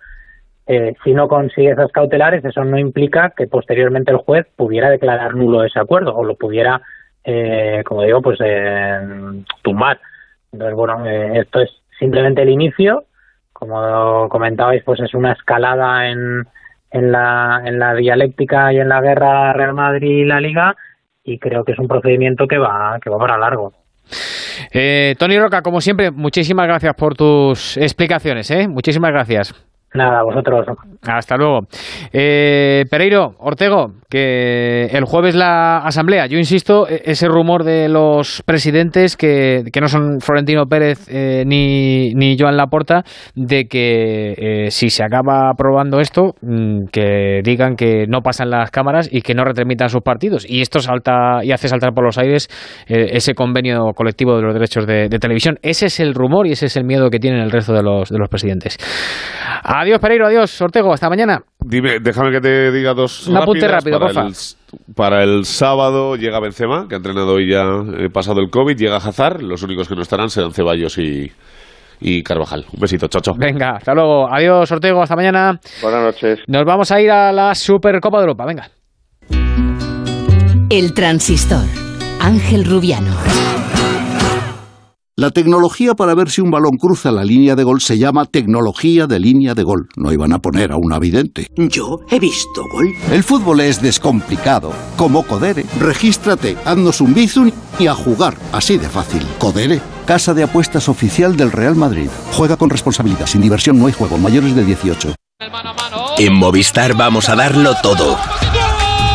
Eh, 0.68 0.96
si 1.04 1.14
no 1.14 1.28
consigue 1.28 1.72
esas 1.72 1.92
cautelares, 1.92 2.44
eso 2.44 2.64
no 2.64 2.80
implica 2.80 3.34
que 3.38 3.48
posteriormente 3.48 4.12
el 4.12 4.18
juez 4.18 4.48
pudiera 4.56 4.90
declarar 4.90 5.36
nulo 5.36 5.64
ese 5.64 5.80
acuerdo 5.80 6.16
o 6.16 6.24
lo 6.24 6.36
pudiera, 6.36 6.82
eh, 7.24 7.84
como 7.86 8.02
digo, 8.02 8.22
pues 8.22 8.40
eh, 8.44 9.00
tumbar. 9.62 10.00
Entonces, 10.52 10.76
bueno, 10.76 11.06
eh, 11.06 11.40
esto 11.42 11.60
es 11.60 11.70
simplemente 12.00 12.42
el 12.42 12.50
inicio 12.50 13.04
como 13.68 14.30
comentabais, 14.30 14.84
pues 14.84 15.00
es 15.00 15.14
una 15.14 15.34
escalada 15.34 16.10
en, 16.10 16.46
en, 16.92 17.12
la, 17.12 17.62
en 17.66 17.80
la 17.80 17.94
dialéctica 17.94 18.72
y 18.74 18.78
en 18.78 18.90
la 18.90 19.02
guerra 19.02 19.54
Real 19.54 19.74
Madrid 19.74 20.18
y 20.18 20.26
la 20.26 20.40
Liga 20.40 20.76
y 21.26 21.40
creo 21.40 21.66
que 21.66 21.74
es 21.74 21.80
un 21.80 21.88
procedimiento 21.88 22.48
que 22.48 22.58
va, 22.58 23.00
que 23.04 23.10
va 23.10 23.18
para 23.18 23.38
largo. 23.38 23.74
Eh, 24.72 25.16
Tony 25.18 25.40
Roca, 25.40 25.62
como 25.62 25.82
siempre, 25.82 26.12
muchísimas 26.12 26.68
gracias 26.68 26.94
por 26.94 27.16
tus 27.16 27.78
explicaciones. 27.78 28.50
¿eh? 28.52 28.68
Muchísimas 28.68 29.12
gracias. 29.12 29.54
Nada, 29.96 30.24
vosotros. 30.24 30.66
Hasta 31.04 31.38
luego. 31.38 31.62
Eh, 32.12 32.86
Pereiro, 32.90 33.36
Ortego, 33.40 33.94
que 34.10 34.86
el 34.86 35.06
jueves 35.06 35.36
la 35.36 35.78
asamblea. 35.78 36.26
Yo 36.28 36.38
insisto, 36.38 36.88
e-, 36.88 37.02
ese 37.06 37.28
rumor 37.28 37.64
de 37.64 37.90
los 37.90 38.44
presidentes 38.46 39.18
que, 39.18 39.64
que 39.72 39.82
no 39.82 39.88
son 39.88 40.20
Florentino 40.20 40.66
Pérez 40.66 41.08
eh, 41.10 41.44
ni, 41.46 42.14
ni 42.14 42.38
Joan 42.38 42.58
Laporta, 42.58 43.04
de 43.36 43.66
que 43.66 44.34
eh, 44.38 44.72
si 44.72 44.90
se 44.90 45.04
acaba 45.04 45.50
aprobando 45.50 46.00
esto, 46.00 46.36
mm, 46.42 46.86
que 46.92 47.42
digan 47.44 47.76
que 47.76 48.06
no 48.08 48.22
pasan 48.22 48.50
las 48.50 48.72
cámaras 48.72 49.10
y 49.12 49.22
que 49.22 49.34
no 49.34 49.44
retremitan 49.44 49.90
sus 49.90 50.02
partidos. 50.02 50.46
Y 50.48 50.62
esto 50.62 50.80
salta 50.80 51.44
y 51.44 51.52
hace 51.52 51.68
saltar 51.68 51.94
por 51.94 52.04
los 52.04 52.18
aires 52.18 52.48
eh, 52.88 53.12
ese 53.12 53.34
convenio 53.34 53.92
colectivo 53.96 54.36
de 54.36 54.44
los 54.44 54.54
derechos 54.54 54.86
de, 54.86 55.10
televisión. 55.16 55.58
Ese 55.62 55.86
es 55.86 56.00
el 56.00 56.14
rumor 56.14 56.46
y 56.46 56.52
ese 56.52 56.66
es 56.66 56.76
el 56.76 56.84
miedo 56.84 57.10
que 57.10 57.20
tienen 57.20 57.40
el 57.40 57.52
resto 57.52 57.74
de 57.74 57.82
los, 57.82 58.10
de 58.10 58.18
los 58.18 58.30
presidentes. 58.30 58.78
Pereiro, 60.00 60.28
adiós, 60.28 60.62
Ortego, 60.62 60.94
hasta 60.94 61.10
mañana. 61.10 61.44
Dime, 61.60 62.00
déjame 62.00 62.32
que 62.32 62.42
te 62.42 62.72
diga 62.72 62.94
dos. 62.94 63.28
Un 63.28 63.38
apunte 63.38 63.68
rápido, 63.68 64.00
para 64.00 64.28
el, 64.28 64.34
para 64.96 65.24
el 65.24 65.46
sábado 65.46 66.16
llega 66.16 66.40
Benzema, 66.40 66.88
que 66.88 66.96
ha 66.96 66.98
entrenado 66.98 67.34
hoy 67.34 67.50
ya 67.50 67.64
eh, 67.98 68.10
pasado 68.12 68.40
el 68.42 68.50
COVID, 68.50 68.78
llega 68.78 68.98
Hazard, 68.98 69.42
los 69.42 69.64
únicos 69.64 69.88
que 69.88 69.96
no 69.96 70.02
estarán 70.02 70.30
serán 70.30 70.52
Ceballos 70.52 70.98
y, 70.98 71.32
y 72.00 72.24
Carvajal. 72.24 72.66
Un 72.74 72.80
besito, 72.80 73.08
chacho. 73.08 73.34
Venga, 73.38 73.78
hasta 73.78 73.94
luego. 73.94 74.32
Adiós, 74.32 74.72
Ortego, 74.72 75.02
hasta 75.02 75.16
mañana. 75.16 75.60
Buenas 75.82 76.04
noches. 76.04 76.40
Nos 76.48 76.66
vamos 76.66 76.92
a 76.92 77.02
ir 77.02 77.10
a 77.12 77.32
la 77.32 77.56
Supercopa 77.56 78.18
de 78.18 78.24
Europa, 78.24 78.46
venga. 78.46 78.70
El 80.70 80.94
transistor. 80.94 81.66
Ángel 82.20 82.66
Rubiano. 82.66 83.12
La 85.18 85.32
tecnología 85.32 85.94
para 85.94 86.14
ver 86.14 86.30
si 86.30 86.42
un 86.42 86.52
balón 86.52 86.76
cruza 86.78 87.10
la 87.10 87.24
línea 87.24 87.56
de 87.56 87.64
gol 87.64 87.80
se 87.80 87.98
llama 87.98 88.26
tecnología 88.26 89.08
de 89.08 89.18
línea 89.22 89.54
de 89.54 89.64
gol. 89.64 89.88
No 89.96 90.12
iban 90.12 90.34
a 90.34 90.40
poner 90.40 90.74
a 90.74 90.76
un 90.76 90.92
avidente. 90.92 91.48
Yo 91.56 92.00
he 92.10 92.20
visto 92.20 92.64
gol. 92.70 92.90
El 93.10 93.24
fútbol 93.24 93.62
es 93.62 93.82
descomplicado. 93.82 94.74
Como 94.98 95.24
Codere. 95.26 95.66
Regístrate, 95.80 96.58
haznos 96.66 97.00
un 97.00 97.14
bizun 97.14 97.54
y 97.80 97.88
a 97.88 97.94
jugar. 97.94 98.36
Así 98.52 98.78
de 98.78 98.90
fácil. 98.90 99.26
Codere, 99.40 99.80
casa 100.06 100.34
de 100.34 100.44
apuestas 100.44 100.90
oficial 100.90 101.38
del 101.38 101.54
Real 101.54 101.78
Madrid. 101.78 102.10
Juega 102.34 102.58
con 102.58 102.70
responsabilidad. 102.70 103.26
Sin 103.26 103.40
diversión 103.40 103.80
no 103.80 103.88
hay 103.88 103.94
juego. 103.94 104.18
Mayores 104.18 104.54
de 104.54 104.66
18. 104.66 105.16
En 106.18 106.34
Movistar 106.34 106.94
vamos 106.94 107.30
a 107.30 107.38
darlo 107.38 107.74
todo. 107.82 108.18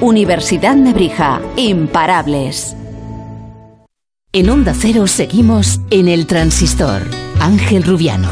Universidad 0.00 0.74
Nebrija. 0.74 1.40
Imparables. 1.56 2.76
En 4.32 4.48
Onda 4.48 4.72
Cero 4.74 5.06
seguimos 5.06 5.80
en 5.90 6.08
el 6.08 6.26
transistor. 6.26 7.02
Ángel 7.40 7.82
Rubiano. 7.82 8.28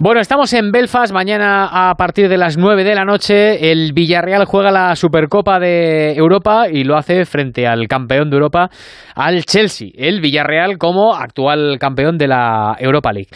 Bueno, 0.00 0.20
estamos 0.20 0.52
en 0.52 0.70
Belfast. 0.70 1.12
Mañana 1.12 1.90
a 1.90 1.94
partir 1.94 2.28
de 2.28 2.36
las 2.36 2.56
9 2.56 2.84
de 2.84 2.94
la 2.94 3.04
noche 3.04 3.72
el 3.72 3.92
Villarreal 3.92 4.44
juega 4.44 4.70
la 4.70 4.94
Supercopa 4.94 5.58
de 5.58 6.12
Europa 6.12 6.68
y 6.70 6.84
lo 6.84 6.96
hace 6.96 7.24
frente 7.24 7.66
al 7.66 7.88
campeón 7.88 8.30
de 8.30 8.36
Europa, 8.36 8.70
al 9.14 9.44
Chelsea. 9.44 9.88
El 9.94 10.20
Villarreal 10.20 10.78
como 10.78 11.14
actual 11.14 11.78
campeón 11.80 12.18
de 12.18 12.28
la 12.28 12.76
Europa 12.78 13.12
League. 13.12 13.30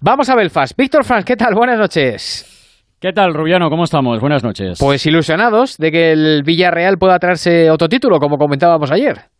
Vamos 0.00 0.28
a 0.30 0.34
Belfast. 0.34 0.76
Víctor 0.76 1.04
Franz, 1.04 1.24
¿qué 1.24 1.36
tal? 1.36 1.54
Buenas 1.54 1.78
noches. 1.78 2.51
¿Qué 3.02 3.12
tal, 3.12 3.34
Rubiano? 3.34 3.68
¿Cómo 3.68 3.82
estamos? 3.82 4.20
Buenas 4.20 4.44
noches. 4.44 4.78
Pues 4.78 5.04
ilusionados 5.06 5.76
de 5.76 5.90
que 5.90 6.12
el 6.12 6.44
Villarreal 6.44 6.98
pueda 6.98 7.18
traerse 7.18 7.68
otro 7.68 7.88
título, 7.88 8.20
como 8.20 8.38
comentábamos 8.38 8.92
ayer. 8.92 9.31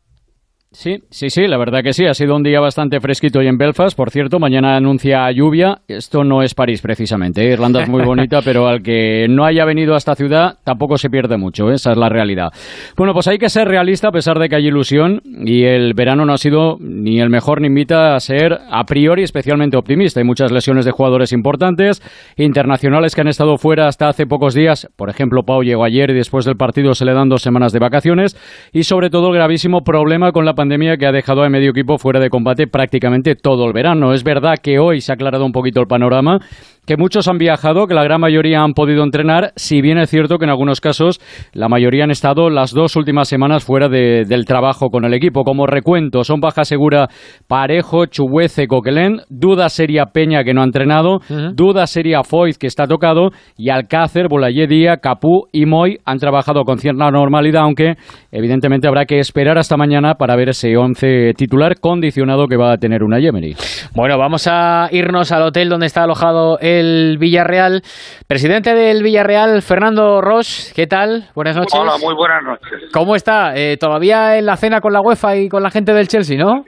Sí, 0.72 1.02
sí, 1.10 1.28
sí, 1.28 1.46
la 1.46 1.58
verdad 1.58 1.82
que 1.82 1.92
sí. 1.92 2.06
Ha 2.06 2.14
sido 2.14 2.34
un 2.34 2.42
día 2.42 2.58
bastante 2.58 2.98
fresquito 2.98 3.40
hoy 3.40 3.46
en 3.46 3.58
Belfast. 3.58 3.94
Por 3.94 4.10
cierto, 4.10 4.38
mañana 4.38 4.74
anuncia 4.74 5.30
lluvia. 5.30 5.82
Esto 5.86 6.24
no 6.24 6.42
es 6.42 6.54
París, 6.54 6.80
precisamente. 6.80 7.42
¿eh? 7.42 7.52
Irlanda 7.52 7.82
es 7.82 7.90
muy 7.90 8.02
bonita, 8.02 8.40
pero 8.44 8.66
al 8.66 8.82
que 8.82 9.26
no 9.28 9.44
haya 9.44 9.66
venido 9.66 9.92
a 9.92 9.98
esta 9.98 10.14
ciudad 10.14 10.56
tampoco 10.64 10.96
se 10.96 11.10
pierde 11.10 11.36
mucho. 11.36 11.70
¿eh? 11.70 11.74
Esa 11.74 11.92
es 11.92 11.98
la 11.98 12.08
realidad. 12.08 12.52
Bueno, 12.96 13.12
pues 13.12 13.28
hay 13.28 13.36
que 13.36 13.50
ser 13.50 13.68
realista 13.68 14.08
a 14.08 14.12
pesar 14.12 14.38
de 14.38 14.48
que 14.48 14.56
hay 14.56 14.66
ilusión 14.66 15.20
y 15.24 15.64
el 15.64 15.92
verano 15.92 16.24
no 16.24 16.32
ha 16.32 16.38
sido 16.38 16.78
ni 16.80 17.20
el 17.20 17.28
mejor 17.28 17.60
ni 17.60 17.66
invita 17.66 18.14
a 18.14 18.20
ser 18.20 18.58
a 18.70 18.84
priori 18.84 19.24
especialmente 19.24 19.76
optimista. 19.76 20.20
Hay 20.20 20.24
muchas 20.24 20.52
lesiones 20.52 20.86
de 20.86 20.90
jugadores 20.90 21.32
importantes, 21.32 22.02
internacionales 22.38 23.14
que 23.14 23.20
han 23.20 23.28
estado 23.28 23.58
fuera 23.58 23.88
hasta 23.88 24.08
hace 24.08 24.26
pocos 24.26 24.54
días. 24.54 24.88
Por 24.96 25.10
ejemplo, 25.10 25.42
Pau 25.42 25.62
llegó 25.62 25.84
ayer 25.84 26.08
y 26.10 26.14
después 26.14 26.46
del 26.46 26.56
partido 26.56 26.94
se 26.94 27.04
le 27.04 27.12
dan 27.12 27.28
dos 27.28 27.42
semanas 27.42 27.72
de 27.72 27.78
vacaciones. 27.78 28.38
Y 28.72 28.84
sobre 28.84 29.10
todo 29.10 29.28
el 29.28 29.34
gravísimo 29.34 29.84
problema 29.84 30.32
con 30.32 30.46
la 30.46 30.54
pandemia 30.54 30.61
que 30.68 31.06
ha 31.06 31.12
dejado 31.12 31.42
a 31.42 31.48
medio 31.48 31.70
equipo 31.70 31.98
fuera 31.98 32.20
de 32.20 32.28
combate 32.30 32.66
prácticamente 32.66 33.34
todo 33.34 33.66
el 33.66 33.72
verano. 33.72 34.12
Es 34.12 34.24
verdad 34.24 34.54
que 34.62 34.78
hoy 34.78 35.00
se 35.00 35.12
ha 35.12 35.14
aclarado 35.14 35.44
un 35.44 35.52
poquito 35.52 35.80
el 35.80 35.86
panorama, 35.86 36.38
que 36.86 36.96
muchos 36.96 37.28
han 37.28 37.38
viajado, 37.38 37.86
que 37.86 37.94
la 37.94 38.02
gran 38.02 38.20
mayoría 38.20 38.60
han 38.62 38.72
podido 38.72 39.04
entrenar, 39.04 39.52
si 39.56 39.80
bien 39.80 39.98
es 39.98 40.10
cierto 40.10 40.38
que 40.38 40.44
en 40.46 40.50
algunos 40.50 40.80
casos 40.80 41.20
la 41.52 41.68
mayoría 41.68 42.04
han 42.04 42.10
estado 42.10 42.50
las 42.50 42.72
dos 42.72 42.96
últimas 42.96 43.28
semanas 43.28 43.64
fuera 43.64 43.88
de- 43.88 44.24
del 44.24 44.44
trabajo 44.44 44.88
con 44.90 45.04
el 45.04 45.14
equipo. 45.14 45.44
Como 45.44 45.66
recuento, 45.66 46.24
son 46.24 46.40
baja 46.40 46.64
segura 46.64 47.08
Parejo, 47.46 48.06
Chubuece, 48.06 48.66
Coquelén, 48.66 49.20
duda 49.28 49.68
seria 49.68 50.06
Peña 50.06 50.42
que 50.42 50.54
no 50.54 50.62
ha 50.62 50.64
entrenado, 50.64 51.20
duda 51.54 51.86
seria 51.86 52.22
Foyt 52.24 52.56
que 52.56 52.66
está 52.66 52.86
tocado 52.86 53.30
y 53.56 53.70
Alcácer, 53.70 54.26
Bolayé 54.28 54.66
Díaz, 54.66 54.98
Capú 55.02 55.46
y 55.52 55.66
Moy 55.66 55.98
han 56.04 56.18
trabajado 56.18 56.64
con 56.64 56.78
cierta 56.78 57.10
normalidad, 57.10 57.62
aunque 57.62 57.94
evidentemente 58.32 58.88
habrá 58.88 59.04
que 59.04 59.18
esperar 59.18 59.56
hasta 59.58 59.76
mañana 59.76 60.14
para 60.14 60.34
ver 60.36 60.51
ese 60.52 60.76
11 60.76 61.34
titular 61.34 61.80
condicionado 61.80 62.46
que 62.46 62.56
va 62.56 62.72
a 62.72 62.76
tener 62.76 63.02
una 63.02 63.18
Yemery. 63.18 63.56
Bueno, 63.94 64.16
vamos 64.18 64.46
a 64.48 64.88
irnos 64.92 65.32
al 65.32 65.42
hotel 65.42 65.68
donde 65.68 65.86
está 65.86 66.04
alojado 66.04 66.58
el 66.60 67.16
Villarreal. 67.18 67.82
Presidente 68.28 68.74
del 68.74 69.02
Villarreal, 69.02 69.62
Fernando 69.62 70.20
Ross, 70.20 70.72
¿qué 70.76 70.86
tal? 70.86 71.24
Buenas 71.34 71.56
noches. 71.56 71.74
Hola, 71.78 71.94
muy 72.00 72.14
buenas 72.14 72.42
noches. 72.44 72.90
¿Cómo 72.92 73.16
está? 73.16 73.56
Eh, 73.56 73.76
todavía 73.78 74.38
en 74.38 74.46
la 74.46 74.56
cena 74.56 74.80
con 74.80 74.92
la 74.92 75.00
UEFA 75.00 75.36
y 75.36 75.48
con 75.48 75.62
la 75.62 75.70
gente 75.70 75.92
del 75.92 76.08
Chelsea, 76.08 76.38
¿no? 76.38 76.64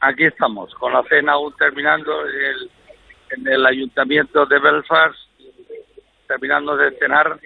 Aquí 0.00 0.24
estamos, 0.24 0.72
con 0.74 0.92
la 0.92 1.02
cena 1.08 1.32
aún 1.32 1.52
terminando 1.58 2.12
el, 2.24 2.70
en 3.30 3.52
el 3.52 3.66
ayuntamiento 3.66 4.46
de 4.46 4.58
Belfast, 4.60 5.16
terminando 6.28 6.76
de 6.76 6.90
cenar 6.98 7.38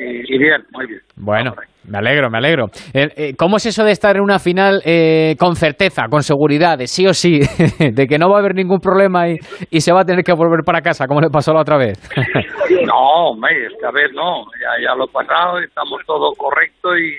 y, 0.00 0.34
y 0.34 0.38
bien, 0.38 0.62
muy 0.72 0.86
bien. 0.86 1.00
Bueno, 1.16 1.52
me 1.84 1.98
alegro, 1.98 2.30
me 2.30 2.38
alegro. 2.38 2.66
Eh, 2.94 3.08
eh, 3.16 3.34
¿Cómo 3.36 3.56
es 3.56 3.66
eso 3.66 3.84
de 3.84 3.92
estar 3.92 4.16
en 4.16 4.22
una 4.22 4.38
final 4.38 4.80
eh, 4.84 5.34
con 5.38 5.56
certeza, 5.56 6.04
con 6.10 6.22
seguridad, 6.22 6.78
de 6.78 6.86
sí 6.86 7.06
o 7.06 7.12
sí, 7.14 7.40
de 7.92 8.06
que 8.06 8.18
no 8.18 8.30
va 8.30 8.36
a 8.36 8.40
haber 8.40 8.54
ningún 8.54 8.78
problema 8.80 9.28
y, 9.28 9.36
y 9.70 9.80
se 9.80 9.92
va 9.92 10.00
a 10.00 10.04
tener 10.04 10.24
que 10.24 10.32
volver 10.32 10.64
para 10.64 10.80
casa, 10.80 11.06
como 11.06 11.20
le 11.20 11.28
pasó 11.30 11.52
la 11.52 11.60
otra 11.60 11.76
vez? 11.76 11.98
No, 12.86 13.30
hombre, 13.30 13.66
esta 13.66 13.90
vez 13.90 14.10
no, 14.14 14.44
ya, 14.60 14.82
ya 14.82 14.94
lo 14.94 15.04
he 15.04 15.08
pasado, 15.12 15.58
estamos 15.58 16.00
todo 16.06 16.32
correcto 16.36 16.96
y, 16.96 17.18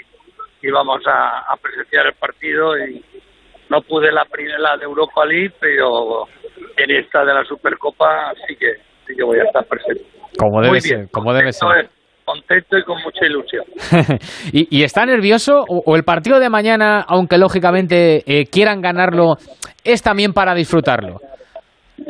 y 0.61 0.71
vamos 0.71 1.01
a, 1.05 1.39
a 1.39 1.55
presenciar 1.61 2.07
el 2.07 2.13
partido 2.13 2.77
y 2.77 3.03
no 3.69 3.81
pude 3.81 4.11
la 4.11 4.25
primera 4.25 4.75
de 4.77 4.85
Europa 4.85 5.25
League, 5.25 5.53
pero 5.59 6.25
en 6.77 6.91
esta 6.91 7.23
de 7.23 7.33
la 7.33 7.43
Supercopa 7.45 8.33
sí 8.47 8.55
que, 8.55 8.73
sí 9.07 9.13
que 9.15 9.23
voy 9.23 9.39
a 9.39 9.43
estar 9.43 9.65
presente. 9.65 10.03
como 10.37 10.57
Muy 10.59 10.67
debe 10.67 10.79
bien, 10.83 10.99
ser, 11.01 11.11
como 11.11 11.33
debe 11.33 11.51
ser. 11.53 11.89
Contento, 12.25 12.77
y 12.77 12.83
con 12.83 13.01
mucha 13.01 13.25
ilusión. 13.25 13.65
¿Y, 14.53 14.79
y 14.79 14.83
está 14.83 15.05
nervioso? 15.05 15.63
O, 15.67 15.83
o 15.85 15.95
el 15.95 16.03
partido 16.03 16.39
de 16.39 16.49
mañana, 16.49 17.03
aunque 17.07 17.37
lógicamente 17.37 18.23
eh, 18.25 18.45
quieran 18.45 18.81
ganarlo, 18.81 19.35
es 19.83 20.01
también 20.01 20.33
para 20.33 20.53
disfrutarlo? 20.53 21.19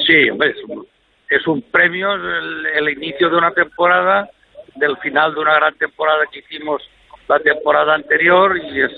Sí, 0.05 0.29
hombre, 0.29 0.51
es 0.51 0.63
un, 0.67 0.85
es 1.29 1.47
un 1.47 1.61
premio, 1.61 2.13
el, 2.13 2.65
el 2.65 2.89
inicio 2.89 3.29
de 3.29 3.37
una 3.37 3.51
temporada, 3.51 4.29
del 4.75 4.97
final 4.97 5.33
de 5.33 5.39
una 5.39 5.55
gran 5.55 5.75
temporada 5.75 6.23
que 6.31 6.39
hicimos 6.39 6.81
la 7.27 7.39
temporada 7.39 7.95
anterior 7.95 8.57
y 8.57 8.81
es, 8.81 8.91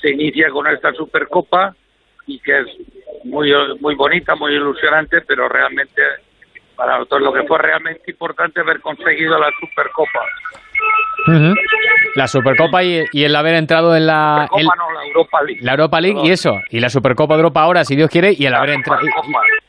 se 0.00 0.10
inicia 0.10 0.50
con 0.50 0.66
esta 0.66 0.92
Supercopa 0.92 1.74
y 2.26 2.38
que 2.40 2.60
es 2.60 2.66
muy 3.24 3.52
muy 3.80 3.94
bonita, 3.94 4.34
muy 4.34 4.54
ilusionante, 4.54 5.18
pero 5.26 5.48
realmente 5.48 6.02
para 6.82 6.94
nosotros 6.98 7.22
lo 7.22 7.32
que 7.32 7.42
fue 7.46 7.58
realmente 7.58 8.10
importante 8.10 8.60
haber 8.60 8.80
conseguido 8.80 9.38
la 9.38 9.46
Supercopa. 9.60 10.18
Ujú. 11.28 11.54
La 12.16 12.26
Supercopa 12.26 12.82
y, 12.82 13.04
y 13.12 13.22
el 13.22 13.36
haber 13.36 13.54
entrado 13.54 13.94
en 13.94 14.06
la, 14.06 14.48
el- 14.56 14.64
no, 14.66 14.72
la 14.92 15.06
Europa 15.06 15.38
League. 15.46 15.60
la 15.62 15.70
Europa 15.72 16.00
League 16.00 16.20
y 16.24 16.30
eso, 16.30 16.60
y 16.70 16.80
la 16.80 16.88
Supercopa 16.90 17.34
de 17.34 17.40
Europa 17.42 17.62
ahora, 17.62 17.84
si 17.84 17.94
Dios 17.94 18.10
quiere, 18.10 18.34
y 18.36 18.46
el 18.46 18.54
haber, 18.54 18.70
entra- 18.70 18.98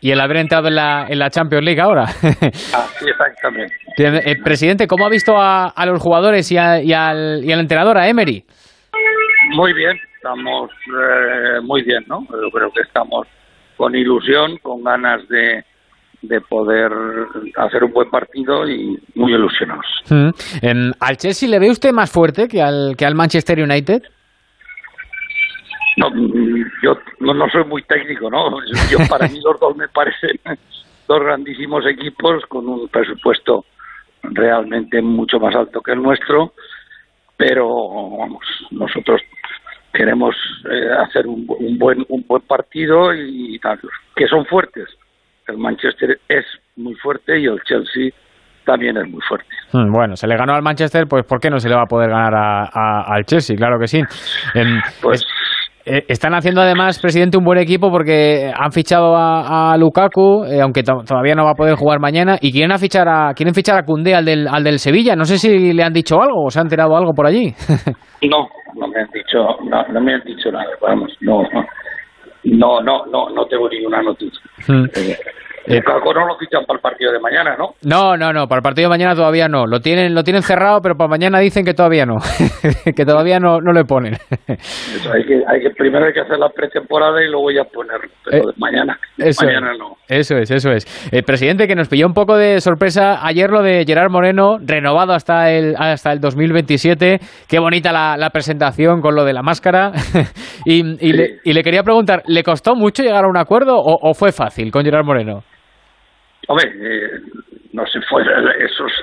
y, 0.02 0.08
y 0.08 0.12
el 0.12 0.20
haber 0.20 0.38
entrado 0.38 0.68
en 0.70 0.76
la, 0.76 1.06
en 1.08 1.20
la 1.20 1.30
Champions 1.30 1.64
League 1.64 1.80
ahora. 1.80 2.04
Así 2.24 3.06
exactamente. 3.08 3.76
Eh, 3.98 4.36
presidente, 4.44 4.88
¿cómo 4.88 5.06
ha 5.06 5.10
visto 5.10 5.38
a, 5.38 5.68
a 5.68 5.86
los 5.86 6.02
jugadores 6.02 6.52
y, 6.52 6.58
a- 6.58 6.82
y 6.82 6.92
al, 6.94 7.42
y 7.44 7.52
al 7.52 7.60
entrenador, 7.60 7.98
a 8.00 8.08
Emery? 8.08 8.44
Muy 9.52 9.74
bien, 9.74 9.96
estamos 10.16 10.72
eh, 10.88 11.60
muy 11.62 11.84
bien, 11.84 12.04
¿no? 12.08 12.26
Yo 12.32 12.50
creo 12.52 12.72
que 12.74 12.82
estamos 12.82 13.28
con 13.78 13.94
ilusión, 13.96 14.58
con 14.58 14.84
ganas 14.84 15.28
de, 15.30 15.64
de 16.24 16.40
poder 16.42 16.90
hacer 17.58 17.84
un 17.84 17.92
buen 17.92 18.10
partido 18.10 18.68
y 18.68 18.98
muy 19.16 19.34
ilusionados. 19.34 19.86
Mm. 20.10 20.30
Em, 20.62 20.92
¿Al 21.00 21.18
Chelsea 21.18 21.50
le 21.50 21.60
ve 21.60 21.70
usted 21.70 21.92
más 21.92 22.12
fuerte 22.12 22.48
que 22.48 22.62
al, 22.62 22.96
que 22.98 23.06
al 23.06 23.14
Manchester 23.14 23.60
United? 23.60 24.02
No, 25.98 26.10
yo 26.82 26.98
no, 27.20 27.34
no 27.34 27.50
soy 27.50 27.66
muy 27.66 27.84
técnico, 27.84 28.30
¿no? 28.30 28.50
Yo, 28.90 28.98
para 29.08 29.28
mí 29.28 29.40
los 29.44 29.60
dos 29.60 29.76
me 29.76 29.88
parecen 29.90 30.40
dos 31.08 31.20
grandísimos 31.20 31.86
equipos 31.86 32.44
con 32.48 32.68
un 32.68 32.88
presupuesto 32.88 33.66
realmente 34.24 35.02
mucho 35.02 35.38
más 35.38 35.54
alto 35.54 35.82
que 35.82 35.92
el 35.92 36.02
nuestro, 36.02 36.54
pero 37.38 37.68
vamos, 38.18 38.44
nosotros 38.72 39.22
queremos 39.94 40.36
eh, 40.72 40.90
hacer 41.06 41.28
un, 41.28 41.46
un 41.48 41.78
buen 41.78 42.04
un 42.08 42.26
buen 42.28 42.42
partido 42.44 43.14
y 43.14 43.60
tal, 43.60 43.80
que 44.16 44.28
son 44.28 44.46
fuertes. 44.46 44.88
El 45.48 45.58
Manchester 45.58 46.18
es 46.30 46.46
muy 46.78 46.96
fuerte 46.96 47.40
y 47.40 47.46
el 47.46 47.60
Chelsea 47.64 48.10
también 48.66 48.96
es 48.98 49.08
muy 49.10 49.22
fuerte. 49.28 49.48
Mm, 49.74 49.92
Bueno, 49.92 50.16
se 50.16 50.26
le 50.28 50.38
ganó 50.38 50.54
al 50.54 50.62
Manchester, 50.64 51.06
pues 51.10 51.26
¿por 51.26 51.40
qué 51.40 51.50
no 51.50 51.60
se 51.60 51.68
le 51.70 51.76
va 51.76 51.82
a 51.82 51.86
poder 51.86 52.10
ganar 52.10 52.34
a- 52.34 52.64
a- 52.74 53.14
al 53.14 53.26
Chelsea? 53.26 53.56
Claro 53.58 53.78
que 53.80 53.88
sí. 53.88 54.00
Em, 54.54 54.80
es- 55.12 55.26
eh, 55.86 56.06
están 56.08 56.34
haciendo 56.34 56.62
además, 56.62 56.98
presidente, 57.02 57.38
un 57.38 57.44
buen 57.44 57.60
equipo 57.60 57.92
porque 57.92 58.50
han 58.58 58.72
fichado 58.72 59.18
a, 59.18 59.74
a 59.74 59.78
Lukaku, 59.78 60.46
eh, 60.46 60.62
aunque 60.62 60.82
to- 60.82 61.04
todavía 61.06 61.36
no 61.36 61.44
va 61.44 61.52
a 61.52 61.56
poder 61.56 61.76
jugar 61.76 62.00
mañana, 62.00 62.38
y 62.40 62.54
quieren 62.54 62.72
a 62.72 62.78
fichar 62.78 63.06
a 63.10 63.34
quieren 63.34 63.54
fichar 63.54 63.78
a 63.80 63.84
Koundé, 63.84 64.16
al 64.16 64.24
del, 64.24 64.48
al 64.48 64.64
del 64.64 64.80
Sevilla. 64.80 65.14
No 65.18 65.26
sé 65.26 65.38
si 65.38 65.74
le 65.74 65.84
han 65.84 65.92
dicho 65.92 66.22
algo 66.22 66.46
o 66.46 66.50
se 66.50 66.60
ha 66.60 66.62
enterado 66.62 66.96
algo 66.96 67.12
por 67.14 67.26
allí. 67.28 67.54
No, 68.24 68.48
no 68.76 68.88
me 68.88 69.02
han 69.02 69.10
dicho, 69.12 69.38
no, 69.70 69.84
no 69.90 70.00
me 70.00 70.14
han 70.14 70.22
dicho 70.24 70.50
nada, 70.50 70.64
vamos, 70.82 71.12
no, 71.20 71.42
no, 71.44 71.66
no, 72.82 73.06
no, 73.06 73.30
no 73.30 73.46
tengo 73.46 73.70
ninguna 73.70 74.02
noticia. 74.02 74.42
Mm. 74.68 74.86
Eh, 74.96 75.18
Eh, 75.66 75.82
no 75.86 76.28
lo 76.28 76.38
fichan 76.38 76.66
para 76.66 76.78
el 76.78 76.82
partido 76.82 77.12
de 77.12 77.20
mañana, 77.20 77.56
¿no? 77.58 77.76
No, 77.84 78.18
no, 78.18 78.34
no, 78.34 78.48
para 78.48 78.60
el 78.60 78.64
partido 78.64 78.88
de 78.90 78.96
mañana 78.96 79.16
todavía 79.16 79.48
no. 79.48 79.66
Lo 79.66 79.80
tienen, 79.80 80.14
lo 80.14 80.24
tienen 80.24 80.44
cerrado, 80.44 80.82
pero 80.82 80.98
para 80.98 81.08
mañana 81.08 81.40
dicen 81.40 81.64
que 81.64 81.74
todavía 81.74 82.06
no. 82.06 82.18
que 82.96 83.06
todavía 83.06 83.40
no, 83.40 83.62
no 83.62 83.72
le 83.72 83.86
ponen. 83.86 84.16
Eso, 84.48 85.14
hay 85.14 85.26
que, 85.26 85.42
hay 85.48 85.62
que, 85.62 85.70
primero 85.72 86.06
hay 86.06 86.14
que 86.14 86.20
hacer 86.20 86.38
la 86.38 86.50
pretemporada 86.50 87.24
y 87.24 87.30
luego 87.30 87.52
ya 87.52 87.64
ponerlo. 87.64 88.10
Pero 88.26 88.48
de 88.48 88.54
mañana, 88.58 89.00
eso 89.18 89.46
mañana 89.46 89.74
es, 89.74 89.80
no. 89.80 89.96
Eso 90.08 90.38
es, 90.38 90.52
eso 90.52 90.72
es. 90.72 91.10
El 91.12 91.24
presidente, 91.24 91.68
que 91.68 91.76
nos 91.76 91.88
pilló 91.88 92.08
un 92.08 92.14
poco 92.14 92.38
de 92.38 92.60
sorpresa 92.62 93.26
ayer 93.26 93.50
lo 93.50 93.62
de 93.62 93.84
Gerard 93.86 94.10
Moreno, 94.10 94.58
renovado 94.60 95.14
hasta 95.14 95.52
el, 95.52 95.76
hasta 95.78 96.12
el 96.12 96.20
2027. 96.20 97.20
Qué 97.48 97.60
bonita 97.60 97.92
la, 97.92 98.18
la 98.18 98.30
presentación 98.30 99.02
con 99.02 99.16
lo 99.16 99.24
de 99.24 99.34
la 99.34 99.42
máscara. 99.42 99.92
y, 100.66 100.80
y, 101.06 101.14
le, 101.14 101.40
y, 101.44 101.54
le, 101.54 101.64
quería 101.64 101.84
preguntar, 101.84 102.24
¿le 102.28 102.44
costó 102.44 102.76
mucho 102.76 103.04
llegar 103.04 103.26
a 103.26 103.30
un 103.30 103.38
acuerdo 103.38 103.76
o, 103.76 104.10
o 104.10 104.14
fue 104.14 104.32
fácil 104.32 104.72
con 104.72 104.84
Gerard 104.84 105.06
Moreno? 105.06 105.44
Hombre, 106.48 106.72
eh, 106.76 107.10
no 107.72 107.86
se 107.86 108.02
fue, 108.02 108.24
eso 108.24 108.86
es 108.86 108.94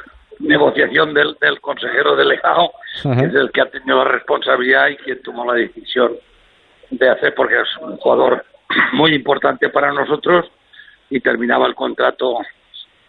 negociación 0.40 1.14
del, 1.14 1.36
del 1.40 1.60
consejero 1.60 2.16
delegado, 2.16 2.70
que 3.02 3.26
es 3.26 3.34
el 3.34 3.50
que 3.52 3.60
ha 3.60 3.66
tenido 3.66 3.98
la 4.04 4.10
responsabilidad 4.10 4.88
y 4.88 4.96
quien 4.96 5.22
tomó 5.22 5.44
la 5.44 5.54
decisión 5.54 6.12
de 6.90 7.08
hacer, 7.08 7.34
porque 7.34 7.54
es 7.54 7.76
un 7.82 7.96
jugador 7.98 8.44
muy 8.92 9.14
importante 9.14 9.68
para 9.68 9.92
nosotros 9.92 10.50
y 11.08 11.20
terminaba 11.20 11.66
el 11.66 11.74
contrato 11.74 12.38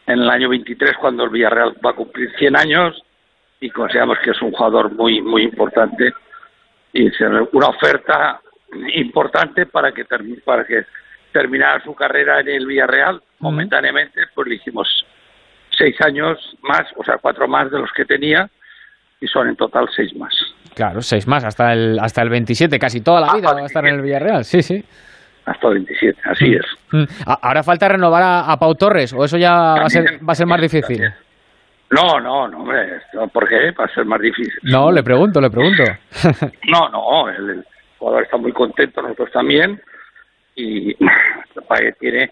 en 0.08 0.20
el 0.20 0.30
año 0.30 0.50
23 0.50 0.98
cuando 1.00 1.24
el 1.24 1.30
Villarreal 1.30 1.76
va 1.86 1.92
a 1.92 1.96
cumplir 1.96 2.32
100 2.38 2.56
años 2.56 3.02
y 3.60 3.70
consideramos 3.70 4.18
que 4.24 4.32
es 4.32 4.42
un 4.42 4.52
jugador 4.52 4.92
muy 4.94 5.22
muy 5.22 5.44
importante 5.44 6.14
y 6.94 7.08
es 7.08 7.14
una 7.54 7.68
oferta 7.68 8.42
importante 8.96 9.66
para 9.68 9.92
que 9.92 10.06
para 10.44 10.66
que 10.66 10.86
terminara 11.32 11.82
su 11.84 11.94
carrera 11.94 12.42
en 12.42 12.50
el 12.50 12.66
Villarreal 12.66 13.22
momentáneamente 13.40 14.22
pues 14.34 14.48
le 14.48 14.56
hicimos 14.56 14.88
seis 15.78 15.96
años 16.02 16.38
más 16.64 16.84
o 16.96 17.04
sea 17.04 17.18
cuatro 17.18 17.48
más 17.48 17.72
de 17.72 17.80
los 17.80 17.92
que 17.94 18.06
tenía 18.06 18.50
y 19.20 19.28
son 19.28 19.50
en 19.50 19.56
total 19.56 19.88
seis 19.96 20.16
más. 20.16 20.34
Claro 20.74 21.02
seis 21.02 21.28
más 21.28 21.44
hasta 21.44 21.74
el 21.74 22.00
hasta 22.00 22.24
el 22.24 22.30
27 22.30 22.80
casi 22.80 23.02
toda 23.02 23.22
la 23.22 23.34
vida 23.36 23.54
va 23.54 23.60
a 23.60 23.66
estar 23.66 23.86
en 23.86 23.96
el 23.96 24.02
Villarreal 24.02 24.44
sí 24.44 24.64
sí 24.64 24.84
hasta 25.46 25.68
el 25.68 25.74
27 25.76 26.20
así 26.26 26.54
es 26.54 26.66
Mm. 26.94 27.06
Ahora 27.42 27.64
falta 27.64 27.88
renovar 27.88 28.22
a, 28.22 28.52
a 28.52 28.58
Pau 28.58 28.76
Torres 28.76 29.14
o 29.14 29.24
eso 29.24 29.38
ya 29.38 29.54
va 29.54 29.86
a 29.86 29.90
ser 29.90 30.20
va 30.28 30.34
a 30.34 30.36
ser 30.36 30.46
más 30.46 30.60
difícil 30.60 31.02
no 31.90 32.20
no 32.20 32.50
no 32.50 32.58
hombre 32.58 33.00
¿por 33.32 33.48
qué? 33.48 33.72
va 33.72 33.86
a 33.86 33.94
ser 33.96 34.04
más 34.04 34.20
difícil 34.20 34.60
no 34.64 34.92
le 34.92 35.02
pregunto 35.02 35.40
le 35.40 35.50
pregunto 35.50 35.84
No, 36.70 36.90
no, 36.90 37.30
el, 37.30 37.50
el 37.50 37.66
jugador 38.02 38.24
está 38.24 38.38
muy 38.38 38.52
contento, 38.52 39.02
nosotros 39.02 39.32
también, 39.32 39.80
y 40.56 40.94
tiene, 42.00 42.32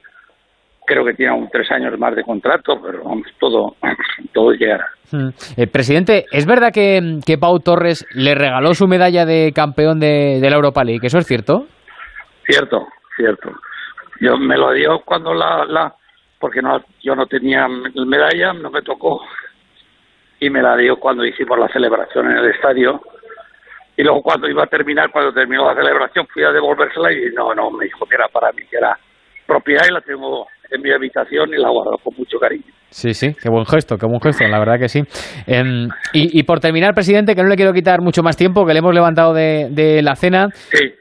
creo 0.86 1.06
que 1.06 1.14
tiene 1.14 1.32
aún 1.32 1.50
tres 1.52 1.70
años 1.72 1.98
más 2.00 2.16
de 2.16 2.24
contrato, 2.24 2.80
pero 2.82 3.04
vamos, 3.04 3.28
todo, 3.40 3.76
todo 4.34 4.52
llegará. 4.54 4.88
Mm. 5.12 5.30
Eh, 5.58 5.68
presidente, 5.68 6.26
¿es 6.32 6.46
verdad 6.46 6.72
que, 6.74 7.20
que 7.26 7.38
Pau 7.38 7.60
Torres 7.60 8.06
le 8.14 8.36
regaló 8.36 8.74
su 8.74 8.88
medalla 8.88 9.26
de 9.26 9.52
campeón 9.54 10.00
de, 10.00 10.40
de 10.42 10.50
la 10.50 10.56
Europa 10.56 10.84
League? 10.84 11.06
¿Eso 11.06 11.20
es 11.20 11.28
cierto? 11.28 11.66
Cierto, 12.46 12.88
cierto. 13.20 13.52
Yo 14.22 14.38
me 14.38 14.58
lo 14.58 14.72
dio 14.72 15.02
cuando 15.06 15.34
la, 15.34 15.66
la 15.66 15.94
porque 16.40 16.62
no, 16.62 16.82
yo 17.04 17.16
no 17.16 17.26
tenía 17.26 17.68
medalla, 17.68 18.54
no 18.54 18.72
me 18.72 18.82
tocó, 18.82 19.22
y 20.40 20.50
me 20.50 20.62
la 20.62 20.78
dio 20.78 20.96
cuando 20.98 21.26
hicimos 21.26 21.60
la 21.60 21.68
celebración 21.68 22.32
en 22.32 22.38
el 22.38 22.52
estadio. 22.52 23.02
Y 23.98 24.04
luego 24.04 24.22
cuando 24.22 24.48
iba 24.48 24.64
a 24.64 24.68
terminar, 24.68 25.12
cuando 25.12 25.34
terminó 25.34 25.68
la 25.68 25.76
celebración, 25.76 26.26
fui 26.28 26.44
a 26.44 26.52
devolvérsela 26.52 27.12
y 27.12 27.34
no, 27.36 27.54
no, 27.54 27.70
me 27.72 27.86
dijo 27.86 28.06
que 28.06 28.16
era 28.16 28.30
para 28.30 28.54
mí, 28.54 28.64
que 28.70 28.78
era 28.78 28.98
propiedad 29.46 29.84
y 29.90 29.94
la 29.94 30.00
tengo 30.00 30.48
en 30.72 30.82
mi 30.82 30.92
habitación 30.92 31.50
y 31.50 31.58
la 31.58 31.70
guardo 31.70 31.98
con 31.98 32.14
mucho 32.18 32.40
cariño. 32.40 32.64
Sí, 32.90 33.14
sí, 33.14 33.36
qué 33.36 33.50
buen 33.50 33.66
gesto, 33.66 33.98
qué 33.98 34.06
buen 34.06 34.22
gesto, 34.22 34.48
la 34.48 34.60
verdad 34.60 34.80
que 34.80 34.88
sí. 34.88 35.02
Em, 35.46 35.90
y, 36.14 36.40
y 36.40 36.44
por 36.44 36.62
terminar, 36.62 36.94
presidente, 36.94 37.36
que 37.36 37.44
no 37.44 37.50
le 37.50 37.56
quiero 37.56 37.74
quitar 37.74 38.02
mucho 38.02 38.24
más 38.24 38.38
tiempo, 38.38 38.66
que 38.66 38.74
le 38.74 38.80
hemos 38.80 38.94
levantado 38.94 39.34
de, 39.34 39.68
de 39.72 40.02
la 40.02 40.16
cena, 40.16 40.48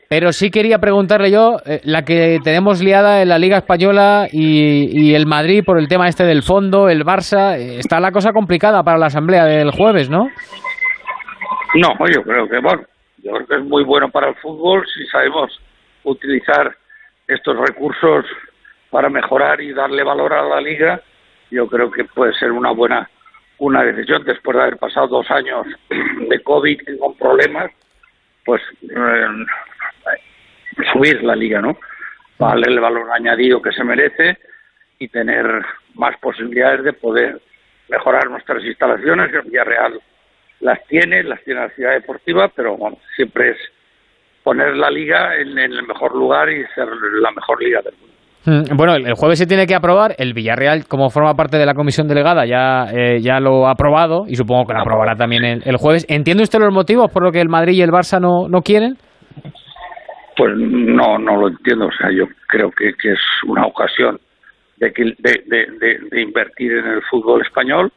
pero 0.08 0.32
sí 0.32 0.50
quería 0.50 0.78
preguntarle 0.78 1.30
yo, 1.30 1.58
eh, 1.66 1.80
la 1.84 2.04
que 2.04 2.38
tenemos 2.42 2.82
liada 2.82 3.20
en 3.20 3.28
la 3.28 3.38
Liga 3.38 3.58
Española 3.58 4.26
y, 4.32 4.88
y 4.90 5.14
el 5.14 5.26
Madrid 5.26 5.62
por 5.64 5.78
el 5.78 5.88
tema 5.88 6.08
este 6.08 6.24
del 6.24 6.42
fondo, 6.42 6.88
el 6.88 7.04
Barça, 7.04 7.58
eh, 7.58 7.78
está 7.78 8.00
la 8.00 8.10
cosa 8.10 8.32
complicada 8.32 8.82
para 8.82 8.98
la 8.98 9.06
asamblea 9.06 9.44
del 9.44 9.70
jueves, 9.70 10.08
¿no? 10.08 10.30
No, 11.74 11.94
yo 12.12 12.22
creo 12.22 12.48
que, 12.48 12.58
bueno, 12.60 12.82
yo 13.22 13.32
creo 13.32 13.46
que 13.46 13.56
es 13.56 13.64
muy 13.64 13.84
bueno 13.84 14.08
para 14.08 14.28
el 14.30 14.34
fútbol 14.36 14.86
si 14.86 15.04
sabemos 15.06 15.60
utilizar 16.04 16.74
estos 17.26 17.56
recursos 17.58 18.24
para 18.90 19.10
mejorar 19.10 19.60
y 19.60 19.74
darle 19.74 20.02
valor 20.02 20.32
a 20.32 20.42
la 20.42 20.60
liga. 20.60 21.02
Yo 21.50 21.66
creo 21.66 21.90
que 21.90 22.04
puede 22.04 22.32
ser 22.34 22.52
una 22.52 22.70
buena 22.70 23.08
una 23.58 23.82
decisión 23.82 24.24
después 24.24 24.56
de 24.56 24.62
haber 24.62 24.76
pasado 24.78 25.08
dos 25.08 25.30
años 25.30 25.66
de 26.28 26.42
COVID 26.42 26.80
con 26.98 27.14
problemas, 27.16 27.70
pues 28.44 28.62
eh, 28.82 29.26
subir 30.92 31.22
la 31.22 31.34
liga, 31.34 31.60
¿no? 31.60 31.76
Darle 32.38 32.72
el 32.72 32.80
valor 32.80 33.08
añadido 33.12 33.60
que 33.60 33.72
se 33.72 33.84
merece 33.84 34.38
y 34.98 35.08
tener 35.08 35.44
más 35.94 36.16
posibilidades 36.20 36.84
de 36.84 36.92
poder 36.92 37.40
mejorar 37.88 38.30
nuestras 38.30 38.62
instalaciones. 38.64 39.32
El 39.32 39.42
Villarreal 39.42 40.00
las 40.60 40.84
tiene, 40.86 41.22
las 41.22 41.42
tiene 41.44 41.60
la 41.60 41.70
ciudad 41.70 41.92
deportiva, 41.92 42.48
pero 42.54 42.76
bueno, 42.76 42.98
siempre 43.16 43.50
es 43.50 43.56
poner 44.42 44.76
la 44.76 44.90
liga 44.90 45.36
en, 45.36 45.58
el 45.58 45.82
mejor 45.86 46.14
lugar 46.14 46.48
y 46.48 46.64
ser 46.74 46.86
la 47.20 47.30
mejor 47.32 47.62
liga 47.62 47.80
del 47.82 47.94
mundo. 47.94 48.14
Mm, 48.70 48.76
Bueno, 48.76 48.94
el, 48.94 49.14
jueves 49.14 49.38
se 49.38 49.46
tiene 49.46 49.66
que 49.66 49.74
aprobar. 49.74 50.14
El 50.18 50.32
Villarreal, 50.32 50.86
como 50.86 51.10
forma 51.10 51.34
parte 51.34 51.58
de 51.58 51.66
la 51.66 51.74
comisión 51.74 52.08
delegada, 52.08 52.46
ya, 52.46 52.86
eh, 52.92 53.20
ya 53.20 53.40
lo 53.40 53.66
ha 53.66 53.72
aprobado 53.72 54.24
y 54.26 54.36
supongo 54.36 54.64
que 54.66 54.74
lo 54.74 54.80
aprobará 54.80 55.16
también 55.16 55.44
el, 55.44 55.62
el 55.64 55.76
jueves. 55.76 56.06
¿Entiende 56.08 56.44
usted 56.44 56.60
los 56.60 56.72
motivos 56.72 57.10
por 57.12 57.24
los 57.24 57.32
que 57.32 57.40
el 57.40 57.48
Madrid 57.48 57.74
y 57.74 57.82
el 57.82 57.90
Barça 57.90 58.20
no, 58.20 58.48
no 58.48 58.62
quieren? 58.62 58.96
Pues 60.38 60.54
no, 60.56 61.18
no 61.18 61.36
lo 61.36 61.48
entiendo. 61.48 61.86
O 61.88 61.92
sea, 61.92 62.12
yo 62.12 62.26
creo 62.46 62.70
que, 62.70 62.94
que 62.94 63.12
es 63.12 63.20
una 63.44 63.66
ocasión 63.66 64.20
de, 64.76 64.90
de, 65.18 65.42
de, 65.46 65.98
de- 66.10 66.20
invertir 66.22 66.72
en 66.74 66.86
el 66.86 67.02
fútbol 67.02 67.42
español 67.42 67.92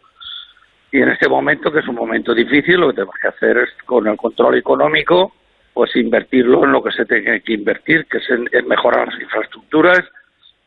y 0.91 0.99
en 1.01 1.09
este 1.09 1.29
momento, 1.29 1.71
que 1.71 1.79
es 1.79 1.87
un 1.87 1.95
momento 1.95 2.33
difícil, 2.33 2.79
lo 2.79 2.87
que 2.87 2.95
tenemos 2.95 3.15
que 3.21 3.27
hacer 3.27 3.57
es, 3.59 3.69
con 3.85 4.07
el 4.07 4.17
control 4.17 4.57
económico, 4.57 5.33
pues 5.73 5.95
invertirlo 5.95 6.65
en 6.65 6.71
lo 6.71 6.83
que 6.83 6.91
se 6.91 7.05
tenga 7.05 7.39
que 7.39 7.53
invertir, 7.53 8.07
que 8.07 8.17
es 8.17 8.29
en, 8.31 8.49
mejorar 8.67 9.07
las 9.07 9.21
infraestructuras 9.21 10.01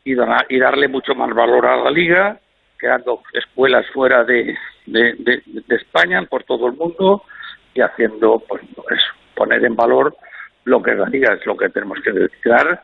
y, 0.05 0.15
dar- 0.15 0.45
y 0.49 0.57
darle 0.57 0.87
mucho 0.87 1.13
más 1.13 1.29
valor 1.35 1.65
a 1.67 1.75
la 1.75 1.91
liga, 1.91 2.39
creando 2.77 3.21
escuelas 3.33 3.85
fuera 3.93 4.23
de, 4.23 4.57
de, 4.85 5.41
España, 5.69 6.23
por 6.23 6.43
todo 6.45 6.67
el 6.67 6.73
mundo, 6.73 7.23
y 7.73 7.81
haciendo, 7.81 8.41
pues, 8.47 8.61
poner 9.35 9.63
en 9.65 9.75
valor 9.75 10.15
lo 10.65 10.81
que 10.81 10.95
liga, 11.11 11.33
es 11.33 11.45
lo 11.45 11.55
que 11.55 11.69
tenemos 11.69 11.99
que 12.03 12.11
destinar 12.11 12.81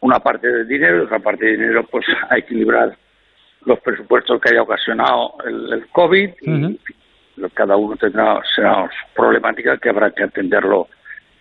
una 0.00 0.20
parte 0.20 0.46
del 0.48 0.66
dinero 0.66 0.98
y 0.98 1.06
otra 1.06 1.18
parte 1.18 1.44
del 1.44 1.58
dinero, 1.58 1.86
pues, 1.90 2.06
a 2.30 2.38
equilibrar 2.38 2.96
los 3.64 3.80
presupuestos 3.80 4.40
que 4.40 4.50
haya 4.50 4.62
ocasionado 4.62 5.34
el, 5.44 5.72
el 5.72 5.86
COVID 5.88 6.30
y 6.40 6.80
cada 7.54 7.76
uno 7.76 7.96
tendrá 7.96 8.40
será 8.54 8.88
problemática 9.14 9.76
que 9.76 9.90
habrá 9.90 10.10
que 10.10 10.24
atenderlo 10.24 10.88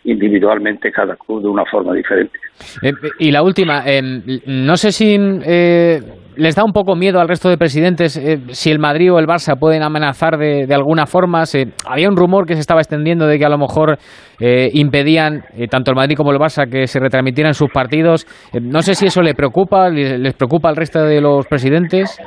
individualmente 0.03 0.91
cada 0.91 1.15
club 1.15 1.41
de 1.41 1.47
una 1.47 1.65
forma 1.65 1.93
diferente. 1.93 2.37
Eh, 2.81 2.93
y 3.19 3.31
la 3.31 3.43
última, 3.43 3.83
eh, 3.85 4.01
no 4.45 4.77
sé 4.77 4.91
si 4.91 5.17
eh, 5.45 6.01
les 6.37 6.55
da 6.55 6.63
un 6.63 6.71
poco 6.71 6.95
miedo 6.95 7.19
al 7.19 7.27
resto 7.27 7.49
de 7.49 7.57
presidentes 7.57 8.15
eh, 8.17 8.39
si 8.49 8.71
el 8.71 8.79
Madrid 8.79 9.11
o 9.11 9.19
el 9.19 9.25
Barça 9.27 9.57
pueden 9.59 9.83
amenazar 9.83 10.37
de, 10.37 10.65
de 10.67 10.73
alguna 10.75 11.05
forma. 11.05 11.45
Se- 11.45 11.73
había 11.85 12.07
un 12.09 12.15
rumor 12.15 12.45
que 12.45 12.53
se 12.53 12.59
estaba 12.61 12.79
extendiendo 12.79 13.27
de 13.27 13.37
que 13.37 13.45
a 13.45 13.49
lo 13.49 13.57
mejor 13.57 13.97
eh, 14.39 14.69
impedían 14.73 15.43
eh, 15.55 15.67
tanto 15.67 15.91
el 15.91 15.95
Madrid 15.95 16.15
como 16.15 16.31
el 16.31 16.37
Barça 16.39 16.69
que 16.69 16.87
se 16.87 16.99
retransmitieran 16.99 17.53
sus 17.53 17.69
partidos. 17.71 18.25
Eh, 18.53 18.59
no 18.61 18.81
sé 18.81 18.93
si 18.95 19.07
eso 19.07 19.21
le 19.21 19.33
preocupa, 19.33 19.89
les, 19.89 20.33
preocupa 20.35 20.69
al 20.69 20.75
resto 20.75 21.03
de 21.03 21.19
los 21.19 21.45
presidentes. 21.47 22.17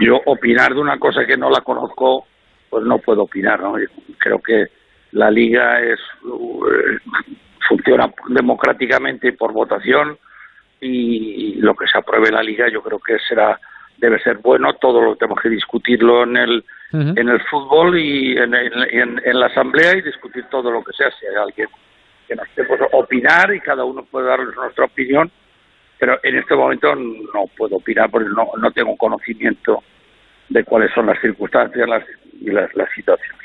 Yo 0.00 0.18
opinar 0.26 0.74
de 0.74 0.80
una 0.80 0.98
cosa 0.98 1.22
que 1.26 1.36
no 1.36 1.48
la 1.50 1.60
conozco, 1.62 2.24
pues 2.70 2.84
no 2.84 2.98
puedo 2.98 3.22
opinar, 3.22 3.60
¿no? 3.60 3.72
Creo 4.18 4.38
que 4.38 4.64
la 5.12 5.30
liga 5.30 5.80
es 5.80 5.98
eh, 6.24 6.98
funciona 7.68 8.06
democráticamente 8.28 9.32
por 9.32 9.52
votación 9.52 10.16
y 10.80 11.54
lo 11.56 11.74
que 11.74 11.86
se 11.86 11.98
apruebe 11.98 12.28
en 12.28 12.34
la 12.34 12.42
liga 12.42 12.68
yo 12.70 12.82
creo 12.82 12.98
que 12.98 13.16
será 13.28 13.58
debe 13.98 14.18
ser 14.22 14.38
bueno 14.38 14.74
todo 14.74 15.00
lo 15.02 15.16
tenemos 15.16 15.40
que 15.40 15.48
discutirlo 15.48 16.24
en 16.24 16.36
el 16.36 16.64
en 16.92 17.28
el 17.28 17.40
fútbol 17.50 17.98
y 17.98 18.36
en, 18.38 18.54
en- 18.54 19.20
en- 19.24 19.40
la 19.40 19.46
asamblea 19.46 19.96
y 19.96 20.02
discutir 20.02 20.44
todo 20.50 20.70
lo 20.70 20.82
que 20.84 20.92
sea 20.92 21.10
si 21.18 21.26
hay 21.26 21.34
alguien 21.42 21.68
que 22.28 22.34
nos 22.36 22.46
pues, 22.54 22.80
opinar 22.92 23.52
y 23.54 23.60
cada 23.60 23.84
uno 23.84 24.04
puede 24.10 24.26
dar 24.28 24.38
nuestra 24.40 24.84
opinión 24.84 25.30
pero 25.98 26.18
en 26.22 26.36
este 26.36 26.54
momento 26.54 26.94
no 26.94 27.44
puedo 27.56 27.76
opinar 27.76 28.10
porque 28.10 28.28
no, 28.28 28.48
no 28.60 28.70
tengo 28.70 28.96
conocimiento 28.96 29.82
de 30.48 30.62
cuáles 30.64 30.92
son 30.94 31.06
las 31.06 31.18
circunstancias 31.20 31.88
las, 31.88 32.04
y 32.40 32.50
las, 32.50 32.72
las 32.76 32.88
situaciones. 32.94 33.40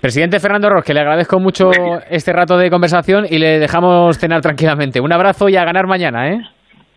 Presidente 0.00 0.38
Fernando 0.38 0.70
Ros, 0.70 0.84
que 0.84 0.94
le 0.94 1.00
agradezco 1.00 1.40
mucho 1.40 1.70
este 2.10 2.32
rato 2.32 2.56
de 2.58 2.70
conversación 2.70 3.26
y 3.28 3.38
le 3.38 3.58
dejamos 3.58 4.16
cenar 4.18 4.40
tranquilamente. 4.40 5.00
Un 5.00 5.12
abrazo 5.12 5.48
y 5.48 5.56
a 5.56 5.64
ganar 5.64 5.86
mañana, 5.88 6.28
¿eh? 6.30 6.38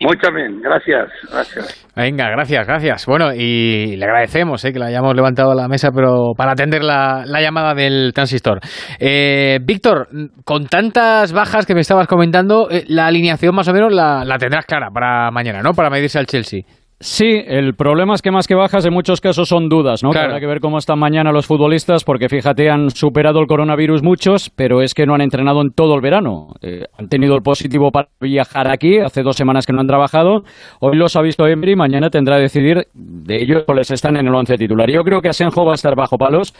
Muchas 0.02 0.34
bien, 0.34 0.60
gracias, 0.60 1.08
gracias. 1.30 1.92
Venga, 1.94 2.28
gracias, 2.30 2.66
gracias. 2.66 3.06
Bueno, 3.06 3.32
y 3.34 3.96
le 3.96 4.04
agradecemos 4.04 4.64
eh, 4.64 4.72
que 4.72 4.78
la 4.78 4.86
hayamos 4.86 5.14
levantado 5.14 5.52
a 5.52 5.54
la 5.54 5.68
mesa, 5.68 5.90
pero 5.94 6.32
para 6.36 6.52
atender 6.52 6.82
la, 6.82 7.24
la 7.26 7.40
llamada 7.40 7.74
del 7.74 8.12
transistor. 8.14 8.60
Eh, 8.98 9.58
Víctor, 9.62 10.08
con 10.44 10.66
tantas 10.66 11.32
bajas 11.32 11.66
que 11.66 11.74
me 11.74 11.80
estabas 11.80 12.06
comentando, 12.06 12.68
eh, 12.70 12.84
la 12.88 13.06
alineación 13.06 13.54
más 13.54 13.68
o 13.68 13.72
menos 13.72 13.92
la, 13.92 14.24
la 14.24 14.38
tendrás 14.38 14.66
clara 14.66 14.88
para 14.92 15.30
mañana, 15.30 15.60
¿no? 15.62 15.72
Para 15.72 15.90
medirse 15.90 16.18
al 16.18 16.26
Chelsea. 16.26 16.62
Sí, 17.02 17.42
el 17.48 17.74
problema 17.74 18.14
es 18.14 18.22
que 18.22 18.30
más 18.30 18.46
que 18.46 18.54
bajas 18.54 18.86
en 18.86 18.92
muchos 18.92 19.20
casos 19.20 19.48
son 19.48 19.68
dudas, 19.68 20.04
¿no? 20.04 20.10
Claro. 20.10 20.28
Habrá 20.28 20.38
que 20.38 20.46
ver 20.46 20.60
cómo 20.60 20.78
están 20.78 21.00
mañana 21.00 21.32
los 21.32 21.46
futbolistas, 21.46 22.04
porque 22.04 22.28
fíjate, 22.28 22.70
han 22.70 22.90
superado 22.90 23.40
el 23.40 23.48
coronavirus 23.48 24.04
muchos, 24.04 24.50
pero 24.50 24.82
es 24.82 24.94
que 24.94 25.04
no 25.04 25.12
han 25.16 25.20
entrenado 25.20 25.62
en 25.62 25.72
todo 25.72 25.96
el 25.96 26.00
verano. 26.00 26.54
Eh, 26.62 26.84
han 26.96 27.08
tenido 27.08 27.34
el 27.34 27.42
positivo 27.42 27.90
para 27.90 28.08
viajar 28.20 28.70
aquí, 28.70 29.00
hace 29.00 29.24
dos 29.24 29.34
semanas 29.34 29.66
que 29.66 29.72
no 29.72 29.80
han 29.80 29.88
trabajado. 29.88 30.44
Hoy 30.78 30.96
los 30.96 31.16
ha 31.16 31.22
visto 31.22 31.44
Emery, 31.44 31.74
mañana 31.74 32.08
tendrá 32.08 32.36
que 32.36 32.42
decidir 32.42 32.86
de 32.94 33.42
ellos 33.42 33.64
cuáles 33.66 33.90
están 33.90 34.16
en 34.16 34.28
el 34.28 34.34
once 34.34 34.56
titular. 34.56 34.88
Yo 34.88 35.02
creo 35.02 35.20
que 35.20 35.28
Asenjo 35.28 35.64
va 35.64 35.72
a 35.72 35.74
estar 35.74 35.96
bajo 35.96 36.16
palos. 36.16 36.54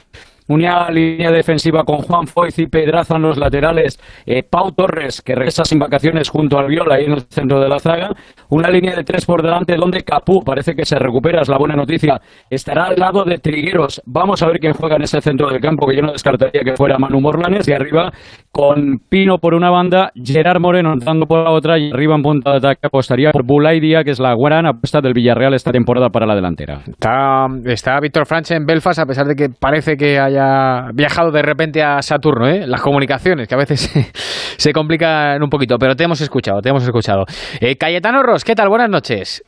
Una 0.49 0.91
línea 0.91 1.31
defensiva 1.31 1.85
con 1.85 1.99
Juan 1.99 2.27
Foyz 2.27 2.59
y 2.59 2.67
Pedraza 2.67 3.17
en 3.17 3.23
los 3.23 3.39
laterales, 3.39 3.99
eh, 4.27 4.43
Pau 4.43 4.73
Torres, 4.73 5.23
que 5.23 5.35
regresa 5.35 5.65
sin 5.65 5.79
vacaciones 5.79 6.29
junto 6.29 6.59
al 6.59 6.67
Viola 6.67 6.97
ahí 6.97 7.05
en 7.05 7.13
el 7.13 7.23
centro 7.23 7.61
de 7.61 7.69
la 7.69 7.79
zaga, 7.79 8.11
una 8.49 8.69
línea 8.69 8.97
de 8.97 9.05
tres 9.05 9.25
por 9.25 9.43
delante 9.43 9.77
donde 9.77 10.03
Capú 10.03 10.43
parece 10.45 10.75
que 10.75 10.85
se 10.85 10.99
recupera, 10.99 11.43
es 11.43 11.49
la 11.49 11.59
buena 11.59 11.77
noticia, 11.77 12.21
estará 12.51 12.87
al 12.87 12.97
lado 12.99 13.25
de 13.25 13.39
Trigueros. 13.39 14.03
Vamos 14.05 14.43
a 14.43 14.47
ver 14.49 14.59
quién 14.59 14.73
juega 14.73 14.97
en 14.97 15.03
ese 15.03 15.21
centro 15.21 15.49
del 15.49 15.61
campo, 15.61 15.87
que 15.87 15.97
yo 15.97 16.03
no 16.03 16.13
descartaría 16.13 16.63
que 16.63 16.75
fuera 16.77 16.99
Manu 16.99 17.21
Morlanes, 17.21 17.69
y 17.69 17.73
arriba 17.73 18.13
con 18.51 18.99
Pino 19.09 19.39
por 19.39 19.55
una 19.55 19.71
banda, 19.71 20.13
Gerard 20.15 20.61
Moreno 20.61 20.93
entrando 20.93 21.27
por 21.27 21.45
la 21.45 21.51
otra, 21.51 21.79
y 21.79 21.91
arriba 21.91 22.17
en 22.17 22.23
punta 22.23 22.51
de 22.51 22.57
ataque 22.59 22.87
apostaría 22.87 23.31
por 23.31 23.45
Bulaidia, 23.45 24.05
que 24.05 24.11
es 24.11 24.19
la 24.19 24.35
gran 24.35 24.67
apuesta 24.67 25.01
del 25.01 25.15
Villarreal 25.15 25.55
esta 25.55 25.73
temporada 25.73 26.11
para 26.11 26.27
la 26.27 26.35
delantera. 26.35 26.81
Está, 26.87 27.47
está 27.65 28.01
Víctor 28.01 28.27
Franche 28.27 28.55
en 28.55 28.67
Belfast, 28.67 28.99
a 28.99 29.07
pesar 29.07 29.27
de 29.27 29.35
que 29.35 29.49
parece 29.49 29.97
que 29.97 30.19
haya 30.33 30.91
viajado 30.95 31.31
de 31.31 31.43
repente 31.43 31.83
a 31.83 32.03
Saturno, 32.03 32.49
¿eh? 32.49 32.67
Las 32.67 32.81
comunicaciones, 32.81 33.49
que 33.49 33.55
a 33.55 33.59
veces 33.59 33.93
se, 34.57 34.73
complican 34.73 35.43
un 35.43 35.51
poquito, 35.51 35.77
pero 35.79 35.95
te 35.95 36.05
hemos 36.05 36.21
escuchado, 36.21 36.61
te 36.61 36.71
hemos 36.71 36.83
escuchado. 36.83 37.25
Eh, 37.61 37.77
Cayetano 37.77 38.23
Ross, 38.23 38.45
¿qué 38.45 38.55
tal? 38.55 38.69
Buenas 38.69 38.91
noches. 38.91 39.43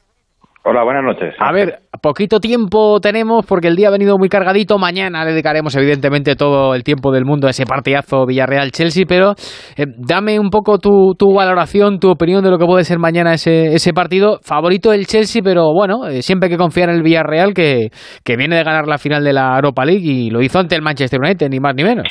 Hola, 0.66 0.82
buenas 0.82 1.04
noches. 1.04 1.34
A 1.38 1.52
ver, 1.52 1.80
poquito 2.00 2.40
tiempo 2.40 2.98
tenemos 2.98 3.44
porque 3.44 3.68
el 3.68 3.76
día 3.76 3.88
ha 3.88 3.90
venido 3.90 4.16
muy 4.16 4.30
cargadito. 4.30 4.78
Mañana 4.78 5.26
dedicaremos 5.26 5.76
evidentemente 5.76 6.36
todo 6.36 6.74
el 6.74 6.82
tiempo 6.82 7.12
del 7.12 7.26
mundo 7.26 7.46
a 7.46 7.50
ese 7.50 7.66
partidazo 7.66 8.24
Villarreal-Chelsea, 8.24 9.04
pero 9.06 9.34
eh, 9.76 9.84
dame 9.98 10.38
un 10.38 10.48
poco 10.48 10.78
tu, 10.78 11.14
tu, 11.18 11.34
valoración, 11.34 11.98
tu 11.98 12.10
opinión 12.10 12.42
de 12.42 12.48
lo 12.48 12.56
que 12.56 12.64
puede 12.64 12.84
ser 12.84 12.98
mañana 12.98 13.34
ese, 13.34 13.74
ese 13.74 13.92
partido. 13.92 14.38
Favorito 14.42 14.90
el 14.94 15.06
Chelsea, 15.06 15.42
pero 15.44 15.70
bueno, 15.74 16.08
eh, 16.08 16.22
siempre 16.22 16.46
hay 16.46 16.52
que 16.52 16.58
confiar 16.58 16.88
en 16.88 16.94
el 16.96 17.02
Villarreal 17.02 17.52
que, 17.52 17.90
que 18.24 18.36
viene 18.38 18.56
de 18.56 18.64
ganar 18.64 18.86
la 18.86 18.96
final 18.96 19.22
de 19.22 19.34
la 19.34 19.56
Europa 19.56 19.84
League 19.84 20.06
y 20.06 20.30
lo 20.30 20.40
hizo 20.40 20.60
ante 20.60 20.76
el 20.76 20.80
Manchester 20.80 21.20
United, 21.22 21.50
ni 21.50 21.60
más 21.60 21.74
ni 21.74 21.84
menos. 21.84 22.08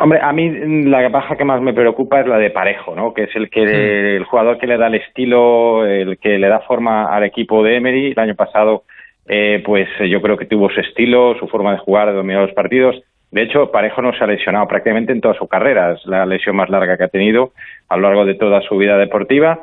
Hombre, 0.00 0.18
a 0.22 0.32
mí 0.32 0.50
la 0.86 1.06
baja 1.10 1.36
que 1.36 1.44
más 1.44 1.60
me 1.60 1.74
preocupa 1.74 2.20
es 2.20 2.26
la 2.26 2.38
de 2.38 2.48
Parejo, 2.48 2.96
¿no? 2.96 3.12
Que 3.12 3.24
es 3.24 3.36
el 3.36 3.50
que 3.50 3.60
mm. 3.60 4.16
el 4.16 4.24
jugador 4.24 4.56
que 4.56 4.66
le 4.66 4.78
da 4.78 4.86
el 4.86 4.94
estilo, 4.94 5.84
el 5.84 6.16
que 6.16 6.38
le 6.38 6.48
da 6.48 6.60
forma 6.60 7.14
al 7.14 7.22
equipo 7.24 7.62
de 7.62 7.76
Emery. 7.76 8.12
El 8.12 8.18
año 8.18 8.34
pasado, 8.34 8.84
eh, 9.28 9.62
pues 9.62 9.88
yo 10.08 10.22
creo 10.22 10.38
que 10.38 10.46
tuvo 10.46 10.70
su 10.70 10.80
estilo, 10.80 11.36
su 11.38 11.48
forma 11.48 11.72
de 11.72 11.78
jugar, 11.80 12.08
de 12.08 12.14
dominar 12.14 12.42
los 12.42 12.54
partidos. 12.54 12.96
De 13.30 13.42
hecho, 13.42 13.70
Parejo 13.70 14.00
no 14.00 14.14
se 14.14 14.24
ha 14.24 14.26
lesionado 14.26 14.66
prácticamente 14.66 15.12
en 15.12 15.20
toda 15.20 15.34
su 15.34 15.46
carrera. 15.46 15.92
Es 15.92 16.06
la 16.06 16.24
lesión 16.24 16.56
más 16.56 16.70
larga 16.70 16.96
que 16.96 17.04
ha 17.04 17.08
tenido 17.08 17.52
a 17.90 17.96
lo 17.98 18.02
largo 18.04 18.24
de 18.24 18.34
toda 18.34 18.62
su 18.62 18.78
vida 18.78 18.96
deportiva. 18.96 19.60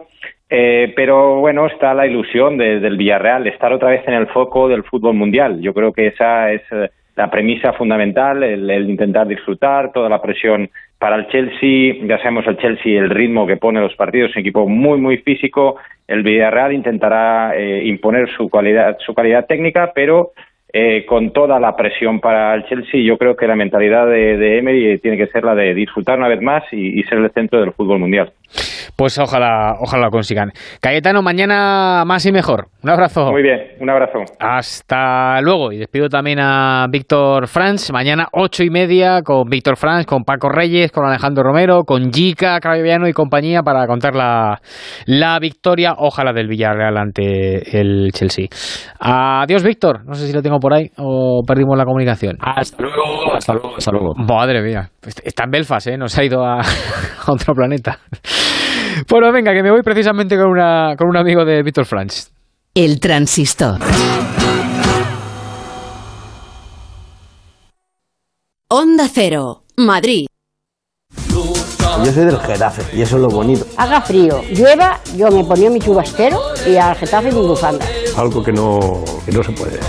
Eh, 0.52 0.94
pero 0.96 1.40
bueno, 1.40 1.66
está 1.66 1.96
la 1.96 2.06
ilusión 2.06 2.60
de, 2.60 2.80
del 2.80 2.96
Villarreal, 2.96 3.44
de 3.44 3.50
estar 3.50 3.74
otra 3.74 3.90
vez 3.90 4.08
en 4.08 4.14
el 4.14 4.28
foco 4.28 4.68
del 4.68 4.84
fútbol 4.84 5.16
mundial. 5.16 5.62
Yo 5.62 5.74
creo 5.74 5.92
que 5.94 6.08
esa 6.08 6.52
es 6.52 6.62
la 7.18 7.32
premisa 7.32 7.74
fundamental, 7.74 8.44
el, 8.44 8.70
el, 8.70 8.90
intentar 8.90 9.28
disfrutar, 9.28 9.92
toda 9.92 10.08
la 10.08 10.22
presión 10.22 10.70
para 11.00 11.16
el 11.16 11.28
Chelsea, 11.28 11.96
ya 12.08 12.18
sabemos 12.20 12.46
el 12.48 12.58
Chelsea, 12.58 13.00
el 13.00 13.10
ritmo 13.10 13.48
que 13.48 13.58
pone 13.58 13.82
los 13.82 13.96
partidos, 13.96 14.36
un 14.36 14.42
equipo 14.42 14.68
muy, 14.68 15.00
muy 15.00 15.18
físico, 15.18 15.78
el 16.08 16.22
Villarreal 16.22 16.74
intentará 16.74 17.58
eh, 17.58 17.84
imponer 17.86 18.30
su 18.38 18.50
calidad, 18.50 18.98
su 19.06 19.16
calidad 19.16 19.48
técnica, 19.48 19.92
pero 19.96 20.32
eh, 20.72 21.06
con 21.08 21.32
toda 21.32 21.60
la 21.60 21.76
presión 21.76 22.20
para 22.20 22.54
el 22.54 22.66
Chelsea, 22.66 23.02
yo 23.02 23.18
creo 23.18 23.36
que 23.36 23.48
la 23.48 23.56
mentalidad 23.56 24.06
de, 24.06 24.38
de 24.38 24.60
Emery 24.60 25.00
tiene 25.00 25.18
que 25.18 25.28
ser 25.28 25.44
la 25.44 25.56
de 25.56 25.74
disfrutar 25.74 26.20
una 26.20 26.28
vez 26.28 26.42
más 26.42 26.64
y, 26.72 27.00
y, 27.00 27.04
ser 27.04 27.18
el 27.18 27.32
centro 27.32 27.60
del 27.60 27.72
fútbol 27.72 28.00
mundial. 28.00 28.32
Pues 28.96 29.18
ojalá, 29.20 29.76
ojalá 29.80 30.06
lo 30.06 30.12
consigan. 30.12 30.52
Cayetano, 30.82 31.22
mañana 31.22 32.04
más 32.06 32.26
y 32.26 32.32
mejor. 32.32 32.68
Un 32.84 32.90
abrazo. 32.90 33.32
Muy 33.32 33.44
bien, 33.44 33.60
un 33.80 33.90
abrazo. 33.90 34.20
Hasta 34.40 35.40
luego. 35.42 35.72
Y 35.72 35.78
despido 35.78 36.10
también 36.10 36.40
a 36.40 36.88
Víctor 36.90 37.48
Franz. 37.48 37.92
Mañana 37.92 38.28
ocho 38.32 38.64
y 38.64 38.70
media 38.70 39.22
con 39.22 39.50
Víctor 39.50 39.78
Franz, 39.78 40.06
con 40.06 40.24
Paco 40.24 40.50
Reyes, 40.50 40.92
con 40.92 41.06
Alejandro 41.06 41.44
Romero, 41.44 41.84
con 41.84 42.12
Jica, 42.12 42.60
Craviano 42.60 43.08
y 43.08 43.14
compañía 43.14 43.62
para 43.62 43.86
contar 43.86 44.16
la, 44.16 44.60
la 45.06 45.38
victoria, 45.40 45.94
ojalá 45.98 46.34
del 46.34 46.48
Villarreal 46.48 46.98
ante 46.98 47.80
el 47.80 48.12
Chelsea. 48.14 48.48
Adiós, 49.00 49.64
Víctor. 49.64 50.06
No 50.06 50.14
sé 50.14 50.28
si 50.28 50.34
lo 50.34 50.42
tengo 50.42 50.60
por 50.60 50.74
ahí 50.74 50.90
o 50.98 51.44
perdimos 51.46 51.78
la 51.78 51.86
comunicación. 51.86 52.38
Hasta 52.40 52.82
luego, 52.82 53.36
hasta 53.36 53.54
luego, 53.54 53.76
hasta 53.78 53.92
luego. 53.92 54.14
Madre 54.16 54.62
mía. 54.62 54.90
Está 55.24 55.44
en 55.44 55.52
Belfast, 55.52 55.88
¿eh? 55.88 55.98
Nos 55.98 56.18
ha 56.18 56.24
ido 56.24 56.44
a, 56.44 56.60
a 57.26 57.32
otro 57.32 57.54
planeta. 57.54 58.00
Bueno, 59.10 59.32
venga, 59.32 59.54
que 59.54 59.64
me 59.64 59.72
voy 59.72 59.84
precisamente 59.84 60.36
con, 60.38 60.48
una, 60.48 60.96
con 60.98 61.08
un 61.08 61.18
amigo 61.18 61.46
de 61.46 61.62
Víctor 61.64 61.86
Franch. 61.86 62.28
El 62.74 63.00
transistor. 63.00 63.80
Onda 68.70 69.08
Cero, 69.12 69.64
Madrid. 69.78 70.28
Yo 72.06 72.12
soy 72.12 72.26
del 72.26 72.40
Getafe 72.40 72.96
y 72.96 73.02
eso 73.02 73.16
es 73.16 73.22
lo 73.24 73.30
bonito. 73.30 73.66
Haga 73.78 74.02
frío, 74.02 74.44
llueva, 74.52 75.00
yo 75.16 75.32
me 75.32 75.44
ponía 75.44 75.70
mi 75.70 75.80
chubasquero 75.80 76.40
y 76.68 76.76
al 76.76 76.96
Getafe 76.96 77.32
mi 77.32 77.42
bufanda. 77.42 77.86
Algo 78.16 78.44
que 78.44 78.52
no, 78.52 79.04
que 79.26 79.32
no 79.32 79.44
se 79.44 79.52
puede. 79.54 79.80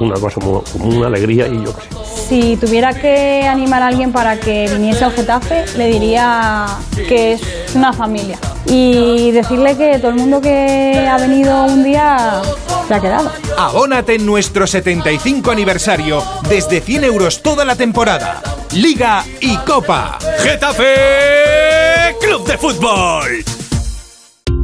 Una 0.00 0.20
cosa 0.20 0.40
como 0.40 0.62
una 0.80 1.06
alegría 1.06 1.48
y 1.48 1.64
yo 1.64 1.74
qué 1.74 1.82
sé. 1.82 2.05
Si 2.28 2.56
tuviera 2.56 2.92
que 2.92 3.46
animar 3.46 3.82
a 3.82 3.86
alguien 3.86 4.12
para 4.12 4.38
que 4.40 4.68
viniese 4.68 5.04
al 5.04 5.12
Getafe, 5.12 5.64
le 5.76 5.86
diría 5.86 6.66
que 7.08 7.34
es 7.34 7.40
una 7.74 7.92
familia. 7.92 8.38
Y 8.66 9.30
decirle 9.30 9.76
que 9.76 9.98
todo 9.98 10.10
el 10.10 10.16
mundo 10.16 10.40
que 10.40 11.06
ha 11.08 11.18
venido 11.18 11.64
un 11.64 11.84
día 11.84 12.42
se 12.88 12.94
ha 12.94 13.00
quedado. 13.00 13.30
Abónate 13.56 14.16
en 14.16 14.26
nuestro 14.26 14.66
75 14.66 15.50
aniversario 15.52 16.22
desde 16.48 16.80
100 16.80 17.04
euros 17.04 17.42
toda 17.42 17.64
la 17.64 17.76
temporada. 17.76 18.42
Liga 18.72 19.24
y 19.40 19.56
Copa. 19.58 20.18
Getafe 20.38 22.16
Club 22.20 22.44
de 22.44 22.58
Fútbol. 22.58 23.55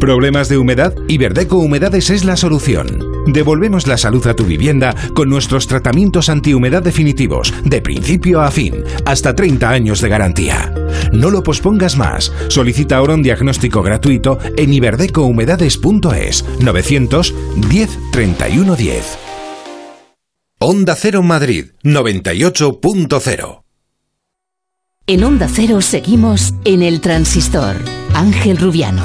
¿Problemas 0.03 0.49
de 0.49 0.59
humedad? 0.59 0.97
Iberdeco 1.07 1.59
Humedades 1.59 2.11
es 2.11 2.24
la 2.24 2.37
solución. 2.37 2.99
Devolvemos 3.29 3.87
la 3.87 3.97
salud 3.97 4.27
a 4.27 4.35
tu 4.35 4.45
vivienda 4.45 4.97
con 5.15 5.31
nuestros 5.31 5.69
tratamientos 5.69 6.29
antihumedad 6.29 6.83
definitivos, 6.83 7.55
de 7.62 7.81
principio 7.81 8.43
a 8.43 8.51
fin, 8.51 8.83
hasta 9.05 9.37
30 9.37 9.70
años 9.70 10.01
de 10.01 10.09
garantía. 10.09 10.74
No 11.12 11.31
lo 11.31 11.45
pospongas 11.45 11.97
más. 11.97 12.33
Solicita 12.49 12.97
ahora 12.97 13.15
un 13.15 13.23
diagnóstico 13.23 13.81
gratuito 13.81 14.41
en 14.57 14.73
iberdecohumedades.es 14.73 16.47
910 16.59 17.99
31 18.11 18.74
10. 18.74 19.19
Onda 20.59 20.97
Cero 20.97 21.23
Madrid 21.23 21.66
98.0 21.85 23.62
En 25.07 25.23
Onda 25.23 25.47
Cero 25.49 25.81
seguimos 25.81 26.55
en 26.65 26.83
el 26.83 27.01
transistor. 27.01 27.77
Ángel 28.15 28.59
Rubiano. 28.59 29.05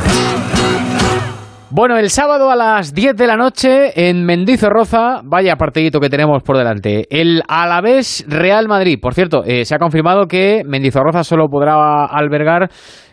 Bueno, 1.69 1.97
el 1.97 2.09
sábado 2.09 2.49
a 2.49 2.55
las 2.55 2.93
10 2.93 3.17
de 3.17 3.27
la 3.27 3.35
noche 3.35 4.09
en 4.09 4.25
Mendizorroza, 4.25 5.19
vaya 5.25 5.57
partidito 5.57 5.99
que 5.99 6.09
tenemos 6.09 6.41
por 6.41 6.57
delante. 6.57 7.05
El 7.09 7.43
Alavés 7.45 8.23
Real 8.25 8.69
Madrid. 8.69 8.97
Por 9.01 9.13
cierto, 9.13 9.43
eh, 9.43 9.65
se 9.65 9.75
ha 9.75 9.77
confirmado 9.77 10.27
que 10.27 10.61
Mendizorroza 10.65 11.25
solo 11.25 11.49
podrá 11.49 12.05
albergar 12.05 12.69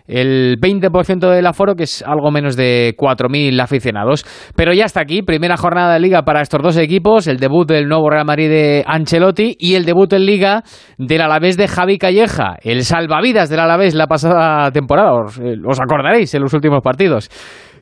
el 0.06 0.56
20% 0.60 1.30
del 1.30 1.46
aforo, 1.46 1.74
que 1.74 1.82
es 1.84 2.04
algo 2.06 2.30
menos 2.30 2.54
de 2.56 2.94
4.000 2.96 3.60
aficionados. 3.60 4.24
Pero 4.54 4.72
ya 4.72 4.84
está 4.84 5.00
aquí, 5.00 5.22
primera 5.22 5.56
jornada 5.56 5.94
de 5.94 6.00
liga 6.00 6.22
para 6.22 6.40
estos 6.40 6.62
dos 6.62 6.76
equipos, 6.76 7.26
el 7.26 7.38
debut 7.38 7.66
del 7.66 7.88
nuevo 7.88 8.08
Real 8.08 8.26
Madrid 8.26 8.50
de 8.50 8.84
Ancelotti 8.86 9.56
y 9.58 9.74
el 9.74 9.84
debut 9.84 10.12
en 10.12 10.26
liga 10.26 10.62
del 10.96 11.22
Alavés 11.22 11.56
de 11.56 11.66
Javi 11.66 11.98
Calleja, 11.98 12.56
el 12.62 12.84
salvavidas 12.84 13.48
del 13.48 13.60
Alavés 13.60 13.94
la 13.94 14.06
pasada 14.06 14.70
temporada, 14.70 15.14
os, 15.14 15.38
eh, 15.38 15.56
os 15.66 15.80
acordaréis 15.80 16.32
en 16.34 16.42
los 16.42 16.54
últimos 16.54 16.82
partidos. 16.82 17.28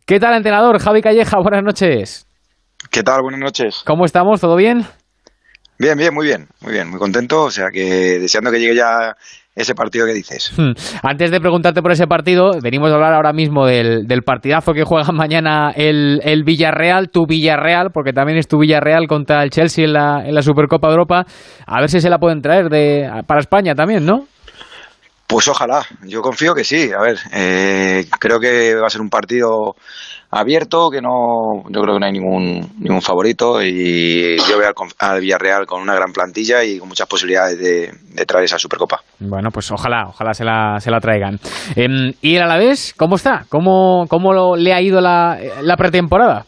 ¿Qué 0.05 0.19
tal, 0.19 0.35
entrenador? 0.35 0.81
Javi 0.81 1.01
Calleja, 1.01 1.39
buenas 1.39 1.63
noches. 1.63 2.27
¿Qué 2.91 3.05
tal? 3.05 3.23
Buenas 3.23 3.41
noches. 3.41 3.83
¿Cómo 3.87 4.05
estamos? 4.05 4.41
¿Todo 4.41 4.57
bien? 4.57 4.85
Bien, 5.79 5.97
bien, 5.97 6.13
muy 6.13 6.27
bien, 6.27 6.49
muy 6.61 6.73
bien, 6.73 6.91
muy 6.91 6.99
contento. 6.99 7.45
O 7.45 7.51
sea 7.53 7.67
que 7.73 8.19
deseando 8.19 8.51
que 8.51 8.59
llegue 8.59 8.75
ya 8.75 9.15
ese 9.55 9.77
partido 9.77 10.05
que 10.07 10.13
dices. 10.13 10.53
Hmm. 10.57 10.73
Antes 11.05 11.31
de 11.31 11.41
preguntarte 11.41 11.83
por 11.83 11.93
ese 11.93 12.09
partido, 12.09 12.51
venimos 12.61 12.91
a 12.91 12.95
hablar 12.95 13.15
ahora 13.15 13.33
mismo 13.33 13.65
del, 13.65 14.07
partidazo 14.27 14.73
que 14.73 14.83
juega 14.83 15.13
mañana 15.13 15.71
el, 15.71 16.21
el, 16.25 16.43
Villarreal, 16.43 17.11
tu 17.11 17.25
Villarreal, 17.27 17.91
porque 17.93 18.13
también 18.13 18.39
es 18.39 18.49
tu 18.49 18.59
Villarreal 18.59 19.07
contra 19.07 19.45
el 19.45 19.51
Chelsea 19.51 19.85
en 19.85 19.93
la, 19.93 20.27
en 20.27 20.35
la 20.35 20.43
Supercopa 20.43 20.89
de 20.89 20.95
Europa. 20.95 21.27
A 21.65 21.81
ver 21.81 21.89
si 21.89 22.01
se 22.01 22.11
la 22.11 22.19
pueden 22.19 22.43
traer 22.43 22.71
de, 22.71 23.09
para 23.29 23.39
España 23.39 23.77
también, 23.77 24.05
¿no? 24.05 24.27
Pues 25.33 25.49
ojalá, 25.49 25.83
yo 26.03 26.21
confío 26.21 26.55
que 26.55 26.63
sí. 26.63 26.91
A 26.93 27.01
ver, 27.01 27.19
eh, 27.33 28.07
creo 28.19 28.39
que 28.39 28.75
va 28.75 28.87
a 28.87 28.91
ser 28.91 29.01
un 29.01 29.09
partido 29.09 29.77
abierto, 30.31 30.91
que 30.91 31.01
no, 31.01 31.63
yo 31.71 31.81
creo 31.81 31.95
que 31.95 32.01
no 32.01 32.05
hay 32.05 32.13
ningún, 32.13 32.71
ningún 32.79 33.01
favorito 33.01 33.63
y 33.63 34.37
yo 34.47 34.59
veo 34.59 34.71
al, 34.99 35.21
Villarreal 35.23 35.65
con 35.65 35.81
una 35.81 35.95
gran 35.95 36.13
plantilla 36.13 36.63
y 36.63 36.79
con 36.79 36.89
muchas 36.89 37.07
posibilidades 37.09 37.59
de, 37.59 38.27
traer 38.27 38.45
esa 38.45 38.59
Supercopa. 38.59 39.01
Bueno, 39.21 39.51
pues 39.51 39.71
ojalá, 39.71 40.09
ojalá 40.09 40.35
se 40.35 40.45
la, 40.45 40.79
se 40.81 40.91
la 40.91 41.01
traigan. 41.01 41.41
Eh, 41.77 42.15
¿Y 42.21 42.37
el 42.37 42.43
Alavés, 42.43 42.93
cómo 42.95 43.17
está? 43.17 43.47
¿Cómo, 43.49 44.05
cómo 44.11 44.55
le 44.55 44.75
ha 44.75 44.83
ido 44.83 45.01
la, 45.01 45.39
la 45.63 45.79
pretemporada? 45.79 46.45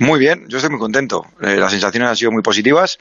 Muy 0.00 0.18
bien, 0.18 0.46
yo 0.48 0.56
estoy 0.56 0.70
muy 0.70 0.78
contento. 0.78 1.26
Eh, 1.42 1.56
las 1.56 1.72
sensaciones 1.72 2.08
han 2.08 2.16
sido 2.16 2.32
muy 2.32 2.42
positivas. 2.42 2.98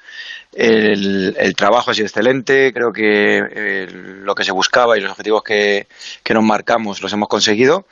El, 0.51 1.53
trabajo 1.55 1.91
ha 1.91 1.93
sido 1.93 2.07
excelente. 2.07 2.73
Creo 2.73 2.91
que 2.91 3.37
eh, 3.37 3.87
lo 3.89 4.35
que 4.35 4.43
se 4.43 4.51
buscaba 4.51 4.97
y 4.97 5.01
los 5.01 5.11
objetivos 5.11 5.41
que, 5.41 5.87
nos 6.29 6.43
marcamos 6.43 7.01
los 7.01 7.13
hemos 7.13 7.29
conseguido. 7.29 7.85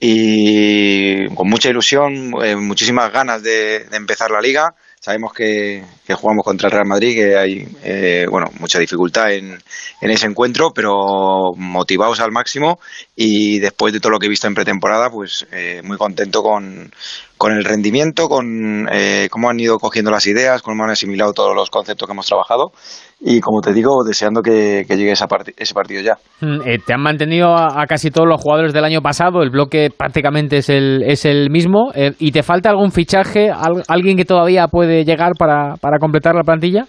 Y 0.00 1.26
con 1.34 1.50
mucha 1.50 1.68
ilusión, 1.68 2.32
eh, 2.42 2.56
muchísimas 2.56 3.12
ganas 3.12 3.42
de, 3.42 3.86
empezar 3.92 4.30
la 4.30 4.40
liga. 4.40 4.74
Sabemos 4.98 5.34
que, 5.34 5.84
jugamos 6.14 6.42
contra 6.42 6.68
el 6.68 6.72
Real 6.72 6.86
Madrid, 6.86 7.14
que 7.14 7.36
hay 7.36 8.26
bueno 8.26 8.50
mucha 8.58 8.78
dificultad 8.78 9.30
en, 9.34 9.62
en, 10.00 10.10
ese 10.10 10.24
encuentro, 10.24 10.72
pero 10.72 11.52
motivados 11.54 12.20
al 12.20 12.32
máximo 12.32 12.80
y 13.14 13.58
después 13.58 13.92
de 13.92 14.00
todo 14.00 14.12
lo 14.12 14.18
que 14.18 14.24
he 14.24 14.30
visto 14.30 14.46
en 14.46 14.54
pretemporada, 14.54 15.10
pues 15.10 15.46
muy 15.82 15.98
contento 15.98 16.42
con, 16.42 16.90
con 17.36 17.52
el 17.52 17.64
rendimiento, 17.64 18.28
con 18.28 18.88
eh, 18.90 19.28
cómo 19.30 19.50
han 19.50 19.58
ido 19.58 19.78
cogiendo 19.78 20.10
las 20.10 20.26
ideas, 20.26 20.62
cómo 20.62 20.84
han 20.84 20.90
asimilado 20.90 21.32
todos 21.32 21.54
los 21.54 21.70
conceptos 21.70 22.06
que 22.06 22.12
hemos 22.12 22.26
trabajado 22.26 22.72
y, 23.20 23.40
como 23.40 23.60
te 23.60 23.72
digo, 23.72 24.04
deseando 24.06 24.42
que, 24.42 24.84
llegue 24.88 25.12
esa 25.12 25.26
ese 25.56 25.74
partido 25.74 26.02
ya. 26.02 26.16
Mm, 26.40 26.60
eh, 26.66 26.78
te 26.84 26.94
han 26.94 27.00
mantenido 27.00 27.54
a, 27.56 27.86
casi 27.86 28.10
todos 28.10 28.28
los 28.28 28.40
jugadores 28.40 28.72
del 28.72 28.84
año 28.84 29.00
pasado, 29.00 29.42
el 29.42 29.50
bloque 29.50 29.88
prácticamente 29.96 30.58
es 30.58 30.68
el, 30.68 31.02
es 31.06 31.24
el 31.24 31.50
mismo 31.50 31.90
eh, 31.94 32.12
y 32.18 32.32
te 32.32 32.42
falta 32.42 32.70
algún 32.70 32.92
fichaje, 32.92 33.50
alguien 33.88 34.16
que 34.16 34.24
todavía 34.24 34.68
puede 34.68 35.04
llegar 35.04 35.32
para, 35.38 35.76
para 35.76 35.98
completar 35.98 36.34
la 36.34 36.42
plantilla. 36.42 36.86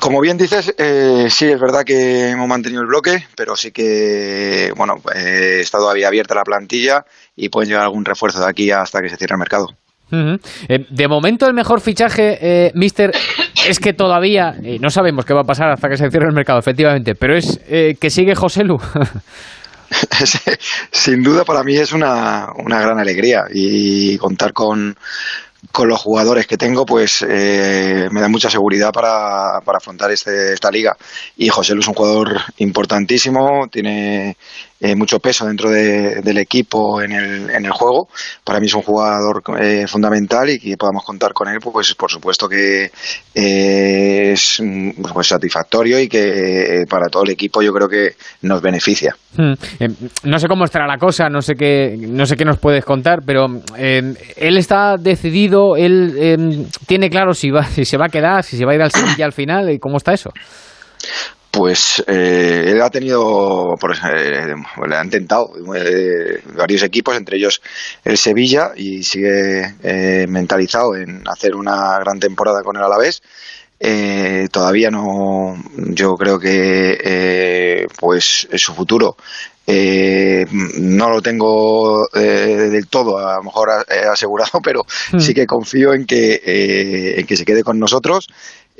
Como 0.00 0.20
bien 0.20 0.36
dices, 0.36 0.74
eh, 0.78 1.28
sí, 1.30 1.46
es 1.46 1.60
verdad 1.60 1.84
que 1.84 2.30
hemos 2.30 2.48
mantenido 2.48 2.80
el 2.80 2.88
bloque, 2.88 3.26
pero 3.36 3.54
sí 3.56 3.70
que, 3.70 4.72
bueno, 4.76 4.94
eh, 5.14 5.60
está 5.60 5.78
todavía 5.78 6.08
abierta 6.08 6.34
la 6.34 6.42
plantilla 6.42 7.04
y 7.36 7.48
pueden 7.48 7.68
llegar 7.68 7.84
algún 7.84 8.04
refuerzo 8.04 8.40
de 8.40 8.48
aquí 8.48 8.70
hasta 8.70 9.00
que 9.00 9.08
se 9.08 9.16
cierre 9.16 9.34
el 9.34 9.38
mercado. 9.38 9.68
Eh, 10.68 10.86
de 10.90 11.08
momento 11.08 11.46
el 11.46 11.54
mejor 11.54 11.80
fichaje, 11.80 12.38
eh, 12.40 12.72
Mister, 12.74 13.12
es 13.66 13.78
que 13.78 13.94
todavía, 13.94 14.54
no 14.78 14.90
sabemos 14.90 15.24
qué 15.24 15.32
va 15.32 15.40
a 15.40 15.44
pasar 15.44 15.70
hasta 15.70 15.88
que 15.88 15.96
se 15.96 16.10
cierre 16.10 16.26
el 16.28 16.34
mercado, 16.34 16.58
efectivamente, 16.58 17.14
pero 17.14 17.34
es 17.34 17.58
que 17.66 18.10
sigue 18.10 18.34
José 18.34 18.64
Lu. 18.64 18.78
Sin 20.90 21.22
duda 21.22 21.44
para 21.44 21.62
mí 21.64 21.76
es 21.76 21.92
una, 21.92 22.48
una 22.56 22.80
gran 22.80 22.98
alegría 22.98 23.44
y 23.52 24.16
contar 24.18 24.52
con, 24.52 24.96
con 25.70 25.88
los 25.88 26.00
jugadores 26.00 26.46
que 26.46 26.56
tengo, 26.56 26.84
pues 26.84 27.24
eh, 27.28 28.08
me 28.10 28.20
da 28.20 28.28
mucha 28.28 28.50
seguridad 28.50 28.92
para, 28.92 29.60
para 29.64 29.78
afrontar 29.78 30.10
este, 30.10 30.52
esta 30.54 30.70
liga. 30.70 30.96
Y 31.36 31.48
José 31.48 31.74
Luis 31.74 31.84
es 31.84 31.88
un 31.88 31.94
jugador 31.94 32.40
importantísimo, 32.58 33.68
tiene 33.70 34.36
eh, 34.84 34.96
mucho 34.96 35.20
peso 35.20 35.46
dentro 35.46 35.70
del 35.70 36.38
equipo 36.38 37.00
en 37.00 37.12
el, 37.12 37.50
en 37.50 37.64
el 37.64 37.70
juego. 37.70 38.08
Para 38.42 38.58
mí 38.58 38.66
es 38.66 38.74
un 38.74 38.82
jugador 38.82 39.40
eh, 39.60 39.86
fundamental 39.86 40.50
y 40.50 40.58
que 40.58 40.76
podamos 40.76 41.04
contar 41.04 41.32
con 41.32 41.46
él, 41.48 41.58
pues 41.62 41.94
por 41.94 42.10
supuesto 42.10 42.48
que 42.48 42.90
eh, 43.32 44.32
es 44.32 44.60
pues, 45.14 45.28
satisfactorio 45.28 46.00
y 46.00 46.08
que 46.08 46.84
para 46.90 47.06
todo 47.06 47.22
el 47.22 47.30
equipo 47.30 47.62
yo 47.62 47.72
creo 47.72 47.88
que 47.88 48.16
nos 48.42 48.60
beneficia. 48.60 49.14
Hmm. 49.36 49.52
no 50.24 50.38
sé 50.38 50.48
cómo 50.48 50.64
estará 50.64 50.86
la 50.88 50.98
cosa, 50.98 51.28
no 51.28 51.40
sé 51.42 51.54
qué, 51.54 51.96
no 51.96 52.26
sé 52.26 52.36
qué 52.36 52.44
nos 52.44 52.58
puedes 52.58 52.84
contar, 52.84 53.20
pero 53.24 53.46
él 53.76 54.58
está 54.58 54.96
decidido, 54.98 55.76
él 55.76 56.66
tiene 56.88 57.08
claro 57.08 57.34
si, 57.34 57.50
va, 57.50 57.64
si 57.64 57.84
se 57.84 57.96
va 57.96 58.06
a 58.06 58.10
quedar, 58.10 58.42
si 58.42 58.56
se 58.56 58.64
va 58.64 58.72
a 58.72 58.74
ir 58.74 58.82
al 58.82 58.90
Sevilla 58.90 59.26
al 59.26 59.32
final, 59.32 59.78
¿cómo 59.80 59.98
está 59.98 60.12
eso? 60.12 60.30
Pues 61.52 62.02
eh, 62.06 62.64
él 62.68 62.80
ha 62.80 62.88
tenido, 62.88 63.74
por, 63.78 63.92
eh, 63.92 64.54
le 64.88 64.96
han 64.96 65.04
intentado 65.04 65.52
eh, 65.76 66.42
varios 66.56 66.82
equipos, 66.82 67.14
entre 67.14 67.36
ellos 67.36 67.60
el 68.04 68.16
Sevilla, 68.16 68.72
y 68.74 69.02
sigue 69.02 69.74
eh, 69.82 70.26
mentalizado 70.28 70.96
en 70.96 71.22
hacer 71.28 71.54
una 71.54 71.98
gran 71.98 72.18
temporada 72.18 72.62
con 72.62 72.76
el 72.76 72.82
Alavés. 72.82 73.22
Eh, 73.78 74.48
todavía 74.50 74.90
no, 74.90 75.62
yo 75.76 76.14
creo 76.14 76.38
que 76.38 77.86
pues 77.98 78.48
su 78.54 78.74
futuro 78.74 79.16
eh, 79.66 80.44
no 80.50 81.10
lo 81.10 81.22
tengo 81.22 82.08
eh, 82.14 82.68
del 82.70 82.88
todo 82.88 83.18
a 83.18 83.36
lo 83.36 83.44
mejor 83.44 83.70
asegurado, 84.10 84.60
pero 84.64 84.84
hmm. 85.12 85.20
sí 85.20 85.34
que 85.34 85.46
confío 85.46 85.92
en 85.94 86.06
que, 86.06 87.14
en 87.18 87.26
que 87.26 87.36
se 87.36 87.44
quede 87.44 87.62
con 87.62 87.78
nosotros 87.78 88.28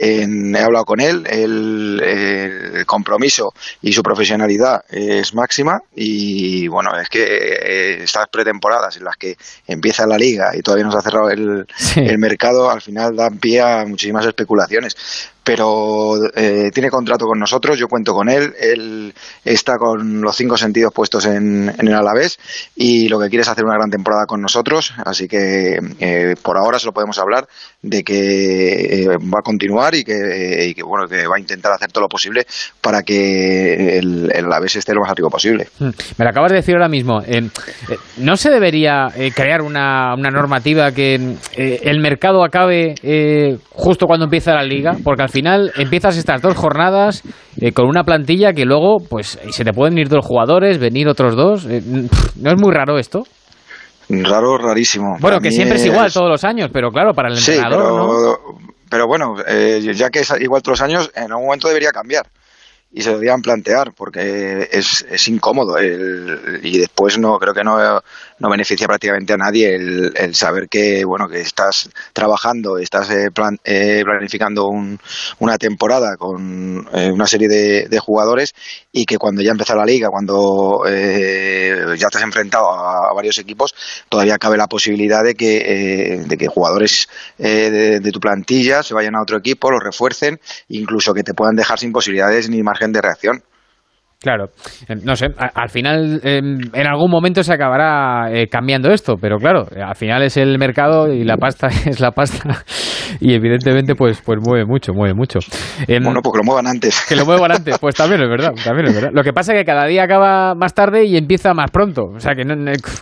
he 0.02 0.58
hablado 0.58 0.84
con 0.84 1.00
él, 1.00 1.24
el, 1.28 2.84
compromiso 2.86 3.54
y 3.80 3.92
su 3.92 4.02
profesionalidad 4.02 4.84
es 4.90 5.34
máxima 5.34 5.80
y 5.94 6.66
bueno, 6.66 6.98
es 6.98 7.08
que 7.08 7.22
eh, 7.22 8.02
estas 8.02 8.28
pretemporadas 8.28 8.96
en 8.96 9.04
las 9.04 9.16
que 9.16 9.36
empieza 9.66 10.06
la 10.06 10.18
liga 10.18 10.56
y 10.56 10.62
todavía 10.62 10.84
no 10.84 10.92
se 10.92 10.98
ha 10.98 11.02
cerrado 11.02 11.30
el, 11.30 11.66
el 11.96 12.18
mercado, 12.18 12.70
al 12.70 12.82
final 12.82 13.14
dan 13.14 13.38
pie 13.38 13.60
a 13.60 13.84
muchísimas 13.86 14.26
especulaciones 14.26 14.96
pero 15.44 16.14
eh, 16.34 16.70
tiene 16.72 16.88
contrato 16.88 17.26
con 17.26 17.38
nosotros, 17.38 17.78
yo 17.78 17.88
cuento 17.88 18.14
con 18.14 18.28
él, 18.28 18.54
él 18.60 19.14
está 19.44 19.76
con 19.76 20.20
los 20.20 20.36
cinco 20.36 20.56
sentidos 20.56 20.92
puestos 20.92 21.26
en, 21.26 21.72
el 21.78 21.94
Alavés 21.94 22.38
y 22.76 23.08
lo 23.08 23.18
que 23.18 23.28
quiere 23.28 23.42
es 23.42 23.48
hacer 23.48 23.64
una 23.64 23.74
gran 23.74 23.90
temporada 23.90 24.26
con 24.26 24.40
nosotros, 24.40 24.94
así 25.04 25.26
que 25.26 25.80
eh, 25.98 26.34
por 26.40 26.56
ahora 26.56 26.78
solo 26.78 26.92
podemos 26.92 27.18
hablar 27.18 27.48
de 27.82 28.04
que 28.04 29.02
eh, 29.02 29.08
va 29.08 29.40
a 29.40 29.42
continuar 29.42 29.94
y 29.94 30.04
que, 30.04 30.66
y 30.68 30.74
que, 30.74 30.82
bueno 30.82 31.08
que 31.08 31.26
va 31.26 31.36
a 31.36 31.40
intentar 31.40 31.72
hacer 31.72 31.90
todo 31.90 32.02
lo 32.02 32.08
posible 32.08 32.46
para 32.80 33.02
que 33.02 33.98
el, 33.98 34.30
el 34.32 34.44
Alavés 34.44 34.76
esté 34.76 34.94
lo 34.94 35.00
más 35.00 35.10
arriba 35.10 35.28
posible. 35.28 35.68
Mm, 35.80 35.90
me 36.18 36.24
lo 36.24 36.30
acabas 36.30 36.52
de 36.52 36.56
decir 36.58 36.74
ahora 36.74 36.88
mismo, 36.88 37.20
¿no 38.18 38.36
se 38.36 38.50
debería 38.50 39.08
crear 39.34 39.62
una, 39.62 40.14
una 40.14 40.30
normativa 40.30 40.92
que 40.92 41.36
el 41.56 42.00
mercado 42.00 42.44
acabe 42.44 43.58
justo 43.70 44.06
cuando 44.06 44.24
empieza 44.24 44.54
la 44.54 44.62
liga? 44.62 44.96
Porque 45.02 45.22
al 45.22 45.31
final 45.32 45.72
empiezas 45.76 46.16
estas 46.16 46.40
dos 46.40 46.54
jornadas 46.54 47.22
eh, 47.60 47.72
con 47.72 47.86
una 47.86 48.04
plantilla 48.04 48.52
que 48.52 48.64
luego, 48.64 48.98
pues, 48.98 49.38
se 49.50 49.64
te 49.64 49.72
pueden 49.72 49.98
ir 49.98 50.08
dos 50.08 50.24
jugadores, 50.24 50.78
venir 50.78 51.08
otros 51.08 51.34
dos. 51.34 51.66
Eh, 51.66 51.82
¿No 52.36 52.50
es 52.50 52.60
muy 52.60 52.72
raro 52.72 52.98
esto? 52.98 53.24
Raro, 54.08 54.58
rarísimo. 54.58 55.16
Bueno, 55.20 55.40
que 55.40 55.50
siempre 55.50 55.78
es... 55.78 55.86
igual 55.86 56.12
todos 56.12 56.28
los 56.28 56.44
años, 56.44 56.70
pero 56.72 56.90
claro, 56.90 57.12
para 57.14 57.30
el 57.30 57.38
entrenador, 57.38 57.82
pero, 57.82 57.96
¿no? 57.96 58.58
Pero 58.88 59.06
bueno, 59.06 59.34
eh, 59.48 59.80
ya 59.94 60.10
que 60.10 60.20
es 60.20 60.32
igual 60.40 60.62
todos 60.62 60.80
los 60.80 60.88
años, 60.88 61.10
en 61.14 61.32
algún 61.32 61.46
momento 61.46 61.66
debería 61.68 61.90
cambiar 61.90 62.26
y 62.94 63.02
se 63.02 63.10
deberían 63.10 63.40
plantear 63.40 63.92
porque 63.94 64.68
es, 64.70 65.04
es 65.10 65.28
incómodo 65.28 65.78
el, 65.78 66.60
y 66.62 66.78
después 66.78 67.18
no 67.18 67.38
creo 67.38 67.54
que 67.54 67.64
no, 67.64 67.78
no 68.38 68.50
beneficia 68.50 68.86
prácticamente 68.86 69.32
a 69.32 69.38
nadie 69.38 69.74
el, 69.74 70.12
el, 70.14 70.34
saber 70.34 70.68
que 70.68 71.04
bueno 71.04 71.26
que 71.26 71.40
estás 71.40 71.88
trabajando 72.12 72.76
estás 72.76 73.10
eh, 73.10 73.30
eh, 73.64 74.02
planificando 74.04 74.66
un, 74.66 74.98
una 75.38 75.56
temporada 75.56 76.16
con 76.18 76.86
eh, 76.92 77.10
una 77.10 77.26
serie 77.26 77.48
de, 77.48 77.86
de, 77.88 77.98
jugadores 77.98 78.52
y 78.92 79.06
que 79.06 79.16
cuando 79.16 79.40
ya 79.40 79.52
empieza 79.52 79.74
la 79.74 79.86
liga 79.86 80.08
cuando 80.10 80.82
ya 80.84 82.08
te 82.08 82.18
has 82.18 82.24
enfrentado 82.24 82.68
a, 82.68 83.14
varios 83.14 83.38
equipos 83.38 83.74
todavía 84.08 84.38
cabe 84.38 84.56
la 84.58 84.66
posibilidad 84.66 85.24
de 85.24 85.34
que 85.34 86.22
de 86.26 86.36
que 86.36 86.48
jugadores 86.48 87.08
de, 87.38 88.00
de, 88.00 88.10
tu 88.10 88.20
plantilla 88.20 88.82
se 88.82 88.94
vayan 88.94 89.14
a 89.14 89.22
otro 89.22 89.38
equipo 89.38 89.70
los 89.70 89.82
refuercen 89.82 90.40
incluso 90.68 91.14
que 91.14 91.22
te 91.22 91.32
puedan 91.32 91.56
dejar 91.56 91.78
sin 91.78 91.92
posibilidades 91.92 92.50
ni 92.50 92.62
margen 92.62 92.81
de 92.90 93.00
reacción. 93.00 93.42
Claro, 94.22 94.50
eh, 94.88 94.94
no 95.02 95.16
sé, 95.16 95.26
al 95.36 95.68
final 95.68 96.20
em, 96.22 96.60
en 96.72 96.86
algún 96.86 97.10
momento 97.10 97.42
se 97.42 97.52
acabará 97.52 98.30
eh, 98.32 98.46
cambiando 98.46 98.92
esto, 98.92 99.16
pero 99.20 99.36
claro, 99.38 99.66
al 99.84 99.96
final 99.96 100.22
es 100.22 100.36
el 100.36 100.58
mercado 100.58 101.12
y 101.12 101.24
la 101.24 101.36
pasta 101.36 101.66
es 101.86 101.98
la 101.98 102.12
pasta 102.12 102.62
y 103.20 103.34
evidentemente 103.34 103.96
pues 103.96 104.22
pues 104.24 104.38
mueve 104.40 104.64
mucho, 104.64 104.92
mueve 104.94 105.14
mucho. 105.14 105.40
Em, 105.88 106.04
bueno, 106.04 106.20
pues 106.22 106.34
que 106.34 106.38
lo 106.38 106.44
muevan 106.44 106.68
antes. 106.68 107.04
Que 107.08 107.16
lo 107.16 107.26
muevan 107.26 107.50
antes, 107.50 107.76
pues 107.80 107.96
también 107.96 108.22
es 108.22 108.28
verdad, 108.28 108.52
también 108.64 108.86
es 108.86 108.94
verdad. 108.94 109.10
Lo 109.12 109.24
que 109.24 109.32
pasa 109.32 109.54
es 109.54 109.58
que 109.58 109.64
cada 109.64 109.86
día 109.86 110.04
acaba 110.04 110.54
más 110.54 110.72
tarde 110.72 111.04
y 111.04 111.16
empieza 111.16 111.52
más 111.52 111.72
pronto, 111.72 112.04
o 112.14 112.20
sea 112.20 112.34
que 112.36 112.44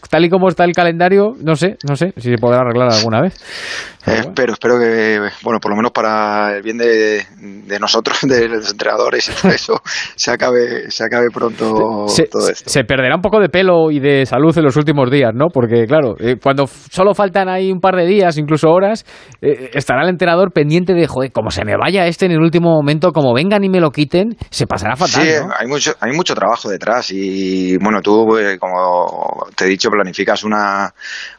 tal 0.09 0.25
y 0.25 0.31
como 0.31 0.49
está 0.49 0.65
el 0.65 0.73
calendario, 0.73 1.33
no 1.45 1.55
sé, 1.55 1.77
no 1.87 1.97
sé 1.97 2.15
si 2.17 2.31
se 2.31 2.39
podrá 2.39 2.61
arreglar 2.61 2.89
alguna 2.93 3.21
vez. 3.21 3.35
Eh, 4.07 4.21
espero, 4.21 4.55
espero 4.55 4.79
que, 4.79 5.21
bueno, 5.43 5.61
por 5.61 5.71
lo 5.73 5.77
menos 5.77 5.93
para 5.93 6.57
el 6.57 6.63
bien 6.63 6.79
de, 6.79 7.27
de 7.37 7.79
nosotros, 7.79 8.19
de 8.23 8.49
los 8.49 8.71
entrenadores 8.71 9.29
y 9.29 9.33
todo 9.43 9.53
eso, 9.53 9.83
se 10.17 10.31
acabe, 10.31 10.91
se 10.91 11.05
acabe 11.05 11.27
pronto 11.33 12.09
se, 12.09 12.25
todo 12.25 12.49
esto. 12.49 12.71
Se 12.71 12.85
perderá 12.85 13.17
un 13.17 13.23
poco 13.23 13.41
de 13.41 13.49
pelo 13.49 13.91
y 13.91 14.01
de 14.01 14.25
salud 14.25 14.57
en 14.57 14.65
los 14.65 14.77
últimos 14.77 15.11
días, 15.11 15.33
¿no? 15.35 15.49
Porque, 15.53 15.85
claro, 15.87 16.15
eh, 16.19 16.37
cuando 16.43 16.67
solo 16.67 17.15
faltan 17.15 17.49
ahí 17.49 17.71
un 17.71 17.81
par 17.81 17.97
de 17.97 18.07
días, 18.07 18.39
incluso 18.39 18.71
horas, 18.71 19.05
eh, 19.43 19.71
estará 19.75 20.03
el 20.03 20.09
entrenador 20.09 20.53
pendiente 20.53 20.95
de, 20.95 21.07
joder, 21.07 21.31
como 21.31 21.51
se 21.51 21.65
me 21.65 21.77
vaya 21.77 22.07
este 22.07 22.27
en 22.27 22.33
el 22.33 22.41
último 22.41 22.71
momento, 22.71 23.13
como 23.13 23.35
vengan 23.35 23.63
y 23.65 23.69
me 23.69 23.81
lo 23.81 23.91
quiten, 23.91 24.37
se 24.51 24.67
pasará 24.67 24.97
fatal, 24.97 25.23
Sí, 25.23 25.33
¿no? 25.41 25.53
hay 25.59 25.67
mucho, 25.67 25.95
hay 26.01 26.13
mucho 26.13 26.35
trabajo 26.35 26.71
detrás 26.71 27.11
y 27.11 27.77
bueno, 27.77 28.01
tú, 28.01 28.39
eh, 28.39 28.59
como 28.59 29.47
te 29.55 29.67
he 29.67 29.69
dicho, 29.69 29.91
planificas 29.91 30.43
una, 30.43 30.93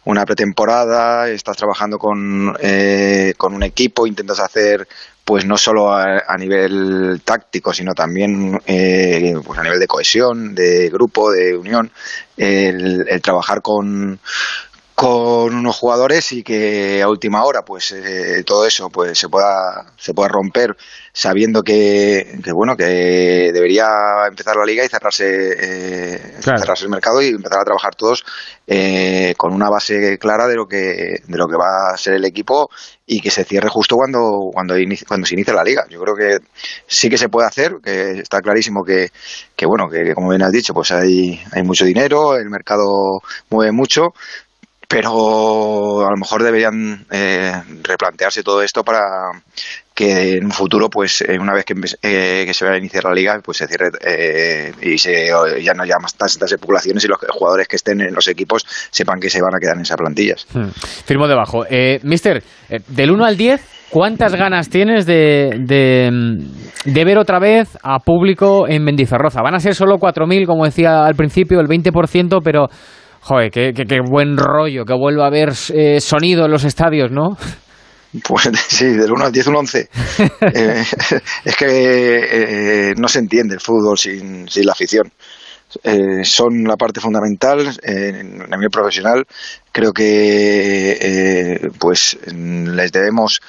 una 0.05 0.25
pretemporada, 0.25 1.27
estás 1.27 1.57
trabajando 1.57 1.97
con, 1.97 2.51
eh, 2.60 3.34
con 3.38 3.53
un 3.53 3.64
equipo, 3.64 4.07
intentas 4.07 4.40
hacer 4.40 4.88
pues 5.23 5.45
no 5.45 5.57
solo 5.57 5.94
a, 5.94 6.23
a 6.28 6.38
nivel 6.38 7.22
táctico, 7.23 7.73
sino 7.73 7.94
también 7.94 8.60
eh, 8.65 9.36
pues 9.45 9.60
a 9.60 9.64
nivel 9.64 9.80
de 9.80 9.88
cohesión, 9.88 10.56
de 10.56 10.90
grupo, 10.90 11.32
de 11.32 11.56
unión, 11.56 11.91
el, 12.38 13.06
el 13.07 13.22
trabajar 13.22 13.61
con 13.61 14.19
con 14.95 15.55
unos 15.55 15.77
jugadores 15.77 16.31
y 16.31 16.43
que 16.43 17.01
a 17.01 17.09
última 17.09 17.43
hora 17.43 17.63
pues 17.63 17.91
eh, 17.91 18.43
todo 18.45 18.68
eso 18.68 18.89
pues 18.89 19.18
se 19.18 19.30
pueda 19.30 19.85
se 19.97 20.13
pueda 20.13 20.30
romper 20.30 20.77
sabiendo 21.13 21.63
que, 21.63 22.39
que, 22.43 22.51
bueno 22.51 22.77
que 22.77 23.51
debería 23.53 23.88
empezar 24.27 24.55
la 24.57 24.65
liga 24.65 24.85
y 24.85 24.89
cerrarse 24.89 25.26
eh, 25.59 26.22
Claro. 26.41 26.59
cerrarse 26.59 26.84
el 26.85 26.89
mercado 26.89 27.22
y 27.22 27.27
empezar 27.30 27.59
a 27.61 27.65
trabajar 27.65 27.95
todos 27.95 28.23
eh, 28.68 29.34
con 29.38 29.53
una 29.53 29.69
base 29.69 30.18
clara 30.19 30.47
de 30.47 30.55
lo 30.55 30.68
que 30.68 31.22
de 31.27 31.38
lo 31.38 31.47
que 31.47 31.55
va 31.55 31.91
a 31.93 31.97
ser 31.97 32.13
el 32.15 32.26
equipo 32.26 32.69
y 33.05 33.22
que 33.22 33.30
se 33.31 33.43
cierre 33.43 33.69
justo 33.69 33.95
cuando 33.95 34.49
cuando 34.53 34.77
inicie- 34.77 35.05
cuando 35.07 35.26
se 35.27 35.34
inicie 35.35 35.53
la 35.53 35.63
liga 35.63 35.85
yo 35.89 35.99
creo 36.01 36.15
que 36.15 36.39
sí 36.88 37.09
que 37.09 37.18
se 37.18 37.30
puede 37.30 37.47
hacer 37.47 37.77
que 37.84 38.19
está 38.19 38.39
clarísimo 38.41 38.84
que, 38.84 39.11
que 39.55 39.65
bueno 39.65 39.89
que 39.89 40.13
como 40.15 40.30
bien 40.30 40.41
has 40.43 40.51
dicho 40.51 40.73
pues 40.73 40.91
hay 40.91 41.41
hay 41.51 41.63
mucho 41.63 41.85
dinero 41.85 42.35
el 42.38 42.49
mercado 42.49 43.22
mueve 43.49 43.72
mucho 43.72 44.13
pero 44.91 46.05
a 46.05 46.11
lo 46.11 46.18
mejor 46.18 46.43
deberían 46.43 47.05
eh, 47.09 47.53
replantearse 47.81 48.43
todo 48.43 48.61
esto 48.61 48.84
para 48.84 49.31
que 49.93 50.34
en 50.38 50.45
un 50.45 50.51
futuro, 50.51 50.89
pues 50.89 51.22
eh, 51.22 51.38
una 51.39 51.53
vez 51.53 51.63
que, 51.63 51.73
eh, 52.01 52.43
que 52.45 52.53
se 52.53 52.65
vaya 52.65 52.76
a 52.76 52.80
iniciar 52.80 53.05
la 53.05 53.13
liga, 53.13 53.39
pues 53.43 53.57
se 53.57 53.68
cierre 53.68 53.89
eh, 54.05 54.73
y 54.81 54.97
se, 54.97 55.27
ya 55.61 55.73
no 55.73 55.84
haya 55.84 55.97
más 56.01 56.15
tantas 56.15 56.51
especulaciones 56.51 57.05
y 57.05 57.07
los 57.07 57.19
jugadores 57.30 57.68
que 57.68 57.77
estén 57.77 58.01
en 58.01 58.13
los 58.13 58.27
equipos 58.27 58.65
sepan 58.89 59.19
que 59.19 59.30
se 59.30 59.41
van 59.41 59.55
a 59.55 59.59
quedar 59.59 59.76
en 59.76 59.84
esas 59.84 59.97
plantillas. 59.97 60.45
Hmm. 60.53 60.69
Firmo 61.05 61.27
debajo. 61.27 61.65
Eh, 61.69 61.99
mister, 62.03 62.43
eh, 62.69 62.80
del 62.88 63.11
1 63.11 63.26
al 63.26 63.38
10, 63.38 63.61
¿cuántas 63.91 64.35
ganas 64.35 64.69
tienes 64.69 65.05
de, 65.05 66.11
de 66.85 67.05
ver 67.05 67.18
otra 67.18 67.39
vez 67.39 67.77
a 67.81 67.99
público 67.99 68.68
en 68.68 68.84
Mendizorroza? 68.84 69.41
Van 69.41 69.55
a 69.55 69.59
ser 69.59 69.76
solo 69.76 69.97
4.000, 69.97 70.45
como 70.45 70.65
decía 70.65 71.05
al 71.05 71.15
principio, 71.15 71.59
el 71.59 71.68
20%, 71.68 72.41
pero, 72.43 72.68
joder, 73.22 73.52
qué, 73.52 73.73
qué- 73.76 73.85
qué 73.85 73.99
buen 74.02 74.38
rollo, 74.38 74.85
que 74.85 74.93
vuelva 74.93 75.26
a 75.26 75.27
haber 75.27 75.53
eh, 75.73 75.99
sonido 76.02 76.45
en 76.45 76.52
los 76.52 76.64
estadios, 76.64 77.11
¿no? 77.11 77.38
Pues 78.27 78.49
sí, 78.68 78.85
del 78.88 79.11
1 79.11 79.26
al 79.26 79.31
10, 79.31 79.48
un 79.48 79.56
11. 79.57 79.89
Eh, 80.53 80.84
es 81.45 81.56
que 81.56 82.89
eh, 82.91 82.93
no 82.98 83.07
se 83.07 83.19
entiende 83.19 83.53
el 83.56 83.61
fútbol 83.61 83.98
sin, 83.98 84.48
sin 84.49 84.65
la 84.65 84.73
afición. 84.73 85.11
Eh, 85.84 86.26
son 86.26 86.64
la 86.65 86.76
parte 86.76 86.99
fundamental 86.99 87.61
eh, 87.84 88.10
en, 88.19 88.41
el 88.53 88.69
profesional. 88.69 89.23
Creo 89.72 89.93
que 89.93 90.98
eh, 90.99 91.69
pues 91.80 92.18
les 92.34 92.91
debemos 92.91 93.39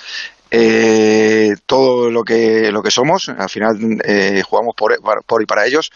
eh, 0.51 1.55
todo 1.67 2.11
lo 2.11 2.23
que 2.23 2.71
lo 2.71 2.81
que 2.83 2.93
somos. 2.93 3.29
Al 3.29 3.49
final 3.51 3.75
eh, 4.05 4.43
jugamos 4.49 4.75
por, 4.77 4.95
por 5.27 5.43
y 5.43 5.47
para 5.47 5.67
ellos 5.67 5.91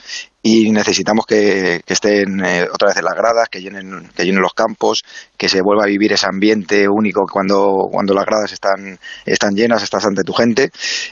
y 0.47 0.70
necesitamos 0.70 1.27
que, 1.27 1.82
que 1.85 1.93
estén 1.93 2.44
eh, 2.44 2.68
otra 2.73 2.89
vez 2.89 2.97
en 2.98 3.05
las 3.05 3.16
gradas, 3.16 3.48
que 3.48 3.60
llenen, 3.60 4.09
que 4.14 4.24
llenen 4.24 4.40
los 4.40 4.55
campos, 4.55 5.02
que 5.36 5.48
se 5.48 5.60
vuelva 5.60 5.82
a 5.82 5.89
vivir 5.89 6.12
ese 6.12 6.27
ambiente 6.27 6.89
único 6.89 7.27
cuando, 7.27 7.89
cuando 7.90 8.14
las 8.14 8.24
gradas 8.24 8.52
están, 8.52 8.97
están 9.24 9.56
llenas, 9.56 9.82
estás 9.82 10.05
ante 10.05 10.23
tu 10.23 10.32
gente 10.32 10.70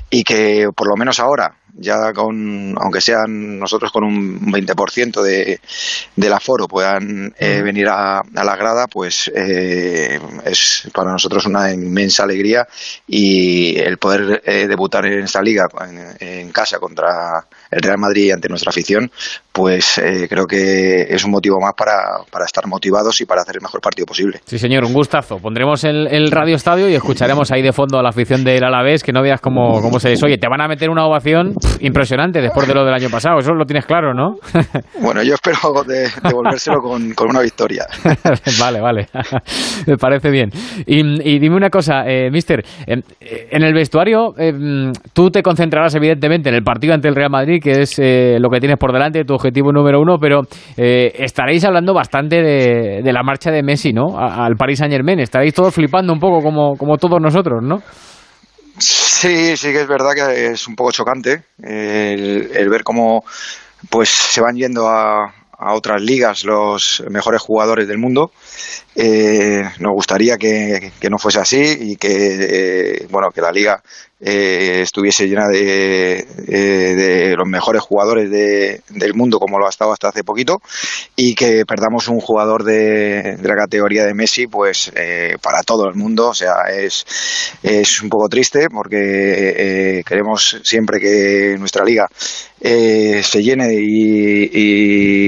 y 0.08 0.22
que 0.22 0.68
por 0.72 0.86
lo 0.86 0.94
menos 0.94 1.18
ahora, 1.18 1.56
ya 1.76 2.12
con, 2.12 2.76
aunque 2.80 3.00
sean 3.00 3.58
nosotros 3.58 3.90
con 3.90 4.04
un 4.04 4.52
20% 4.52 5.20
de, 5.20 5.58
del 6.14 6.32
aforo 6.32 6.68
puedan 6.68 7.34
eh, 7.36 7.60
venir 7.62 7.88
a, 7.88 8.20
a 8.20 8.44
la 8.44 8.54
grada, 8.54 8.86
pues 8.86 9.32
eh, 9.34 10.20
es 10.44 10.88
para 10.94 11.10
nosotros 11.10 11.46
una 11.46 11.72
inmensa 11.72 12.22
alegría 12.22 12.68
y 13.08 13.76
el 13.80 13.98
poder 13.98 14.42
eh, 14.44 14.68
debutar 14.68 15.06
en 15.06 15.24
esta 15.24 15.42
liga 15.42 15.66
en, 15.80 16.28
en 16.28 16.52
casa 16.52 16.78
contra 16.78 17.44
el 17.74 17.82
Real 17.82 17.98
Madrid 17.98 18.32
ante 18.32 18.48
nuestra 18.48 18.70
afición, 18.70 19.10
pues 19.52 19.98
eh, 19.98 20.26
creo 20.28 20.46
que 20.46 21.02
es 21.02 21.24
un 21.24 21.30
motivo 21.30 21.60
más 21.60 21.74
para, 21.76 21.94
para 22.30 22.44
estar 22.44 22.66
motivados 22.66 23.20
y 23.20 23.24
para 23.24 23.42
hacer 23.42 23.56
el 23.56 23.62
mejor 23.62 23.80
partido 23.80 24.06
posible. 24.06 24.40
Sí, 24.44 24.58
señor, 24.58 24.84
un 24.84 24.92
gustazo. 24.92 25.38
Pondremos 25.38 25.84
el, 25.84 26.06
el 26.08 26.30
radio 26.30 26.56
estadio 26.56 26.88
y 26.88 26.94
escucharemos 26.94 27.50
ahí 27.52 27.62
de 27.62 27.72
fondo 27.72 27.98
a 27.98 28.02
la 28.02 28.08
afición 28.10 28.44
del 28.44 28.64
Alavés, 28.64 29.02
que 29.02 29.12
no 29.12 29.22
veas 29.22 29.40
cómo, 29.40 29.80
cómo 29.80 30.00
se 30.00 30.08
desoye. 30.10 30.38
Te 30.38 30.48
van 30.48 30.60
a 30.60 30.68
meter 30.68 30.90
una 30.90 31.04
ovación 31.06 31.54
pff, 31.54 31.82
impresionante 31.82 32.40
después 32.40 32.66
de 32.66 32.74
lo 32.74 32.84
del 32.84 32.94
año 32.94 33.10
pasado. 33.10 33.38
Eso 33.38 33.52
lo 33.54 33.64
tienes 33.64 33.86
claro, 33.86 34.14
¿no? 34.14 34.36
Bueno, 35.00 35.22
yo 35.22 35.34
espero 35.34 35.84
de- 35.86 36.08
devolvérselo 36.22 36.80
con, 36.80 37.12
con 37.14 37.30
una 37.30 37.40
victoria. 37.40 37.86
vale, 38.58 38.80
vale. 38.80 39.08
Me 39.86 39.96
parece 39.96 40.30
bien. 40.30 40.50
Y, 40.86 41.00
y 41.00 41.38
dime 41.38 41.56
una 41.56 41.70
cosa, 41.70 42.04
eh, 42.06 42.30
mister. 42.30 42.64
eh, 42.86 43.00
eh, 43.20 43.48
en 43.50 43.62
el 43.62 43.74
vestuario, 43.74 44.34
eh, 44.38 44.52
tú 45.12 45.30
te 45.30 45.42
concentrarás 45.42 45.94
evidentemente 45.94 46.48
en 46.48 46.54
el 46.54 46.62
partido 46.62 46.94
ante 46.94 47.08
el 47.08 47.14
Real 47.14 47.30
Madrid, 47.30 47.60
que 47.64 47.80
es 47.80 47.98
eh, 47.98 48.36
lo 48.38 48.50
que 48.50 48.60
tienes 48.60 48.76
por 48.78 48.92
delante, 48.92 49.24
tu 49.24 49.34
objetivo 49.34 49.72
número 49.72 49.98
uno, 50.00 50.18
pero 50.20 50.42
eh, 50.76 51.10
estaréis 51.18 51.64
hablando 51.64 51.94
bastante 51.94 52.42
de, 52.42 53.12
la 53.12 53.22
marcha 53.22 53.50
de 53.50 53.62
Messi, 53.62 53.92
¿no? 53.92 54.18
Al 54.18 54.54
Paris 54.56 54.80
Saint 54.80 54.92
Germain. 54.92 55.18
Estaréis 55.18 55.54
todos 55.54 55.74
flipando 55.74 56.12
un 56.12 56.20
poco 56.20 56.42
como, 56.42 56.76
como 56.76 56.98
todos 56.98 57.20
nosotros, 57.20 57.62
¿no? 57.62 57.82
Sí, 58.78 59.56
sí 59.56 59.72
que 59.72 59.80
es 59.80 59.88
verdad 59.88 60.12
que 60.14 60.48
es 60.48 60.68
un 60.68 60.74
poco 60.74 60.92
chocante 60.92 61.44
eh, 61.62 62.50
el, 62.54 62.68
ver 62.68 62.82
cómo 62.82 63.24
pues 63.88 64.10
se 64.10 64.40
van 64.40 64.56
yendo 64.56 64.88
a, 64.88 65.32
a 65.56 65.74
otras 65.74 66.02
ligas 66.02 66.44
los 66.44 67.02
mejores 67.08 67.40
jugadores 67.40 67.88
del 67.88 67.98
mundo. 67.98 68.30
Eh, 68.96 69.62
nos 69.78 69.92
gustaría 69.92 70.36
que, 70.36 70.92
que 71.00 71.08
no 71.08 71.18
fuese 71.18 71.40
así 71.40 71.78
y 71.80 71.96
que 71.96 73.06
bueno 73.10 73.30
que 73.30 73.40
la 73.40 73.52
liga 73.52 73.82
eh, 74.24 74.80
estuviese 74.82 75.28
llena 75.28 75.46
de, 75.48 76.26
eh, 76.48 76.94
de 76.94 77.36
los 77.36 77.46
mejores 77.46 77.82
jugadores 77.82 78.30
de- 78.30 78.80
del 78.88 79.14
mundo 79.14 79.38
como 79.38 79.58
lo 79.58 79.66
ha 79.66 79.70
estado 79.70 79.92
hasta 79.92 80.08
hace 80.08 80.24
poquito 80.24 80.60
y 81.16 81.34
que 81.34 81.66
perdamos 81.66 82.08
un 82.08 82.20
jugador 82.20 82.64
de, 82.64 83.36
de 83.36 83.48
la 83.48 83.54
categoría 83.56 84.04
de 84.04 84.14
Messi 84.14 84.46
pues 84.46 84.90
eh, 84.96 85.36
para 85.42 85.62
todo 85.62 85.88
el 85.88 85.94
mundo. 85.94 86.28
O 86.30 86.34
sea 86.34 86.54
es 86.72 87.04
es 87.62 88.02
un 88.02 88.08
poco 88.08 88.28
triste 88.28 88.68
porque 88.70 89.98
eh, 89.98 90.02
queremos 90.06 90.58
siempre 90.64 90.98
que 91.00 91.56
nuestra 91.58 91.84
liga 91.84 92.08
eh, 92.60 93.20
se 93.22 93.42
llene 93.42 93.74
y, 93.74 94.48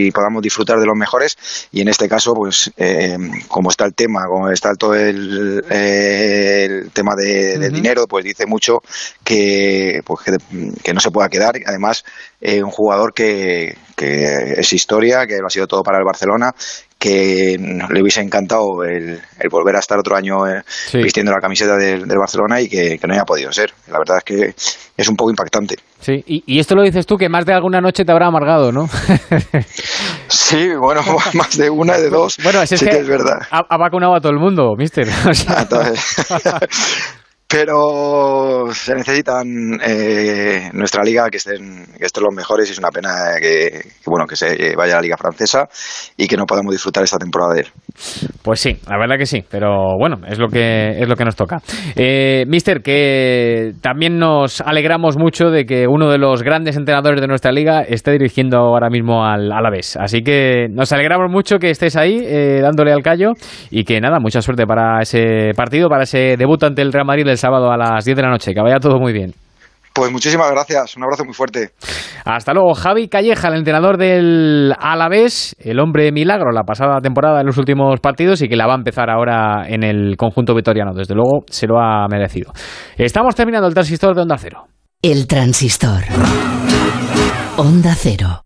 y 0.07 0.11
podamos 0.11 0.43
disfrutar 0.43 0.79
de 0.81 0.87
los 0.87 0.97
mejores. 0.97 1.37
Y 1.73 1.83
en 1.83 1.89
este 1.89 2.09
caso 2.09 2.35
pues 2.35 2.71
eh, 2.77 3.17
como 3.49 3.71
está 3.71 3.85
el 3.85 3.95
tema 3.95 4.27
como 4.27 4.51
está 4.51 4.75
todo 4.75 4.95
el, 4.95 5.65
eh, 5.71 6.65
el 6.85 6.91
tema 6.93 7.15
de, 7.15 7.59
del 7.59 7.73
dinero 7.73 8.07
pues 8.07 8.25
dice 8.25 8.47
mucho 8.47 8.83
que 9.25 10.01
pues 10.05 10.21
que, 10.25 10.37
que 10.83 10.95
no 10.95 11.01
se 11.01 11.11
pueda 11.11 11.29
quedar 11.29 11.55
además 11.67 12.05
eh, 12.41 12.63
un 12.63 12.71
jugador 12.71 13.13
que, 13.13 13.77
que 13.97 14.55
es 14.59 14.73
historia 14.73 15.27
que 15.27 15.39
lo 15.39 15.47
ha 15.47 15.51
sido 15.51 15.67
todo 15.67 15.83
para 15.83 15.99
el 15.99 16.05
Barcelona 16.05 16.53
que 16.99 17.57
le 17.59 18.03
hubiese 18.03 18.23
encantado 18.23 18.83
el, 18.83 19.21
el 19.39 19.49
volver 19.51 19.77
a 19.77 19.81
estar 19.81 19.99
otro 19.99 20.17
año 20.17 20.47
eh, 20.47 20.63
vistiendo 20.95 21.31
la 21.31 21.41
camiseta 21.41 21.77
del, 21.77 22.09
del 22.09 22.19
Barcelona 22.19 22.61
y 22.61 22.69
que, 22.69 22.99
que 22.99 23.07
no 23.07 23.13
haya 23.13 23.25
podido 23.25 23.53
ser. 23.53 23.73
La 23.89 23.99
verdad 23.99 24.17
es 24.19 24.25
que 24.25 24.55
es 24.97 25.09
un 25.09 25.15
poco 25.15 25.31
impactante. 25.31 25.77
Sí, 26.01 26.25
y, 26.27 26.43
y 26.47 26.59
esto 26.59 26.75
lo 26.75 26.83
dices 26.83 27.05
tú, 27.05 27.17
que 27.17 27.29
más 27.29 27.45
de 27.45 27.53
alguna 27.53 27.81
noche 27.83 28.05
te 28.05 28.13
habrá 28.13 28.29
amargado, 28.29 28.73
¿no? 28.73 28.89
Sí, 30.29 30.69
bueno, 30.75 31.03
más 31.35 31.57
de 31.57 31.71
una, 31.71 31.99
de 31.99 32.09
dos. 32.09 32.37
Bueno, 32.43 32.63
es, 32.63 32.71
sí 32.71 32.85
que 32.85 32.99
es 32.99 33.09
verdad. 33.09 33.41
Ha, 33.51 33.63
ha 33.69 33.77
vacunado 33.79 34.15
a 34.15 34.21
todo 34.21 34.33
el 34.33 34.39
mundo, 34.39 34.75
mister. 34.77 35.07
O 35.29 35.35
sea, 35.35 35.67
Pero 37.49 38.69
se 38.75 38.95
necesitan 38.95 39.79
eh, 39.81 40.69
nuestra 40.73 41.05
liga 41.05 41.31
que 41.31 41.37
estén, 41.37 41.87
que 41.97 42.07
estén 42.07 42.25
los 42.25 42.35
mejores 42.35 42.69
y 42.69 42.73
es 42.73 42.79
una 42.79 42.91
pena 42.91 43.35
que, 43.41 43.93
que, 44.03 44.11
bueno 44.11 44.27
que 44.27 44.37
se 44.37 44.75
vaya 44.75 44.95
a 44.95 44.97
la 44.97 45.03
liga 45.03 45.17
francesa 45.17 45.69
y 46.17 46.27
que 46.27 46.37
no 46.37 46.47
podamos 46.47 46.73
disfrutar 46.73 47.05
esta 47.05 47.19
temporada 47.19 47.55
de 47.55 47.61
él. 47.61 47.73
Pues 48.43 48.61
sí, 48.61 48.77
la 48.89 48.99
verdad 48.99 49.17
que 49.17 49.27
sí, 49.27 49.43
pero 49.51 49.97
bueno, 49.99 50.19
es 50.29 50.39
lo 50.39 50.49
que, 50.49 51.01
es 51.01 51.09
lo 51.09 51.17
que 51.17 51.25
nos 51.25 51.37
toca. 51.37 51.59
Eh, 51.95 52.45
Mister, 52.47 52.81
que 52.83 53.73
también 53.81 54.19
nos 54.19 54.61
alegramos 54.61 55.17
mucho 55.19 55.51
de 55.51 55.65
que 55.65 55.87
uno 55.89 56.11
de 56.11 56.19
los 56.19 56.43
grandes 56.43 56.77
entrenadores 56.77 57.21
de 57.21 57.27
nuestra 57.27 57.53
liga 57.53 57.83
esté 57.83 58.13
dirigiendo 58.13 58.59
ahora 58.59 58.89
mismo 58.89 59.25
al 59.25 59.51
Alavés. 59.51 59.97
Así 59.97 60.23
que 60.23 60.69
nos 60.71 60.93
alegramos 60.93 61.31
mucho 61.31 61.59
que 61.59 61.71
estés 61.71 61.97
ahí 61.97 62.21
eh, 62.23 62.61
dándole 62.63 62.93
al 62.93 63.03
callo 63.03 63.33
y 63.71 63.85
que 63.85 64.01
nada, 64.01 64.21
mucha 64.21 64.41
suerte 64.41 64.67
para 64.67 65.01
ese 65.01 65.53
partido, 65.57 65.89
para 65.89 66.05
ese 66.05 66.37
debut 66.37 66.63
ante 66.63 66.83
el 66.83 66.93
Real 66.93 67.07
Madrid 67.07 67.27
el 67.27 67.39
sábado 67.39 67.71
a 67.71 67.77
las 67.77 68.05
10 68.05 68.17
de 68.17 68.23
la 68.23 68.31
noche. 68.31 68.55
Que 68.55 68.61
vaya 68.61 68.79
todo 68.79 68.99
muy 68.99 69.13
bien. 69.13 69.46
Pues 69.97 70.13
muchísimas 70.13 70.51
gracias, 70.51 70.95
un 70.95 71.05
abrazo 71.05 71.25
muy 71.25 71.33
fuerte. 71.33 71.71
Hasta 72.27 72.53
luego, 72.53 72.75
Javi 72.75 73.09
Calleja, 73.09 73.49
el 73.49 73.55
entrenador 73.55 73.97
del 73.97 74.75
Alavés, 74.79 75.57
el 75.59 75.81
hombre 75.81 76.13
milagro 76.13 76.53
la 76.53 76.65
pasada 76.65 77.01
temporada 77.01 77.41
en 77.41 77.47
los 77.47 77.57
últimos 77.57 77.99
partidos 78.01 78.43
y 78.43 78.49
que 78.49 78.57
la 78.57 78.67
va 78.67 78.75
a 78.75 78.77
empezar 78.77 79.09
ahora 79.09 79.67
en 79.67 79.83
el 79.83 80.19
conjunto 80.19 80.55
vitoriano. 80.55 80.93
Desde 80.93 81.15
luego, 81.15 81.45
se 81.49 81.67
lo 81.67 81.81
ha 81.81 82.07
merecido. 82.09 82.53
Estamos 82.99 83.35
terminando 83.35 83.69
el 83.69 83.75
transistor 83.75 84.15
de 84.15 84.21
Onda 84.21 84.37
Cero. 84.37 84.67
El 85.01 85.27
transistor. 85.27 86.03
Onda 87.57 87.95
Cero. 87.97 88.46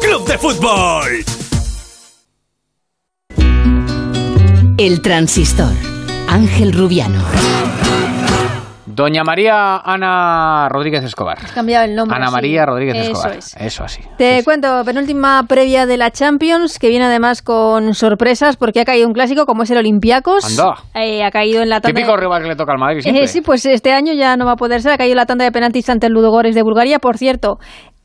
Club 0.00 0.26
de 0.26 0.38
Fútbol. 0.38 1.24
El 4.78 5.02
transistor. 5.02 5.68
Ángel 6.26 6.72
Rubiano. 6.72 7.22
Doña 8.86 9.24
María 9.24 9.76
Ana 9.78 10.68
Rodríguez 10.68 11.02
Escobar. 11.04 11.38
Has 11.42 11.52
cambiado 11.52 11.84
el 11.86 11.94
nombre. 11.94 12.16
Ana 12.16 12.26
sí. 12.26 12.32
María 12.32 12.66
Rodríguez 12.66 12.96
Eso 12.96 13.12
Escobar. 13.12 13.36
es. 13.38 13.56
Eso 13.58 13.84
así. 13.84 14.02
Te 14.18 14.42
cuento, 14.44 14.84
penúltima 14.84 15.42
previa 15.48 15.86
de 15.86 15.96
la 15.96 16.10
Champions, 16.10 16.78
que 16.78 16.88
viene 16.88 17.06
además 17.06 17.40
con 17.40 17.94
sorpresas, 17.94 18.56
porque 18.56 18.80
ha 18.80 18.84
caído 18.84 19.06
un 19.06 19.14
clásico 19.14 19.46
como 19.46 19.62
es 19.62 19.70
el 19.70 19.78
Olympiacos. 19.78 20.44
Eh, 20.94 21.22
ha 21.24 21.30
caído 21.30 21.62
en 21.62 21.70
la 21.70 21.80
tanda. 21.80 21.98
Típico 21.98 22.16
rival 22.16 22.42
que 22.42 22.48
le 22.48 22.56
toca 22.56 22.72
al 22.72 22.78
Madrid 22.78 23.00
siempre. 23.00 23.24
Eh, 23.24 23.28
sí, 23.28 23.40
pues 23.40 23.64
este 23.64 23.92
año 23.92 24.12
ya 24.12 24.36
no 24.36 24.44
va 24.44 24.52
a 24.52 24.56
poder 24.56 24.82
ser. 24.82 24.92
Ha 24.92 24.98
caído 24.98 25.12
en 25.12 25.18
la 25.18 25.26
tanda 25.26 25.44
de 25.44 25.52
penaltis 25.52 25.88
ante 25.88 26.06
el 26.08 26.12
Ludogorets 26.12 26.54
de 26.54 26.62
Bulgaria. 26.62 26.98
Por 26.98 27.16
cierto, 27.16 27.58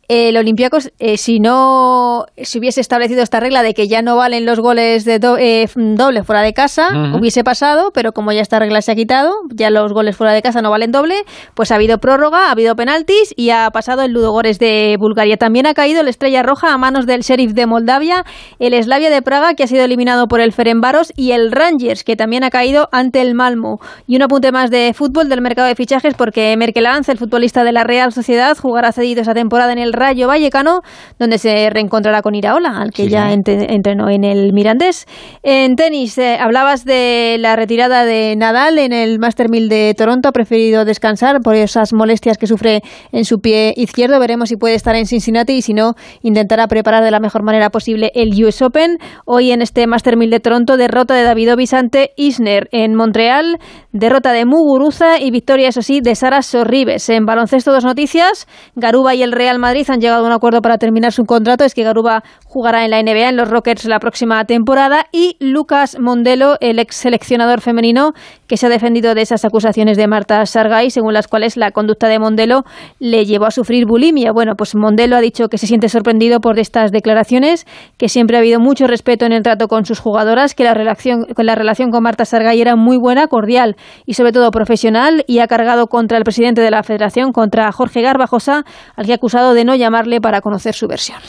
el 0.08 0.38
Olympiacos, 0.38 0.92
eh, 1.00 1.18
si 1.18 1.40
no 1.40 2.26
se 2.38 2.60
hubiese 2.60 2.82
establecido 2.82 3.22
esta 3.24 3.40
regla 3.40 3.64
de 3.64 3.74
que 3.74 3.88
ya 3.88 4.02
no 4.02 4.16
valen 4.16 4.46
los 4.46 4.60
goles 4.60 5.06
de 5.06 5.20
do- 5.20 5.38
eh, 5.38 5.68
doble 5.76 6.24
fuera 6.24 6.42
de 6.42 6.54
casa, 6.54 6.90
hubiese 7.18 7.44
pasado, 7.44 7.92
pero 7.94 8.12
como 8.12 8.32
ya 8.32 8.42
esta 8.42 8.60
regla 8.60 8.82
se 8.82 8.92
ha 8.92 8.96
quitado, 8.96 9.32
ya 9.54 9.70
los 9.70 9.94
goles 9.94 10.16
fuera 10.16 10.34
de 10.34 10.42
casa 10.42 10.62
no 10.62 10.70
valen 10.70 10.92
doble, 10.92 11.16
pues 11.56 11.72
ha 11.72 11.76
habido 11.76 11.98
prórroga, 11.98 12.48
ha 12.48 12.52
habido 12.52 12.76
penaltis 12.76 13.34
y 13.36 13.50
ha 13.50 13.70
pasado 13.72 14.04
el 14.04 14.12
Ludogorets 14.12 14.60
de 14.60 14.96
Bulgaria. 15.00 15.38
También 15.38 15.66
ha 15.68 15.74
caído 15.74 16.02
el 16.02 16.08
Estrella 16.08 16.44
Roja 16.44 16.74
a 16.74 16.78
manos 16.78 17.06
del 17.06 17.22
Sheriff 17.22 17.54
de 17.54 17.66
Moldavia, 17.66 18.24
el 18.60 18.82
Slavia 18.84 19.10
de 19.10 19.22
Praga, 19.22 19.54
que 19.56 19.64
ha 19.64 19.68
sido 19.68 19.84
eliminado 19.84 20.28
por 20.28 20.40
el 20.42 20.52
Ferencváros, 20.52 21.12
y 21.16 21.32
el 21.32 21.52
Rangers, 21.52 22.04
que 22.04 22.16
también 22.16 22.44
ha 22.44 22.50
caído 22.50 22.90
ante 22.92 23.22
el 23.22 23.34
Malmo. 23.34 23.80
Y 24.08 24.16
un 24.16 24.22
apunte 24.22 24.52
más 24.52 24.70
de 24.70 24.94
fútbol 24.94 25.30
del 25.30 25.42
mercado 25.42 25.68
de 25.68 25.76
fichajes, 25.76 26.14
porque 26.16 26.56
Merkelanz, 26.58 27.10
el 27.10 27.18
futbolista 27.18 27.64
de 27.64 27.72
la 27.72 27.84
Real 27.84 28.12
Sociedad, 28.12 28.56
jugará 28.58 28.92
cedido 28.92 29.22
esa 29.22 29.34
temporada 29.34 29.72
en 29.74 29.80
el 29.80 29.94
Rayo 29.96 30.28
Vallecano, 30.28 30.82
donde 31.20 31.38
se 31.38 31.70
reencontrará 31.70 32.22
con 32.22 32.36
Iraola, 32.36 32.82
al 32.82 32.92
que 32.92 33.06
Sí, 33.06 33.10
ya 33.10 33.32
entrenó 33.32 34.10
en 34.10 34.24
el 34.24 34.54
Mirandés. 34.54 35.06
En 35.44 35.76
tenis, 35.76 36.18
eh, 36.18 36.38
hablabas 36.40 36.86
de 36.86 37.38
la 37.40 37.56
retirada 37.56 38.06
de 38.06 38.36
Nadal 38.36 38.80
en 38.80 38.94
el 38.94 39.20
Master 39.20 39.50
1000 39.50 39.70
de 39.70 39.94
Toronto. 39.98 40.30
Ha 40.30 40.32
preferido 40.32 40.86
descansar 40.86 41.42
por 41.42 41.56
esas 41.56 41.94
molestias 41.94 42.38
que 42.38 42.48
sufre 42.48 42.82
en 43.12 43.26
su 43.26 43.40
pie 43.40 43.74
izquierdo. 43.76 44.20
Veremos 44.20 44.50
si 44.50 44.58
puede 44.58 44.76
estar 44.76 44.96
en 44.96 45.06
Cincinnati 45.06 45.54
y 45.54 45.62
si 45.62 45.74
no, 45.74 45.94
intentará 46.22 46.68
preparar 46.68 47.04
de 47.04 47.12
la 47.12 47.20
mejor 47.20 47.44
manera 47.44 47.70
posible 47.70 48.12
el 48.16 48.32
US 48.44 48.62
Open. 48.62 48.98
Hoy 49.26 49.52
en 49.52 49.62
este 49.62 49.88
Master 49.88 50.18
1000 50.18 50.30
de 50.30 50.40
Toronto, 50.40 50.78
derrota 50.78 51.14
de 51.16 51.24
Davidovich 51.24 51.74
ante 51.74 52.12
Isner. 52.18 52.68
En 52.72 52.96
Montreal, 52.96 53.60
derrota 53.92 54.32
de 54.34 54.46
Muguruza 54.46 55.20
y 55.20 55.32
victoria, 55.32 55.70
eso 55.70 55.82
sí, 55.82 56.02
de 56.02 56.16
Sara 56.16 56.42
Sorribes. 56.42 57.10
En 57.10 57.26
baloncesto, 57.26 57.72
dos 57.72 57.86
noticias. 57.86 58.48
Garuba 58.76 59.16
y 59.16 59.24
el 59.24 59.32
Real 59.32 59.60
Madrid 59.60 59.85
han 59.90 60.02
llegado 60.02 60.24
a 60.24 60.28
un 60.28 60.34
acuerdo 60.34 60.62
para 60.62 60.78
terminar 60.78 61.12
su 61.12 61.26
contrato. 61.26 61.64
Es 61.64 61.74
que 61.74 61.84
Garuba 61.84 62.24
jugará 62.46 62.86
en 62.86 62.92
la 62.92 63.02
NBA, 63.02 63.30
en 63.30 63.38
los 63.38 63.50
Rockets, 63.50 63.86
la 63.86 64.00
próxima 64.00 64.46
temporada. 64.46 65.08
Y 65.12 65.38
Lucas 65.40 65.98
Mondelo, 66.00 66.58
el 66.62 66.80
ex 66.80 66.96
seleccionador 66.96 67.62
femenino, 67.62 68.14
que 68.48 68.58
se 68.58 68.66
ha 68.66 68.70
defendido 68.70 69.16
de 69.16 69.22
esas 69.22 69.46
acusaciones 69.46 69.98
de 69.98 70.08
Marta 70.08 70.46
Sargay, 70.46 70.90
según 70.90 71.14
las 71.14 71.28
cuales 71.28 71.58
la 71.58 71.72
conducta 71.72 72.08
de 72.08 72.20
Mondelo 72.20 72.64
le 73.00 73.26
llevó 73.26 73.46
a 73.46 73.52
sufrir 73.52 73.86
bulimia. 73.86 74.32
Bueno, 74.32 74.56
pues 74.56 74.76
Mondelo 74.76 75.16
ha 75.16 75.22
dicho 75.22 75.48
que 75.48 75.58
se 75.58 75.68
siente 75.68 75.90
sorprendido 75.90 76.40
por 76.40 76.60
estas 76.60 76.92
declaraciones, 76.92 77.66
que 77.98 78.10
siempre 78.10 78.38
ha 78.38 78.40
habido 78.40 78.60
mucho 78.60 78.88
respeto 78.88 79.26
en 79.26 79.32
el 79.32 79.44
trato 79.44 79.68
con 79.68 79.86
sus 79.86 80.00
jugadoras, 80.00 80.56
que 80.56 80.64
la 80.64 80.74
relación, 80.74 81.28
la 81.38 81.56
relación 81.56 81.92
con 81.92 82.04
Marta 82.04 82.26
Sargay 82.26 82.60
era 82.60 82.76
muy 82.76 82.98
buena, 82.98 83.28
cordial 83.28 83.76
y 84.06 84.14
sobre 84.14 84.32
todo 84.32 84.52
profesional, 84.52 85.24
y 85.28 85.40
ha 85.40 85.48
cargado 85.48 85.88
contra 85.88 86.18
el 86.18 86.24
presidente 86.24 86.62
de 86.62 86.72
la 86.72 86.84
federación, 86.84 87.32
contra 87.32 87.72
Jorge 87.72 88.02
Garbajosa, 88.02 88.64
al 88.96 89.06
que 89.06 89.12
ha 89.12 89.16
acusado 89.16 89.54
de 89.54 89.66
no 89.66 89.76
llamarle 89.76 90.22
para 90.22 90.42
conocer 90.42 90.74
su 90.74 90.88
versión. 90.88 91.20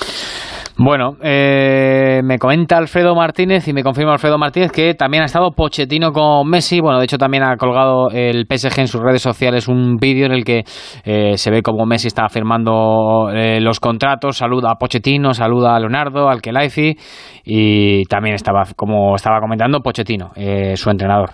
Bueno, 0.78 1.16
eh, 1.22 2.20
me 2.22 2.38
comenta 2.38 2.76
Alfredo 2.76 3.14
Martínez 3.14 3.66
y 3.66 3.72
me 3.72 3.82
confirma 3.82 4.12
Alfredo 4.12 4.36
Martínez 4.36 4.70
que 4.70 4.92
también 4.92 5.22
ha 5.22 5.26
estado 5.26 5.52
Pochettino 5.52 6.12
con 6.12 6.46
Messi. 6.50 6.80
Bueno, 6.80 6.98
de 6.98 7.06
hecho 7.06 7.16
también 7.16 7.44
ha 7.44 7.56
colgado 7.56 8.10
el 8.10 8.44
PSG 8.44 8.80
en 8.80 8.86
sus 8.86 9.00
redes 9.00 9.22
sociales 9.22 9.68
un 9.68 9.96
vídeo 9.96 10.26
en 10.26 10.32
el 10.32 10.44
que 10.44 10.64
eh, 11.04 11.38
se 11.38 11.50
ve 11.50 11.62
como 11.62 11.86
Messi 11.86 12.08
está 12.08 12.28
firmando 12.28 13.30
eh, 13.32 13.58
los 13.58 13.80
contratos, 13.80 14.36
saluda 14.36 14.72
a 14.72 14.74
Pochettino, 14.74 15.32
saluda 15.32 15.74
a 15.74 15.80
Leonardo, 15.80 16.28
al 16.28 16.42
Kelaifi 16.42 16.94
y 17.42 18.04
también 18.04 18.34
estaba, 18.34 18.64
como 18.76 19.16
estaba 19.16 19.40
comentando, 19.40 19.80
Pochettino, 19.80 20.32
eh, 20.36 20.76
su 20.76 20.90
entrenador. 20.90 21.30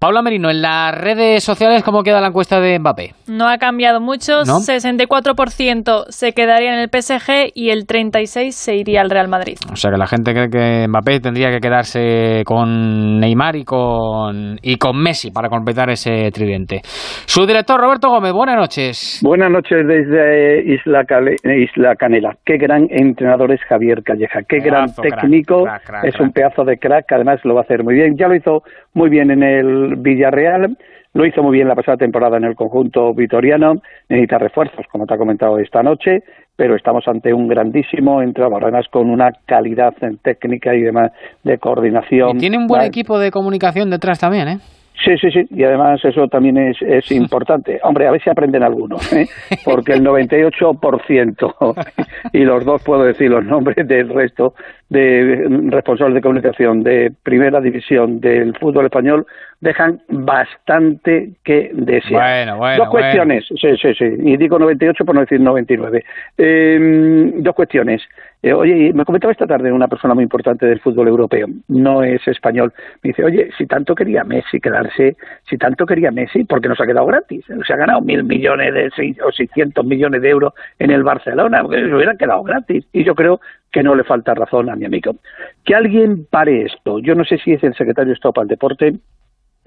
Paula 0.00 0.22
Merino, 0.22 0.48
en 0.48 0.62
las 0.62 0.94
redes 0.96 1.42
sociales, 1.42 1.82
¿cómo 1.82 2.04
queda 2.04 2.20
la 2.20 2.28
encuesta 2.28 2.60
de 2.60 2.78
Mbappé? 2.78 3.14
No 3.26 3.48
ha 3.48 3.58
cambiado 3.58 4.00
mucho, 4.00 4.44
¿No? 4.46 4.60
64% 4.60 6.04
se 6.10 6.32
quedaría 6.34 6.72
en 6.72 6.78
el 6.78 6.88
PSG 6.88 7.50
y 7.52 7.70
el 7.70 7.84
36% 7.84 8.50
se 8.52 8.76
iría 8.76 9.00
al 9.00 9.10
Real 9.10 9.26
Madrid. 9.26 9.56
O 9.72 9.74
sea 9.74 9.90
que 9.90 9.96
la 9.98 10.06
gente 10.06 10.32
cree 10.32 10.48
que 10.50 10.86
Mbappé 10.88 11.18
tendría 11.18 11.50
que 11.50 11.58
quedarse 11.58 12.42
con 12.46 13.18
Neymar 13.18 13.56
y 13.56 13.64
con, 13.64 14.58
y 14.62 14.76
con 14.76 15.02
Messi 15.02 15.32
para 15.32 15.48
completar 15.48 15.90
ese 15.90 16.30
tridente. 16.30 16.80
Su 17.26 17.44
director 17.44 17.80
Roberto 17.80 18.08
Gómez, 18.08 18.32
buenas 18.32 18.56
noches. 18.56 19.18
Buenas 19.24 19.50
noches 19.50 19.78
desde 19.84 20.74
Isla, 20.74 21.04
Cale- 21.06 21.34
Isla 21.42 21.96
Canela. 21.96 22.36
Qué 22.44 22.56
gran 22.56 22.86
entrenador 22.90 23.50
es 23.52 23.60
Javier 23.68 24.04
Calleja. 24.04 24.42
Qué 24.48 24.58
Pedazo, 24.58 25.02
gran 25.02 25.20
técnico. 25.20 25.64
crack, 25.64 25.84
crack, 25.84 26.04
es 26.04 26.14
crack. 26.14 26.22
un 26.24 26.32
pedazo 26.32 26.64
de 26.64 26.76
crack. 26.78 27.10
Además 27.10 27.40
lo 27.42 27.54
va 27.54 27.62
a 27.62 27.64
hacer 27.64 27.82
muy 27.82 27.94
bien. 27.94 28.14
Ya 28.16 28.28
lo 28.28 28.36
hizo 28.36 28.62
muy 28.98 29.08
bien 29.08 29.30
en 29.30 29.42
el 29.42 29.96
Villarreal. 29.96 30.76
Lo 31.14 31.24
hizo 31.24 31.42
muy 31.42 31.52
bien 31.56 31.68
la 31.68 31.74
pasada 31.74 31.96
temporada 31.96 32.36
en 32.36 32.44
el 32.44 32.54
conjunto 32.54 33.14
vitoriano. 33.14 33.74
Necesita 34.08 34.38
refuerzos, 34.38 34.84
como 34.90 35.06
te 35.06 35.14
ha 35.14 35.16
comentado 35.16 35.58
esta 35.58 35.82
noche. 35.82 36.18
Pero 36.56 36.74
estamos 36.74 37.06
ante 37.06 37.32
un 37.32 37.46
grandísimo 37.46 38.20
entrenador, 38.20 38.64
además 38.64 38.86
con 38.90 39.08
una 39.08 39.30
calidad 39.46 39.94
en 40.00 40.18
técnica 40.18 40.74
y 40.74 40.82
demás 40.82 41.12
de 41.44 41.56
coordinación. 41.58 42.36
Y 42.36 42.38
tiene 42.40 42.58
un 42.58 42.66
buen 42.66 42.80
Vale. 42.80 42.88
equipo 42.88 43.18
de 43.18 43.30
comunicación 43.30 43.88
detrás 43.90 44.18
también, 44.18 44.48
¿eh? 44.48 44.56
Sí, 45.04 45.16
sí, 45.18 45.30
sí, 45.30 45.46
y 45.50 45.62
además 45.62 46.04
eso 46.04 46.26
también 46.28 46.56
es, 46.56 46.80
es 46.82 47.10
importante. 47.12 47.78
Hombre, 47.82 48.06
a 48.08 48.10
ver 48.10 48.22
si 48.22 48.30
aprenden 48.30 48.62
algunos, 48.62 49.12
¿eh? 49.12 49.28
porque 49.64 49.92
el 49.92 50.04
98%, 50.04 51.86
y 52.32 52.40
los 52.40 52.64
dos 52.64 52.82
puedo 52.82 53.04
decir 53.04 53.30
los 53.30 53.44
nombres 53.44 53.86
del 53.86 54.08
resto 54.08 54.54
de 54.88 55.46
responsables 55.68 56.14
de 56.14 56.22
comunicación 56.22 56.82
de 56.82 57.12
primera 57.22 57.60
división 57.60 58.20
del 58.20 58.56
fútbol 58.56 58.86
español, 58.86 59.26
dejan 59.60 60.00
bastante 60.08 61.30
que 61.44 61.70
desear. 61.74 62.46
Bueno, 62.46 62.56
bueno, 62.58 62.84
dos 62.84 62.88
cuestiones, 62.90 63.44
sí, 63.48 63.76
sí, 63.80 63.94
sí, 63.94 64.04
y 64.04 64.36
digo 64.36 64.58
98 64.58 65.04
por 65.04 65.14
no 65.14 65.20
decir 65.22 65.40
99. 65.40 66.04
Eh, 66.38 67.32
dos 67.36 67.54
cuestiones. 67.54 68.02
Eh, 68.40 68.52
oye, 68.52 68.92
me 68.92 69.04
comentaba 69.04 69.32
esta 69.32 69.48
tarde 69.48 69.72
una 69.72 69.88
persona 69.88 70.14
muy 70.14 70.22
importante 70.22 70.64
del 70.64 70.78
fútbol 70.78 71.08
europeo, 71.08 71.48
no 71.66 72.04
es 72.04 72.26
español, 72.28 72.72
me 73.02 73.08
dice, 73.08 73.24
oye, 73.24 73.50
si 73.58 73.66
tanto 73.66 73.96
quería 73.96 74.22
Messi 74.22 74.60
quedarse, 74.60 75.16
si 75.48 75.58
tanto 75.58 75.84
quería 75.84 76.12
Messi, 76.12 76.44
¿por 76.44 76.60
qué 76.60 76.68
no 76.68 76.76
se 76.76 76.84
ha 76.84 76.86
quedado 76.86 77.06
gratis? 77.06 77.44
Se 77.66 77.72
ha 77.72 77.76
ganado 77.76 78.00
mil 78.00 78.22
millones 78.22 78.72
de, 78.72 79.16
o 79.26 79.32
seiscientos 79.32 79.84
millones 79.84 80.22
de 80.22 80.30
euros 80.30 80.52
en 80.78 80.92
el 80.92 81.02
Barcelona, 81.02 81.62
porque 81.62 81.80
se 81.80 81.94
hubiera 81.94 82.16
quedado 82.16 82.44
gratis. 82.44 82.86
Y 82.92 83.02
yo 83.02 83.16
creo 83.16 83.40
que 83.72 83.82
no 83.82 83.96
le 83.96 84.04
falta 84.04 84.34
razón 84.34 84.70
a 84.70 84.76
mi 84.76 84.84
amigo. 84.84 85.16
Que 85.64 85.74
alguien 85.74 86.26
pare 86.30 86.62
esto. 86.62 87.00
Yo 87.00 87.16
no 87.16 87.24
sé 87.24 87.38
si 87.38 87.52
es 87.52 87.64
el 87.64 87.74
secretario 87.74 88.10
de 88.10 88.14
Estado 88.14 88.34
para 88.34 88.44
el 88.44 88.48
Deporte, 88.48 88.94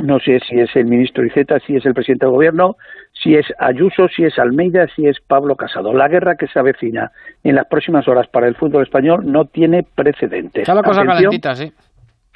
no 0.02 0.20
sé 0.20 0.40
si 0.48 0.60
es 0.60 0.76
el 0.76 0.86
ministro 0.86 1.26
Iceta, 1.26 1.60
si 1.60 1.76
es 1.76 1.86
el 1.86 1.94
presidente 1.94 2.26
del 2.26 2.34
gobierno, 2.34 2.76
si 3.14 3.36
es 3.36 3.46
Ayuso, 3.60 4.08
si 4.08 4.24
es 4.24 4.38
Almeida, 4.40 4.88
si 4.96 5.08
es 5.08 5.20
Pablo 5.20 5.56
Casado. 5.56 5.94
La 5.94 6.08
guerra 6.08 6.36
que 6.36 6.48
se 6.48 6.60
avecina 6.60 7.12
en 7.44 7.56
las 7.56 7.68
próximas 7.68 8.08
horas 8.08 8.28
para 8.28 8.48
el 8.48 8.56
fútbol 8.56 8.84
español 8.84 9.32
no 9.32 9.46
tiene 9.46 9.84
precedentes. 9.84 10.64
Está 10.64 10.76
la 10.76 10.84
cosa 10.84 11.06
calentita, 11.06 11.56
sí. 11.56 11.72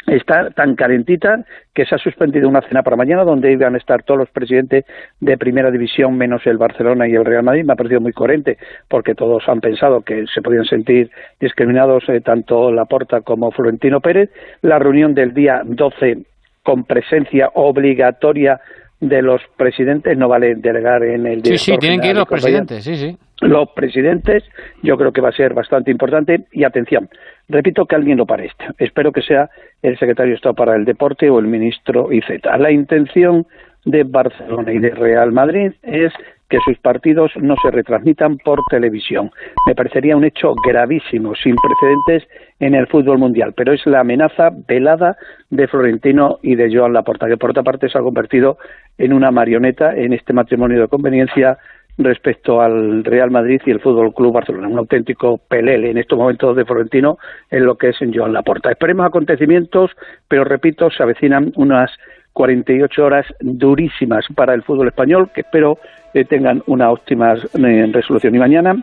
Está 0.08 0.52
tan 0.52 0.76
calentita 0.76 1.44
que 1.74 1.84
se 1.86 1.96
ha 1.96 1.98
suspendido 1.98 2.48
una 2.48 2.62
cena 2.62 2.84
para 2.84 2.96
mañana 2.96 3.24
donde 3.24 3.52
iban 3.52 3.74
a 3.74 3.80
estar 3.80 4.04
todos 4.04 4.20
los 4.20 4.30
presidentes 4.30 4.86
de 5.20 5.38
primera 5.38 5.72
división 5.72 6.16
menos 6.16 6.46
el 6.46 6.58
Barcelona 6.58 7.08
y 7.08 7.16
el 7.16 7.26
Real 7.26 7.42
Madrid. 7.42 7.66
Me 7.66 7.74
ha 7.74 7.76
parecido 7.76 8.02
muy 8.02 8.14
coherente 8.14 8.60
porque 8.88 9.16
todos 9.16 9.50
han 9.50 9.62
pensado 9.62 10.02
que 10.02 10.26
se 10.32 10.44
podían 10.44 10.66
sentir 10.66 11.10
discriminados 11.40 12.08
eh, 12.10 12.22
tanto 12.22 12.72
Laporta 12.72 13.22
como 13.22 13.50
Florentino 13.50 14.00
Pérez. 14.00 14.30
La 14.62 14.78
reunión 14.78 15.16
del 15.16 15.34
día 15.34 15.62
12 15.66 16.24
con 16.66 16.84
presencia 16.84 17.52
obligatoria 17.54 18.60
de 19.00 19.22
los 19.22 19.42
presidentes, 19.56 20.18
no 20.18 20.28
vale 20.28 20.56
delegar 20.56 21.04
en 21.04 21.28
el 21.28 21.44
Sí, 21.46 21.58
sí, 21.58 21.78
tienen 21.78 22.02
que 22.02 22.10
ir 22.10 22.16
los 22.16 22.28
presidentes, 22.28 22.84
sí, 22.84 22.96
sí. 22.96 23.18
Los 23.42 23.70
presidentes, 23.76 24.44
yo 24.82 24.98
creo 24.98 25.12
que 25.12 25.22
va 25.22 25.30
a 25.30 25.34
ser 25.34 25.54
bastante 25.54 25.92
importante. 25.92 26.46
Y 26.52 26.64
atención, 26.64 27.10
repito 27.48 27.86
que 27.86 27.96
alguien 27.96 28.18
lo 28.18 28.26
pare 28.26 28.48
esto. 28.48 28.66
Espero 28.80 29.12
que 29.12 29.22
sea 29.22 29.50
el 29.84 30.00
secretario 30.00 30.32
de 30.32 30.38
Estado 30.38 30.56
para 30.56 30.76
el 30.76 30.86
Deporte 30.86 31.30
o 31.30 31.38
el 31.38 31.46
ministro 31.46 32.12
IZ. 32.12 32.26
La 32.58 32.72
intención 32.72 33.46
de 33.84 34.04
Barcelona 34.04 34.74
y 34.74 34.80
de 34.80 34.90
Real 34.90 35.32
Madrid 35.32 35.74
es 35.84 36.12
que 36.50 36.60
sus 36.64 36.78
partidos 36.78 37.32
no 37.38 37.56
se 37.62 37.72
retransmitan 37.72 38.38
por 38.38 38.60
televisión. 38.70 39.32
Me 39.68 39.76
parecería 39.76 40.16
un 40.16 40.26
hecho 40.26 40.54
gravísimo, 40.66 41.34
sin 41.36 41.56
precedentes 41.56 42.30
en 42.60 42.76
el 42.76 42.88
fútbol 42.88 43.18
mundial, 43.18 43.54
pero 43.56 43.74
es 43.74 43.86
la 43.86 44.02
amenaza 44.02 44.52
velada 44.68 45.18
de 45.50 45.68
Florentino 45.68 46.38
y 46.42 46.56
de 46.56 46.76
Joan 46.76 46.94
Laporta, 46.94 47.28
que 47.28 47.38
por 47.38 47.50
otra 47.50 47.64
parte 47.64 47.90
se 47.90 47.98
ha 47.98 48.02
convertido 48.02 48.58
en 48.98 49.14
una 49.14 49.32
marioneta 49.32 49.96
en 49.96 50.14
este 50.14 50.34
matrimonio 50.34 50.82
de 50.82 50.88
conveniencia 50.88 51.58
respecto 51.98 52.62
al 52.62 53.04
Real 53.04 53.32
Madrid 53.32 53.62
y 53.66 53.72
el 53.72 53.80
Fútbol 53.80 54.14
Club 54.14 54.34
Barcelona. 54.34 54.68
Un 54.68 54.80
auténtico 54.80 55.38
pelele 55.38 55.92
en 55.92 55.98
estos 55.98 56.18
momentos 56.18 56.56
de 56.56 56.66
Florentino 56.66 57.18
en 57.50 57.66
lo 57.66 57.78
que 57.78 57.90
es 57.90 58.02
en 58.02 58.14
Joan 58.14 58.34
Laporta. 58.34 58.72
Esperemos 58.72 59.06
acontecimientos, 59.06 59.92
pero 60.28 60.44
repito, 60.44 60.90
se 60.90 61.04
avecinan 61.04 61.54
unas 61.56 61.92
48 62.36 63.02
horas 63.02 63.26
durísimas 63.40 64.26
para 64.36 64.54
el 64.54 64.62
fútbol 64.62 64.90
español, 64.90 65.30
que 65.34 65.42
espero 65.42 65.80
que 66.14 66.26
tengan 66.26 66.62
una 66.68 66.92
óptima 66.92 67.34
eh, 67.34 67.90
resolución. 67.94 68.36
Y 68.36 68.40
mañana, 68.40 68.76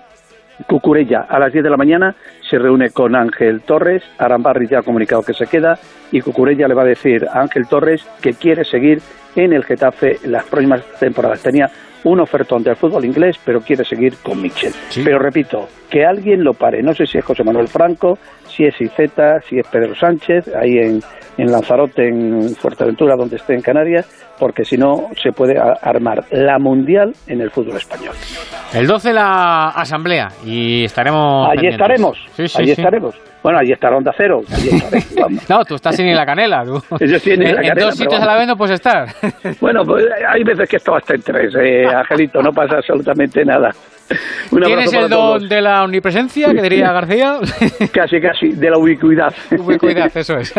Cucurella, 0.67 1.27
a 1.29 1.39
las 1.39 1.53
10 1.53 1.65
de 1.65 1.71
la 1.71 1.77
mañana, 1.77 2.17
se 2.49 2.59
reúne 2.59 2.91
con 2.91 3.15
Ángel 3.15 3.61
Torres. 3.61 4.03
Arambarri 4.17 4.69
ya 4.69 4.79
ha 4.79 4.83
comunicado 4.83 5.23
que 5.23 5.35
se 5.35 5.47
queda 5.47 5.79
y 6.11 6.23
Cucurella 6.23 6.67
le 6.67 6.75
va 6.75 6.83
a 6.83 6.87
decir 6.87 7.27
a 7.31 7.43
Ángel 7.43 7.69
Torres 7.69 8.03
que 8.23 8.33
quiere 8.33 8.65
seguir 8.65 9.03
en 9.37 9.53
el 9.53 9.65
Getafe 9.65 10.17
las 10.25 10.45
próximas 10.45 10.83
temporadas. 10.99 11.43
Tenía 11.43 11.71
un 12.05 12.21
ofertón 12.21 12.63
del 12.63 12.77
fútbol 12.77 13.05
inglés, 13.05 13.37
pero 13.45 13.61
quiere 13.61 13.85
seguir 13.85 14.15
con 14.23 14.41
Michel. 14.41 14.73
Pero 15.05 15.19
repito, 15.19 15.69
que 15.91 16.07
alguien 16.07 16.43
lo 16.43 16.55
pare. 16.55 16.83
No 16.83 16.95
sé 16.95 17.07
si 17.07 17.19
es 17.19 17.25
José 17.25 17.45
Manuel 17.45 17.69
Franco, 17.69 18.19
si 18.55 18.65
es 18.65 18.81
Iceta, 18.81 19.41
si 19.41 19.59
es 19.59 19.67
Pedro 19.67 19.95
Sánchez, 19.95 20.49
ahí 20.55 20.79
en, 20.79 21.03
en 21.39 21.53
Lanzarote, 21.53 22.09
en 22.09 22.55
Fuerteventura, 22.55 23.17
donde 23.17 23.37
esté 23.37 23.55
en 23.55 23.63
Canarias, 23.63 24.07
porque 24.43 24.65
si 24.65 24.77
no 24.77 25.07
se 25.23 25.31
puede 25.31 25.55
armar 25.57 26.25
la 26.33 26.59
mundial 26.59 27.13
en 27.29 27.41
el 27.43 27.53
fútbol 27.53 27.77
español. 27.77 28.13
El 28.75 28.89
12 28.89 29.13
la 29.13 29.69
asamblea 29.69 30.31
y 30.45 30.83
estaremos. 30.83 31.49
Allí 31.49 31.69
estaremos. 31.69 32.19
Sí, 32.33 32.49
sí, 32.49 32.61
allí 32.61 32.73
estaremos. 32.73 33.15
Bueno, 33.41 33.61
allí 33.61 33.71
estará 33.71 33.97
Onda 33.97 34.11
Cero. 34.17 34.41
no, 35.49 35.65
tú 35.65 35.77
estás 35.77 35.95
sin 35.95 36.13
la 36.13 36.27
canela. 36.27 36.65
Tú. 36.65 36.83
Yo 37.07 37.17
estoy 37.17 37.35
en, 37.35 37.45
la 37.45 37.55
canela, 37.55 37.73
en 37.73 37.79
dos 37.79 37.95
sitios 37.95 38.21
a 38.21 38.27
la 38.27 38.37
vez 38.37 38.49
no 38.49 38.57
puedes 38.57 38.75
estar. 38.75 39.07
bueno, 39.61 39.85
pues 39.85 40.07
hay 40.29 40.43
veces 40.43 40.69
que 40.69 40.77
esto 40.77 40.97
hasta 40.97 41.15
en 41.15 41.23
tres, 41.23 41.55
eh, 41.55 41.87
Angelito, 41.95 42.43
no 42.43 42.51
pasa 42.51 42.79
absolutamente 42.79 43.45
nada. 43.45 43.71
¿Tienes 44.51 44.93
el 44.93 45.09
don 45.09 45.49
de 45.49 45.61
la 45.61 45.85
omnipresencia, 45.85 46.53
que 46.53 46.63
diría 46.63 46.93
García? 46.93 47.39
casi, 47.93 48.21
casi, 48.21 48.49
de 48.53 48.71
la 48.71 48.79
ubicuidad. 48.79 49.33
Ubicuidad, 49.57 50.11
eso 50.17 50.37
es. 50.37 50.53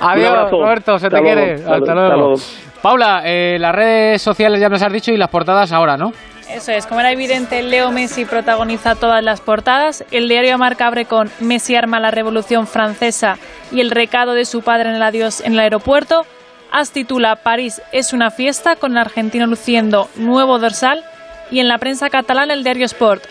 Adiós, 0.00 0.50
Roberto, 0.50 0.98
se 0.98 1.08
te 1.08 1.20
quiere. 1.20 1.54
Hasta, 1.54 1.94
luego. 1.94 2.34
Paula, 2.82 3.22
eh, 3.24 3.58
las 3.60 3.72
redes 3.72 4.20
sociales 4.20 4.60
ya 4.60 4.68
nos 4.68 4.82
has 4.82 4.92
dicho 4.92 5.12
y 5.12 5.16
las 5.16 5.30
portadas 5.30 5.70
ahora, 5.70 5.96
¿no? 5.96 6.12
Eso 6.50 6.72
es, 6.72 6.84
como 6.84 7.00
era 7.00 7.12
evidente, 7.12 7.62
Leo 7.62 7.92
Messi 7.92 8.24
protagoniza 8.24 8.96
todas 8.96 9.22
las 9.22 9.40
portadas. 9.40 10.04
El 10.10 10.28
diario 10.28 10.58
Marca 10.58 10.88
abre 10.88 11.04
con 11.04 11.30
Messi 11.38 11.76
arma 11.76 12.00
la 12.00 12.10
revolución 12.10 12.66
francesa 12.66 13.38
y 13.70 13.80
el 13.80 13.92
recado 13.92 14.34
de 14.34 14.44
su 14.44 14.62
padre 14.62 14.90
en 14.90 14.96
el 14.96 15.02
adiós 15.02 15.40
en 15.42 15.52
el 15.52 15.60
aeropuerto. 15.60 16.26
As 16.72 16.90
titula 16.90 17.36
París 17.36 17.80
es 17.92 18.12
una 18.12 18.30
fiesta 18.30 18.74
con 18.74 18.92
el 18.92 18.98
argentino 18.98 19.46
luciendo 19.46 20.08
nuevo 20.16 20.58
dorsal. 20.58 21.04
Y 21.52 21.60
en 21.60 21.68
la 21.68 21.78
prensa 21.78 22.10
catalana 22.10 22.52
el 22.52 22.64
diario 22.64 22.86
Sport. 22.86 23.24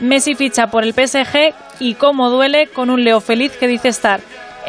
Messi 0.00 0.34
ficha 0.34 0.66
por 0.66 0.84
el 0.84 0.92
PSG 0.92 1.54
y 1.80 1.94
cómo 1.94 2.28
duele 2.28 2.66
con 2.66 2.90
un 2.90 3.02
Leo 3.02 3.20
feliz 3.20 3.56
que 3.56 3.66
dice 3.66 3.88
estar 3.88 4.20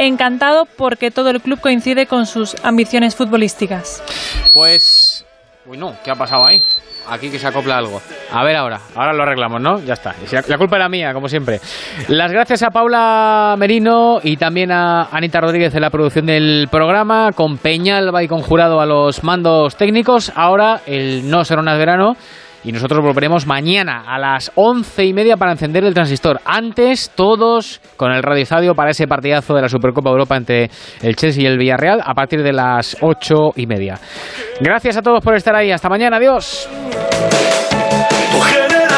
encantado 0.06 0.66
porque 0.66 1.12
todo 1.12 1.30
el 1.30 1.42
club 1.42 1.60
coincide 1.60 2.06
con 2.08 2.26
sus 2.26 2.56
ambiciones 2.64 3.16
futbolísticas. 3.16 4.04
Pues... 4.54 5.26
Uy, 5.66 5.78
no, 5.78 5.96
¿qué 6.04 6.12
ha 6.12 6.16
pasado 6.16 6.46
ahí? 6.46 6.64
aquí 7.10 7.30
que 7.30 7.40
se 7.40 7.48
acopla 7.48 7.78
algo. 7.78 8.02
A 8.32 8.44
ver 8.44 8.56
ahora, 8.56 8.80
ahora 8.96 9.14
lo 9.14 9.24
arreglamos, 9.24 9.62
¿no? 9.62 9.80
Ya 9.84 9.94
está. 9.94 10.16
La 10.48 10.58
culpa 10.58 10.76
era 10.78 10.90
mía, 10.90 11.14
como 11.14 11.28
siempre. 11.28 11.60
Las 12.08 12.32
gracias 12.32 12.64
a 12.64 12.72
Paula 12.72 13.56
Merino 13.58 14.20
y 14.24 14.38
también 14.38 14.72
a 14.72 15.10
Anita 15.12 15.42
Rodríguez 15.42 15.74
en 15.76 15.82
la 15.82 15.90
producción 15.90 16.26
del 16.26 16.68
programa, 16.72 17.32
con 17.34 17.58
Peñalba 17.58 18.24
y 18.24 18.28
con 18.28 18.42
Jurado 18.42 18.80
a 18.80 18.86
los 18.86 19.24
mandos 19.24 19.76
técnicos. 19.76 20.32
Ahora 20.36 20.82
el 20.86 21.30
No 21.30 21.44
Será 21.44 21.60
Verano 21.76 22.16
y 22.64 22.72
nosotros 22.72 23.02
volveremos 23.02 23.46
mañana 23.46 24.04
a 24.08 24.20
las 24.20 24.52
once 24.56 25.06
y 25.06 25.14
media 25.14 25.38
para 25.38 25.52
encender 25.52 25.84
el 25.84 25.94
transistor. 25.94 26.40
Antes, 26.46 27.12
todos 27.16 27.82
con 27.98 28.12
el 28.12 28.24
Radio 28.24 28.44
Estadio 28.44 28.76
para 28.76 28.92
ese 28.92 29.08
partidazo 29.08 29.54
de 29.54 29.62
la 29.62 29.70
Supercopa 29.70 30.10
Europa 30.10 30.38
entre 30.38 30.70
el 31.02 31.16
Chelsea 31.16 31.44
y 31.44 31.46
el 31.46 31.58
Villarreal 31.58 32.02
a 32.04 32.14
partir 32.14 32.44
de 32.44 32.54
las 32.54 32.98
ocho 33.02 33.52
y 33.56 33.66
media. 33.66 34.00
Gracias 34.60 34.98
a 34.98 35.02
todos 35.02 35.24
por 35.24 35.36
estar 35.36 35.56
ahí. 35.56 35.72
Hasta 35.72 35.90
mañana. 35.90 36.18
Adiós. 36.18 36.68